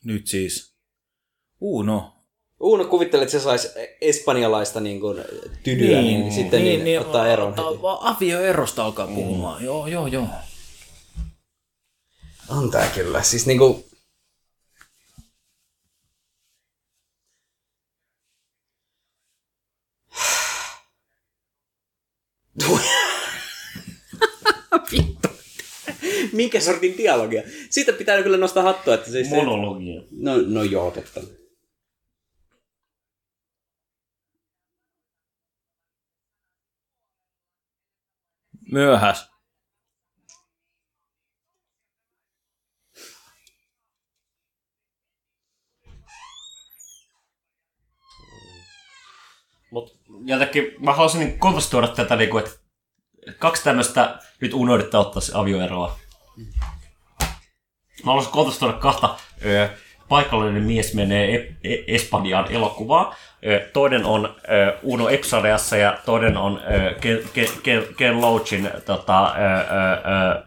Nyt 0.05 0.27
siis. 0.27 0.77
Uuno. 1.61 2.13
Uuno 2.61 2.85
kuvittelee, 2.85 3.23
että 3.23 3.39
se 3.39 3.41
saisi 3.41 3.69
espanjalaista 4.01 4.81
niin 4.81 5.01
kuin, 5.01 5.25
tydyä, 5.63 6.01
niin, 6.01 6.21
niin 6.21 6.33
sitten 6.33 6.65
niin, 6.65 6.85
niin, 6.85 7.01
ottaa 7.01 7.29
eron 7.29 7.55
heti. 7.55 7.79
Avioerosta 8.01 8.85
alkaa 8.85 9.07
puhumaan. 9.07 9.65
Joo, 9.65 9.87
joo, 9.87 10.07
joo. 10.07 10.27
On 12.49 12.71
tää 12.71 12.89
kyllä. 12.89 13.23
Siis 13.23 13.47
niinku... 13.47 13.86
Vittu. 24.93 25.29
Minkä 26.33 26.61
sortin 26.61 26.99
dialogia? 26.99 27.43
Siitä 27.71 27.93
pitää 27.93 28.23
kyllä 28.23 28.37
nostaa 28.37 28.63
hattua, 28.63 28.95
että 28.95 29.11
se... 29.11 29.25
se 29.25 29.37
monologia. 29.37 30.03
no, 30.11 30.37
no 30.47 30.63
joo, 30.63 30.91
totta. 30.91 31.21
Myöhäs. 38.73 39.36
Mut 49.77 49.97
jotenkin 50.25 50.75
mä 50.79 50.93
haluaisin 50.93 51.21
niin 51.21 51.39
kontrastoida 51.39 51.89
tätä, 51.89 52.17
niin 52.17 52.31
kuin, 52.31 52.45
että 52.45 52.57
kaksi 53.39 53.65
tämmöistä 53.65 54.19
nyt 54.41 54.55
unohditte 54.55 54.97
ottaa 54.97 55.21
se 55.21 55.33
avioeroa. 55.35 55.99
Mä 58.05 58.05
haluaisin 58.05 58.33
kontrastoida 58.33 58.73
kahta 58.79 59.17
ö, 59.45 59.69
paikallinen 60.09 60.63
mies 60.63 60.95
menee 60.95 61.35
e- 61.35 61.57
e- 61.65 61.85
Espanjaan 61.95 62.53
elokuvaa. 62.53 63.15
Ö, 63.47 63.71
toinen 63.73 64.05
on 64.05 64.37
ö, 64.49 64.79
Uno 64.83 65.09
Epsadeassa 65.09 65.77
ja 65.77 65.99
toinen 66.07 66.37
on 66.37 66.61
ö, 66.63 66.95
Ken, 67.01 67.19
Ken, 67.63 67.83
Ken, 67.97 68.21
Loachin 68.21 68.71
tota, 68.87 69.25
ö, 69.27 69.31
ö, 69.31 70.39
ö, 70.39 70.47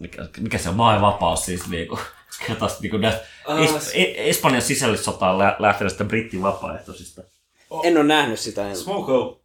mikä, 0.00 0.28
mikä 0.40 0.58
se 0.58 0.68
on, 0.68 0.74
maa 0.76 0.94
ja 0.94 1.00
vapaus 1.00 1.44
siis 1.44 1.68
niinku. 1.68 1.98
Kertaisi 2.46 2.76
niinku 2.82 2.96
näistä 2.96 3.20
es, 3.64 3.90
e, 3.94 4.14
Espanjan 4.16 4.62
sisällissotaan 4.62 5.38
lä- 5.38 5.56
lähteneistä 5.58 6.04
brittin 6.04 6.42
vapaaehtoisista. 6.42 7.22
En 7.82 7.96
ole 7.96 8.04
nähnyt 8.04 8.40
sitä. 8.40 8.70
En. 8.70 8.76
Smoko. 8.76 9.40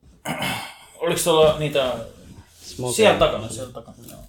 Oliko 1.00 1.22
tuolla 1.24 1.60
niitä... 1.60 1.94
Siellä 2.96 3.20
takana, 3.20 3.50
siellä 3.50 3.74
takana. 3.74 3.98
Joo. 4.10 4.20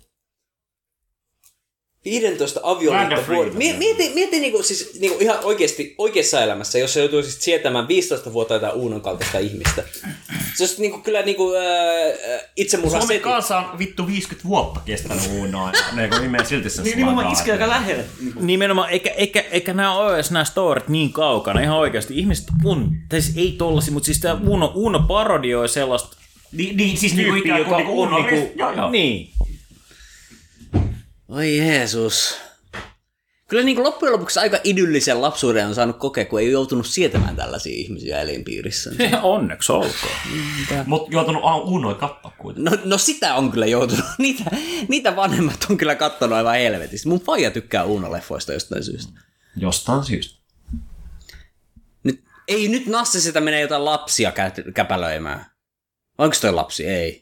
15 2.04 2.60
Land 2.62 2.72
of 2.72 2.78
avioliitto 2.78 3.32
vuotta. 3.34 3.58
Mieti, 3.58 3.78
mieti, 3.78 4.10
mieti 4.14 4.40
niinku, 4.40 4.62
siis, 4.62 4.98
niinku 5.00 5.18
ihan 5.20 5.38
oikeasti, 5.42 5.94
oikeassa 5.98 6.42
elämässä, 6.42 6.78
jos 6.78 6.94
sä 6.94 7.00
joutuisit 7.00 7.42
sietämään 7.42 7.88
15 7.88 8.32
vuotta 8.32 8.54
jotain 8.54 8.72
Uunon 8.72 9.00
kaltaista 9.00 9.38
ihmistä. 9.38 9.84
Se 10.54 10.62
olisi 10.62 10.80
niinku, 10.80 10.98
kyllä 10.98 11.22
niinku, 11.22 11.52
äh, 11.54 12.40
itsemurha 12.56 12.90
Suomen 12.90 13.08
seti. 13.08 13.20
kanssa 13.20 13.58
on 13.58 13.78
vittu 13.78 14.06
50 14.06 14.48
vuotta 14.48 14.80
kestänyt 14.84 15.30
uunaa. 15.32 15.72
Ne 15.92 16.08
kun 16.08 16.20
nimeä 16.22 16.44
silti 16.44 16.70
se 16.70 16.82
Niin 16.82 16.98
nimenomaan 16.98 17.32
iskee 17.32 17.52
aika 17.52 17.68
lähelle. 17.68 18.04
Niin 18.20 18.32
kuin, 18.32 18.46
Nimenomaan, 18.46 18.90
eikä, 18.90 19.10
eikä, 19.10 19.44
eikä 19.50 19.74
nämä 19.74 19.96
ole 19.96 20.14
edes 20.14 20.30
nämä 20.30 20.44
storit 20.44 20.88
niin 20.88 21.12
kaukana, 21.12 21.60
ihan 21.60 21.78
oikeasti. 21.78 22.18
Ihmiset 22.18 22.46
on, 22.64 22.90
tai 23.08 23.22
siis 23.22 23.36
ei 23.36 23.54
tollasi, 23.58 23.90
mutta 23.90 24.06
siis 24.06 24.20
tämä 24.20 24.40
Uno, 24.46 24.72
Uno 24.74 24.98
parodioi 25.08 25.68
sellaista 25.68 26.16
Niin, 26.52 26.76
niin 26.76 26.98
siis 26.98 27.14
niinku 27.14 27.32
tyyppiä, 27.32 27.56
ikään 27.58 27.70
joka 27.70 27.70
kuin 27.70 27.86
niinku 27.86 28.02
on 28.02 28.08
Uno. 28.08 28.26
niinku, 28.26 28.52
Joo, 28.58 28.72
joo. 28.72 28.90
niin. 28.90 29.30
Oi 31.32 31.56
Jeesus. 31.58 32.38
Kyllä 33.48 33.64
niin 33.64 33.82
loppujen 33.82 34.12
lopuksi 34.12 34.40
aika 34.40 34.58
idyllisen 34.64 35.22
lapsuuden 35.22 35.66
on 35.66 35.74
saanut 35.74 35.96
kokea, 35.98 36.24
kun 36.24 36.40
ei 36.40 36.46
ole 36.46 36.52
joutunut 36.52 36.86
sietämään 36.86 37.36
tällaisia 37.36 37.72
ihmisiä 37.76 38.20
elinpiirissä. 38.20 38.90
Onneksi 39.22 39.72
olkoon. 39.72 40.12
Mut 40.86 41.12
joutunut 41.12 41.42
a- 41.44 41.56
Unoi 41.56 41.94
katsoa 41.94 42.32
kuitenkin. 42.38 42.64
No, 42.72 42.78
no 42.84 42.98
sitä 42.98 43.34
on 43.34 43.50
kyllä 43.52 43.66
joutunut. 43.66 44.04
Niitä, 44.18 44.44
niitä 44.88 45.16
vanhemmat 45.16 45.66
on 45.70 45.76
kyllä 45.76 45.94
kattonut 45.94 46.36
aivan 46.36 46.54
helvetisti. 46.54 47.08
Mun 47.08 47.20
faija 47.20 47.50
tykkää 47.50 47.84
Uno-leffoista 47.84 48.52
jostain 48.52 48.84
syystä. 48.84 49.12
Jostain 49.56 50.04
syystä. 50.04 50.38
Nyt, 52.04 52.24
ei 52.48 52.68
nyt 52.68 52.86
Nasse 52.86 53.20
sitä 53.20 53.40
menee 53.40 53.60
jotain 53.60 53.84
lapsia 53.84 54.30
kä- 54.30 54.72
käpälöimään. 54.72 55.46
Onko 56.18 56.36
toi 56.40 56.52
lapsi? 56.52 56.86
Ei. 56.86 57.21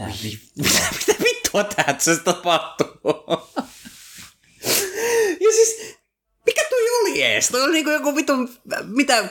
Mitä 1.06 1.24
vittua 1.24 1.64
tässä 1.64 2.16
tapahtuu? 2.16 2.86
ja 5.40 5.50
siis, 5.52 5.96
mikä 6.46 6.62
toi 6.70 7.00
oli 7.00 7.22
ees? 7.22 7.48
Toi 7.48 7.62
oli 7.62 7.72
niinku 7.72 7.90
joku 7.90 8.16
vitun, 8.16 8.48
mitä, 8.84 9.28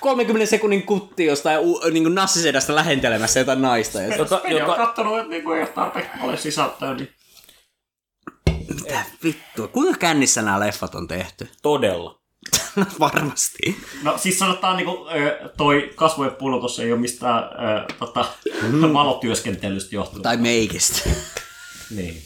30 0.00 0.50
sekunnin 0.50 0.82
kutti 0.82 1.24
jostain 1.24 1.60
niin 1.92 2.14
nassisedästä 2.14 2.74
lähentelemässä 2.74 3.40
jotain 3.40 3.62
naista. 3.62 4.00
Ja 4.00 4.16
Joka, 4.16 4.34
Joka... 4.34 4.48
joka, 4.48 4.72
on 4.72 4.78
kattonut, 4.78 5.18
että 5.18 5.30
niinku 5.30 5.52
ei 5.52 5.60
ole 5.60 5.68
tarpeeksi 5.68 6.10
paljon 6.20 6.38
sisältöä, 6.38 6.94
niin 6.94 7.14
mitä 8.74 9.04
vittua? 9.24 9.68
Kuinka 9.68 9.98
kännissä 9.98 10.42
nämä 10.42 10.60
leffat 10.60 10.94
on 10.94 11.08
tehty? 11.08 11.48
todella. 11.62 12.17
No 12.76 12.86
varmasti. 13.00 13.76
No 14.02 14.18
siis 14.18 14.38
sanotaan 14.38 14.76
niinku, 14.76 15.08
ö, 15.08 15.50
toi 15.56 15.92
kasvojen 15.94 16.34
pulkossa 16.36 16.82
ei 16.82 16.92
ole 16.92 17.00
mistään 17.00 17.42
tota, 17.98 18.24
valotyöskentelystä 18.92 19.94
johtunut. 19.94 20.22
Tai 20.22 20.36
meikistä. 20.36 21.10
Niin. 21.90 22.22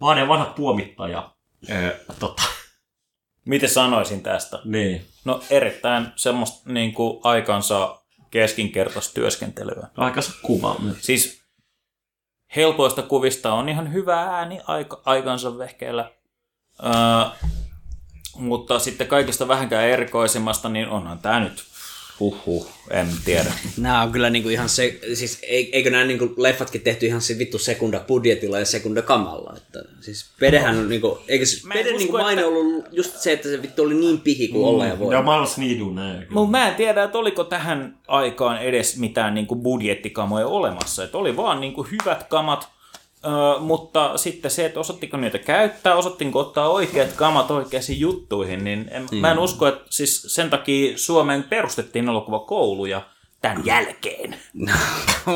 Mä 0.00 0.06
olen 0.06 0.28
vanha 0.28 0.44
puomittaja. 0.44 1.30
Ö, 1.70 1.96
tota, 2.18 2.42
Miten 3.44 3.68
sanoisin 3.70 4.22
tästä? 4.22 4.58
niin. 4.64 5.06
No 5.24 5.42
erittäin 5.50 6.06
semmoista 6.16 6.72
niin 6.72 6.94
kuin 6.94 7.20
aikansa 7.24 8.00
keskinkertaista 8.30 9.14
työskentelyä. 9.14 9.88
Aikansa 9.96 10.32
kuva. 10.42 10.76
Siis 11.00 11.42
helpoista 12.56 13.02
kuvista 13.02 13.52
on 13.52 13.68
ihan 13.68 13.92
hyvä 13.92 14.22
ääni 14.22 14.60
aika, 14.66 15.02
aikansa 15.04 15.58
vehkeellä. 15.58 16.12
Öö, 16.84 17.30
mutta 18.36 18.78
sitten 18.78 19.06
kaikista 19.06 19.48
vähänkään 19.48 19.84
erikoisemmasta, 19.88 20.68
niin 20.68 20.88
onhan 20.88 21.18
tämä 21.18 21.40
nyt, 21.40 21.64
huhhuh, 22.20 22.70
en 22.90 23.08
tiedä. 23.24 23.52
Nämä 23.76 24.02
on 24.02 24.12
kyllä 24.12 24.30
niinku 24.30 24.48
ihan 24.48 24.68
se, 24.68 24.98
siis 25.14 25.38
ei- 25.42 25.70
eikö 25.76 25.90
nämä 25.90 26.04
niinku 26.04 26.34
leffatkin 26.36 26.80
tehty 26.80 27.06
ihan 27.06 27.20
se 27.20 27.38
vittu 27.38 27.58
sekunda 27.58 28.00
budjetilla 28.08 28.58
ja 28.58 28.64
sekunda 28.64 29.02
kamalla. 29.02 29.54
Että, 29.56 29.78
siis 30.00 30.30
Pedehän 30.40 30.78
on 30.78 30.88
niinku, 30.88 31.18
eikö 31.28 31.46
siis 31.46 31.66
Peden 31.68 31.86
usko, 31.86 31.98
niinku 31.98 32.12
maine 32.18 32.40
että- 32.40 32.48
ollut 32.48 32.84
just 32.92 33.16
se, 33.16 33.32
että 33.32 33.48
se 33.48 33.62
vittu 33.62 33.82
oli 33.82 33.94
niin 33.94 34.20
pihi 34.20 34.48
kuin 34.48 34.64
olla 34.64 34.86
ja 34.86 34.98
voi. 34.98 35.14
Ja 35.14 35.24
niidun 35.56 35.94
näin. 35.94 36.26
Mutta 36.30 36.50
mä 36.50 36.68
en 36.68 36.74
tiedä, 36.74 37.02
että 37.04 37.18
oliko 37.18 37.44
tähän 37.44 37.98
aikaan 38.08 38.62
edes 38.62 38.96
mitään 38.96 39.34
niin 39.34 39.46
kuin 39.46 39.60
budjettikamoja 39.60 40.46
olemassa. 40.46 41.04
Että 41.04 41.18
oli 41.18 41.36
vaan 41.36 41.60
niin 41.60 41.72
kuin 41.72 41.88
hyvät 41.90 42.22
kamat, 42.28 42.68
öö, 43.26 43.58
mutta 43.58 44.18
sitten 44.18 44.50
se, 44.50 44.66
että 44.66 44.80
osattiko 44.80 45.16
niitä 45.16 45.38
käyttää, 45.38 45.94
osattiinko 45.94 46.38
ottaa 46.38 46.68
oikeat 46.68 47.12
kamat 47.12 47.50
oikeisiin 47.50 48.00
juttuihin, 48.00 48.64
niin 48.64 48.88
en, 48.90 49.06
mm. 49.12 49.18
mä 49.18 49.30
en 49.30 49.38
usko, 49.38 49.66
että 49.66 49.84
siis 49.90 50.22
sen 50.34 50.50
takia 50.50 50.98
Suomeen 50.98 51.42
perustettiin 51.42 52.08
elokuvakouluja 52.08 53.02
tämän 53.42 53.66
jälkeen. 53.66 54.36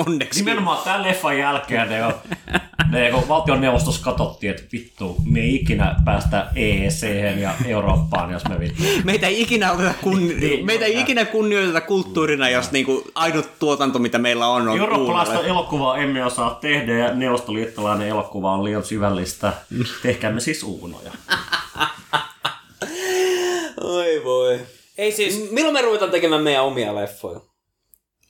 Onneksi. 0.06 0.40
Nimenomaan 0.40 0.84
tämän 0.84 1.02
leffan 1.02 1.38
jälkeen 1.38 1.88
ne, 1.88 1.98
jo, 1.98 2.12
ne 2.90 3.10
kun 3.10 3.28
valtioneuvostossa 3.28 4.02
katsottiin, 4.04 4.50
että 4.50 4.62
vittu, 4.72 5.16
me 5.24 5.40
ei 5.40 5.54
ikinä 5.54 5.96
päästä 6.04 6.46
EEC 6.56 7.02
ja 7.40 7.54
Eurooppaan, 7.66 8.32
jos 8.32 8.44
me 8.48 8.60
vittu. 8.60 8.82
Meitä 9.04 9.26
ei 9.26 9.40
ikinä, 9.42 9.72
oteta 9.72 9.94
kunni- 10.02 10.34
Niin, 10.34 10.66
meitä 10.66 10.84
ei 10.84 10.94
no, 10.94 11.00
ikinä 11.00 11.24
kunnioiteta 11.24 11.80
kulttuurina, 11.80 12.48
jos 12.48 12.72
niinku 12.72 13.04
ainut 13.14 13.58
tuotanto, 13.58 13.98
mitä 13.98 14.18
meillä 14.18 14.46
on, 14.46 14.68
on 14.68 14.78
Eurooppalaista 14.78 15.40
elokuvaa 15.44 15.98
emme 15.98 16.24
osaa 16.24 16.54
tehdä 16.54 16.92
ja 16.92 17.14
neuvostoliittolainen 17.14 18.08
elokuva 18.08 18.52
on 18.52 18.64
liian 18.64 18.84
syvällistä. 18.84 19.52
Tehkäämme 20.02 20.40
siis 20.40 20.62
uunoja. 20.62 21.10
Oi 23.80 24.20
voi. 24.24 24.60
Ei 24.98 25.12
siis, 25.12 25.50
Milloin 25.50 25.72
me 25.74 25.82
ruvetaan 25.82 26.10
tekemään 26.10 26.42
meidän 26.42 26.64
omia 26.64 26.94
leffoja? 26.94 27.40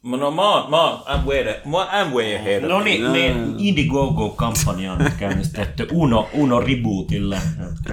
No 0.04 0.30
mä 0.30 0.48
oon, 0.50 0.70
mä 0.70 0.90
oon 0.90 0.98
I'm 0.98 1.26
way, 1.26 1.44
mä 1.64 1.98
oon 1.98 2.12
way 2.12 2.36
ahead. 2.36 2.64
of 2.64 2.70
No 2.70 2.80
niin, 2.80 3.02
meidän 3.02 3.54
Indiegogo-kampanja 3.58 4.92
on 4.92 4.98
nyt 4.98 5.14
käynnistetty 5.18 5.88
Uno, 5.92 6.28
Uno 6.32 6.60
Rebootille. 6.60 7.38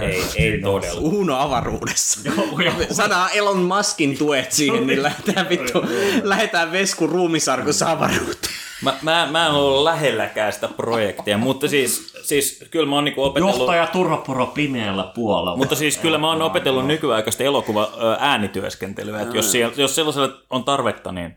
Ei, 0.00 0.22
ei 0.36 0.60
todella. 0.60 1.00
Uno 1.00 1.36
avaruudessa. 1.36 2.20
Joo, 2.24 2.60
joo. 2.60 2.74
Saadaan 2.90 3.30
Elon 3.34 3.58
Muskin 3.58 4.18
tuet 4.18 4.52
siihen, 4.52 4.86
niin 4.86 5.02
lähdetään 5.02 5.48
vittu, 5.48 5.82
lähdetään 6.22 6.72
Vesku 6.72 7.06
ruumisarkussa 7.06 7.90
avaruuteen. 7.90 8.52
Mä, 8.82 8.94
mä, 9.02 9.28
mä 9.30 9.46
en 9.46 9.52
ollut 9.52 9.84
lähelläkään 9.84 10.52
sitä 10.52 10.68
projektia, 10.68 11.38
mutta 11.38 11.68
siis, 11.68 12.12
siis 12.22 12.64
kyllä 12.70 12.86
mä 12.86 12.94
oon 12.94 13.04
niinku 13.04 13.22
opetellut... 13.22 13.56
Johtaja 13.56 13.86
Turhapuro 13.86 14.46
pimeällä 14.46 15.04
puolella. 15.14 15.56
Mutta 15.56 15.74
siis 15.74 15.98
kyllä 15.98 16.18
mä 16.18 16.28
oon 16.28 16.42
opetellut 16.42 16.86
nykyaikaista 16.86 17.42
elokuva 17.42 17.92
äänityöskentelyä, 18.18 19.20
että 19.20 19.36
jos, 19.36 19.52
siellä, 19.52 19.74
jos 19.76 19.94
sellaiselle 19.94 20.30
on 20.50 20.64
tarvetta, 20.64 21.12
niin 21.12 21.36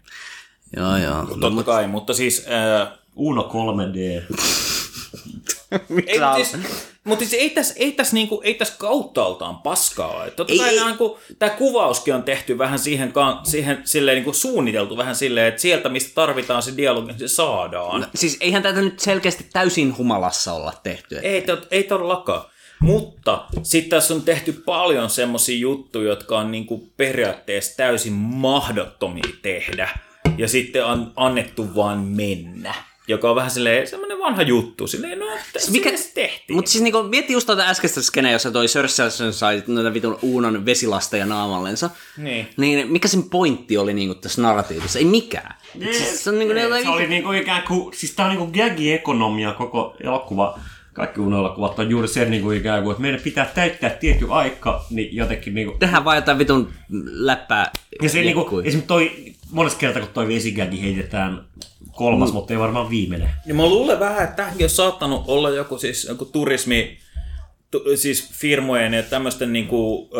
Joo, 0.75 0.97
joo. 0.97 1.37
totta 1.39 1.63
kai, 1.63 1.87
mutta 1.87 2.13
siis... 2.13 2.45
Äh, 2.47 2.87
Uno 3.15 3.51
3D. 3.53 3.97
ei, 6.07 6.19
mutta 6.19 6.35
siis, 6.35 6.57
mutta 7.03 7.25
siis 7.25 7.41
ei 7.41 7.49
tässä, 7.49 7.73
ei 7.77 7.91
tässä, 7.91 8.13
niinku, 8.13 8.41
ei 8.43 8.53
tässä 8.53 8.73
kauttaaltaan 8.77 9.57
paskaa 9.57 10.07
ole. 10.07 10.31
Totta 10.31 10.53
Ei, 10.53 10.59
kai. 10.59 10.85
Niinku, 10.85 11.19
tämä 11.39 11.49
kuvauskin 11.49 12.15
on 12.15 12.23
tehty 12.23 12.57
vähän 12.57 12.79
siihen, 12.79 13.11
ka- 13.11 13.41
siihen 13.43 13.81
silleen, 13.85 14.15
niinku, 14.15 14.33
suunniteltu 14.33 14.97
vähän 14.97 15.15
silleen, 15.15 15.47
että 15.47 15.61
sieltä 15.61 15.89
mistä 15.89 16.11
tarvitaan 16.15 16.63
se 16.63 16.77
dialogi, 16.77 17.07
niin 17.07 17.19
se 17.19 17.27
saadaan. 17.27 18.07
Siis 18.15 18.37
eihän 18.39 18.63
tätä 18.63 18.81
nyt 18.81 18.99
selkeästi 18.99 19.45
täysin 19.53 19.97
humalassa 19.97 20.53
olla 20.53 20.73
tehty. 20.83 21.17
Ei, 21.17 21.41
tot, 21.41 21.67
ei 21.71 21.83
todellakaan. 21.83 22.41
Mutta 22.79 23.45
sitten 23.63 23.89
tässä 23.89 24.13
on 24.13 24.21
tehty 24.21 24.53
paljon 24.53 25.09
semmoisia 25.09 25.57
juttuja, 25.57 26.09
jotka 26.09 26.39
on 26.39 26.51
niinku 26.51 26.89
periaatteessa 26.97 27.77
täysin 27.77 28.13
mahdottomia 28.13 29.33
tehdä. 29.41 29.89
Ja 30.37 30.47
sitten 30.47 30.85
on 30.85 31.11
annettu 31.15 31.75
vaan 31.75 31.99
mennä. 31.99 32.73
Joka 33.07 33.29
on 33.29 33.35
vähän 33.35 33.51
silleen 33.51 33.87
semmoinen 33.87 34.19
vanha 34.19 34.41
juttu. 34.41 34.87
Silleen, 34.87 35.19
no, 35.19 35.25
tässä 35.53 35.71
Mikä- 35.71 35.91
mikä... 35.91 36.03
se 36.03 36.11
tehtiin. 36.13 36.55
Mutta 36.55 36.71
siis 36.71 36.83
niinku, 36.83 37.03
mietti 37.03 37.33
just 37.33 37.45
tuota 37.45 37.63
äskeistä 37.63 38.01
skeneä, 38.01 38.31
jossa 38.31 38.51
toi 38.51 38.67
Sörssäsen 38.67 39.33
sai 39.33 39.63
noita 39.67 39.93
vitun 39.93 40.19
uunon 40.21 40.65
vesilasteja 40.65 41.25
naamallensa. 41.25 41.89
Niin. 42.17 42.47
Niin 42.57 42.91
mikä 42.91 43.07
sen 43.07 43.23
pointti 43.23 43.77
oli 43.77 43.93
niinku 43.93 44.15
tässä 44.15 44.41
narratiivissa? 44.41 44.99
Ei 44.99 45.05
mikään. 45.05 45.55
Siis 45.79 46.23
se 46.23 46.29
on 46.29 46.39
niinku 46.39 46.53
ne 46.53 46.61
jotain... 46.61 46.83
Se 46.83 46.89
oli 46.89 47.07
niinku 47.07 47.31
ikään 47.31 47.63
kuin, 47.67 47.93
siis 47.93 48.15
tää 48.15 48.25
on 48.25 48.35
niinku 48.35 48.51
gag-ekonomia 48.59 49.53
koko 49.53 49.95
elokuva. 50.03 50.59
Kaikki 50.93 51.19
Uno-elokuvat 51.19 51.79
on 51.79 51.89
juuri 51.89 52.07
se 52.07 52.25
niinku 52.25 52.51
ikään 52.51 52.83
kuin, 52.83 52.91
että 52.91 53.01
meidän 53.01 53.21
pitää 53.21 53.51
täyttää 53.55 53.89
tietty 53.89 54.25
aika, 54.29 54.85
niin 54.89 55.15
jotenkin 55.15 55.53
niinku... 55.53 55.77
Tehdään 55.79 56.05
vaan 56.05 56.17
jotain 56.17 56.37
vitun 56.37 56.73
läppää. 57.05 57.71
Ja 58.01 58.09
se 58.09 58.21
niinku, 58.21 58.59
esimerkiksi 58.59 58.87
toi, 58.87 59.11
monesta 59.51 59.79
kertaa 59.79 60.01
kun 60.01 60.13
toi 60.13 60.27
vesigagi 60.27 60.81
heitetään 60.81 61.47
kolmas, 61.91 62.33
mutta 62.33 62.53
ei 62.53 62.59
varmaan 62.59 62.89
viimeinen. 62.89 63.29
Ja 63.45 63.53
mä 63.53 63.65
luulen 63.65 63.99
vähän, 63.99 64.23
että 64.23 64.35
tämäkin 64.35 64.65
on 64.65 64.69
saattanut 64.69 65.23
olla 65.27 65.49
joku, 65.49 65.77
siis, 65.77 66.03
joku 66.03 66.25
turismi, 66.25 66.97
tu, 67.71 67.83
siis 67.95 68.29
firmojen 68.33 68.93
ja 68.93 69.03
tämmöisten 69.03 69.53
niinku, 69.53 70.09
ö, 70.13 70.19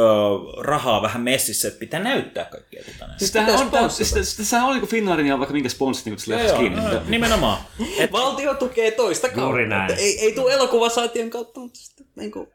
rahaa 0.61 1.02
vähän 1.02 1.22
messissä, 1.22 1.68
että 1.68 1.80
pitää 1.80 1.99
näyttää 1.99 2.45
kaikkea 2.45 2.84
tätä. 2.84 3.14
Siis 3.18 3.31
tämähän 3.31 3.60
on, 3.60 3.72
tää, 3.72 3.89
siis, 3.89 4.10
siis, 4.10 4.38
tässä 4.38 4.64
on 4.64 4.72
niinku 4.72 4.88
Finnairin 4.88 5.27
ja 5.27 5.39
vaikka 5.39 5.53
minkä 5.53 5.69
sponssit 5.69 6.06
niinku 6.06 6.22
leffassa 6.27 6.53
Joo, 6.56 6.60
kiinni. 6.60 6.93
joo, 6.93 7.02
nimenomaan. 7.07 7.57
Et, 7.99 8.11
Valtio 8.11 8.53
tukee 8.53 8.91
toista 8.91 9.27
kautta. 9.27 9.41
Juuri 9.41 9.68
näin. 9.68 9.91
Että 9.91 10.03
Ei, 10.03 10.19
ei 10.19 10.31
tule 10.34 10.53
elokuvasaation 10.53 11.30
kautta, 11.30 11.60
mutta 11.60 11.80
sitten 11.80 12.07
niinku... 12.15 12.47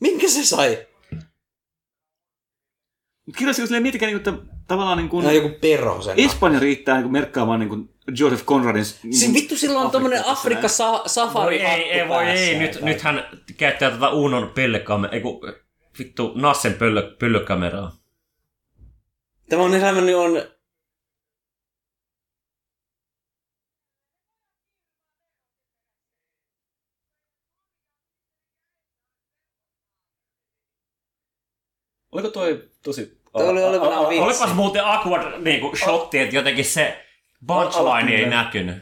Minkä 0.00 0.28
se 0.28 0.46
sai? 0.46 0.86
Kirjassa 3.38 3.62
silleen 3.66 3.82
miettikää 3.82 4.08
niinku, 4.08 4.30
että 4.30 4.42
tavallaan 4.70 4.98
niinku... 4.98 5.20
No, 5.20 5.30
joku 5.30 5.48
perhosen. 5.60 6.18
Espanja 6.18 6.60
riittää 6.60 6.94
niinku 6.94 7.10
merkkaamaan 7.10 7.60
niinku 7.60 7.88
Joseph 8.18 8.44
Conradin... 8.44 8.84
Niinku, 9.02 9.18
Siis 9.18 9.34
vittu 9.34 9.56
silloin 9.56 9.84
on 9.84 9.90
tommonen 9.90 10.26
Afrikka 10.26 10.68
sa- 10.68 11.02
safari 11.06 11.58
Voi 11.58 11.66
ei, 11.66 11.90
ei, 11.92 12.08
voi 12.08 12.24
ei, 12.24 12.58
nyt, 12.58 12.82
nyt 12.82 13.02
hän 13.02 13.24
käyttää 13.56 13.90
tätä 13.90 14.08
Unon 14.08 14.50
pellekameraa, 14.54 15.14
ei 15.14 15.20
kun 15.20 15.40
vittu 15.98 16.32
Nassen 16.34 16.74
pöllö, 16.74 17.16
pöllökameraa. 17.18 17.92
Tämä 19.48 19.62
on 19.62 19.74
elämäni 19.74 20.14
on... 20.14 20.42
Oliko 32.12 32.28
toi 32.28 32.68
tosi... 32.82 33.19
Oli 33.32 33.62
olevanaan 33.62 34.08
vitsi. 34.08 34.22
Olipas 34.22 34.54
muuten 34.54 34.84
awkward 34.84 35.42
niinku 35.42 35.76
shotti, 35.76 36.18
että 36.18 36.36
jotenkin 36.36 36.64
se 36.64 37.06
punchline 37.46 38.16
ei 38.16 38.26
näkynyt. 38.26 38.76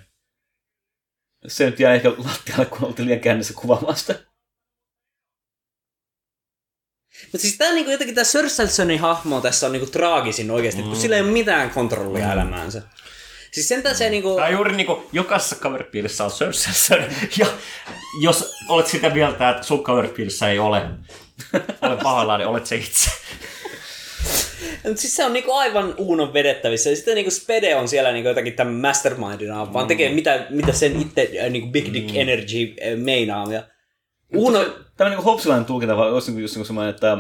Se 1.47 1.67
nyt 1.67 1.81
jäi 1.81 1.97
ehkä 1.97 2.11
lattialle, 2.11 2.65
kun 2.65 2.85
oltiin 2.85 3.07
liian 3.09 3.21
käännössä 3.21 3.55
kuvaamaan 3.55 3.97
sitä. 3.97 4.15
Mutta 7.23 7.39
siis 7.39 7.59
tää 7.59 7.73
niinku 7.73 7.91
jotenkin 7.91 8.15
tää 8.15 8.25
Sörsselsonin 8.25 9.01
hahmo 9.01 9.41
tässä 9.41 9.67
on 9.67 9.73
niinku 9.73 9.91
traagisin 9.91 10.51
oikeesti, 10.51 10.83
mm. 10.83 10.89
kun 10.89 10.97
sillä 10.97 11.17
ei 11.17 11.23
ole 11.23 11.31
mitään 11.31 11.71
kontrollia 11.71 12.27
mm. 12.27 12.33
elämäänsä. 12.33 12.83
Siis 13.53 13.69
sentään 13.69 13.97
se 13.97 14.11
niinku... 14.11 14.37
Tää 14.37 14.47
on 14.47 14.53
juuri 14.53 14.77
niinku, 14.77 15.09
jokaisessa 15.13 15.57
kaveripiirissä 15.57 16.25
on 16.25 16.31
Cersei. 16.31 16.99
Ja 17.39 17.47
jos 18.21 18.55
olet 18.69 18.87
sitä 18.87 19.11
mieltä, 19.11 19.51
että 19.51 19.63
sun 19.63 19.85
kaveripiirissä 19.85 20.49
ei 20.49 20.59
ole, 20.59 20.87
ole 21.83 21.97
pahoillaan, 22.03 22.41
niin 22.41 22.49
olet 22.49 22.67
se 22.67 22.77
itse. 22.77 23.11
Siis 24.95 25.17
se 25.17 25.25
on 25.25 25.33
niinku 25.33 25.53
aivan 25.53 25.95
uunon 25.97 26.33
vedettävissä. 26.33 26.91
Ja 26.91 26.97
sitten 26.97 27.15
niinku 27.15 27.31
Spede 27.31 27.77
on 27.77 27.89
siellä 27.89 28.13
niinku 28.13 28.29
jotakin 28.29 28.53
tämän 28.53 28.75
mastermindina, 28.75 29.73
vaan 29.73 29.87
tekee 29.87 30.15
mitä, 30.15 30.47
mitä 30.51 30.73
sen 30.73 31.01
itse 31.01 31.31
äh, 31.45 31.51
niinku 31.51 31.69
Big 31.69 31.93
Dick 31.95 32.17
Energy 32.17 32.75
äh, 32.83 32.99
meinaa. 32.99 33.53
Ja 33.53 33.63
Uno... 34.35 34.65
Tämä 34.97 35.11
niinku 35.11 35.25
Hopsilainen 35.25 35.65
tulkinta 35.65 35.97
vaan 35.97 36.13
olisi 36.13 36.31
niinku 36.31 36.41
just 36.41 36.55
niinku 36.55 36.67
semmoinen, 36.67 36.95
että 36.95 37.19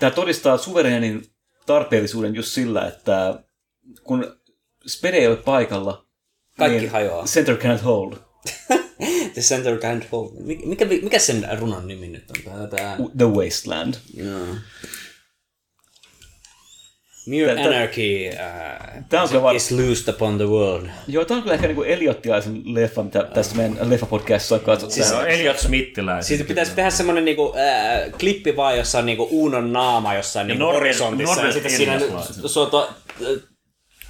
tämä 0.00 0.10
todistaa 0.10 0.58
suvereenin 0.58 1.22
tarpeellisuuden 1.66 2.34
just 2.34 2.48
sillä, 2.48 2.86
että 2.86 3.42
kun 4.02 4.36
Spede 4.86 5.16
ei 5.16 5.26
ole 5.26 5.36
paikalla, 5.36 6.06
Kaikki 6.58 6.78
niin 6.78 6.90
hajoaa. 6.90 7.24
Center 7.24 7.56
can't 7.56 7.82
hold. 7.84 8.12
The 9.34 9.40
Center 9.42 9.78
Can't 9.78 10.04
Hold. 10.12 10.30
Mikä, 10.64 10.84
mikä, 10.84 11.18
sen 11.18 11.48
runon 11.58 11.86
nimi 11.86 12.08
nyt 12.08 12.24
on? 12.30 12.52
Tää, 12.52 12.66
tää... 12.66 12.96
The 13.18 13.24
Wasteland. 13.24 13.94
Joo. 14.14 14.46
Mere 17.26 17.54
Tää- 17.54 17.64
anarchy 17.66 18.28
uh, 18.28 19.02
Tää 19.08 19.22
on 19.22 19.28
kyllä 19.28 19.42
var... 19.42 19.54
is 19.56 19.70
loosed 19.70 20.08
upon 20.14 20.36
the 20.36 20.46
world. 20.46 20.86
Joo, 21.08 21.24
tämä 21.24 21.36
on 21.36 21.42
kyllä 21.42 21.54
ehkä 21.54 21.66
niinku 21.66 21.82
Eliottilaisen 21.82 22.62
leffa, 22.64 23.02
mitä 23.02 23.22
tässä 23.34 23.56
meidän 23.56 23.90
leffapodcastissa 23.90 24.54
on 24.54 24.60
katsottu. 24.60 24.94
Se 24.94 25.02
Siis, 25.02 25.12
on 25.14 25.28
Elliot 25.28 25.58
Smithiläinen. 25.58 26.24
Siitä 26.24 26.44
pitäisi 26.44 26.72
tehdä 26.74 26.90
semmonen 26.90 27.24
niinku, 27.24 27.54
äh, 27.56 28.12
klippi 28.20 28.56
vaan, 28.56 28.76
jossa 28.78 28.98
on 28.98 29.06
niinku 29.06 29.28
Uunon 29.30 29.72
naama 29.72 30.14
jossain 30.14 30.46
niinku 30.46 30.64
Norbert- 30.64 30.72
horisontissa. 30.74 31.46
Ja 31.46 31.52
sitten 31.52 31.72
siinä 31.72 31.94
Eliaslaisen. 31.94 32.44
su- 32.44 32.70
to, 32.70 32.88
äh, 33.22 33.28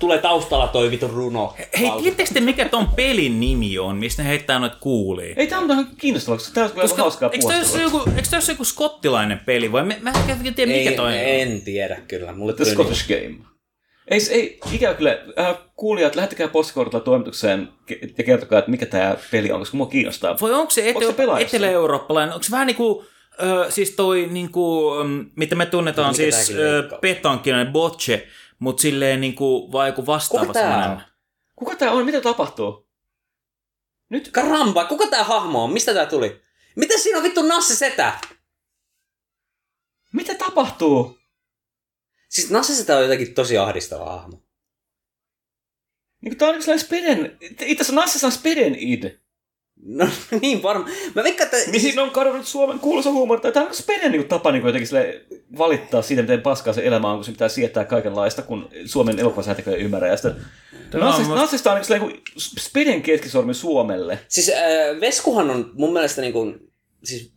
tulee 0.03 0.19
taustalla 0.19 0.69
toi 0.69 0.91
vitun 0.91 1.11
runo. 1.11 1.55
Hei, 1.79 1.91
tiedättekö 2.01 2.31
te 2.35 2.41
mikä 2.41 2.69
ton 2.69 2.89
pelin 2.89 3.41
nimi 3.41 3.79
on, 3.79 3.97
mistä 3.97 4.23
ne 4.23 4.29
heittää 4.29 4.59
noita 4.59 4.77
kuulia? 4.81 5.35
ei, 5.37 5.47
tämä 5.47 5.61
on 5.63 5.71
ihan 5.71 5.87
kiinnostavaa, 5.99 6.37
koska 6.39 6.55
tämä 6.55 6.65
on 6.67 6.71
kyllä 6.73 6.83
Koska, 6.83 7.03
hauskaa 7.03 7.31
eikö 7.33 7.47
ole 7.47 7.83
joku, 7.83 7.99
eikö 8.17 8.29
ole 8.37 8.43
joku 8.49 8.65
skottilainen 8.65 9.41
peli 9.47 9.73
vai? 9.73 9.83
Mä, 9.85 9.95
mä 10.01 10.13
en 10.29 10.55
tiedä 10.55 10.73
mikä 10.73 10.91
ei, 10.91 10.97
toi 10.97 11.07
on. 11.07 11.19
En 11.19 11.63
tiedä 11.63 11.97
kyllä. 12.09 12.33
Mulle 12.33 12.53
The 12.53 12.65
Scottish 12.65 13.09
Game. 13.09 13.35
Ei, 14.09 14.21
se- 14.21 14.33
ei 14.33 14.59
ikävä 14.73 14.95
kyllä, 14.95 15.19
äh, 15.39 15.57
kuulijat, 15.77 16.15
lähettäkää 16.17 16.49
postikortilla 16.49 17.05
toimitukseen 17.05 17.69
ja 18.19 18.25
kertokaa, 18.25 18.59
että 18.59 18.71
mikä 18.71 18.87
tämä 18.87 19.17
peli 19.31 19.53
on, 19.53 19.59
koska 19.59 19.77
mua 19.77 19.87
kiinnostaa. 19.87 20.37
Vai 20.41 20.53
onko 20.53 20.71
se, 20.71 20.89
Onko 20.89 21.01
se 21.01 21.09
ete- 21.13 21.41
etelä-eurooppalainen? 21.43 22.35
Onko 22.35 22.43
se 22.43 22.51
vähän 22.51 22.67
niinku, 22.67 23.05
ö, 23.43 23.67
siis 23.71 23.91
toi 23.91 24.29
niinku, 24.31 24.91
mm, 25.05 25.27
mitä 25.37 25.55
me 25.55 25.67
tunnetaan 25.67 26.09
Mikä 26.13 26.17
siis 26.17 26.35
tääkin 26.37 26.57
ö, 26.67 26.79
leikkaus? 26.79 27.01
petankinainen 27.01 27.73
botche, 27.73 28.27
mutta 28.63 28.81
silleen 28.83 29.21
niinku, 29.21 29.73
vai 29.73 29.89
joku 29.89 30.07
vastaava 30.07 30.47
Kuka 30.47 30.61
tää 30.61 30.93
on? 30.93 31.03
Kuka 31.57 31.77
tämä 31.77 31.93
on? 31.93 32.05
Mitä 32.05 32.21
tapahtuu? 32.21 32.89
Nyt? 34.09 34.31
Karamba, 34.31 34.85
kuka 34.85 35.07
tää 35.07 35.25
hahmo 35.25 35.65
on? 35.65 35.73
Mistä 35.73 35.95
tää 35.95 36.07
tuli? 36.07 36.43
Mitä 36.77 36.99
siinä 36.99 37.19
on 37.19 37.25
vittu 37.25 37.43
Nasse 37.43 37.77
Setä? 37.77 38.19
Mitä 40.13 40.35
tapahtuu? 40.35 41.19
Siis 42.29 42.51
Nasse 42.51 42.75
Setä 42.75 42.97
on 42.97 43.03
jotenkin 43.03 43.35
tosi 43.35 43.59
ahdistava 43.59 44.13
hahmo. 44.13 44.43
Niin, 46.21 46.39
tämä 46.39 46.49
on 46.49 46.55
niin 46.55 46.63
sellainen 46.63 46.87
Speden, 46.87 47.39
itse 47.41 47.65
asiassa 47.75 47.93
Nassissa 47.93 48.27
on 48.27 48.33
Speden 48.33 48.75
id. 48.79 49.22
No 49.87 50.09
niin 50.41 50.63
varma. 50.63 50.89
Mä 51.15 51.23
veikkaan, 51.23 51.51
että... 51.53 51.71
Niin 51.71 51.81
siinä 51.81 52.03
on 52.03 52.11
kadonnut 52.11 52.47
Suomen 52.47 52.79
kuuluisa 52.79 53.13
huumori. 53.13 53.53
Tämä 53.53 53.67
on 53.67 53.75
Speden 53.75 54.13
niin 54.13 54.29
tapa 54.29 54.53
niin 54.53 54.67
jotenkin 54.67 54.89
sille 54.89 55.21
valittaa 55.59 56.03
siitä, 56.03 56.23
miten 56.23 56.43
paskaa 56.43 56.73
se 56.73 56.87
elämä 56.87 57.11
on, 57.11 57.17
kun 57.17 57.25
se 57.25 57.33
pitää 57.33 57.49
sietää 57.49 57.85
kaikenlaista, 57.85 58.43
kun 58.43 58.69
Suomen 58.85 59.19
elokuvasäätäkö 59.19 59.77
ei 59.77 59.83
ymmärrä. 59.83 60.09
Ja 60.09 60.17
sitten 60.17 60.35
on 60.95 61.01
Nassista, 61.35 61.73
on 61.73 61.81
niin 61.89 62.01
kuin 62.01 62.23
Speden 62.39 63.03
keskisormi 63.03 63.55
Suomelle. 63.55 64.19
Siis 64.29 64.49
äh, 64.49 65.01
Veskuhan 65.01 65.51
on 65.51 65.71
mun 65.75 65.93
mielestä 65.93 66.21
niinku, 66.21 66.55
siis 67.05 67.33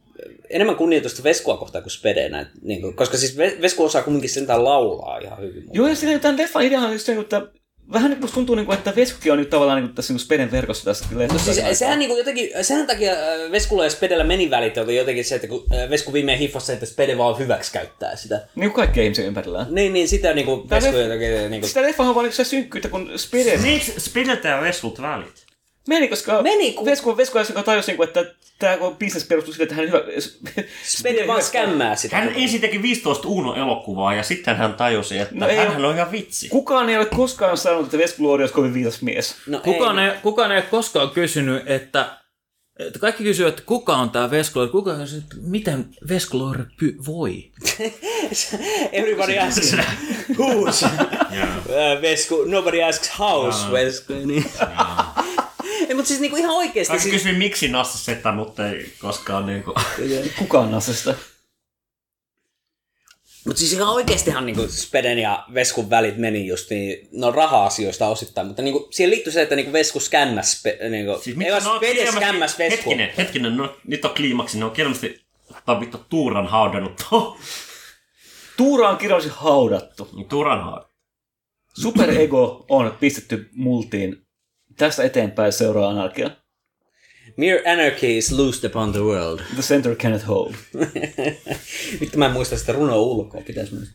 enemmän 0.50 0.76
kunnioitusta 0.76 1.24
Veskua 1.24 1.58
kohtaan 1.58 1.84
kuin 1.84 1.92
Spedenä. 1.92 2.52
Niinku, 2.62 2.94
koska 2.94 3.18
siis 3.18 3.38
Ve- 3.38 3.62
Vesku 3.62 3.84
osaa 3.84 4.02
kumminkin 4.02 4.30
sentään 4.30 4.64
laulaa 4.64 5.18
ihan 5.18 5.42
hyvin. 5.42 5.64
Joo, 5.74 5.88
ja 5.88 5.96
sitten 5.96 6.20
tämän 6.20 6.38
leffan 6.38 6.64
ideahan 6.64 6.88
on 6.88 6.94
just 6.96 7.06
se, 7.06 7.20
että 7.20 7.48
vähän 7.94 8.10
niin 8.12 8.20
kuin 8.20 8.32
tuntuu, 8.34 8.56
niin 8.56 8.66
kuin, 8.66 8.78
että 8.78 8.96
Veskukin 8.96 9.32
on 9.32 9.38
nyt 9.38 9.50
tavallaan 9.50 9.78
niin 9.82 9.88
kuin 9.88 9.96
tässä 9.96 10.14
niin 10.14 10.18
kuin 10.18 10.26
Speden 10.26 10.52
verkossa 10.52 10.86
tässä 10.86 11.06
No 11.12 11.20
leffassa. 11.20 11.54
siis 11.54 11.80
sehän 11.80 12.00
niinku 12.00 12.18
jotenkin, 12.18 12.50
sehän 12.62 12.88
takia 12.88 13.12
äh, 13.12 13.52
Veskulla 13.52 13.84
ja 13.84 13.90
Spedellä 13.90 14.24
meni 14.24 14.50
välit, 14.50 14.78
oli 14.78 14.96
jotenkin 14.98 15.26
se, 15.26 15.36
että 15.36 15.48
kun 15.48 15.66
äh, 15.74 15.90
Vesku 15.90 16.14
viimein 16.14 16.40
hiffasi 16.40 16.74
että 16.74 16.86
Spede 16.86 17.18
vaan 17.18 17.40
hyväksi 17.40 17.72
käyttää 17.72 18.16
sitä. 18.16 18.36
Niin 18.56 18.70
kuin 18.72 18.74
kaikki 18.76 19.04
ihmisiä 19.04 19.26
ympärillään. 19.26 19.68
Niin, 19.70 19.94
niin 19.94 20.08
sitä 20.08 20.34
niinku 20.34 20.66
Tää 20.70 20.82
Vesku 20.82 20.98
jotenkin 20.98 21.52
niinku... 21.52 21.68
Sitä 21.68 21.82
leffahan 21.82 22.10
on 22.10 22.16
vaan 22.16 22.26
niin 22.26 22.34
se 22.34 22.44
synkkyyttä, 22.44 22.90
kun 22.90 23.12
Spede 23.16 23.58
Miksi 23.58 23.94
spidetään 23.98 24.64
Veskult 24.64 25.02
välit? 25.02 25.46
meni, 25.88 26.08
koska 26.08 26.42
Meni, 26.42 26.74
kun- 26.74 26.86
Vesku, 26.86 27.18
Vesku 27.18 27.38
joka 27.38 27.64
tajusi, 27.64 27.88
niin 27.92 27.98
kuin, 27.98 28.08
että 28.08 28.26
tämä 28.60 28.78
bisnes 29.00 29.24
perustuu 29.24 29.54
sille, 29.54 29.64
että 29.64 29.76
hän 29.76 29.86
hyvä... 29.88 30.02
Spede 30.98 31.28
vaan 31.28 31.44
skämmää 31.44 31.96
sitä. 31.96 32.16
Hän 32.16 32.34
ensin 32.36 32.62
teki 32.62 32.82
15 32.82 33.28
Uno-elokuvaa 33.28 34.14
ja 34.16 34.24
sitten 34.24 34.56
hän 34.56 34.74
tajusi, 34.74 35.18
että 35.20 35.36
No 35.36 35.48
ei 35.48 35.58
hän 35.58 35.86
on 35.86 35.96
ihan 35.96 36.12
vitsi. 36.12 36.50
Kukaan 36.50 36.90
ei 36.90 36.98
ole 36.98 37.06
koskaan 37.06 37.58
sanonut, 37.58 37.86
että 37.86 37.98
Vesku 37.98 38.32
olisi 38.32 38.54
kovin 38.54 38.74
viisas 38.74 39.02
mies. 39.02 39.36
No, 39.48 39.60
Kukaan 39.60 40.00
ei. 40.00 40.10
ei, 40.10 40.18
kukaan 40.24 40.52
ei 40.52 40.58
ole 40.58 40.66
koskaan 40.72 41.10
kysynyt, 41.10 41.64
että, 41.70 42.18
että 42.80 43.00
kaikki 43.00 43.24
kysyvät, 43.24 43.50
että 43.50 43.64
kuka 43.66 43.96
on 43.98 44.10
tämä 44.10 44.32
Veskuloire, 44.32 44.72
kuka 44.72 44.96
kysyy, 44.96 45.20
että 45.20 45.36
miten 45.42 45.86
Veskuloire 46.10 46.64
py- 46.64 47.06
voi? 47.06 47.52
Everybody 48.92 49.38
asks 49.38 49.76
who's 50.32 50.86
uh, 50.88 52.02
Vesku, 52.02 52.44
nobody 52.44 52.84
asks 52.84 53.20
house 53.20 53.72
Vesku. 53.72 54.14
Niin. 54.14 54.46
Ei, 55.96 55.98
mutta 55.98 56.08
siis 56.08 56.20
niinku 56.20 56.38
ihan 56.38 56.56
oikeesti. 56.56 56.92
Kaikki 56.92 57.10
Siis, 57.10 57.24
kysyi, 57.24 57.38
miksi 57.38 57.68
Nasse 57.68 57.98
Seta, 57.98 58.32
mutta 58.32 58.70
ei 58.70 58.94
koskaan 59.00 59.46
niinku... 59.46 59.74
Kukaan 60.38 60.72
Nassista. 60.72 61.14
mutta 63.46 63.60
siis 63.60 63.74
ihan 63.74 63.90
oikeestihan 63.90 64.46
niinku 64.46 64.68
Speden 64.68 65.20
ja 65.20 65.46
Veskun 65.54 65.90
välit 65.90 66.18
meni 66.18 66.48
just 66.48 66.70
niin, 66.70 67.08
no 67.12 67.32
raha-asioista 67.32 68.08
osittain, 68.08 68.48
mutta 68.48 68.62
niinku, 68.62 68.88
siihen 68.92 69.12
liittyy 69.12 69.34
se, 69.34 69.42
että 69.42 69.56
niinku 69.56 69.74
Vesku 69.74 70.00
skämmäs, 70.00 70.52
spe, 70.52 70.78
niinku, 70.90 71.20
Siis 71.24 71.38
ei 71.42 71.52
vaan 71.52 71.64
ne 71.64 71.70
on 71.70 71.78
Spede 71.78 72.12
skämmäs 72.12 72.60
Vesku. 72.60 72.76
Hetkinen, 72.76 73.14
hetkinen, 73.18 73.58
no, 73.58 73.78
nyt 73.88 74.06
on 74.06 74.16
kliimaksi, 74.16 74.60
ne 74.60 74.66
on 74.66 74.72
kirjallisesti 74.72 75.26
on 75.68 75.80
vittu 75.80 75.98
Tuuran 76.10 76.48
haudannut 76.48 77.02
tuo. 77.10 77.38
Tuura 78.58 78.90
on 78.90 78.98
kirjallisesti 78.98 79.38
haudattu. 79.40 80.10
Tuuran 80.30 80.64
haudannut. 80.64 80.96
Superego 81.82 82.66
on 82.70 82.98
pistetty 83.00 83.50
multiin. 83.54 84.25
Tästä 84.78 85.04
eteenpäin 85.04 85.52
seuraa 85.52 85.90
anarkia. 85.90 86.30
Mere 87.38 87.72
anarchy 87.74 88.18
is 88.18 88.32
loosed 88.32 88.70
upon 88.70 88.92
the 88.92 89.02
world. 89.02 89.40
The 89.54 89.62
center 89.62 89.96
cannot 89.96 90.28
hold. 90.28 90.54
Vittu 92.02 92.18
mä 92.18 92.26
en 92.26 92.32
muista 92.32 92.58
sitä 92.58 92.72
runoa 92.72 92.98
ulkoa, 92.98 93.42
pitäis 93.42 93.72
myös. 93.72 93.90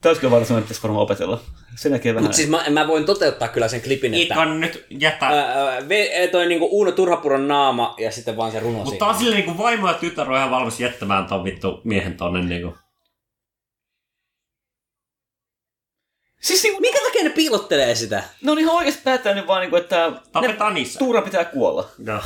Tämä 0.00 0.10
olisi 0.10 0.20
kyllä 0.20 0.30
varmaan 0.30 0.46
semmoinen, 0.46 0.62
että 0.62 0.68
pitäisi 0.68 0.82
varmaan 0.82 1.02
opetella. 1.02 1.40
Sen 1.76 1.92
jälkeen 1.92 2.14
vähän... 2.14 2.24
Mutta 2.24 2.36
siis 2.36 2.48
mä, 2.48 2.64
mä, 2.70 2.86
voin 2.86 3.06
toteuttaa 3.06 3.48
kyllä 3.48 3.68
sen 3.68 3.82
klipin, 3.82 4.14
että... 4.14 4.34
Ikan 4.34 4.60
nyt 4.60 4.86
jätä. 4.90 5.26
Ää, 5.26 5.64
ää, 5.64 5.88
ve, 5.88 6.28
toi 6.32 6.46
niinku 6.46 6.68
Uuno 6.70 6.92
Turhapuron 6.92 7.48
naama 7.48 7.94
ja 7.98 8.10
sitten 8.10 8.36
vaan 8.36 8.52
se 8.52 8.60
runo 8.60 8.84
Mutta 8.84 9.06
on 9.06 9.14
silleen 9.14 9.46
niinku 9.46 9.62
vaimo 9.62 9.88
ja 9.88 9.94
tytär 9.94 10.30
on 10.30 10.36
ihan 10.36 10.50
valmis 10.50 10.80
jättämään 10.80 11.26
ton 11.26 11.44
vittu 11.44 11.80
miehen 11.84 12.16
tonne 12.16 12.42
niinku. 12.42 12.74
Siis 16.40 16.62
niinku, 16.62 16.80
Minkä 16.80 16.98
takia 17.04 17.22
ne 17.24 17.30
piilottelee 17.30 17.94
sitä? 17.94 18.22
ne 18.42 18.50
on 18.52 18.58
ihan 18.58 18.74
oikeasti 18.74 19.00
päättänyt 19.04 19.46
vaan, 19.46 19.60
niinku, 19.60 19.76
että 19.76 20.12
Tapetaan 20.32 20.74
niissä. 20.74 20.98
Tuura 20.98 21.22
pitää 21.22 21.44
kuolla, 21.44 21.88
No. 21.98 22.20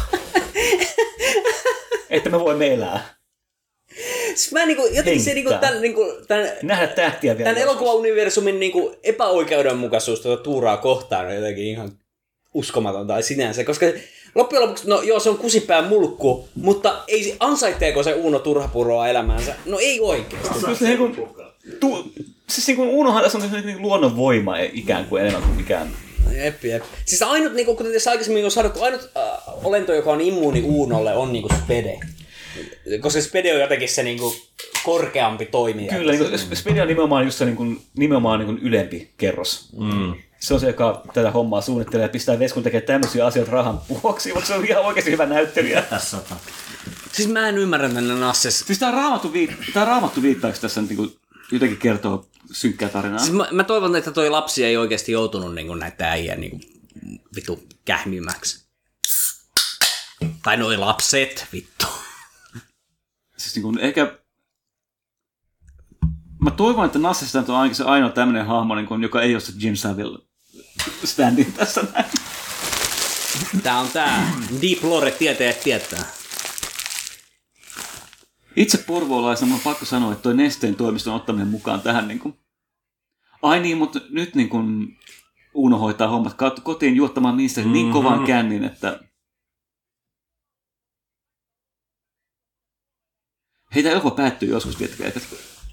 että 2.11 2.31
me 2.31 2.41
voimme 2.41 2.75
elää. 2.75 3.15
Siis 4.27 4.53
mä 4.53 4.67
niinku, 4.67 4.87
jotenkin 4.93 5.23
se 5.23 5.35
niinku, 5.35 5.51
Hengittää. 5.51 5.73
tän, 5.73 5.83
niinku, 5.83 6.07
tän, 6.29 6.53
Nähdä 6.63 6.87
tähtiä 6.87 7.39
vielä. 7.39 7.51
tän 7.51 7.61
joskus. 7.63 7.73
elokuvauniversumin 7.83 8.61
niinku 8.61 8.97
epäoikeudenmukaisuus 9.03 10.21
tuota 10.21 10.43
Tuuraa 10.43 10.77
kohtaan 10.77 11.27
on 11.27 11.35
jotenkin 11.35 11.65
ihan 11.65 11.93
uskomatonta 12.55 13.23
sinänsä, 13.23 13.65
koska 13.65 13.87
loppujen 14.35 14.63
lopuksi, 14.63 14.89
no 14.89 15.03
joo, 15.03 15.21
se 15.21 15.29
on 15.31 15.39
kusipään 15.39 15.85
mulkku, 15.85 16.49
mutta 16.55 17.03
ei, 17.09 17.37
ansaitteeko 17.41 18.03
se 18.03 18.13
Uuno 18.15 18.39
Turhapuroa 18.39 19.09
elämäänsä? 19.09 19.55
No 19.65 19.79
ei 19.79 20.01
oikeesti. 20.01 20.61
Siis 20.67 20.81
niin 20.81 20.99
kuin, 20.99 21.29
tu, 21.81 22.13
siis 22.49 22.67
niin 22.67 22.77
kuin 22.77 22.89
Unohan 22.89 23.23
tässä 23.23 23.39
on 23.39 23.51
niin 23.65 23.83
luonnon 23.83 24.17
voima 24.17 24.57
ikään 24.59 25.05
kuin 25.05 25.23
enemmän 25.23 25.43
kuin 25.43 25.57
mikään. 25.57 25.91
Jep, 26.33 26.65
jep. 26.65 26.83
Siis 27.07 27.23
ainut, 27.23 27.53
niinku, 27.53 27.77
kuten 27.77 27.93
tässä 27.93 28.11
aikaisemmin 28.11 28.45
on 28.45 28.51
sanottu, 28.51 28.83
ainut 28.83 29.11
äh, 29.17 29.65
olento, 29.65 29.95
joka 29.95 30.13
on 30.13 30.21
immuuni 30.21 30.63
Uunolle, 30.63 31.15
on 31.15 31.33
niinku 31.33 31.49
Spede. 31.65 31.99
Koska 33.01 33.21
Spede 33.21 33.55
on 33.55 33.61
jotenkin 33.61 33.89
se 33.89 34.03
niinku 34.03 34.37
korkeampi 34.85 35.47
toimija. 35.47 35.95
Kyllä, 35.95 36.13
niin 36.13 36.29
kuin, 36.29 36.57
Spede 36.57 36.83
on 36.83 36.89
nimenomaan 36.89 37.25
just 37.25 37.39
se 37.39 37.45
niin 37.45 37.57
kuin, 37.57 37.81
nimenomaan 37.97 38.39
niin 38.39 38.47
kuin 38.47 38.59
ylempi 38.59 39.11
kerros. 39.19 39.69
Mm. 39.79 40.15
Se 40.41 40.55
on 40.55 40.61
se, 40.61 40.67
joka 40.67 41.03
tätä 41.15 41.31
hommaa 41.31 41.61
suunnittelee 41.61 42.05
ja 42.05 42.09
pistää 42.09 42.39
Veskun 42.39 42.63
tekemään 42.63 42.87
tämmöisiä 42.87 43.27
asioita 43.27 43.53
rahan 43.53 43.81
vuoksi, 43.89 44.33
mutta 44.33 44.47
se 44.47 44.55
on 44.55 44.65
ihan 44.65 44.85
oikeasti 44.85 45.11
hyvä 45.11 45.27
näyttelijä. 45.27 45.83
Tässä 45.91 46.17
on. 46.17 46.23
Siis 47.13 47.29
mä 47.29 47.49
en 47.49 47.59
ymmärrä 47.59 47.89
tänne 47.89 48.15
Nasses. 48.15 48.61
Siis 48.61 48.79
tämä 48.79 48.93
raamattu, 48.93 49.33
viit- 49.33 49.73
tämä 49.75 49.87
raamattu 49.87 50.23
viittaus 50.23 50.61
tässä 50.61 50.83
niin 50.83 50.97
kuin, 50.97 51.17
jotenkin 51.53 51.79
kertoo 51.79 52.29
synkkää 52.53 52.89
tarinaa. 52.89 53.19
Siis 53.19 53.33
mä, 53.33 53.49
mä, 53.53 53.65
toivon, 53.65 53.97
että 53.97 54.11
toi 54.13 54.31
lapsi 54.31 54.65
ei 54.65 54.77
oikeasti 54.77 55.13
joutunut 55.13 55.55
niinku 55.55 55.75
näitä 55.75 56.11
äijä 56.11 56.37
niinku 56.37 56.61
vitu 57.37 57.69
kähmimäksi. 57.85 58.65
Tai 60.43 60.57
noi 60.57 60.77
lapset, 60.77 61.47
vittu. 61.53 61.87
Siis 63.37 63.55
niin 63.55 63.63
kuin, 63.63 63.79
ehkä... 63.79 64.19
Mä 66.41 66.51
toivon, 66.51 66.87
että 66.87 66.99
Nassista 66.99 67.39
on 67.39 67.51
ainakin 67.51 67.77
se 67.77 67.85
ainoa 67.85 68.11
tämmöinen 68.11 68.47
hahmo, 68.47 68.75
niin 68.75 68.87
kuin, 68.87 69.03
joka 69.03 69.23
ei 69.23 69.35
ole 69.35 69.41
se 69.41 69.53
Jim 69.59 69.75
Savile 69.75 70.19
standin 71.05 71.53
tässä 71.53 71.83
näin. 71.93 72.05
Tää 73.63 73.79
on 73.79 73.89
tää. 73.89 74.33
Deep 74.63 74.85
lore 74.85 75.11
tietäjät 75.11 75.61
tietää. 75.61 76.05
Itse 78.57 78.79
porvoolaisena 78.79 79.49
mun 79.49 79.55
on 79.57 79.65
pakko 79.65 79.85
sanoa, 79.85 80.13
että 80.13 80.23
toi 80.23 80.35
Nesteen 80.35 80.75
toimiston 80.77 81.15
ottaminen 81.15 81.49
mukaan 81.49 81.81
tähän 81.81 82.09
niin 82.09 82.19
kuin... 82.19 82.35
Ai 83.43 83.61
niin, 83.61 83.79
mutta 83.79 84.01
nyt 84.11 84.35
niin 84.35 84.49
kuin 84.49 84.99
Uno 85.55 85.79
hoitaa 85.79 86.09
hommat 86.09 86.37
kotiin 86.63 86.97
juottamaan 86.97 87.37
niistä 87.37 87.61
mm-hmm. 87.61 87.73
niin 87.73 87.93
kovan 87.93 88.25
kännin, 88.25 88.65
että... 88.65 89.01
Hei, 93.75 93.83
tämä 93.83 93.93
elokuva 93.93 94.15
päättyy 94.15 94.49
joskus, 94.49 94.77
tietkää. 94.77 95.11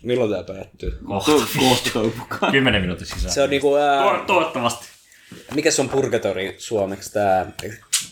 Milloin 0.04 0.32
tämä 0.32 0.44
päättyy? 0.44 1.00
Kohta 1.60 1.90
toivon 1.94 2.18
mukaan. 2.18 2.52
Kymmenen 2.52 2.82
minuutin 2.82 3.08
sisään. 3.08 3.34
Se 3.34 3.44
on 3.44 3.50
niinku... 3.50 3.76
Ää, 3.76 4.04
To- 4.04 4.24
toivottavasti. 4.28 4.86
mikä 5.56 5.72
se 5.72 5.82
on 5.82 5.90
Purgatori 5.90 6.56
suomeksi 6.58 7.14
tää? 7.14 7.52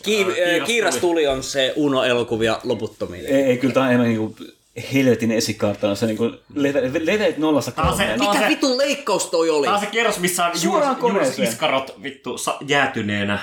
Ki- 0.02 0.24
ää, 0.24 0.66
Kiiras 0.66 0.96
tuli 0.96 1.26
on 1.26 1.42
se 1.42 1.72
Uno-elokuvia 1.76 2.60
loputtomiin. 2.64 3.26
Ei, 3.26 3.42
ei 3.42 3.58
kyllä 3.58 3.74
tämä 3.74 3.86
on 3.86 3.92
enemmän 3.92 4.08
niin 4.08 4.20
kuin 4.20 4.59
helvetin 4.92 5.30
esikaartana. 5.32 5.94
Se 5.94 6.06
niin 6.06 6.16
kuin 6.16 6.38
leve, 6.54 6.82
leveät 7.06 7.38
nollasta 7.38 7.70
se- 7.70 7.74
kolmeen. 7.88 8.20
Mikä 8.20 8.38
se- 8.40 8.48
vitun 8.48 8.78
leikkaus 8.78 9.26
toi 9.26 9.50
oli? 9.50 9.66
Tää 9.66 9.74
on 9.74 9.80
se 9.80 9.86
kerros, 9.86 10.18
missä 10.18 10.46
on 10.46 10.58
Suoraan 10.58 10.96
juuri, 10.96 11.00
juuri 11.12 11.18
koneeseen. 11.18 11.48
iskarot 11.48 12.02
vittu 12.02 12.38
sa- 12.38 12.58
jäätyneenä. 12.66 13.38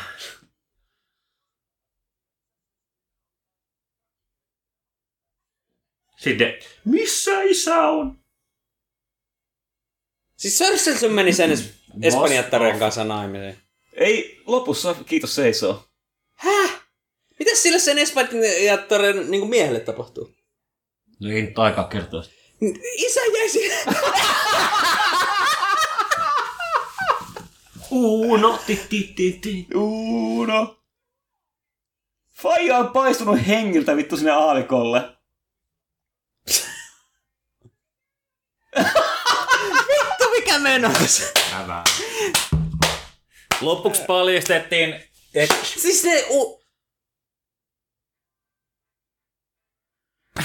Sitten, 6.18 6.54
missä 6.86 7.42
isä 7.42 7.76
on? 7.82 8.20
Siis 10.38 10.58
Sörsselson 10.58 11.12
meni 11.12 11.34
sen 11.34 11.52
es- 11.52 11.74
espanjattaren 12.02 12.80
kanssa 12.80 13.04
naimisiin. 13.04 13.58
Ei, 13.94 14.42
lopussa 14.46 14.96
kiitos 15.06 15.36
seisoo. 15.36 15.84
Mitäs 17.40 17.64
sille 17.64 17.80
sen 17.80 17.98
espanjattaren 17.98 19.32
niin 19.32 19.50
miehelle 19.50 19.80
tapahtuu? 19.80 20.37
No 21.20 21.30
ei 21.30 21.42
nyt 21.42 21.60
aikaa 21.60 21.84
kertoa. 21.88 22.24
Isä 22.96 23.20
jäi 23.38 23.50
siihen. 23.50 23.96
Uno, 27.92 28.60
ti, 28.68 28.76
ti, 28.90 29.14
ti, 29.16 29.40
ti. 29.42 29.68
Uno. 29.76 30.78
Faija 32.42 32.78
on 32.78 32.90
paistunut 32.90 33.48
hengiltä 33.48 33.96
vittu 33.96 34.18
sinne 34.18 34.32
aalikolle. 34.32 35.18
Vittu 39.88 40.30
mikä. 40.36 40.60
Hävää. 41.52 41.84
Lopuksi 43.62 44.02
paljastettiin, 44.08 45.04
että 45.34 45.56
Siis 45.64 46.04
ne... 46.04 46.24
U- 46.30 46.64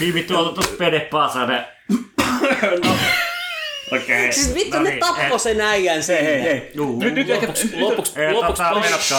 Viivi 0.01 0.23
tuolta 0.23 0.55
tuossa 0.55 0.77
Pede 0.77 1.01
Pasanen. 1.01 1.65
no. 2.85 2.97
Okei. 3.93 4.21
Okay. 4.21 4.33
siis 4.33 4.55
vittu 4.55 4.77
no 4.77 4.83
ne 4.83 4.91
niin, 4.91 5.01
tappo 5.01 5.35
eh, 5.35 5.41
sen 5.41 5.61
äijän 5.61 6.03
siinä. 6.03 6.23
Hei, 6.23 6.43
hei. 6.43 6.71
Juu. 6.75 6.99
Nyt, 6.99 7.15
nyt 7.15 7.31
ehkä... 7.31 7.47
lopuksi, 7.47 7.77
lopuksi, 8.33 8.63
lopuksi. 8.73 9.15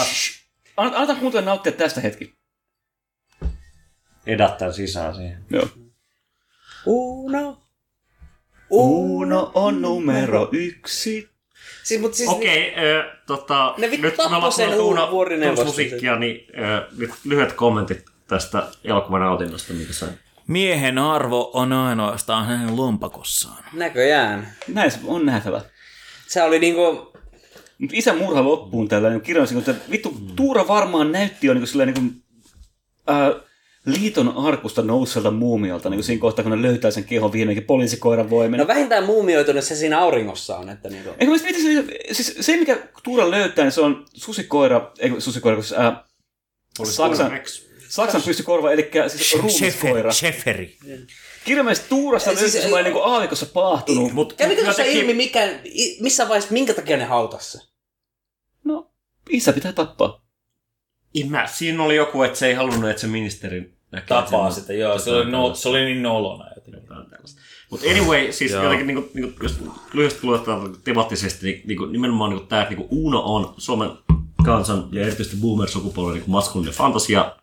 Anna, 0.77 0.97
anna 0.97 1.15
kuuntelijan 1.15 1.45
nauttia 1.45 1.71
tästä 1.71 2.01
hetki. 2.01 2.33
Edat 4.27 4.57
tän 4.57 4.73
sisään 4.73 5.15
siihen. 5.15 5.45
Joo. 5.49 5.67
Uno. 6.85 7.61
Uno 8.69 9.51
on 9.53 9.81
numero 9.81 10.49
yksi. 10.51 11.29
Siis, 11.83 12.01
mut 12.01 12.13
siis... 12.13 12.29
Okei, 12.29 12.71
okay, 12.71 13.11
tota, 13.27 13.75
Ne 13.77 13.91
vittu 13.91 14.07
nyt 14.07 14.15
kun 14.15 14.25
me 14.25 14.29
tappoi 14.29 14.37
ollaan 14.37 14.53
sen 14.53 14.79
Uno 14.79 15.65
musiikkia, 15.65 16.15
niin 16.15 16.47
nyt 16.97 17.11
lyhyet 17.23 17.53
kommentit 17.53 18.05
tästä 18.27 18.67
elokuvan 18.83 19.21
nautinnosta, 19.21 19.73
mikä 19.73 19.93
sai. 19.93 20.09
Miehen 20.47 20.97
arvo 20.97 21.51
on 21.53 21.73
ainoastaan 21.73 22.45
hänen 22.45 22.77
lompakossaan. 22.77 23.63
Näköjään. 23.73 24.53
Näin 24.67 24.91
se 24.91 24.99
on 25.05 25.25
nähtävä. 25.25 25.61
Se 26.27 26.43
oli 26.43 26.59
niinku... 26.59 27.13
Mutta 27.77 27.95
isän 27.97 28.17
murha 28.17 28.43
loppuun 28.43 28.87
tällä 28.87 29.09
niin 29.09 29.21
kirjoisin, 29.21 29.57
että 29.57 29.75
vittu 29.91 30.17
Tuura 30.35 30.67
varmaan 30.67 31.11
näytti 31.11 31.47
jo 31.47 31.53
niin 31.53 31.67
kuin, 31.73 31.85
niin 31.85 31.93
kuin, 31.93 32.23
ää, 33.07 33.31
liiton 33.85 34.37
arkusta 34.37 34.81
nousselta 34.81 35.31
muumiolta 35.31 35.89
niin 35.89 35.97
kuin 35.97 36.05
siinä 36.05 36.21
kohtaa, 36.21 36.43
kun 36.43 36.51
ne 36.51 36.61
löytää 36.61 36.91
sen 36.91 37.03
kehon 37.03 37.31
viimeinkin 37.31 37.65
poliisikoiran 37.65 38.29
voimin. 38.29 38.57
No 38.57 38.67
vähintään 38.67 39.03
muumioitunut 39.03 39.63
se 39.63 39.75
siinä 39.75 39.99
auringossa 39.99 40.57
on, 40.57 40.69
että 40.69 40.89
niinku... 40.89 41.09
Eikö 41.09 41.25
mä 41.25 41.37
mietin, 41.43 41.85
se, 41.85 42.13
siis 42.13 42.35
se, 42.39 42.57
mikä 42.57 42.77
Tuura 43.03 43.31
löytää, 43.31 43.65
niin 43.65 43.71
se 43.71 43.81
on 43.81 44.05
susikoira, 44.13 44.91
ei 44.99 45.21
susikoira, 45.21 45.55
kun 45.55 45.63
se, 45.63 45.75
ää, 45.77 46.03
Saksan, 46.83 47.31
Saksan 47.93 48.21
pystykorva, 48.21 48.71
eli 48.71 48.91
siis 49.07 49.35
ruumiskoira. 49.35 50.11
Sheferi. 50.13 50.77
Kirjaimellisesti 51.45 51.89
Tuurasta 51.89 52.29
Siis 52.29 52.41
löytyy 52.41 52.61
semmoinen 52.61 52.93
niin 52.93 53.03
aavikossa 53.05 53.45
paahtunut. 53.45 54.11
Mut 54.13 54.33
Kävikö 54.33 54.63
tuossa 54.63 54.81
jotenkin- 54.81 55.01
ilmi, 55.01 55.13
mikä, 55.13 55.59
missä 55.99 56.27
vaiheessa, 56.29 56.53
minkä 56.53 56.73
takia 56.73 56.97
ne 56.97 57.03
hautas 57.05 57.51
se? 57.51 57.59
No, 58.63 58.91
isä 59.29 59.53
pitää 59.53 59.73
tappaa. 59.73 60.25
Mä, 61.29 61.47
siinä 61.47 61.83
oli 61.83 61.95
joku, 61.95 62.23
että 62.23 62.39
se 62.39 62.47
ei 62.47 62.53
halunnut, 62.53 62.89
että 62.89 63.01
se 63.01 63.07
ministeri 63.07 63.73
näkee 63.91 64.07
Tapaa 64.07 64.51
sen- 64.51 64.61
sitä, 64.61 64.73
joo. 64.73 64.99
Se 64.99 65.11
oli, 65.11 65.31
no, 65.31 65.55
se 65.55 65.69
oli 65.69 65.85
niin 65.85 66.03
nolona 66.03 66.45
jotenkin. 66.55 66.83
Mutta 67.69 67.89
anyway, 67.89 68.31
siis 68.31 68.51
Joo. 68.51 68.63
jotenkin, 68.63 68.87
niinku, 68.87 69.09
niinku, 69.13 69.43
jos 69.43 69.59
lyhyesti 69.93 70.19
luetaan 70.23 70.77
temaattisesti, 70.83 71.45
niin, 71.45 71.61
niinku, 71.67 71.85
nimenomaan 71.85 72.29
niinku, 72.29 72.45
tämä 72.45 72.63
niinku, 72.69 72.87
Uno 72.91 73.21
on 73.25 73.53
Suomen 73.57 73.89
kansan 74.45 74.89
ja 74.91 75.01
erityisesti 75.01 75.37
boomer-sukupolven 75.41 76.13
niinku, 76.13 76.31
maskuliininen 76.31 76.77
fantasia. 76.77 77.35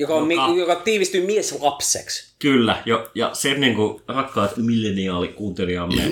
Joka, 0.00 0.14
on, 0.14 0.30
Joka- 0.30 0.52
joka 0.56 0.76
tiivistyy 0.76 1.26
mieslapseksi. 1.26 2.34
Kyllä, 2.38 2.82
jo, 2.84 3.10
ja 3.14 3.30
se 3.32 3.54
niinku, 3.54 4.02
rakkaat 4.08 4.56
milleniaalikuuntelijamme, 4.56 6.02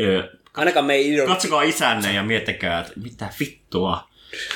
ö, 0.00 0.28
Ainakaan 0.54 0.86
me 0.86 0.94
ei 0.94 1.14
idol... 1.14 1.26
katsokaa 1.26 1.62
isänne 1.62 2.12
ja 2.12 2.22
miettikää, 2.22 2.80
että 2.80 2.92
mitä 2.96 3.28
vittua. 3.40 4.08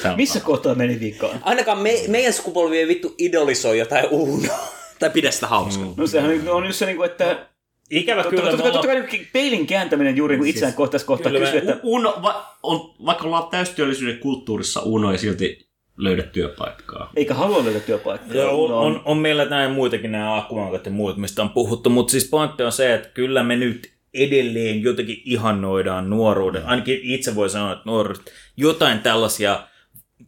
täällä 0.02 0.16
Missä 0.16 0.40
kohtaa 0.40 0.74
meni 0.74 1.00
vikaan? 1.00 1.40
Ainakaan 1.42 1.78
me, 1.78 1.94
meidän 2.08 2.32
sukupolvi 2.32 2.78
ei 2.78 2.88
vittu 2.88 3.14
idolisoi 3.18 3.78
jotain 3.78 4.06
Uno. 4.10 4.48
tai 4.98 5.10
pidä 5.10 5.30
sitä 5.30 5.46
hauskaa. 5.46 5.86
Mm. 5.86 5.94
No 5.96 6.06
sehän 6.06 6.48
on 6.48 6.66
just 6.66 6.78
se, 6.78 6.86
niin 6.86 6.96
kuin, 6.96 7.10
että 7.10 7.46
Ikävä 7.90 8.22
Totta 8.22 8.36
kyllä, 8.36 8.50
totta 8.50 8.72
totta 8.72 8.86
kai 8.88 9.26
peilin 9.32 9.66
kääntäminen 9.66 10.16
juuri 10.16 10.36
niin 10.36 10.46
itseään 10.46 10.74
kohtaa 10.74 11.00
kohtaa 11.00 11.32
kyllä 11.32 11.44
kysyä, 11.44 11.58
että 11.60 11.80
Uno, 11.82 12.18
va, 12.22 12.56
on, 12.62 12.94
vaikka 13.06 13.24
ollaan 13.24 13.48
täystyöllisyyden 13.50 14.18
kulttuurissa, 14.18 14.80
Uno 14.80 15.12
ei 15.12 15.18
silti 15.18 15.65
löydä 15.96 16.22
työpaikkaa. 16.22 17.10
eikä 17.16 17.34
halua 17.34 17.64
löytää 17.64 17.80
työpaikkaa. 17.80 18.36
Joo, 18.36 18.50
on, 18.50 18.64
Uno 18.64 18.78
on, 18.80 19.02
on 19.04 19.18
meillä 19.18 19.44
näin 19.44 19.70
muitakin 19.70 20.12
nämä 20.12 20.36
akkumankat 20.36 20.86
ja 20.86 20.92
muut, 20.92 21.16
mistä 21.16 21.42
on 21.42 21.50
puhuttu, 21.50 21.90
mutta 21.90 22.10
siis 22.10 22.28
pointti 22.28 22.62
on 22.62 22.72
se, 22.72 22.94
että 22.94 23.08
kyllä 23.08 23.42
me 23.42 23.56
nyt 23.56 23.92
edelleen 24.14 24.82
jotenkin 24.82 25.22
ihannoidaan 25.24 26.10
nuoruuden. 26.10 26.66
Ainakin 26.66 27.00
itse 27.02 27.34
voi 27.34 27.50
sanoa, 27.50 27.72
että 27.72 27.82
nuoruudesta 27.86 28.30
jotain 28.56 28.98
tällaisia, 28.98 29.66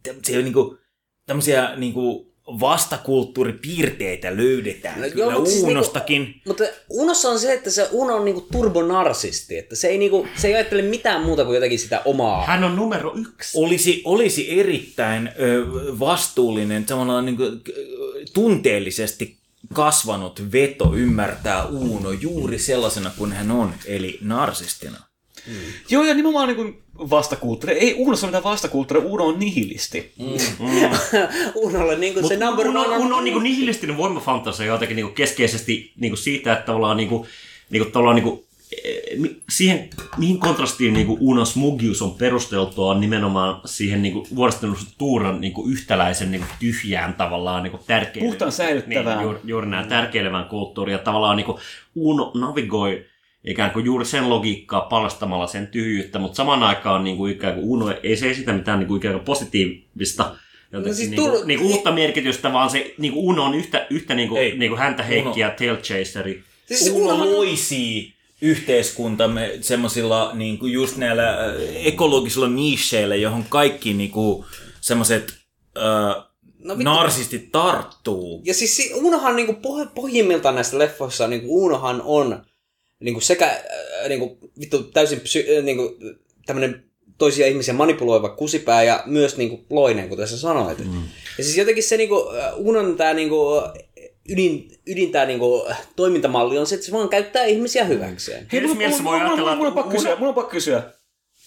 tämmöisiä, 0.03 0.41
niin 0.41 0.53
kuin, 0.53 0.77
tämmöisiä 1.25 1.75
niin 1.75 1.93
kuin 1.93 2.28
vastakulttuuripiirteitä 2.59 4.37
löydetään. 4.37 5.01
No 5.01 5.01
No, 5.01 5.05
joo, 5.05 5.13
kyllä 5.13 5.31
mutta 5.31 5.49
siis 5.51 5.63
Uunostakin. 5.63 6.21
Niinku, 6.21 6.39
mutta 6.45 6.63
Unossa 6.89 7.29
on 7.29 7.39
se, 7.39 7.53
että 7.53 7.71
se 7.71 7.87
Uno 7.91 8.15
on 8.15 8.25
niinku 8.25 8.47
turbonarsisti. 8.51 9.57
Että 9.57 9.75
se 9.75 9.87
ei, 9.87 9.97
niinku, 9.97 10.27
se 10.35 10.47
ei 10.47 10.53
ajattele 10.53 10.81
mitään 10.81 11.23
muuta 11.23 11.45
kuin 11.45 11.55
jotakin 11.55 11.79
sitä 11.79 12.01
omaa. 12.05 12.45
Hän 12.45 12.63
on 12.63 12.75
numero 12.75 13.13
yksi. 13.15 13.57
olisi, 13.59 14.01
olisi 14.05 14.59
erittäin 14.59 15.29
ö, 15.39 15.65
vastuullinen, 15.99 16.85
tavallaan 16.85 17.25
niin 17.25 17.37
kuin, 17.37 17.61
tunteellisesti 18.33 19.37
kasvanut 19.73 20.51
veto 20.51 20.93
ymmärtää 20.95 21.65
Uuno 21.65 22.11
juuri 22.11 22.59
sellaisena 22.59 23.11
kuin 23.17 23.33
hän 23.33 23.51
on, 23.51 23.73
eli 23.85 24.17
narsistina. 24.21 25.08
Joo, 25.89 26.03
ja 26.03 26.13
nimenomaan 26.13 26.47
niin 26.47 26.55
kuin 26.55 26.81
vastakulttuuri. 26.97 27.77
Ei 27.77 27.93
Uunossa 27.93 28.27
ole 28.27 28.31
mitään 28.31 28.43
vastakulttuuria, 28.43 29.09
Uuno 29.09 29.25
on 29.25 29.39
nihilisti. 29.39 30.13
Unolle 31.55 31.97
niinku 31.97 32.19
se 32.27 32.33
Mutta 32.33 32.45
number 32.45 32.67
Uno, 32.67 32.81
on... 32.81 32.97
Uno 32.97 33.17
on 33.17 33.23
niinku 33.23 33.39
nihilistinen 33.39 33.97
voimafantasia 33.97 34.65
jotenkin 34.65 34.95
niinku 34.95 35.13
keskeisesti 35.13 35.93
niinku 35.95 36.15
siitä, 36.15 36.53
että 36.53 36.65
tavallaan, 36.65 36.97
niinku, 36.97 37.27
niinku, 37.69 37.89
tavallaan 37.89 38.15
niinku, 38.15 38.45
eh, 38.83 39.19
mi- 39.19 39.41
siihen, 39.49 39.89
mihin 40.17 40.39
kontrastiin 40.39 40.93
niinku 40.93 41.17
Uno 41.21 41.45
Smugius 41.45 42.01
on 42.01 42.11
perusteltua 42.11 42.91
on 42.91 43.01
nimenomaan 43.01 43.61
siihen 43.65 44.01
niinku, 44.01 44.27
vuodostunut 44.35 44.79
tuuran 44.97 45.41
niinku, 45.41 45.67
yhtäläisen 45.67 46.31
niinku, 46.31 46.47
tyhjään 46.59 47.13
tavallaan 47.13 47.63
niinku, 47.63 47.79
tärkeilevään. 47.87 48.31
Puhtaan 48.31 48.51
säilyttävään. 48.51 49.17
Niin, 49.17 49.23
juuri, 49.23 49.39
juuri 49.43 49.67
näin, 49.67 49.89
tärkeilevään 49.89 50.45
kulttuuriin. 50.45 50.93
Ja 50.93 50.99
tavallaan 50.99 51.37
niinku, 51.37 51.59
Uno 51.95 52.31
navigoi 52.35 53.05
ikään 53.45 53.71
kuin 53.71 53.85
juuri 53.85 54.05
sen 54.05 54.29
logiikkaa 54.29 54.81
paljastamalla 54.81 55.47
sen 55.47 55.67
tyhjyyttä, 55.67 56.19
mutta 56.19 56.35
samaan 56.35 56.63
aikaan 56.63 57.03
niin 57.03 57.17
kuin 57.17 57.31
ikään 57.33 57.53
kuin 57.53 57.65
Uno 57.65 57.93
ei 58.03 58.15
se 58.17 58.29
esitä 58.29 58.53
mitään 58.53 58.79
niin 58.79 58.87
kuin 58.87 58.97
ikään 58.97 59.13
kuin 59.15 59.25
positiivista 59.25 60.35
jotenkin, 60.71 60.91
No 60.91 60.95
siis 60.95 61.09
niin 61.09 61.21
kuin, 61.21 61.41
tur- 61.41 61.45
niin 61.45 61.59
kuin 61.59 61.71
uutta 61.71 61.91
merkitystä, 61.91 62.53
vaan 62.53 62.69
se 62.69 62.93
niin 62.97 63.13
kuin 63.13 63.25
Uno 63.25 63.43
on 63.43 63.55
yhtä, 63.55 63.87
yhtä 63.89 64.13
niin 64.15 64.29
kuin, 64.29 64.41
Ei. 64.41 64.57
niin 64.57 64.69
kuin 64.71 64.79
häntä 64.79 65.03
heikkiä 65.03 65.49
tail 65.49 65.75
chaseri. 65.77 66.43
Siis 66.67 66.89
Uno 66.93 67.05
Unohan- 67.15 67.31
loisii 67.31 68.13
yhteiskuntamme 68.41 69.51
semmoisilla 69.61 70.31
niin 70.33 70.57
kuin 70.57 70.73
just 70.73 70.97
näillä 70.97 71.29
äh, 71.29 71.53
ekologisilla 71.83 72.47
nicheillä, 72.47 73.15
johon 73.15 73.43
kaikki 73.49 73.93
niin 73.93 74.11
kuin, 74.11 74.45
semmoiset 74.81 75.33
äh, 75.77 76.23
No 76.59 76.77
vittu. 76.77 76.83
narsistit 76.91 77.51
tarttuu. 77.51 78.41
Ja 78.45 78.53
siis 78.53 78.77
si- 78.77 78.93
Unohan 78.93 79.35
niinku 79.35 79.51
poh- 79.53 79.89
pohjimmiltaan 79.95 80.55
näistä 80.55 80.77
leffoissa, 80.79 81.27
niinku 81.27 81.65
Unohan 81.65 82.01
on 82.05 82.41
niinku 82.99 83.19
sekä 83.21 83.49
äh, 83.49 84.09
niinku, 84.09 84.37
vittu 84.59 84.83
täysin 84.83 85.19
psy- 85.19 85.57
äh, 85.57 85.63
niinku, 85.63 85.97
tämmönen 86.45 86.83
toisia 87.17 87.47
ihmisiä 87.47 87.73
manipuloiva 87.73 88.29
kusipää 88.29 88.83
ja 88.83 89.03
myös 89.05 89.37
niinku 89.37 89.65
loinen, 89.69 90.09
kuten 90.09 90.27
sä 90.27 90.37
sanoit. 90.37 90.77
Mm. 90.77 91.03
Ja 91.37 91.43
siis 91.43 91.57
jotenkin 91.57 91.83
se 91.83 91.97
niinku, 91.97 92.29
äh, 92.29 92.53
Unon 92.57 92.97
tää 92.97 93.13
niinku, 93.13 93.61
ydin, 94.29 94.71
ydin 94.87 95.11
tää 95.11 95.25
niinku, 95.25 95.67
toimintamalli 95.95 96.57
on 96.57 96.67
se, 96.67 96.75
että 96.75 96.85
se 96.85 96.91
vaan 96.91 97.09
käyttää 97.09 97.45
ihmisiä 97.45 97.83
hyväkseen. 97.85 98.47
Hei, 98.51 98.61
mulla, 98.61 98.75
mulla, 98.75 98.99
mulla, 99.01 99.35
mulla, 99.35 99.35
mulla, 99.37 99.51
on 99.51 99.67
että 99.67 99.75
pakko 99.75 99.91
kysyä, 99.91 100.15
mulla 100.15 100.29
on 100.29 100.35
pakko 100.35 100.51
kysyä. 100.51 100.83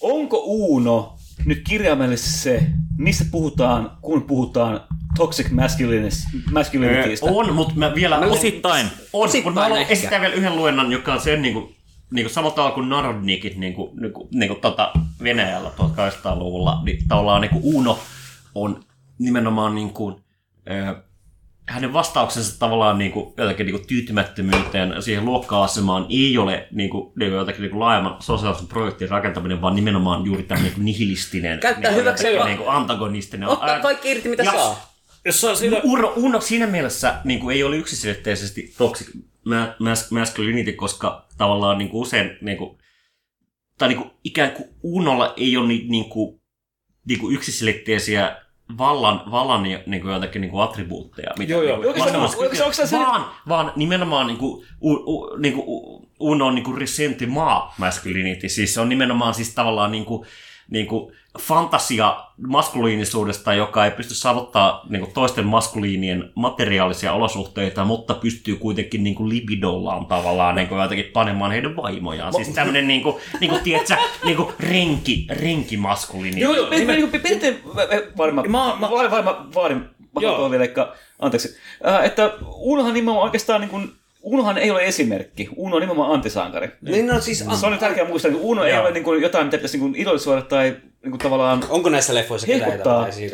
Onko 0.01 0.39
Uuno 0.39 1.19
nyt 1.45 1.63
kirjaimellisesti 1.69 2.39
se, 2.39 2.67
missä 2.97 3.25
puhutaan, 3.31 3.91
kun 4.03 4.23
puhutaan 4.23 4.81
toxic 5.17 5.51
masculinitystä? 5.51 7.27
On, 7.27 7.55
mutta 7.55 7.75
mä 7.77 7.95
vielä... 7.95 8.19
Osittain. 8.19 8.87
On, 9.13 9.25
Osittain 9.25 9.45
mutta 9.45 9.61
mä 9.61 9.63
haluan 9.63 9.81
ehkä. 9.81 9.93
esittää 9.93 10.21
vielä 10.21 10.35
yhden 10.35 10.57
luennan, 10.57 10.93
joka 10.93 11.13
on 11.13 11.21
sen 11.21 11.43
niin 11.43 11.55
kuin, 11.55 11.75
niin 12.13 12.25
kuin 12.25 12.35
samalla 12.35 12.55
tavalla 12.55 12.75
kuin 12.75 12.89
Narodnikit 12.89 13.57
niin 13.57 13.75
kuin, 13.75 13.97
niin 14.01 14.13
kuin, 14.13 14.29
niin 14.35 14.49
kuin 14.49 14.61
tota 14.61 14.93
Venäjällä 15.23 15.71
1800-luvulla, 15.79 16.83
niin 16.85 17.09
tavallaan 17.09 17.41
niin 17.41 17.51
kuin 17.51 17.63
Uno 17.65 17.99
on 18.55 18.85
nimenomaan 19.19 19.75
niin 19.75 19.91
kuin, 19.91 20.17
äh, 20.71 20.97
hänen 21.73 21.93
vastauksensa 21.93 22.59
tavallaan 22.59 22.99
niin 22.99 23.13
kuin, 23.13 23.35
jotenkin 23.37 23.67
niin 23.67 23.77
kuin 23.77 23.87
tyytymättömyyteen 23.87 25.03
siihen 25.03 25.25
luokka-asemaan 25.25 26.07
ei 26.11 26.39
ole 26.39 26.69
niin 26.71 26.91
kuin, 26.91 27.13
niin 27.19 27.31
kuin 27.31 27.39
jotenkin 27.39 27.63
niin 27.63 27.71
kuin 27.71 27.81
laajemman 27.81 28.17
sosiaalisen 28.21 28.67
projektin 28.67 29.09
rakentaminen, 29.09 29.61
vaan 29.61 29.75
nimenomaan 29.77 30.25
juuri 30.27 30.43
tämä 30.43 30.61
niin 30.63 30.73
kuin 30.73 30.85
nihilistinen, 30.85 31.61
Käyttää 31.61 31.91
niin 31.91 31.95
kuin, 31.95 32.01
hyväkseen 32.01 32.47
niin 32.47 32.59
kuin 32.59 32.71
antagonistinen. 32.71 33.49
Ottaa 33.49 33.69
Ää- 33.69 33.81
kaikki 33.81 34.11
irti, 34.11 34.29
mitä 34.29 34.43
ja- 34.43 34.53
saa. 34.53 34.93
Jos 35.25 35.41
saa 35.41 35.55
sillä... 35.55 35.81
Uno, 35.85 36.13
Uno 36.17 36.41
siinä 36.41 36.67
mielessä 36.67 37.15
niin 37.25 37.41
kuin, 37.41 37.57
ei 37.57 37.63
ole 37.63 37.77
yksiselitteisesti 37.77 38.75
toxic 38.79 39.09
ma- 39.45 39.75
mas- 39.79 40.11
masculinity, 40.11 40.73
koska 40.73 41.27
tavallaan 41.39 41.79
niin 41.79 41.89
kuin 41.89 42.03
usein, 42.03 42.39
niin 42.41 42.57
kuin, 42.57 42.79
tai 43.79 43.89
niin 43.89 43.99
kuin, 43.99 44.11
ikään 44.25 44.51
kuin 44.51 44.69
Unolla 44.83 45.35
ei 45.37 45.57
ole 45.57 45.69
ni, 45.69 45.87
niin 45.89 46.05
kuin, 46.05 46.41
niin 47.09 47.21
kuin 47.21 47.35
yksiselitteisiä 47.35 48.42
vallan, 48.79 49.23
vallan 49.31 49.63
niin 49.63 50.01
kuin 50.03 50.13
jotakin 50.15 50.41
niin 50.41 50.51
kuin 50.51 50.63
attribuutteja. 50.63 51.31
Mitä, 51.39 51.53
Joo, 51.53 51.63
joo. 51.63 51.77
Niin 51.77 51.87
Oikeastaan- 51.89 52.23
vastaan- 52.23 52.43
oikeastaan- 52.49 52.89
se- 52.89 52.97
vaan, 52.99 53.25
vaan 53.49 53.73
nimenomaan 53.77 54.27
niin 54.27 54.39
kuin, 54.39 54.67
u, 54.83 54.93
u, 54.93 55.37
niin 55.39 55.55
kuin, 55.55 56.03
Uno 56.21 56.47
on 56.47 56.55
niin 56.55 56.65
kuin 56.65 56.79
resentimaa 56.79 57.75
masculinity. 57.79 58.49
Siis 58.49 58.75
se 58.75 58.81
on 58.81 58.89
nimenomaan 58.89 59.35
siis 59.35 59.55
tavallaan 59.55 59.93
niin 59.93 60.05
kuin, 60.05 60.27
niin 60.73 60.87
kuin 60.87 61.13
fantasia 61.41 62.25
maskuliinisuudesta, 62.47 63.55
joka 63.55 63.85
ei 63.85 63.91
pysty 63.91 64.15
saavuttaa 64.15 64.87
niin 64.89 65.01
kuin 65.01 65.13
toisten 65.15 65.47
maskuliinien 65.47 66.31
materiaalisia 66.35 67.13
olosuhteita, 67.13 67.85
mutta 67.85 68.15
pystyy 68.15 68.57
kuitenkin 68.57 69.05
niin 69.05 69.15
kuin 69.15 69.29
libidollaan 69.29 70.07
tavallaan 70.07 70.55
niin 70.55 70.69
kuin 70.69 70.83
jotenkin 70.83 71.11
panemaan 71.13 71.51
heidän 71.51 71.77
vaimojaan. 71.77 72.35
Siis 72.35 72.49
tämmöinen 72.49 72.89
niin 72.89 73.03
kuin, 73.03 73.17
niin 73.41 73.51
kuin, 73.51 73.63
tiedätkö, 73.63 73.97
niin 74.25 74.37
kuin 74.37 74.49
renki, 74.61 75.27
renki 75.31 75.77
maskuliini. 75.77 76.41
Joo, 76.41 76.55
joo. 76.55 76.71
Me, 76.71 76.85
me, 76.85 77.07
me, 77.13 77.19
perinteen 77.19 77.59
varma, 78.19 78.43
Mä- 78.43 78.77
mä- 78.81 78.91
vaadin, 78.91 79.11
vaadin, 79.11 79.55
vaadin, 79.55 79.85
Joo. 80.21 80.33
vaadin 80.39 80.51
vielä, 80.51 80.65
että, 80.65 80.93
anteeksi, 81.19 81.57
äh, 81.87 82.05
että 82.05 82.35
Unohan 82.47 82.95
nimenomaan 82.95 83.25
oikeastaan 83.25 83.61
niin 83.61 83.71
kuin, 83.71 83.93
Unohan 84.23 84.59
ei 84.59 84.71
ole 84.71 84.85
esimerkki. 84.85 85.49
Uno 85.57 85.77
on 85.77 85.81
nimenomaan 85.81 86.13
antisankari. 86.13 86.69
Niin 86.81 87.07
no 87.07 87.21
siis, 87.21 87.39
Se 87.61 87.67
on 87.67 87.79
tärkeää 87.79 88.09
muistaa, 88.09 88.31
että 88.31 88.43
Uno 88.43 88.65
ei 88.65 88.73
Joo. 88.73 88.83
ole 88.83 88.91
niin 88.91 89.05
kuin 89.05 89.23
jotain, 89.23 89.47
mitä 89.47 89.57
pitäisi 89.57 89.79
niin 89.79 89.97
idolisoida 89.97 90.43
tai 90.43 90.77
niin 91.03 91.11
kuin 91.11 91.19
tavallaan 91.19 91.65
onko 91.69 91.89
näissä 91.91 92.15
leffoissa 92.15 92.47
ketään, 92.47 92.81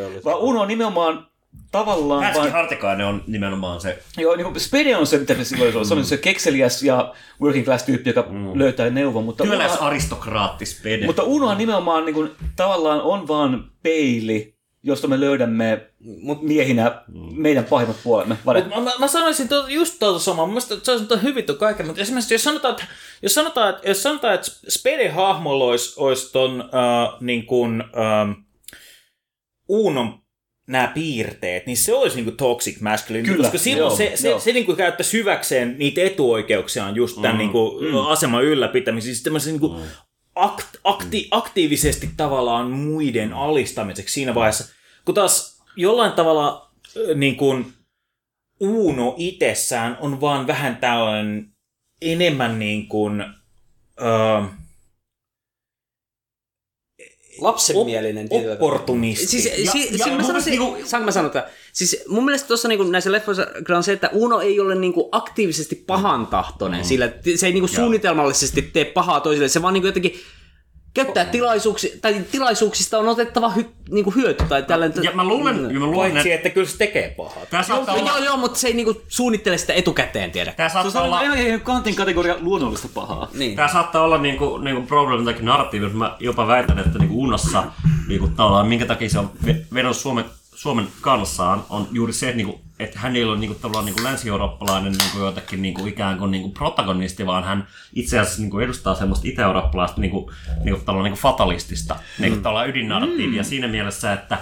ollut? 0.06 0.24
vaan 0.24 0.39
Uno 0.39 0.60
on 0.60 0.69
nimenomaan 0.69 1.27
tavallaan 1.73 2.23
Häski 2.23 2.39
vaan... 2.39 2.52
Hartikainen 2.52 3.06
on 3.06 3.23
nimenomaan 3.27 3.81
se. 3.81 3.98
Joo, 4.16 4.36
niin 4.36 4.44
kuin 4.44 4.60
Spede 4.60 4.97
on 4.97 5.06
se, 5.06 5.19
mitä 5.19 5.35
se 5.35 5.44
silloin 5.44 5.77
oli. 5.77 5.85
Se 5.86 5.94
on 5.94 6.05
se 6.05 6.16
kekseliäs 6.16 6.82
ja 6.82 7.15
working 7.43 7.65
class 7.65 7.85
tyyppi, 7.85 8.10
joka 8.10 8.27
löytää 8.55 8.90
neuvon, 8.90 9.24
mutta 9.24 9.44
Työläs 9.44 9.73
Unohan- 9.73 9.82
aristokraatti 9.82 10.66
spede. 10.66 11.06
mutta 11.06 11.23
Unohan 11.23 11.59
nimenomaan 11.59 12.05
niin 12.05 12.15
kuin, 12.15 12.31
tavallaan 12.56 13.02
on 13.02 13.28
vaan 13.28 13.70
peili, 13.82 14.57
josta 14.89 15.09
me 15.09 15.20
löydämme 15.20 15.86
Mut- 16.01 16.43
miehinä 16.43 17.02
meidän 17.36 17.65
pahimmat 17.65 17.97
puolemme. 18.05 18.36
Mut 18.44 18.55
mä, 18.69 18.81
mä, 18.81 18.93
mä 18.98 19.09
sanoisin 19.09 19.48
tuota, 19.48 19.70
just 19.70 19.98
tuota 19.98 20.19
samaa. 20.19 20.47
Mun 20.47 20.55
mielestä 20.55 20.74
se 20.82 20.93
on 20.93 21.23
hyvin 21.23 21.44
tuo 21.44 21.55
kaiken, 21.55 21.86
mutta 21.86 22.02
esimerkiksi 22.02 22.35
jos 22.35 22.44
sanotaan, 22.44 22.73
että, 22.73 22.85
jos 23.23 23.35
sanotaan, 23.35 23.70
että, 23.74 23.89
jos 23.89 24.02
sanotaan, 24.02 24.35
että 24.35 24.51
Spede-hahmolla 24.69 25.65
olisi, 25.65 25.94
olisi 25.97 26.32
ton 26.32 26.60
äh, 26.60 27.19
niin 27.20 27.47
kuin, 27.47 27.81
ähm, 27.82 28.31
Uunon 29.69 30.19
nämä 30.69 30.86
piirteet, 30.94 31.66
niin 31.66 31.77
se 31.77 31.94
olisi 31.94 32.16
niinku 32.16 32.31
toxic 32.31 32.81
masculinity, 32.81 33.31
Kyllä, 33.32 33.43
koska 33.43 33.59
silloin 33.59 33.90
joo, 33.90 33.97
se, 33.97 34.12
se, 34.15 34.28
joo. 34.28 34.40
se 34.40 34.52
niinku 34.52 34.74
käyttäisi 34.74 35.19
hyväkseen 35.19 35.78
niitä 35.78 36.01
etuoikeuksiaan 36.01 36.97
just 36.97 37.16
tämän 37.16 37.36
mm, 37.36 37.39
niinku 37.39 37.81
mm. 37.81 37.97
aseman 37.97 38.44
ylläpitämiseen, 38.44 39.15
siis 39.15 39.23
tämmöisen 39.23 39.52
niinku 39.52 39.69
Mm. 39.69 39.82
akt, 40.35 40.66
akti, 40.85 41.28
aktiivisesti 41.31 42.10
tavallaan 42.16 42.70
muiden 42.70 43.32
alistamiseksi 43.32 44.15
siinä 44.15 44.35
vaiheessa, 44.35 44.77
kun 45.09 45.14
taas 45.14 45.62
jollain 45.76 46.12
tavalla 46.12 46.70
niin 47.14 47.36
kuin 47.36 47.72
Uno 48.60 49.14
itsessään 49.18 49.98
on 50.01 50.20
vaan 50.20 50.47
vähän 50.47 50.76
tällainen 50.76 51.52
enemmän 52.02 52.59
niin 52.59 52.89
kuin, 52.89 53.24
öö, 54.01 54.43
Lapsenmielinen 57.40 58.28
tavalla. 58.28 58.52
opportunisti. 58.52 59.26
Siis, 59.26 59.44
Ja- 59.44 59.72
si, 59.72 59.89
ja 59.93 60.05
si, 60.05 60.10
mun 60.10 60.20
mä 60.20 60.26
sanoisin, 60.26 60.51
niinku, 60.51 60.76
saanko 60.85 61.05
mä 61.05 61.12
sanoa 61.12 61.30
tämän? 61.30 61.48
Siis 61.72 62.05
mun 62.09 62.24
mielestä 62.24 62.48
tuossa 62.48 62.68
niinku, 62.68 62.85
näissä 62.85 63.12
leffoissa 63.12 63.47
on 63.76 63.85
se, 63.85 63.93
että 63.93 64.10
Uno 64.12 64.40
ei 64.40 64.60
ole 64.60 64.74
niinku 64.74 65.09
aktiivisesti 65.12 65.74
pahan 65.86 66.26
tahtoinen, 66.26 66.80
mm. 66.80 66.85
sillä 66.85 67.12
se 67.36 67.47
ei 67.47 67.52
niinku 67.52 67.68
suunnitelmallisesti 67.68 68.62
tee 68.62 68.85
pahaa 68.85 69.20
toisille, 69.20 69.48
se 69.48 69.62
vaan 69.62 69.74
niinku 69.74 69.86
jotenkin 69.86 70.20
käyttää 71.05 71.25
tilaisuuksia, 71.25 71.91
tai 72.03 72.25
tilaisuuksista 72.33 72.99
on 72.99 73.09
otettava 73.09 73.49
hy, 73.51 73.66
niinku 73.91 74.11
hyöty 74.11 74.45
tai 74.49 74.62
tällainen. 74.62 75.05
Ja 75.05 75.11
mä 75.15 75.25
luulen, 75.25 75.57
Mm. 75.59 75.70
ja 75.70 75.81
mä 75.81 75.87
luulen 75.87 76.12
Paitsi, 76.12 76.33
että 76.33 76.49
että 76.49 76.55
kyllä 76.55 76.66
se 76.69 76.77
tekee 76.79 77.15
pahaa. 77.16 77.47
tämä 77.51 77.62
saattaa 77.62 77.95
Joo, 77.97 78.03
olla, 78.05 78.12
joo, 78.16 78.25
joo, 78.25 78.37
mutta 78.37 78.59
se 78.59 78.69
ei 78.69 78.75
niinku 78.75 79.03
suunnittele 79.09 79.59
sitä 79.59 79.73
etukäteen, 79.73 80.31
tiedä. 80.31 80.53
tämä 80.57 80.69
Se 80.69 80.79
on 80.79 80.83
saattaa 80.85 81.03
olla, 81.03 81.23
ihan, 81.23 81.39
ihan 81.39 81.61
kantin 81.61 81.95
kategoria 81.95 82.37
luonnollista 82.41 82.89
pahaa. 82.95 83.29
Niin. 83.35 83.57
Tämä 83.57 83.69
saattaa 83.69 84.03
olla 84.03 84.19
niinku, 84.19 84.59
niinku 84.59 84.83
problem 84.83 85.25
takia 85.25 85.43
narratiivi, 85.43 85.85
mutta 85.87 85.99
mä 85.99 86.16
jopa 86.20 86.47
väitän, 86.47 86.79
että 86.79 86.99
niinku 86.99 87.23
Unossa 87.23 87.65
niinku, 88.09 88.29
tavallaan, 88.37 88.66
minkä 88.66 88.87
takia 88.87 89.11
se 89.11 89.19
on 89.19 89.31
ve- 89.47 89.75
vedonnut 89.75 89.97
Suomen, 89.97 90.25
Suomen 90.59 90.89
kanssaan, 91.01 91.64
on 91.68 91.89
juuri 91.93 92.12
se, 92.12 92.26
että, 92.26 92.36
niinku, 92.36 92.60
että 92.78 92.98
hän 92.98 93.16
ei 93.16 93.24
ole 93.24 93.39
niinku, 93.39 93.55
tavallaan 93.55 93.85
niinku 93.85 94.02
länsi-eurooppalainen 94.02 94.93
niinku, 94.93 95.18
jotakin 95.18 95.62
niinku, 95.62 95.86
ikään 95.86 96.18
kuin 96.18 96.30
niinku, 96.30 96.51
protagonisti, 96.51 97.26
vaan 97.26 97.44
hän 97.44 97.66
itse 97.93 98.18
asiassa 98.18 98.43
niinku, 98.43 98.59
edustaa 98.59 98.94
semmoista 98.94 99.28
itä-eurooppalaista 99.28 100.01
niinku, 100.01 100.32
niinku, 100.64 100.80
tavallaan, 100.80 101.05
niinku, 101.05 101.20
fatalistista 101.20 101.97
niinku, 102.18 102.40
tavallaan 102.40 102.68
ydinnarratiivia. 102.68 103.44
Siinä 103.44 103.68
mielessä, 103.68 104.12
että 104.12 104.39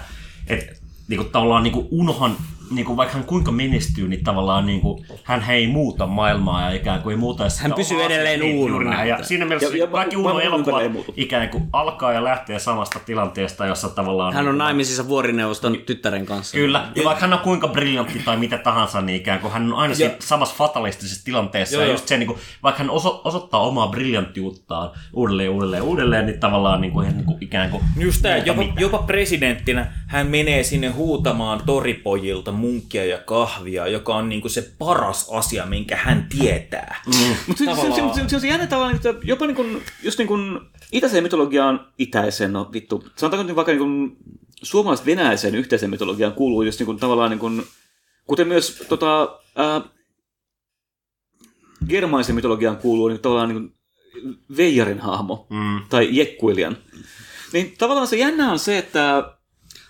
et, 0.47 0.81
niinku, 1.07 1.23
tavallaan 1.23 1.63
niinku, 1.63 1.87
Unohan 1.91 2.37
niinku, 2.71 2.97
vaikka 2.97 3.15
hän 3.15 3.23
kuinka 3.23 3.51
menestyy, 3.51 4.07
niin 4.07 4.23
tavallaan 4.23 4.65
niinku, 4.65 5.05
hän 5.23 5.43
ei 5.49 5.67
muuta 5.67 6.07
maailmaa 6.07 6.61
ja 6.61 6.75
ikään 6.75 7.01
kuin 7.01 7.13
ei 7.13 7.17
muuta 7.17 7.49
sitä 7.49 7.63
Hän 7.63 7.73
pysyy 7.73 8.03
edelleen. 8.03 8.39
Niin, 8.39 8.89
näin. 8.89 9.09
Ja 9.09 9.23
siinä 9.23 9.45
mielessä 9.45 9.69
Ja- 9.69 9.77
ja 9.83 9.87
kaikki 9.87 10.15
ma- 10.15 10.21
Uno 10.21 10.33
maailman 10.33 10.81
elokuvat 10.83 11.05
ikään 11.15 11.49
kuin 11.49 11.63
alkaa 11.73 12.13
ja 12.13 12.23
lähtee 12.23 12.59
samasta 12.59 12.99
tilanteesta, 13.05 13.65
jossa 13.65 13.89
tavallaan... 13.89 14.33
Hän 14.33 14.41
on 14.41 14.45
niin 14.45 14.51
kuin- 14.51 14.57
naimisissa 14.57 15.07
vuorineuvoston 15.07 15.77
tyttären 15.85 16.25
kanssa. 16.25 16.57
Kyllä, 16.57 16.85
ja 16.95 17.03
vaikka 17.03 17.21
hän 17.21 17.33
on 17.33 17.39
kuinka 17.39 17.67
briljantti 17.67 18.19
tai 18.25 18.37
mitä 18.37 18.57
tahansa, 18.57 19.01
niin 19.01 19.15
ikään 19.15 19.39
kuin 19.39 19.53
hän 19.53 19.73
on 19.73 19.79
aina 19.79 19.95
siinä 19.95 20.13
samassa 20.19 20.55
fatalistisessa 20.55 21.25
tilanteessa. 21.25 21.75
Joo, 21.75 21.83
ja 21.85 21.91
just 21.91 22.07
se, 22.07 22.17
niin 22.17 22.27
kuin, 22.27 22.39
vaikka 22.63 22.83
hän 22.83 22.89
oso, 22.89 23.21
osoittaa 23.23 23.59
omaa 23.61 23.87
briljanttiuttaan 23.87 24.89
uudelleen, 25.13 25.49
uudelleen, 25.49 25.83
uudelleen, 25.83 26.25
niin 26.25 26.39
tavallaan 26.39 26.81
niin 26.81 26.91
kuin, 26.93 27.05
hän, 27.05 27.15
niin 27.15 27.25
kuin, 27.25 27.37
ikään 27.41 27.69
kuin... 27.69 27.83
Just 27.97 28.21
tämä, 28.21 28.37
jopa, 28.37 28.61
mitään. 28.61 28.79
jopa 28.81 28.97
presidenttinä 28.97 29.93
hän 30.07 30.27
menee 30.27 30.63
sinne 30.63 30.87
huutamaan 30.87 31.61
toripojilta 31.65 32.51
munkkia 32.57 33.05
ja 33.05 33.17
kahvia, 33.17 33.87
joka 33.87 34.15
on 34.15 34.29
niinku 34.29 34.49
se 34.49 34.71
paras 34.79 35.29
asia, 35.31 35.65
minkä 35.65 35.95
hän 35.95 36.27
tietää. 36.29 37.01
Mm. 37.05 37.35
Mutta 37.47 37.63
se, 37.65 37.75
se, 37.75 37.81
se, 37.81 38.21
se, 38.21 38.29
se, 38.29 38.35
on 38.35 38.41
se 38.41 38.47
jännä 38.47 38.67
tavallaan, 38.67 38.95
että 38.95 39.13
jopa 39.23 39.47
niin 39.47 39.55
kuin, 39.55 39.81
just 40.03 40.17
niin 40.17 40.27
kuin 40.27 40.59
itäiseen 40.91 41.23
mytologiaan, 41.23 41.87
itäiseen, 41.97 42.53
no 42.53 42.69
vittu, 42.73 43.03
sanotaanko 43.15 43.47
nyt 43.47 43.55
vaikka 43.55 43.71
niin 43.71 43.79
kuin 43.79 44.17
suomalais-venäläiseen 44.63 45.55
yhteiseen 45.55 45.89
mytologiaan 45.89 46.33
kuuluu 46.33 46.63
just 46.63 46.79
niin 46.79 46.85
kuin, 46.85 46.99
tavallaan 46.99 47.29
niin 47.29 47.39
kuin, 47.39 47.63
kuten 48.27 48.47
myös 48.47 48.83
tota, 48.89 49.39
ää, 49.55 49.81
germaisen 51.89 52.35
mytologiaan 52.35 52.77
kuuluu 52.77 53.07
niin 53.07 53.19
tavallaan 53.19 53.49
niin 53.49 53.61
kuin 53.61 53.73
Veijarin 54.57 54.99
hahmo 54.99 55.47
Mm. 55.49 55.81
tai 55.89 56.07
Jekkuilian. 56.11 56.77
Niin 57.53 57.75
tavallaan 57.77 58.07
se 58.07 58.17
jännä 58.17 58.51
on 58.51 58.59
se, 58.59 58.77
että 58.77 59.33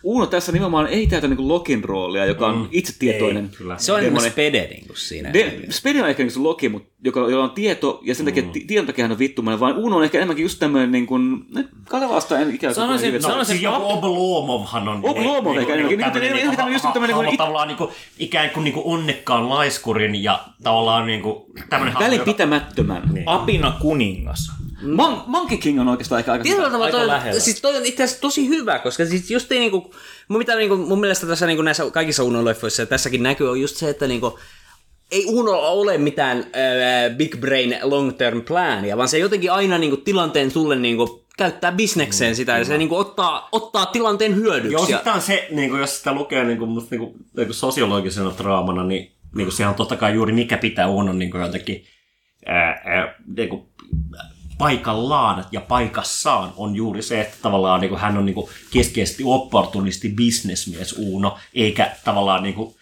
Uno 0.07 0.25
tässä 0.25 0.51
nimenomaan 0.51 0.88
ei 0.88 1.07
täytä 1.07 1.27
niin 1.27 1.47
Lokin 1.47 1.84
roolia, 1.84 2.25
joka 2.25 2.47
on 2.47 2.69
itsetietoinen. 2.71 3.43
Ei, 3.51 3.57
kyllä. 3.57 3.77
Se 3.77 3.91
on 3.93 3.99
enemmän 3.99 4.19
demoni. 4.19 4.31
spede 4.31 4.67
niin 4.71 4.88
kuin 4.88 4.97
siinä. 4.97 5.34
De, 5.34 5.59
Spede 5.69 6.03
on 6.03 6.09
ehkä 6.09 6.23
niin 6.23 6.31
se 6.31 6.39
Loki, 6.39 6.69
mutta 6.69 6.89
joka, 7.03 7.19
jolla 7.19 7.43
on 7.43 7.51
tieto, 7.51 7.99
ja 8.03 8.15
sen 8.15 8.25
takia 8.25 8.43
mm. 8.43 8.51
tiedon 8.67 8.85
takia 8.85 9.03
hän 9.03 9.11
on 9.11 9.19
vittumainen, 9.19 9.59
vaan 9.59 9.77
Uno 9.77 9.97
on 9.97 10.03
ehkä 10.03 10.17
enemmänkin 10.17 10.43
just 10.43 10.59
tämmöinen, 10.59 10.91
niin 10.91 11.07
kuin, 11.07 11.45
Kalevasta 11.89 12.39
en 12.39 12.55
ikään 12.55 12.73
kuin... 12.73 12.84
Sanoisin- 12.84 13.13
no, 13.13 13.19
sanoisin- 13.19 13.51
Siis 13.51 13.61
joku 13.63 13.84
Oblomovhan 13.91 14.88
on... 14.88 15.01
Oblomov 15.03 15.57
ehkä 15.57 15.73
enemmänkin, 15.73 15.97
niin 15.99 16.11
kuin- 16.11 16.13
tämmönen 16.13 16.34
niin 16.34 16.45
kuin 16.47 16.57
tämmönen 16.57 16.73
just 16.73 16.85
tämmönen 16.93 17.15
hahmo 17.15 17.21
niinku- 17.29 17.43
tavallaan 17.43 17.67
niinku, 17.67 17.91
ikään 18.19 18.49
kuin 18.49 18.63
niinku 18.63 18.81
onnekkaan 18.85 19.49
laiskurin 19.49 20.23
ja 20.23 20.39
tavallaan 20.63 21.07
niinku 21.07 21.45
tämmönen 21.69 21.93
hahmo, 21.93 22.05
joka- 22.05 22.11
Välinpitämättömän. 22.15 23.09
Niin. 23.13 23.23
Apina 23.29 23.73
kuningas. 23.81 24.51
Mon- 24.81 25.23
Monkey 25.27 25.57
King 25.57 25.81
on 25.81 25.87
oikeastaan 25.87 26.17
aika, 26.17 26.31
aika 26.31 26.43
Tietyllä 26.43 26.67
tavalla 26.67 26.85
Aika 26.85 26.97
toi, 26.97 27.07
lähellä. 27.07 27.39
siis 27.39 27.61
toi 27.61 27.77
on 27.77 27.85
itse 27.85 28.03
asiassa 28.03 28.21
tosi 28.21 28.47
hyvä, 28.47 28.79
koska 28.79 29.05
siis 29.05 29.31
just 29.31 29.51
ei 29.51 29.59
niinku, 29.59 29.93
mun, 30.27 30.37
mitä 30.37 30.55
niinku, 30.55 30.77
mun 30.77 30.99
mielestä 30.99 31.27
tässä 31.27 31.45
niinku 31.45 31.61
näissä 31.61 31.91
kaikissa 31.91 32.23
Uno-leffoissa 32.23 32.81
ja 32.81 32.85
tässäkin 32.85 33.23
näkyy 33.23 33.49
on 33.49 33.61
just 33.61 33.75
se, 33.75 33.89
että 33.89 34.07
niinku, 34.07 34.39
ei 35.11 35.25
Unolla 35.27 35.69
ole 35.69 35.97
mitään 35.97 36.37
äh, 36.37 37.17
big 37.17 37.37
brain 37.37 37.77
long 37.81 38.17
term 38.17 38.41
plania, 38.41 38.97
vaan 38.97 39.09
se 39.09 39.17
jotenkin 39.17 39.51
aina 39.51 39.77
niinku, 39.77 39.97
tilanteen 39.97 40.51
sulle 40.51 40.75
niinku, 40.75 41.25
käyttää 41.37 41.71
bisnekseen 41.71 42.35
sitä 42.35 42.57
ja 42.57 42.65
se 42.65 42.77
niinku, 42.77 42.95
ottaa, 42.95 43.49
ottaa 43.51 43.85
tilanteen 43.85 44.35
hyödyksi. 44.35 44.73
Joo, 44.73 44.85
sitten 44.85 45.13
on 45.13 45.21
se, 45.21 45.47
niin 45.51 45.69
kuin, 45.69 45.79
jos 45.79 45.97
sitä 45.97 46.13
lukee 46.13 46.43
niin 46.43 46.57
kuin, 46.57 46.69
musta, 46.69 46.87
niin 46.91 46.99
kuin, 46.99 47.13
niin 47.37 47.47
kuin 47.47 47.55
sosiologisena 47.55 48.33
draamana, 48.37 48.83
niin, 48.83 49.11
niin 49.35 49.45
kuin, 49.45 49.51
sehän 49.51 49.69
on 49.69 49.75
totta 49.75 49.95
kai 49.95 50.13
juuri 50.13 50.33
mikä 50.33 50.57
pitää 50.57 50.87
Unon 50.87 51.19
niin 51.19 51.31
kuin, 51.31 51.43
jotenkin 51.43 51.85
ää, 52.45 52.81
ää, 52.85 53.15
niin 53.37 53.49
kuin, 53.49 53.63
paikallaan 54.57 55.45
ja 55.51 55.61
paikassaan 55.61 56.53
on 56.57 56.75
juuri 56.75 57.01
se, 57.01 57.21
että 57.21 57.38
tavallaan 57.41 57.81
niin 57.81 57.89
kuin, 57.89 58.01
hän 58.01 58.17
on 58.17 58.25
niin 58.25 58.34
kuin, 58.34 58.47
keskeisesti 58.71 59.23
opportunisti 59.25 60.09
bisnesmies 60.09 60.93
Uuno, 60.97 61.38
eikä 61.53 61.95
tavallaan 62.03 62.43
niin 62.43 62.55
kuin, 62.55 62.75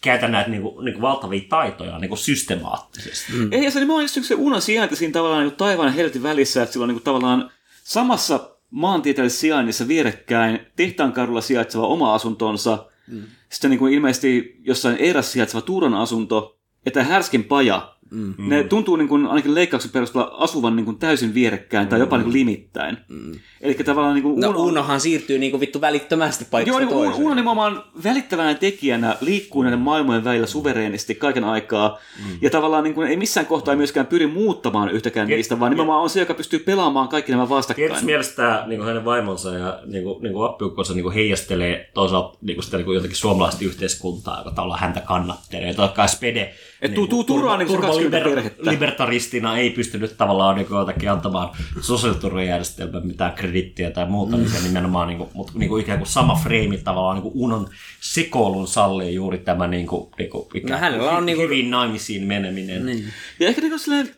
käytä 0.00 0.28
näitä 0.28 0.50
niin 0.50 0.62
kuin, 0.62 0.84
niin 0.84 0.94
kuin 0.94 1.02
valtavia 1.02 1.42
taitoja 1.48 1.98
niin 1.98 2.08
kuin 2.08 2.18
systemaattisesti. 2.18 3.32
Mm. 3.32 3.52
Ei, 3.52 3.64
ja 3.64 3.70
se 3.70 3.78
nimenomaan 3.80 4.04
just 4.04 4.22
se 4.22 4.34
Unon 4.34 4.62
sijainti 4.62 4.96
siinä 4.96 5.12
tavallaan 5.12 5.44
niin 5.44 5.56
taivaan 5.56 5.88
ja 5.88 5.92
helvetin 5.92 6.22
välissä, 6.22 6.62
että 6.62 6.72
sillä 6.72 6.84
on 6.84 6.88
niin 6.88 6.96
kuin, 6.96 7.04
tavallaan 7.04 7.50
samassa 7.84 8.50
maantieteellisessä 8.70 9.40
sijainnissa 9.40 9.88
vierekkäin 9.88 10.66
tehtaankadulla 10.76 11.40
sijaitseva 11.40 11.86
oma 11.86 12.14
asuntonsa, 12.14 12.86
mm. 13.08 13.22
sitten 13.48 13.70
niin 13.70 13.78
kuin 13.78 13.92
ilmeisesti 13.92 14.56
jossain 14.60 14.96
erässä 14.96 15.32
sijaitseva 15.32 15.62
Tuuran 15.62 15.94
asunto, 15.94 16.58
ja 16.84 16.90
tämä 16.90 17.06
härskin 17.06 17.44
paja. 17.44 17.94
Mm. 18.10 18.34
Ne 18.38 18.64
tuntuu 18.64 18.96
niin 18.96 19.08
kuin, 19.08 19.26
ainakin 19.26 19.54
leikkauksen 19.54 19.90
perusteella 19.90 20.34
asuvan 20.38 20.76
niin 20.76 20.84
kuin 20.84 20.98
täysin 20.98 21.34
vierekkäin 21.34 21.88
tai 21.88 22.00
jopa 22.00 22.16
niin 22.16 22.24
kuin 22.24 22.32
limittäin. 22.32 22.98
Mm. 23.08 23.32
Eli 23.60 23.74
tavallaan 23.74 24.14
niin 24.14 24.22
kuin 24.22 24.40
no 24.40 24.48
Uno- 24.48 24.58
Unohan 24.58 25.00
siirtyy 25.00 25.38
niinku 25.38 25.60
vittu 25.60 25.80
välittömästi 25.80 26.46
paikasta 26.50 26.82
Joo, 26.82 27.02
niin 27.02 27.14
Uno, 27.14 27.28
nimenomaan 27.28 27.84
välittävänä 28.04 28.54
tekijänä 28.54 29.16
liikkuu 29.20 29.62
näiden 29.62 29.78
maailmojen 29.78 30.24
välillä 30.24 30.46
suvereenisti 30.46 31.14
kaiken 31.14 31.44
aikaa. 31.44 31.98
Mm. 32.18 32.38
Ja 32.42 32.50
tavallaan 32.50 32.84
niin 32.84 32.94
kuin, 32.94 33.08
ei 33.08 33.16
missään 33.16 33.46
kohtaa 33.46 33.76
myöskään 33.76 34.06
pyri 34.06 34.26
muuttamaan 34.26 34.90
yhtäkään 34.90 35.28
niistä, 35.28 35.60
vaan 35.60 35.70
nimenomaan 35.70 36.02
on 36.02 36.10
se, 36.10 36.20
joka 36.20 36.34
pystyy 36.34 36.58
pelaamaan 36.58 37.08
kaikki 37.08 37.32
nämä 37.32 37.48
vastakkain. 37.48 37.86
Tietysti 37.86 38.06
mielessä 38.06 38.36
tämä 38.36 38.64
niin 38.66 38.84
hänen 38.84 39.04
vaimonsa 39.04 39.54
ja 39.54 39.80
niin 39.86 40.04
kuin, 40.04 40.22
niin 40.22 40.32
kuin 40.32 40.50
appiukkonsa 40.50 40.94
niin 40.94 41.02
kuin 41.02 41.14
heijastelee 41.14 41.90
toisaalta 41.94 42.38
niin 42.42 42.56
kuin 42.56 42.64
sitä 42.64 42.76
niin 42.76 42.84
kuin 42.84 42.94
jotenkin 42.94 43.18
suomalaista 43.18 43.64
yhteiskuntaa, 43.64 44.38
joka 44.38 44.50
tavallaan 44.50 44.80
häntä 44.80 45.00
kannattelee. 45.00 45.74
Totta 45.74 45.96
kai 45.96 46.08
Spede 46.08 46.54
Et 46.82 46.94
tuu- 46.94 47.06
tuu 47.06 47.24
turvaan 47.24 47.58
niin 47.58 47.66
kuin 47.66 47.80
se 47.80 47.86
20 47.86 48.28
perhettä. 48.28 48.70
libertaristina 48.70 49.58
ei 49.58 49.70
pystynyt 49.70 50.16
tavallaan 50.16 50.56
niin 50.56 50.66
kuin 50.66 50.78
jotakin 50.78 51.10
antamaan 51.10 51.48
sosiaaliturvajärjestelmään 51.80 53.06
mitään 53.06 53.32
kredittiä 53.32 53.90
tai 53.90 54.06
muuta, 54.10 54.36
mm. 54.36 54.42
niin 54.42 54.62
nimenomaan, 54.62 55.08
niin 55.08 55.18
kuin, 55.18 55.30
mutta 55.34 55.52
niin 55.56 55.68
kuin 55.68 55.82
ikään 55.82 55.98
kuin 55.98 56.08
sama 56.08 56.34
freimi 56.34 56.78
tavallaan 56.78 57.16
niin 57.16 57.22
kuin 57.32 57.34
unon 57.36 57.68
sekoilun 58.00 58.68
sallii 58.68 59.14
juuri 59.14 59.38
tämä 59.38 59.66
niin 59.66 59.86
kuin, 59.86 60.10
niin 60.18 60.30
kuin, 60.30 60.46
ikään 60.54 60.72
No 60.80 60.86
hänellä 60.86 61.10
on 61.10 61.26
niin 61.26 61.36
kuin- 61.36 61.44
hyvin 61.44 61.70
naimisiin 61.70 62.22
meneminen. 62.24 62.86
Niin. 62.86 63.04
Ja 63.40 63.48
ehkä 63.48 63.60
niin 63.60 63.70
kuin 63.70 63.80
silleen, 63.80 64.14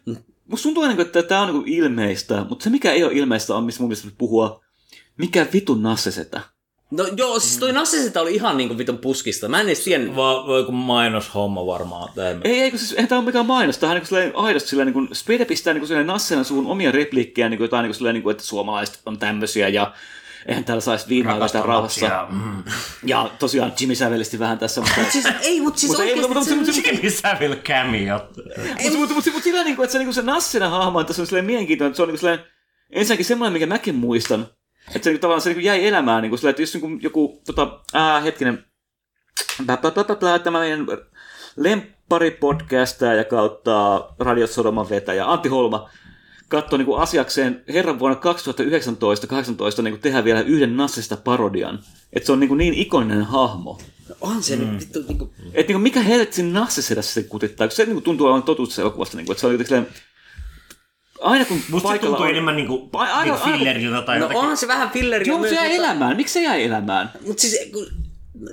musta 0.49 0.63
tuntuu 0.63 0.83
aina, 0.83 1.03
että 1.03 1.23
tämä 1.23 1.41
on 1.41 1.47
niin 1.47 1.63
kuin 1.63 1.73
ilmeistä, 1.73 2.47
mutta 2.49 2.65
se 2.65 2.71
mikä 2.71 2.93
ei 2.93 3.05
ole 3.05 3.13
ilmeistä 3.15 3.55
on, 3.55 3.65
missä 3.65 3.81
mun 3.83 3.89
mielestä 3.89 4.11
puhua, 4.19 4.61
mikä 5.19 5.47
vitun 5.53 5.83
nassesetä. 5.83 6.41
No 6.93 7.09
joo, 7.17 7.41
siis 7.41 7.59
toi 7.59 7.73
Nassiseta 7.73 8.21
oli 8.21 8.35
ihan 8.35 8.57
niinku 8.57 8.79
vitun 8.79 8.99
puskista. 8.99 9.49
Mä 9.49 9.61
en 9.61 9.67
edes 9.67 9.85
tiennyt. 9.85 10.17
Va, 10.17 10.47
vai 10.47 10.59
joku 10.59 10.73
mainoshomma 10.73 11.67
varmaan. 11.67 12.09
Tai... 12.15 12.37
Ei, 12.45 12.61
ei, 12.61 12.71
kun 12.71 12.79
siis, 12.79 12.93
eihän 12.93 13.09
tämä 13.09 13.19
ole 13.19 13.27
mikään 13.27 13.47
mainos. 13.47 13.79
Tämä 13.79 13.93
on 13.93 13.99
niin 13.99 14.07
silleen, 14.07 14.37
aidosti 14.37 14.69
silleen, 14.69 14.87
niin 14.87 14.93
kuin, 14.93 15.09
Spede 15.13 15.45
pistää 15.45 15.75
niin 15.75 15.81
kuin, 15.81 15.89
silleen 15.89 16.07
nassena 16.07 16.45
suun 16.45 16.67
omia 16.67 16.93
repliikkejä, 16.93 17.49
niin 17.49 17.59
kuin, 17.59 17.65
jotain 17.65 17.83
niin 17.83 17.89
kuin, 17.89 17.97
silleen, 17.97 18.15
niin 18.15 18.23
kuin, 18.23 18.31
että 18.31 18.45
suomalaiset 18.45 19.01
on 19.07 19.19
tämmöisiä 19.19 19.69
ja 19.69 19.93
eihän 20.47 20.65
täällä 20.65 20.81
saisi 20.81 21.09
viinaa 21.09 21.41
vetää 21.41 21.63
rauhassa. 21.63 22.27
Mm. 22.31 22.63
Ja 23.05 23.31
tosiaan 23.39 23.73
Jimmy 23.81 23.95
sävelisti 23.95 24.39
vähän 24.39 24.59
tässä, 24.59 24.81
mutta... 24.81 25.01
Siis, 25.11 25.25
ei, 25.41 25.61
mutta 25.61 25.81
siis 25.81 25.91
Mutta 25.91 26.03
ei, 26.03 26.11
oikeesti... 26.11 26.35
mutta- 26.35 26.55
mutta- 26.55 26.73
mutta- 26.75 26.89
Jimmy 26.89 27.11
Savile 27.11 27.57
cameo. 27.57 28.29
Mutta 28.83 28.99
mut, 28.99 29.11
mut, 29.11 29.33
mut 29.33 29.43
sillä 29.43 29.65
niin 29.65 29.77
kuin, 29.77 29.85
että 29.85 29.93
se, 29.93 29.99
niin 29.99 30.07
kuin 30.07 30.15
se 30.15 30.23
Nassina 30.23 30.69
hahmo 30.69 30.99
on 30.99 31.07
tässä 31.07 31.23
on 31.23 31.27
silleen 31.27 31.45
mielenkiintoinen, 31.45 31.91
että 31.91 31.97
se 31.97 32.03
on 32.03 32.09
niin 32.09 32.13
kuin 32.13 32.21
silleen, 32.21 32.39
ensinnäkin 32.91 33.25
semmoinen, 33.27 33.53
mikä 33.53 33.67
mäkin 33.67 33.95
muistan, 33.95 34.47
että 34.87 35.05
se 35.05 35.11
niin 35.11 35.15
kuin, 35.15 35.21
tavallaan 35.21 35.41
se 35.41 35.49
niin 35.49 35.57
kuin 35.57 35.65
jäi 35.65 35.87
elämään 35.87 36.23
niin 36.23 36.31
kuin 36.31 36.39
silleen, 36.39 36.51
että 36.51 36.63
jos 36.63 36.75
niin 36.75 36.81
kuin 36.81 37.03
joku, 37.03 37.43
tota, 37.47 37.81
ää, 37.95 38.21
hetkinen, 38.21 38.65
bla, 39.67 39.77
bla, 39.77 39.91
bla, 39.91 40.05
bla, 40.05 40.17
bla, 40.17 40.39
tämä 40.39 40.59
meidän 40.59 40.87
lemppari 41.57 42.39
ja 43.17 43.25
kautta 43.25 44.09
Radiot 44.19 44.51
Sodoman 44.51 44.91
vetäjä 44.91 45.31
Antti 45.31 45.49
Holma 45.49 45.91
katsoi 46.53 46.79
niin 46.79 46.87
kuin 46.87 47.01
asiakseen 47.01 47.65
herran 47.69 47.99
vuonna 47.99 48.21
2019-2018 49.79 49.83
niin 49.83 49.93
kuin 49.93 50.01
tehdä 50.01 50.25
vielä 50.25 50.41
yhden 50.41 50.77
Nassista 50.77 51.17
parodian. 51.17 51.79
Että 52.13 52.27
se 52.27 52.33
on 52.33 52.41
niin, 52.41 52.49
kuin 52.49 52.59
niin 52.59 52.75
ikoninen 52.75 53.23
hahmo. 53.23 53.79
On 54.21 54.43
se 54.43 54.57
nyt 54.57 54.81
vittu 54.81 55.05
niinku... 55.09 55.33
Että 55.55 55.73
niin 55.73 55.81
mikä 55.81 56.03
helvetin 56.03 56.53
nassesedässä 56.53 57.15
se 57.15 57.29
kutittaa, 57.29 57.67
kun 57.67 57.77
se 57.77 57.85
niin 57.85 57.95
kuin 57.95 58.05
tuntuu 58.05 58.27
olevan 58.27 58.43
totuus 58.43 58.75
se 58.75 58.83
elokuvasta, 58.83 59.17
niin 59.17 59.27
kuin, 59.27 59.35
että 59.35 59.41
se 59.41 59.47
on 59.47 59.53
jotenkin 59.53 59.87
aina 61.23 61.45
kun 61.45 61.61
Musta 61.71 61.93
se 61.93 61.99
tuntuu 61.99 62.23
on... 62.25 62.31
enemmän 62.31 62.57
niinku, 62.57 62.89
Aina- 62.93 63.23
niinku 63.23 63.39
aina- 63.45 63.57
filleriltä 63.59 64.03
tai 64.03 64.19
No 64.19 64.25
jotakin. 64.25 64.41
onhan 64.41 64.57
se 64.57 64.69
vähän 64.69 64.91
filleri. 64.91 65.29
Joo, 65.29 65.39
mutta 65.39 65.51
se 65.55 65.61
jäi 65.61 65.77
elämään. 65.77 66.17
Miksi 66.17 66.33
se 66.35 66.43
jäi 66.43 66.65
elämään? 66.65 67.11
Mut 67.27 67.39
siis, 67.39 67.71
kun, 67.73 67.87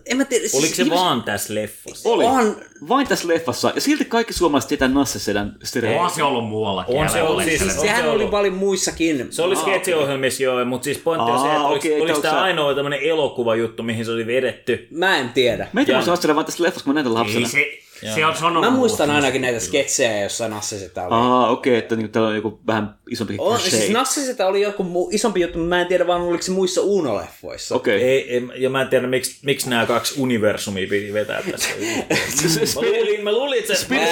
en 0.06 0.18
mä 0.18 0.26
tiedä. 0.26 0.42
Siis, 0.42 0.54
Oliko 0.64 0.76
se 0.76 0.82
ihmiset- 0.82 1.00
vaan 1.00 1.24
tässä 1.24 1.56
leffassa? 1.56 2.10
Oli. 2.10 2.24
On. 2.26 2.56
Vain 2.90 3.08
tässä 3.08 3.28
leffassa. 3.28 3.72
Ja 3.76 3.82
silti 3.82 4.06
kaikki 4.06 4.34
suomalaiset 4.34 4.68
tietää 4.68 4.88
nassesedän 4.88 5.56
stereotypia. 5.64 6.02
Onhan 6.02 6.16
se 6.16 6.24
ollut 6.24 6.50
muuallakin. 6.50 6.96
On 6.98 7.10
se 7.10 7.22
ollut 7.22 7.34
valehtele. 7.36 7.58
siis- 7.72 7.82
Sehän 7.82 8.02
se 8.04 8.10
oli 8.10 8.16
ollut. 8.16 8.32
paljon 8.32 8.54
muissakin. 8.54 9.28
Se 9.30 9.42
oli 9.42 9.56
sketsiohjelmissa 9.56 10.44
joo, 10.44 10.66
mutta 10.66 10.84
siis 10.86 10.98
pointti 10.98 11.32
on 11.32 11.40
se, 11.40 11.48
että 11.48 11.60
oliko, 11.62 11.88
että 11.88 11.98
oliko 11.98 12.14
onko 12.16 12.22
tämä 12.22 12.34
se- 12.34 12.40
ainoa 12.40 12.76
tämmöinen 12.76 13.00
elokuvajuttu, 13.00 13.84
mihin 13.84 14.06
se 14.06 14.12
oli 14.12 14.28
vedetty. 14.28 14.88
Mä 14.92 15.18
en 15.18 15.30
tiedä. 15.30 15.68
Meitä 15.74 15.92
Ja- 15.92 15.98
voisi 15.98 16.10
ajattele 16.12 16.36
vaan 16.36 16.46
tästä 16.46 16.64
leffasta, 16.64 16.84
kun 16.86 16.94
mä 16.94 17.02
näitä 17.02 17.14
lapsena. 17.14 17.40
Ei 17.40 17.52
se, 17.52 17.66
se 18.16 18.26
on 18.26 18.36
sanonut. 18.36 18.64
Mä 18.64 18.70
muistan 18.70 19.12
ainakin 19.12 19.42
näitä 19.42 19.60
sketsejä, 19.60 20.24
jossa 20.24 20.48
Nassiseta 20.48 21.02
oli. 21.02 21.10
Aa, 21.12 21.50
okei, 21.50 21.76
että 21.76 21.96
niinku 21.96 22.12
täällä 22.12 22.30
on 22.30 22.36
joku 22.36 22.60
vähän 22.68 22.96
isompi 23.12 23.36
On, 23.38 23.60
siis 23.60 23.90
Nassiseta 23.90 24.48
oli 24.48 24.62
joku 24.62 24.84
mu- 24.84 25.16
isompi 25.16 25.42
juttu, 25.42 25.58
mutta 25.58 25.70
mä 25.70 25.82
en 25.82 25.88
tiedä 25.88 26.08
vaan 26.08 26.22
oliko 26.22 26.44
se 26.44 26.52
muissa 26.52 26.82
Uno-leffoissa. 26.82 27.76
Okei. 27.76 28.04
Ei, 28.04 28.34
ei, 28.34 28.44
ja 28.56 28.70
mä 28.70 28.82
en 28.82 28.88
tiedä, 28.88 29.08
miksi, 29.08 29.40
miksi 29.46 29.70
nämä 29.70 29.86
kaksi 29.86 30.22
universumia 30.22 30.88
piti 30.90 31.14
vetää 31.14 31.42
tässä. 31.52 31.70
mä, 32.76 32.82
luulin, 32.82 33.24
mä 33.24 33.32
luulin, 33.32 33.60
että 33.60 33.76
Spirit 33.76 34.08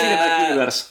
Universe. 0.48 0.86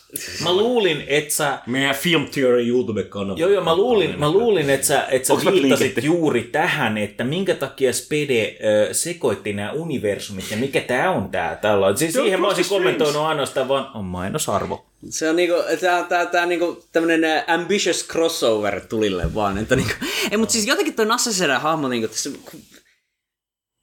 mä 0.45 0.53
luulin, 0.53 1.05
että 1.07 1.35
sä 1.35 1.59
Meidän 1.67 1.95
Film 1.95 2.27
Theory 2.27 2.69
YouTube-kanava. 2.69 3.39
Joo, 3.39 3.51
joo, 3.51 3.65
mä 3.65 3.77
luulin, 3.77 4.19
mä 4.19 4.31
luulin 4.31 4.71
että 4.71 4.87
sä, 4.87 5.07
että 5.11 5.29
sä 5.29 5.35
viittasit 5.35 5.63
linkitti? 5.87 6.07
juuri 6.07 6.43
tähän, 6.43 6.99
että 6.99 7.25
minkä 7.25 7.55
takia 7.55 7.93
Spede 7.93 8.57
ö, 8.65 8.95
sekoitti 8.95 9.53
nämä 9.53 9.73
universumit 9.73 10.51
ja 10.51 10.57
mikä 10.57 10.81
tää 10.81 11.11
on 11.11 11.29
tää 11.31 11.57
tällä. 11.57 11.97
Siis 11.97 12.13
siihen 12.13 12.41
mä 12.41 12.47
olisin. 12.47 12.65
Kommentoinut 12.93 13.23
ainoastaan 13.29 13.69
vaan, 13.69 13.91
on 13.95 14.05
mainosarvo. 14.05 14.87
Se 15.11 15.31
on 15.31 15.37
niinku, 15.37 15.57
tää, 15.81 16.03
tää, 16.03 16.27
tää 16.27 16.47
niinku 16.47 16.85
tämmönen 16.93 17.45
ambitious 17.47 18.09
crossover 18.09 18.81
tulille 18.81 19.35
vaan, 19.35 19.59
että 19.59 19.77
niinku, 19.77 19.93
ei 20.31 20.37
mut 20.37 20.51
siis 20.51 20.67
jotenkin 20.67 20.95
toi 20.95 21.07
Nassasedän 21.07 21.61
hahmo 21.61 21.89
niinku 21.89 22.09
tässä, 22.09 22.31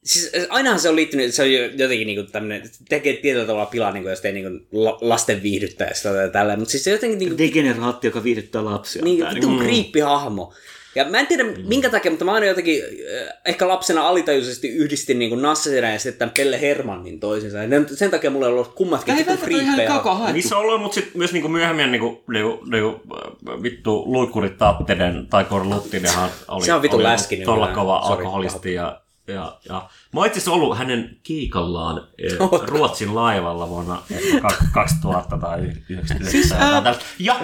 siis 0.04 0.32
ainahan 0.50 0.80
se 0.80 0.90
on 0.90 0.96
liittynyt, 0.96 1.34
se 1.34 1.42
on 1.42 1.54
jo- 1.54 1.66
jotenkin 1.66 2.08
niinku 2.08 2.32
tämmönen, 2.32 2.70
tekee 2.90 3.14
tietyllä 3.14 3.46
tavalla 3.46 3.66
pilaa 3.66 3.92
niinku 3.92 4.10
jostain 4.10 4.34
niinku 4.36 4.66
la, 4.72 4.98
lasten 5.02 5.44
viihdyttäjästä 5.44 6.14
tai 6.14 6.30
tällä, 6.30 6.58
mut 6.58 6.70
siis 6.70 6.84
se 6.84 6.92
jotenkin 6.92 7.20
niinku, 7.20 7.38
Degeneraatti, 7.38 8.08
joka 8.08 8.24
viihdyttää 8.24 8.66
lapsia. 8.66 9.04
niin, 9.04 9.26
vittu 9.30 9.48
niinku- 9.50 9.64
kriippihahmo. 9.64 10.54
Ja 10.96 11.06
mä 11.10 11.20
en 11.20 11.28
tiedä 11.28 11.44
minkä 11.44 11.90
takia, 11.90 12.12
mutta 12.12 12.26
mä 12.26 12.34
aina 12.34 12.46
jotenkin 12.46 12.84
äh, 12.84 13.34
ehkä 13.46 13.68
lapsena 13.68 14.08
alitajuisesti 14.08 14.68
yhdistin 14.70 15.20
niin 15.20 15.42
Nassasedän 15.42 15.94
ja 15.94 16.00
sitten 16.00 16.20
tämän 16.20 16.34
Pelle 16.38 16.62
Hermannin 16.62 17.20
toisensa. 17.20 17.58
Ja 17.58 17.70
sen 17.96 18.12
takia 18.12 18.30
mulla 18.32 18.46
on 18.46 18.54
ollut 18.54 18.76
kummatkin 18.76 19.16
ei 19.16 19.26
vittu 19.26 19.82
kaukaa 19.88 20.16
haettu. 20.16 20.34
Niissä 20.34 20.58
on 20.58 20.62
ollut, 20.62 20.82
mutta 20.82 20.96
sit 20.96 21.16
myös 21.16 21.34
niinku 21.34 21.48
myöhemmin 21.48 21.92
niinku, 21.92 22.24
niinku, 22.28 22.66
niinku, 22.72 23.02
äh, 23.16 23.64
vittu 23.64 24.04
Luikkurit 24.06 24.58
Tattinen 24.58 25.28
tai 25.30 25.46
Kor 25.46 25.64
Luttinenhan 25.66 26.30
oli, 26.48 26.66
Se 26.66 26.74
on 26.74 26.82
vitun 26.82 26.96
oli 27.00 27.04
läski 27.04 27.36
ollut 27.36 27.46
tolla 27.46 27.68
nykyään. 27.68 27.86
kova 27.88 28.02
Sori, 28.08 28.18
alkoholisti. 28.18 28.74
Ja, 28.74 29.02
ja, 29.28 29.58
ja, 29.70 29.90
mä 30.14 30.20
oon 30.20 30.28
itse 30.28 30.38
asiassa 30.38 30.52
ollut 30.52 30.78
hänen 30.78 31.18
kiikallaan 31.24 32.08
eh? 32.18 32.32
Ruotsin 32.68 33.16
laivalla 33.16 33.70
vuonna 33.70 34.02
eh, 34.12 34.22
kak- 34.42 34.66
2000 34.74 35.38
tai 35.38 35.40
1999. 35.40 36.32
Siis, 36.32 36.50
tällaista. 36.50 37.06
ja 37.20 37.40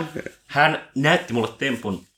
hän 0.47 0.88
näytti 0.95 1.34
mulle 1.34 1.49
tempun 1.57 2.09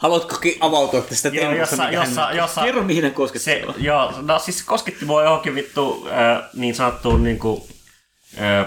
Haluatko 0.00 0.36
avautua 0.60 1.00
tästä 1.00 1.28
Joo, 1.28 1.50
teemasta? 1.50 1.74
jossa, 1.74 1.90
jossa, 1.90 2.26
hän- 2.26 2.36
jossa, 2.36 2.62
Kerro 2.62 2.82
mihin 2.82 3.02
ne 3.02 3.08
se, 3.08 3.14
koskettavat. 3.14 3.76
joo, 3.78 4.12
no 4.22 4.38
siis 4.38 4.58
se 4.58 4.64
kosketti 4.66 5.04
mua 5.04 5.22
johonkin 5.22 5.54
vittu 5.54 6.08
äh, 6.12 6.42
niin 6.54 6.74
sanottuun 6.74 7.22
niinku, 7.22 7.68
äh, 8.40 8.66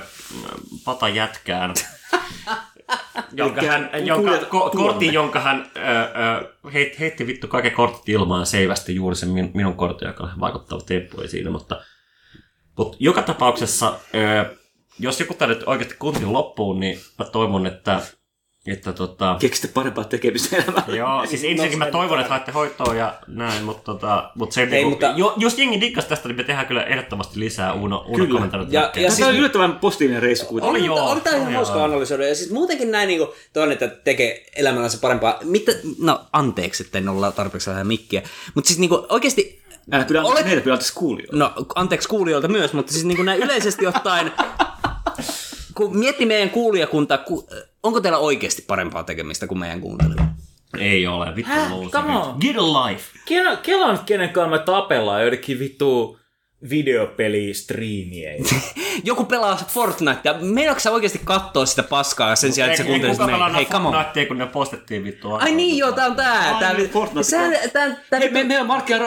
patajätkään. 0.85 1.73
jonka 3.31 3.61
hän, 3.61 3.89
jonka, 4.05 4.37
ko, 4.37 4.69
kortin, 4.69 5.13
jonka 5.13 5.39
hän 5.39 5.71
äh, 5.77 5.99
äh, 6.01 6.73
heit, 6.73 6.99
heitti 6.99 7.27
vittu 7.27 7.47
kaiken 7.47 7.71
kortit 7.71 8.09
ilmaan 8.09 8.45
seivästi 8.45 8.95
juuri 8.95 9.15
sen 9.15 9.29
min, 9.29 9.51
minun 9.53 9.75
kortin, 9.75 10.07
joka 10.07 10.29
vaikuttava 10.39 10.81
temppu 10.81 11.21
ei 11.21 11.27
siinä, 11.27 11.49
mutta, 11.49 11.81
mutta 12.77 12.97
joka 12.99 13.21
tapauksessa, 13.21 13.87
äh, 14.15 14.45
jos 14.99 15.19
joku 15.19 15.35
nyt 15.47 15.63
oikeasti 15.65 15.95
kuntiin 15.99 16.33
loppuun, 16.33 16.79
niin 16.79 16.99
mä 17.19 17.25
toivon, 17.25 17.67
että, 17.67 18.01
että 18.67 18.93
tota, 18.93 19.35
Keksitte 19.39 19.67
parempaa 19.73 20.03
tekemistä 20.03 20.55
elämään. 20.57 20.95
Joo, 20.95 21.25
siis 21.25 21.43
ensinnäkin 21.43 21.79
mä 21.79 21.85
toivon, 21.85 22.19
että 22.19 22.29
haette 22.29 22.51
hoitoa 22.51 22.93
ja 22.95 23.13
näin, 23.27 23.63
mutta, 23.63 23.83
tota, 23.83 24.31
mutta 24.35 24.53
se, 24.53 24.61
Hei, 24.61 24.69
niinku, 24.69 24.89
mutta- 24.89 25.13
jo, 25.15 25.33
jos 25.37 25.59
jengi 25.59 25.81
dikkas 25.81 26.05
tästä, 26.05 26.27
niin 26.27 26.35
me 26.37 26.43
tehdään 26.43 26.67
kyllä 26.67 26.83
ehdottomasti 26.83 27.39
lisää 27.39 27.73
Uno, 27.73 28.05
Uno 28.07 28.25
Kyllä. 28.25 28.39
Ja- 28.69 28.81
ja 28.81 28.89
Tämä 28.93 29.09
siis- 29.09 29.27
on 29.27 29.35
yllättävän 29.35 29.75
positiivinen 29.79 30.21
reissu 30.21 30.45
kuitenkin. 30.45 30.81
Oli 30.81 30.85
joo. 30.85 31.09
Oli 31.11 31.21
tämä 31.21 31.35
ihan 31.35 31.47
Oli 31.47 31.55
hauska 31.55 31.75
joo. 31.75 31.85
analysoida. 31.85 32.27
Ja 32.27 32.35
siis 32.35 32.51
muutenkin 32.51 32.91
näin 32.91 33.07
niin 33.07 33.27
toivon, 33.53 33.71
että 33.71 33.87
tekee 33.87 34.45
elämällänsä 34.55 34.97
parempaa. 35.01 35.39
Mitä, 35.43 35.71
no 35.99 36.21
anteeksi, 36.33 36.83
että 36.83 36.97
en 36.97 37.09
olla 37.09 37.31
tarpeeksi 37.31 37.69
vähän 37.69 37.87
mikkiä. 37.87 38.21
Mutta 38.55 38.67
siis 38.67 38.79
niinku 38.79 39.05
oikeasti, 39.09 39.63
Älä 39.91 40.03
pyydä, 40.05 40.21
Olet- 40.21 40.45
meitä 40.45 40.61
pyydä 40.61 40.73
anteeksi 40.73 40.93
kuulijoille. 40.93 41.39
no 41.39 41.51
anteeksi 41.75 42.07
kuulijoilta 42.09 42.47
myös, 42.47 42.73
mutta 42.73 42.91
siis 42.93 43.05
niinku 43.05 43.23
näin 43.23 43.43
yleisesti 43.43 43.87
ottaen, 43.87 44.31
kun 45.75 45.97
miettii 45.97 46.25
meidän 46.25 46.49
kuulijakuntaa, 46.49 47.17
ku, 47.17 47.49
onko 47.83 48.01
teillä 48.01 48.17
oikeasti 48.17 48.61
parempaa 48.61 49.03
tekemistä 49.03 49.47
kuin 49.47 49.59
meidän 49.59 49.81
kuuntelu? 49.81 50.13
Ei 50.79 51.07
ole, 51.07 51.35
vittu 51.35 51.51
Häh? 51.51 51.71
Come 51.91 52.17
on. 52.17 52.37
Get 52.41 52.55
a 52.57 52.87
life. 52.87 53.03
Kela, 53.25 53.55
Kela 53.55 53.91
nyt 53.91 54.01
kenen 54.01 54.29
kanssa 54.29 54.49
me 54.49 54.59
tapellaan 54.59 55.21
joidenkin 55.21 55.59
vittu 55.59 56.19
videopelistriimiä. 56.69 58.31
Joku 59.03 59.25
pelaa 59.25 59.57
Fortnite, 59.67 60.19
ja 60.23 60.33
meinaatko 60.33 60.79
sä 60.79 60.91
oikeasti 60.91 61.21
katsoa 61.23 61.65
sitä 61.65 61.83
paskaa 61.83 62.35
sen 62.35 62.53
sijaan, 62.53 62.71
että 62.71 62.83
sä 62.83 62.87
kuuntelisit 62.87 63.25
meitä? 63.25 63.49
Hei, 63.49 63.65
come 63.65 63.87
on. 63.87 63.93
Fortnitea, 63.93 64.25
kun 64.27 64.37
ne 64.37 64.45
postettiin 64.45 65.03
vittu. 65.03 65.31
Ai 65.33 65.51
niin 65.51 65.77
joo, 65.77 65.91
tää 65.91 66.05
on 66.05 66.15
tää. 66.15 66.57
tää, 66.59 66.73
niin, 66.73 66.89
Fortnite. 66.89 67.23
Sä, 67.23 67.37
tää, 67.73 67.95
tää, 68.09 68.19
Hei, 68.19 68.29
me, 68.29 68.43
meillä 68.43 68.61
on 68.61 68.67
Markki 68.67 68.93
ja 68.93 68.99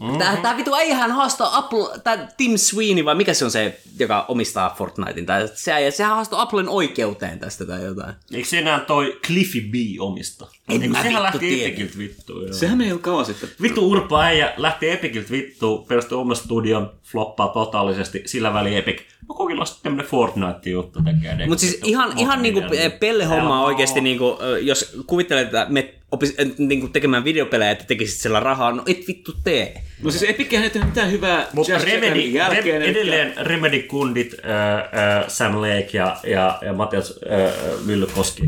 Rako. 0.00 0.18
Tää, 0.18 0.36
tää 0.36 0.56
vitu 0.56 0.70
haastaa 1.12 1.56
Apple, 1.56 2.00
tää 2.04 2.28
Tim 2.36 2.56
Sweeney, 2.56 3.04
vai 3.04 3.14
mikä 3.14 3.34
se 3.34 3.44
on 3.44 3.50
se, 3.50 3.80
joka 3.98 4.24
omistaa 4.28 4.74
Fortnitein, 4.78 5.26
tai 5.26 5.48
se, 5.54 5.90
sehän 5.90 6.14
haastaa 6.14 6.42
Applen 6.42 6.68
oikeuteen 6.68 7.38
tästä 7.38 7.66
tai 7.66 7.84
jotain. 7.84 8.14
Eikö 8.32 8.48
se 8.48 8.58
enää 8.58 8.80
toi 8.80 9.20
Cliffy 9.26 9.60
B 9.60 9.74
omista? 10.00 10.46
En 10.68 10.80
Niin, 10.80 10.90
mä 10.90 11.02
sehän 11.02 11.22
vittu 11.22 11.22
lähti. 11.22 11.64
Epiciltä 11.64 11.98
vittuun. 11.98 12.42
joo. 12.42 12.52
Sehän 12.52 12.78
meni 12.78 12.90
jo 12.90 12.98
kauan 12.98 13.24
sitten. 13.24 13.48
Vittu 13.62 13.90
urpa 13.90 14.22
äijä 14.22 14.54
lähti 14.56 14.90
Epiciltä 14.90 15.30
vittuun, 15.30 15.86
perustui 15.86 16.18
oman 16.18 16.36
studion, 16.36 16.92
floppaa 17.02 17.48
totaalisesti, 17.48 18.22
sillä 18.26 18.54
väliin 18.54 18.76
Epic. 18.76 19.02
No 19.28 19.34
kokeillaan 19.34 19.66
sitten 19.66 19.82
tämmönen 19.82 20.10
Fortnite-juttu 20.10 21.02
tekee. 21.02 21.46
Mutta 21.46 21.60
siis 21.60 21.80
ihan, 21.84 22.18
ihan 22.18 22.42
niinku 22.42 22.60
pelle 23.00 23.24
hommaa 23.24 23.64
oo. 23.64 23.76
niinku, 24.00 24.38
jos 24.60 24.96
kuvittelet, 25.06 25.44
että 25.44 25.66
me 25.68 25.94
opis, 26.12 26.34
niinku 26.58 26.88
tekemään 26.88 27.24
videopelejä, 27.24 27.70
että 27.70 27.84
tekisit 27.84 28.20
sillä 28.20 28.40
rahaa, 28.40 28.72
no 28.72 28.82
et 28.86 29.06
vittu 29.08 29.32
tee. 29.44 29.82
No 30.02 30.10
siis 30.10 30.22
Epichän 30.30 30.62
ei 30.62 30.70
tehnyt 30.70 30.88
mitään 30.88 31.10
hyvää 31.10 31.46
Mutta 31.52 31.72
Jazz 31.72 31.84
Remedy, 31.84 32.20
jälkeen. 32.20 32.80
Rem, 32.82 32.90
edelleen 32.90 33.32
Remedy-kundit 33.36 34.34
äh, 34.34 35.20
äh, 35.20 35.28
Sam 35.28 35.56
Lake 35.60 35.88
ja, 35.92 36.16
ja, 36.26 36.58
ja 36.62 36.72
Matias 36.72 37.10
äh, 37.10 37.52
Myllykoski, 37.86 38.42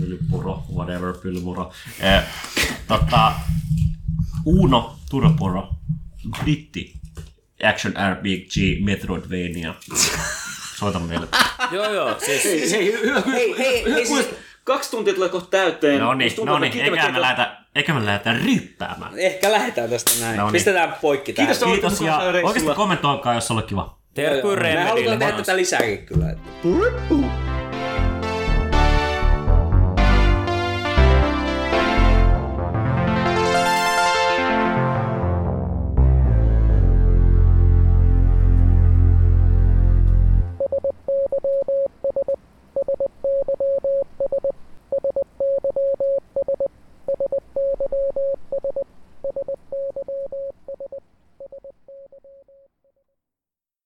Myllypuro, 0.00 0.62
whatever, 0.74 1.12
Pyllymuro. 1.22 1.72
Äh, 2.04 2.22
tota, 2.88 3.32
Uno 4.46 4.96
Turpuro, 5.10 5.68
britti, 6.42 6.92
Action 7.62 7.92
RPG, 8.12 8.84
Metroidvania. 8.84 9.74
Soita 10.76 10.98
meille. 10.98 11.26
joo, 11.72 11.92
joo. 11.92 12.16
Siis, 12.26 12.44
Hei, 12.44 12.70
hei, 12.70 12.92
hyvä, 12.92 13.20
hyvä, 13.20 13.22
Hei, 13.32 13.58
hei, 13.58 13.84
hyvä, 13.84 13.94
hei, 13.94 14.06
kuulet, 14.06 14.26
siis- 14.26 14.38
Kaksi 14.64 14.90
tuntia 14.90 15.14
tulee 15.14 15.28
kohta 15.28 15.50
täyteen. 15.50 16.00
No 16.00 16.14
niin, 16.14 16.32
no 16.44 16.58
niin, 16.58 16.80
eikä 16.80 17.10
me 17.12 17.20
lähdetä, 17.20 17.56
eikä 17.74 17.94
me 17.94 18.06
lähdetä 18.06 18.32
ryyppäämään. 18.32 19.12
Ehkä 19.18 19.52
lähdetään 19.52 19.90
tästä 19.90 20.10
näin. 20.20 20.36
No 20.36 20.44
niin. 20.44 20.52
Pistetään 20.52 20.94
poikki 21.02 21.32
tähän. 21.32 21.48
Kiitos, 21.48 21.68
Kiitos 21.68 22.00
ja 22.00 22.18
oikeasti 22.18 22.74
kommentoikaa, 22.74 23.34
jos 23.34 23.50
oli 23.50 23.62
kiva. 23.62 23.98
terkkuy 24.14 24.56
Me 24.56 24.62
halutaan 24.62 24.86
Remedille. 24.88 25.16
tehdä 25.16 25.32
tätä 25.36 25.56
lisääkin 25.56 26.06
kyllä. 26.06 26.30
Että. 26.30 27.51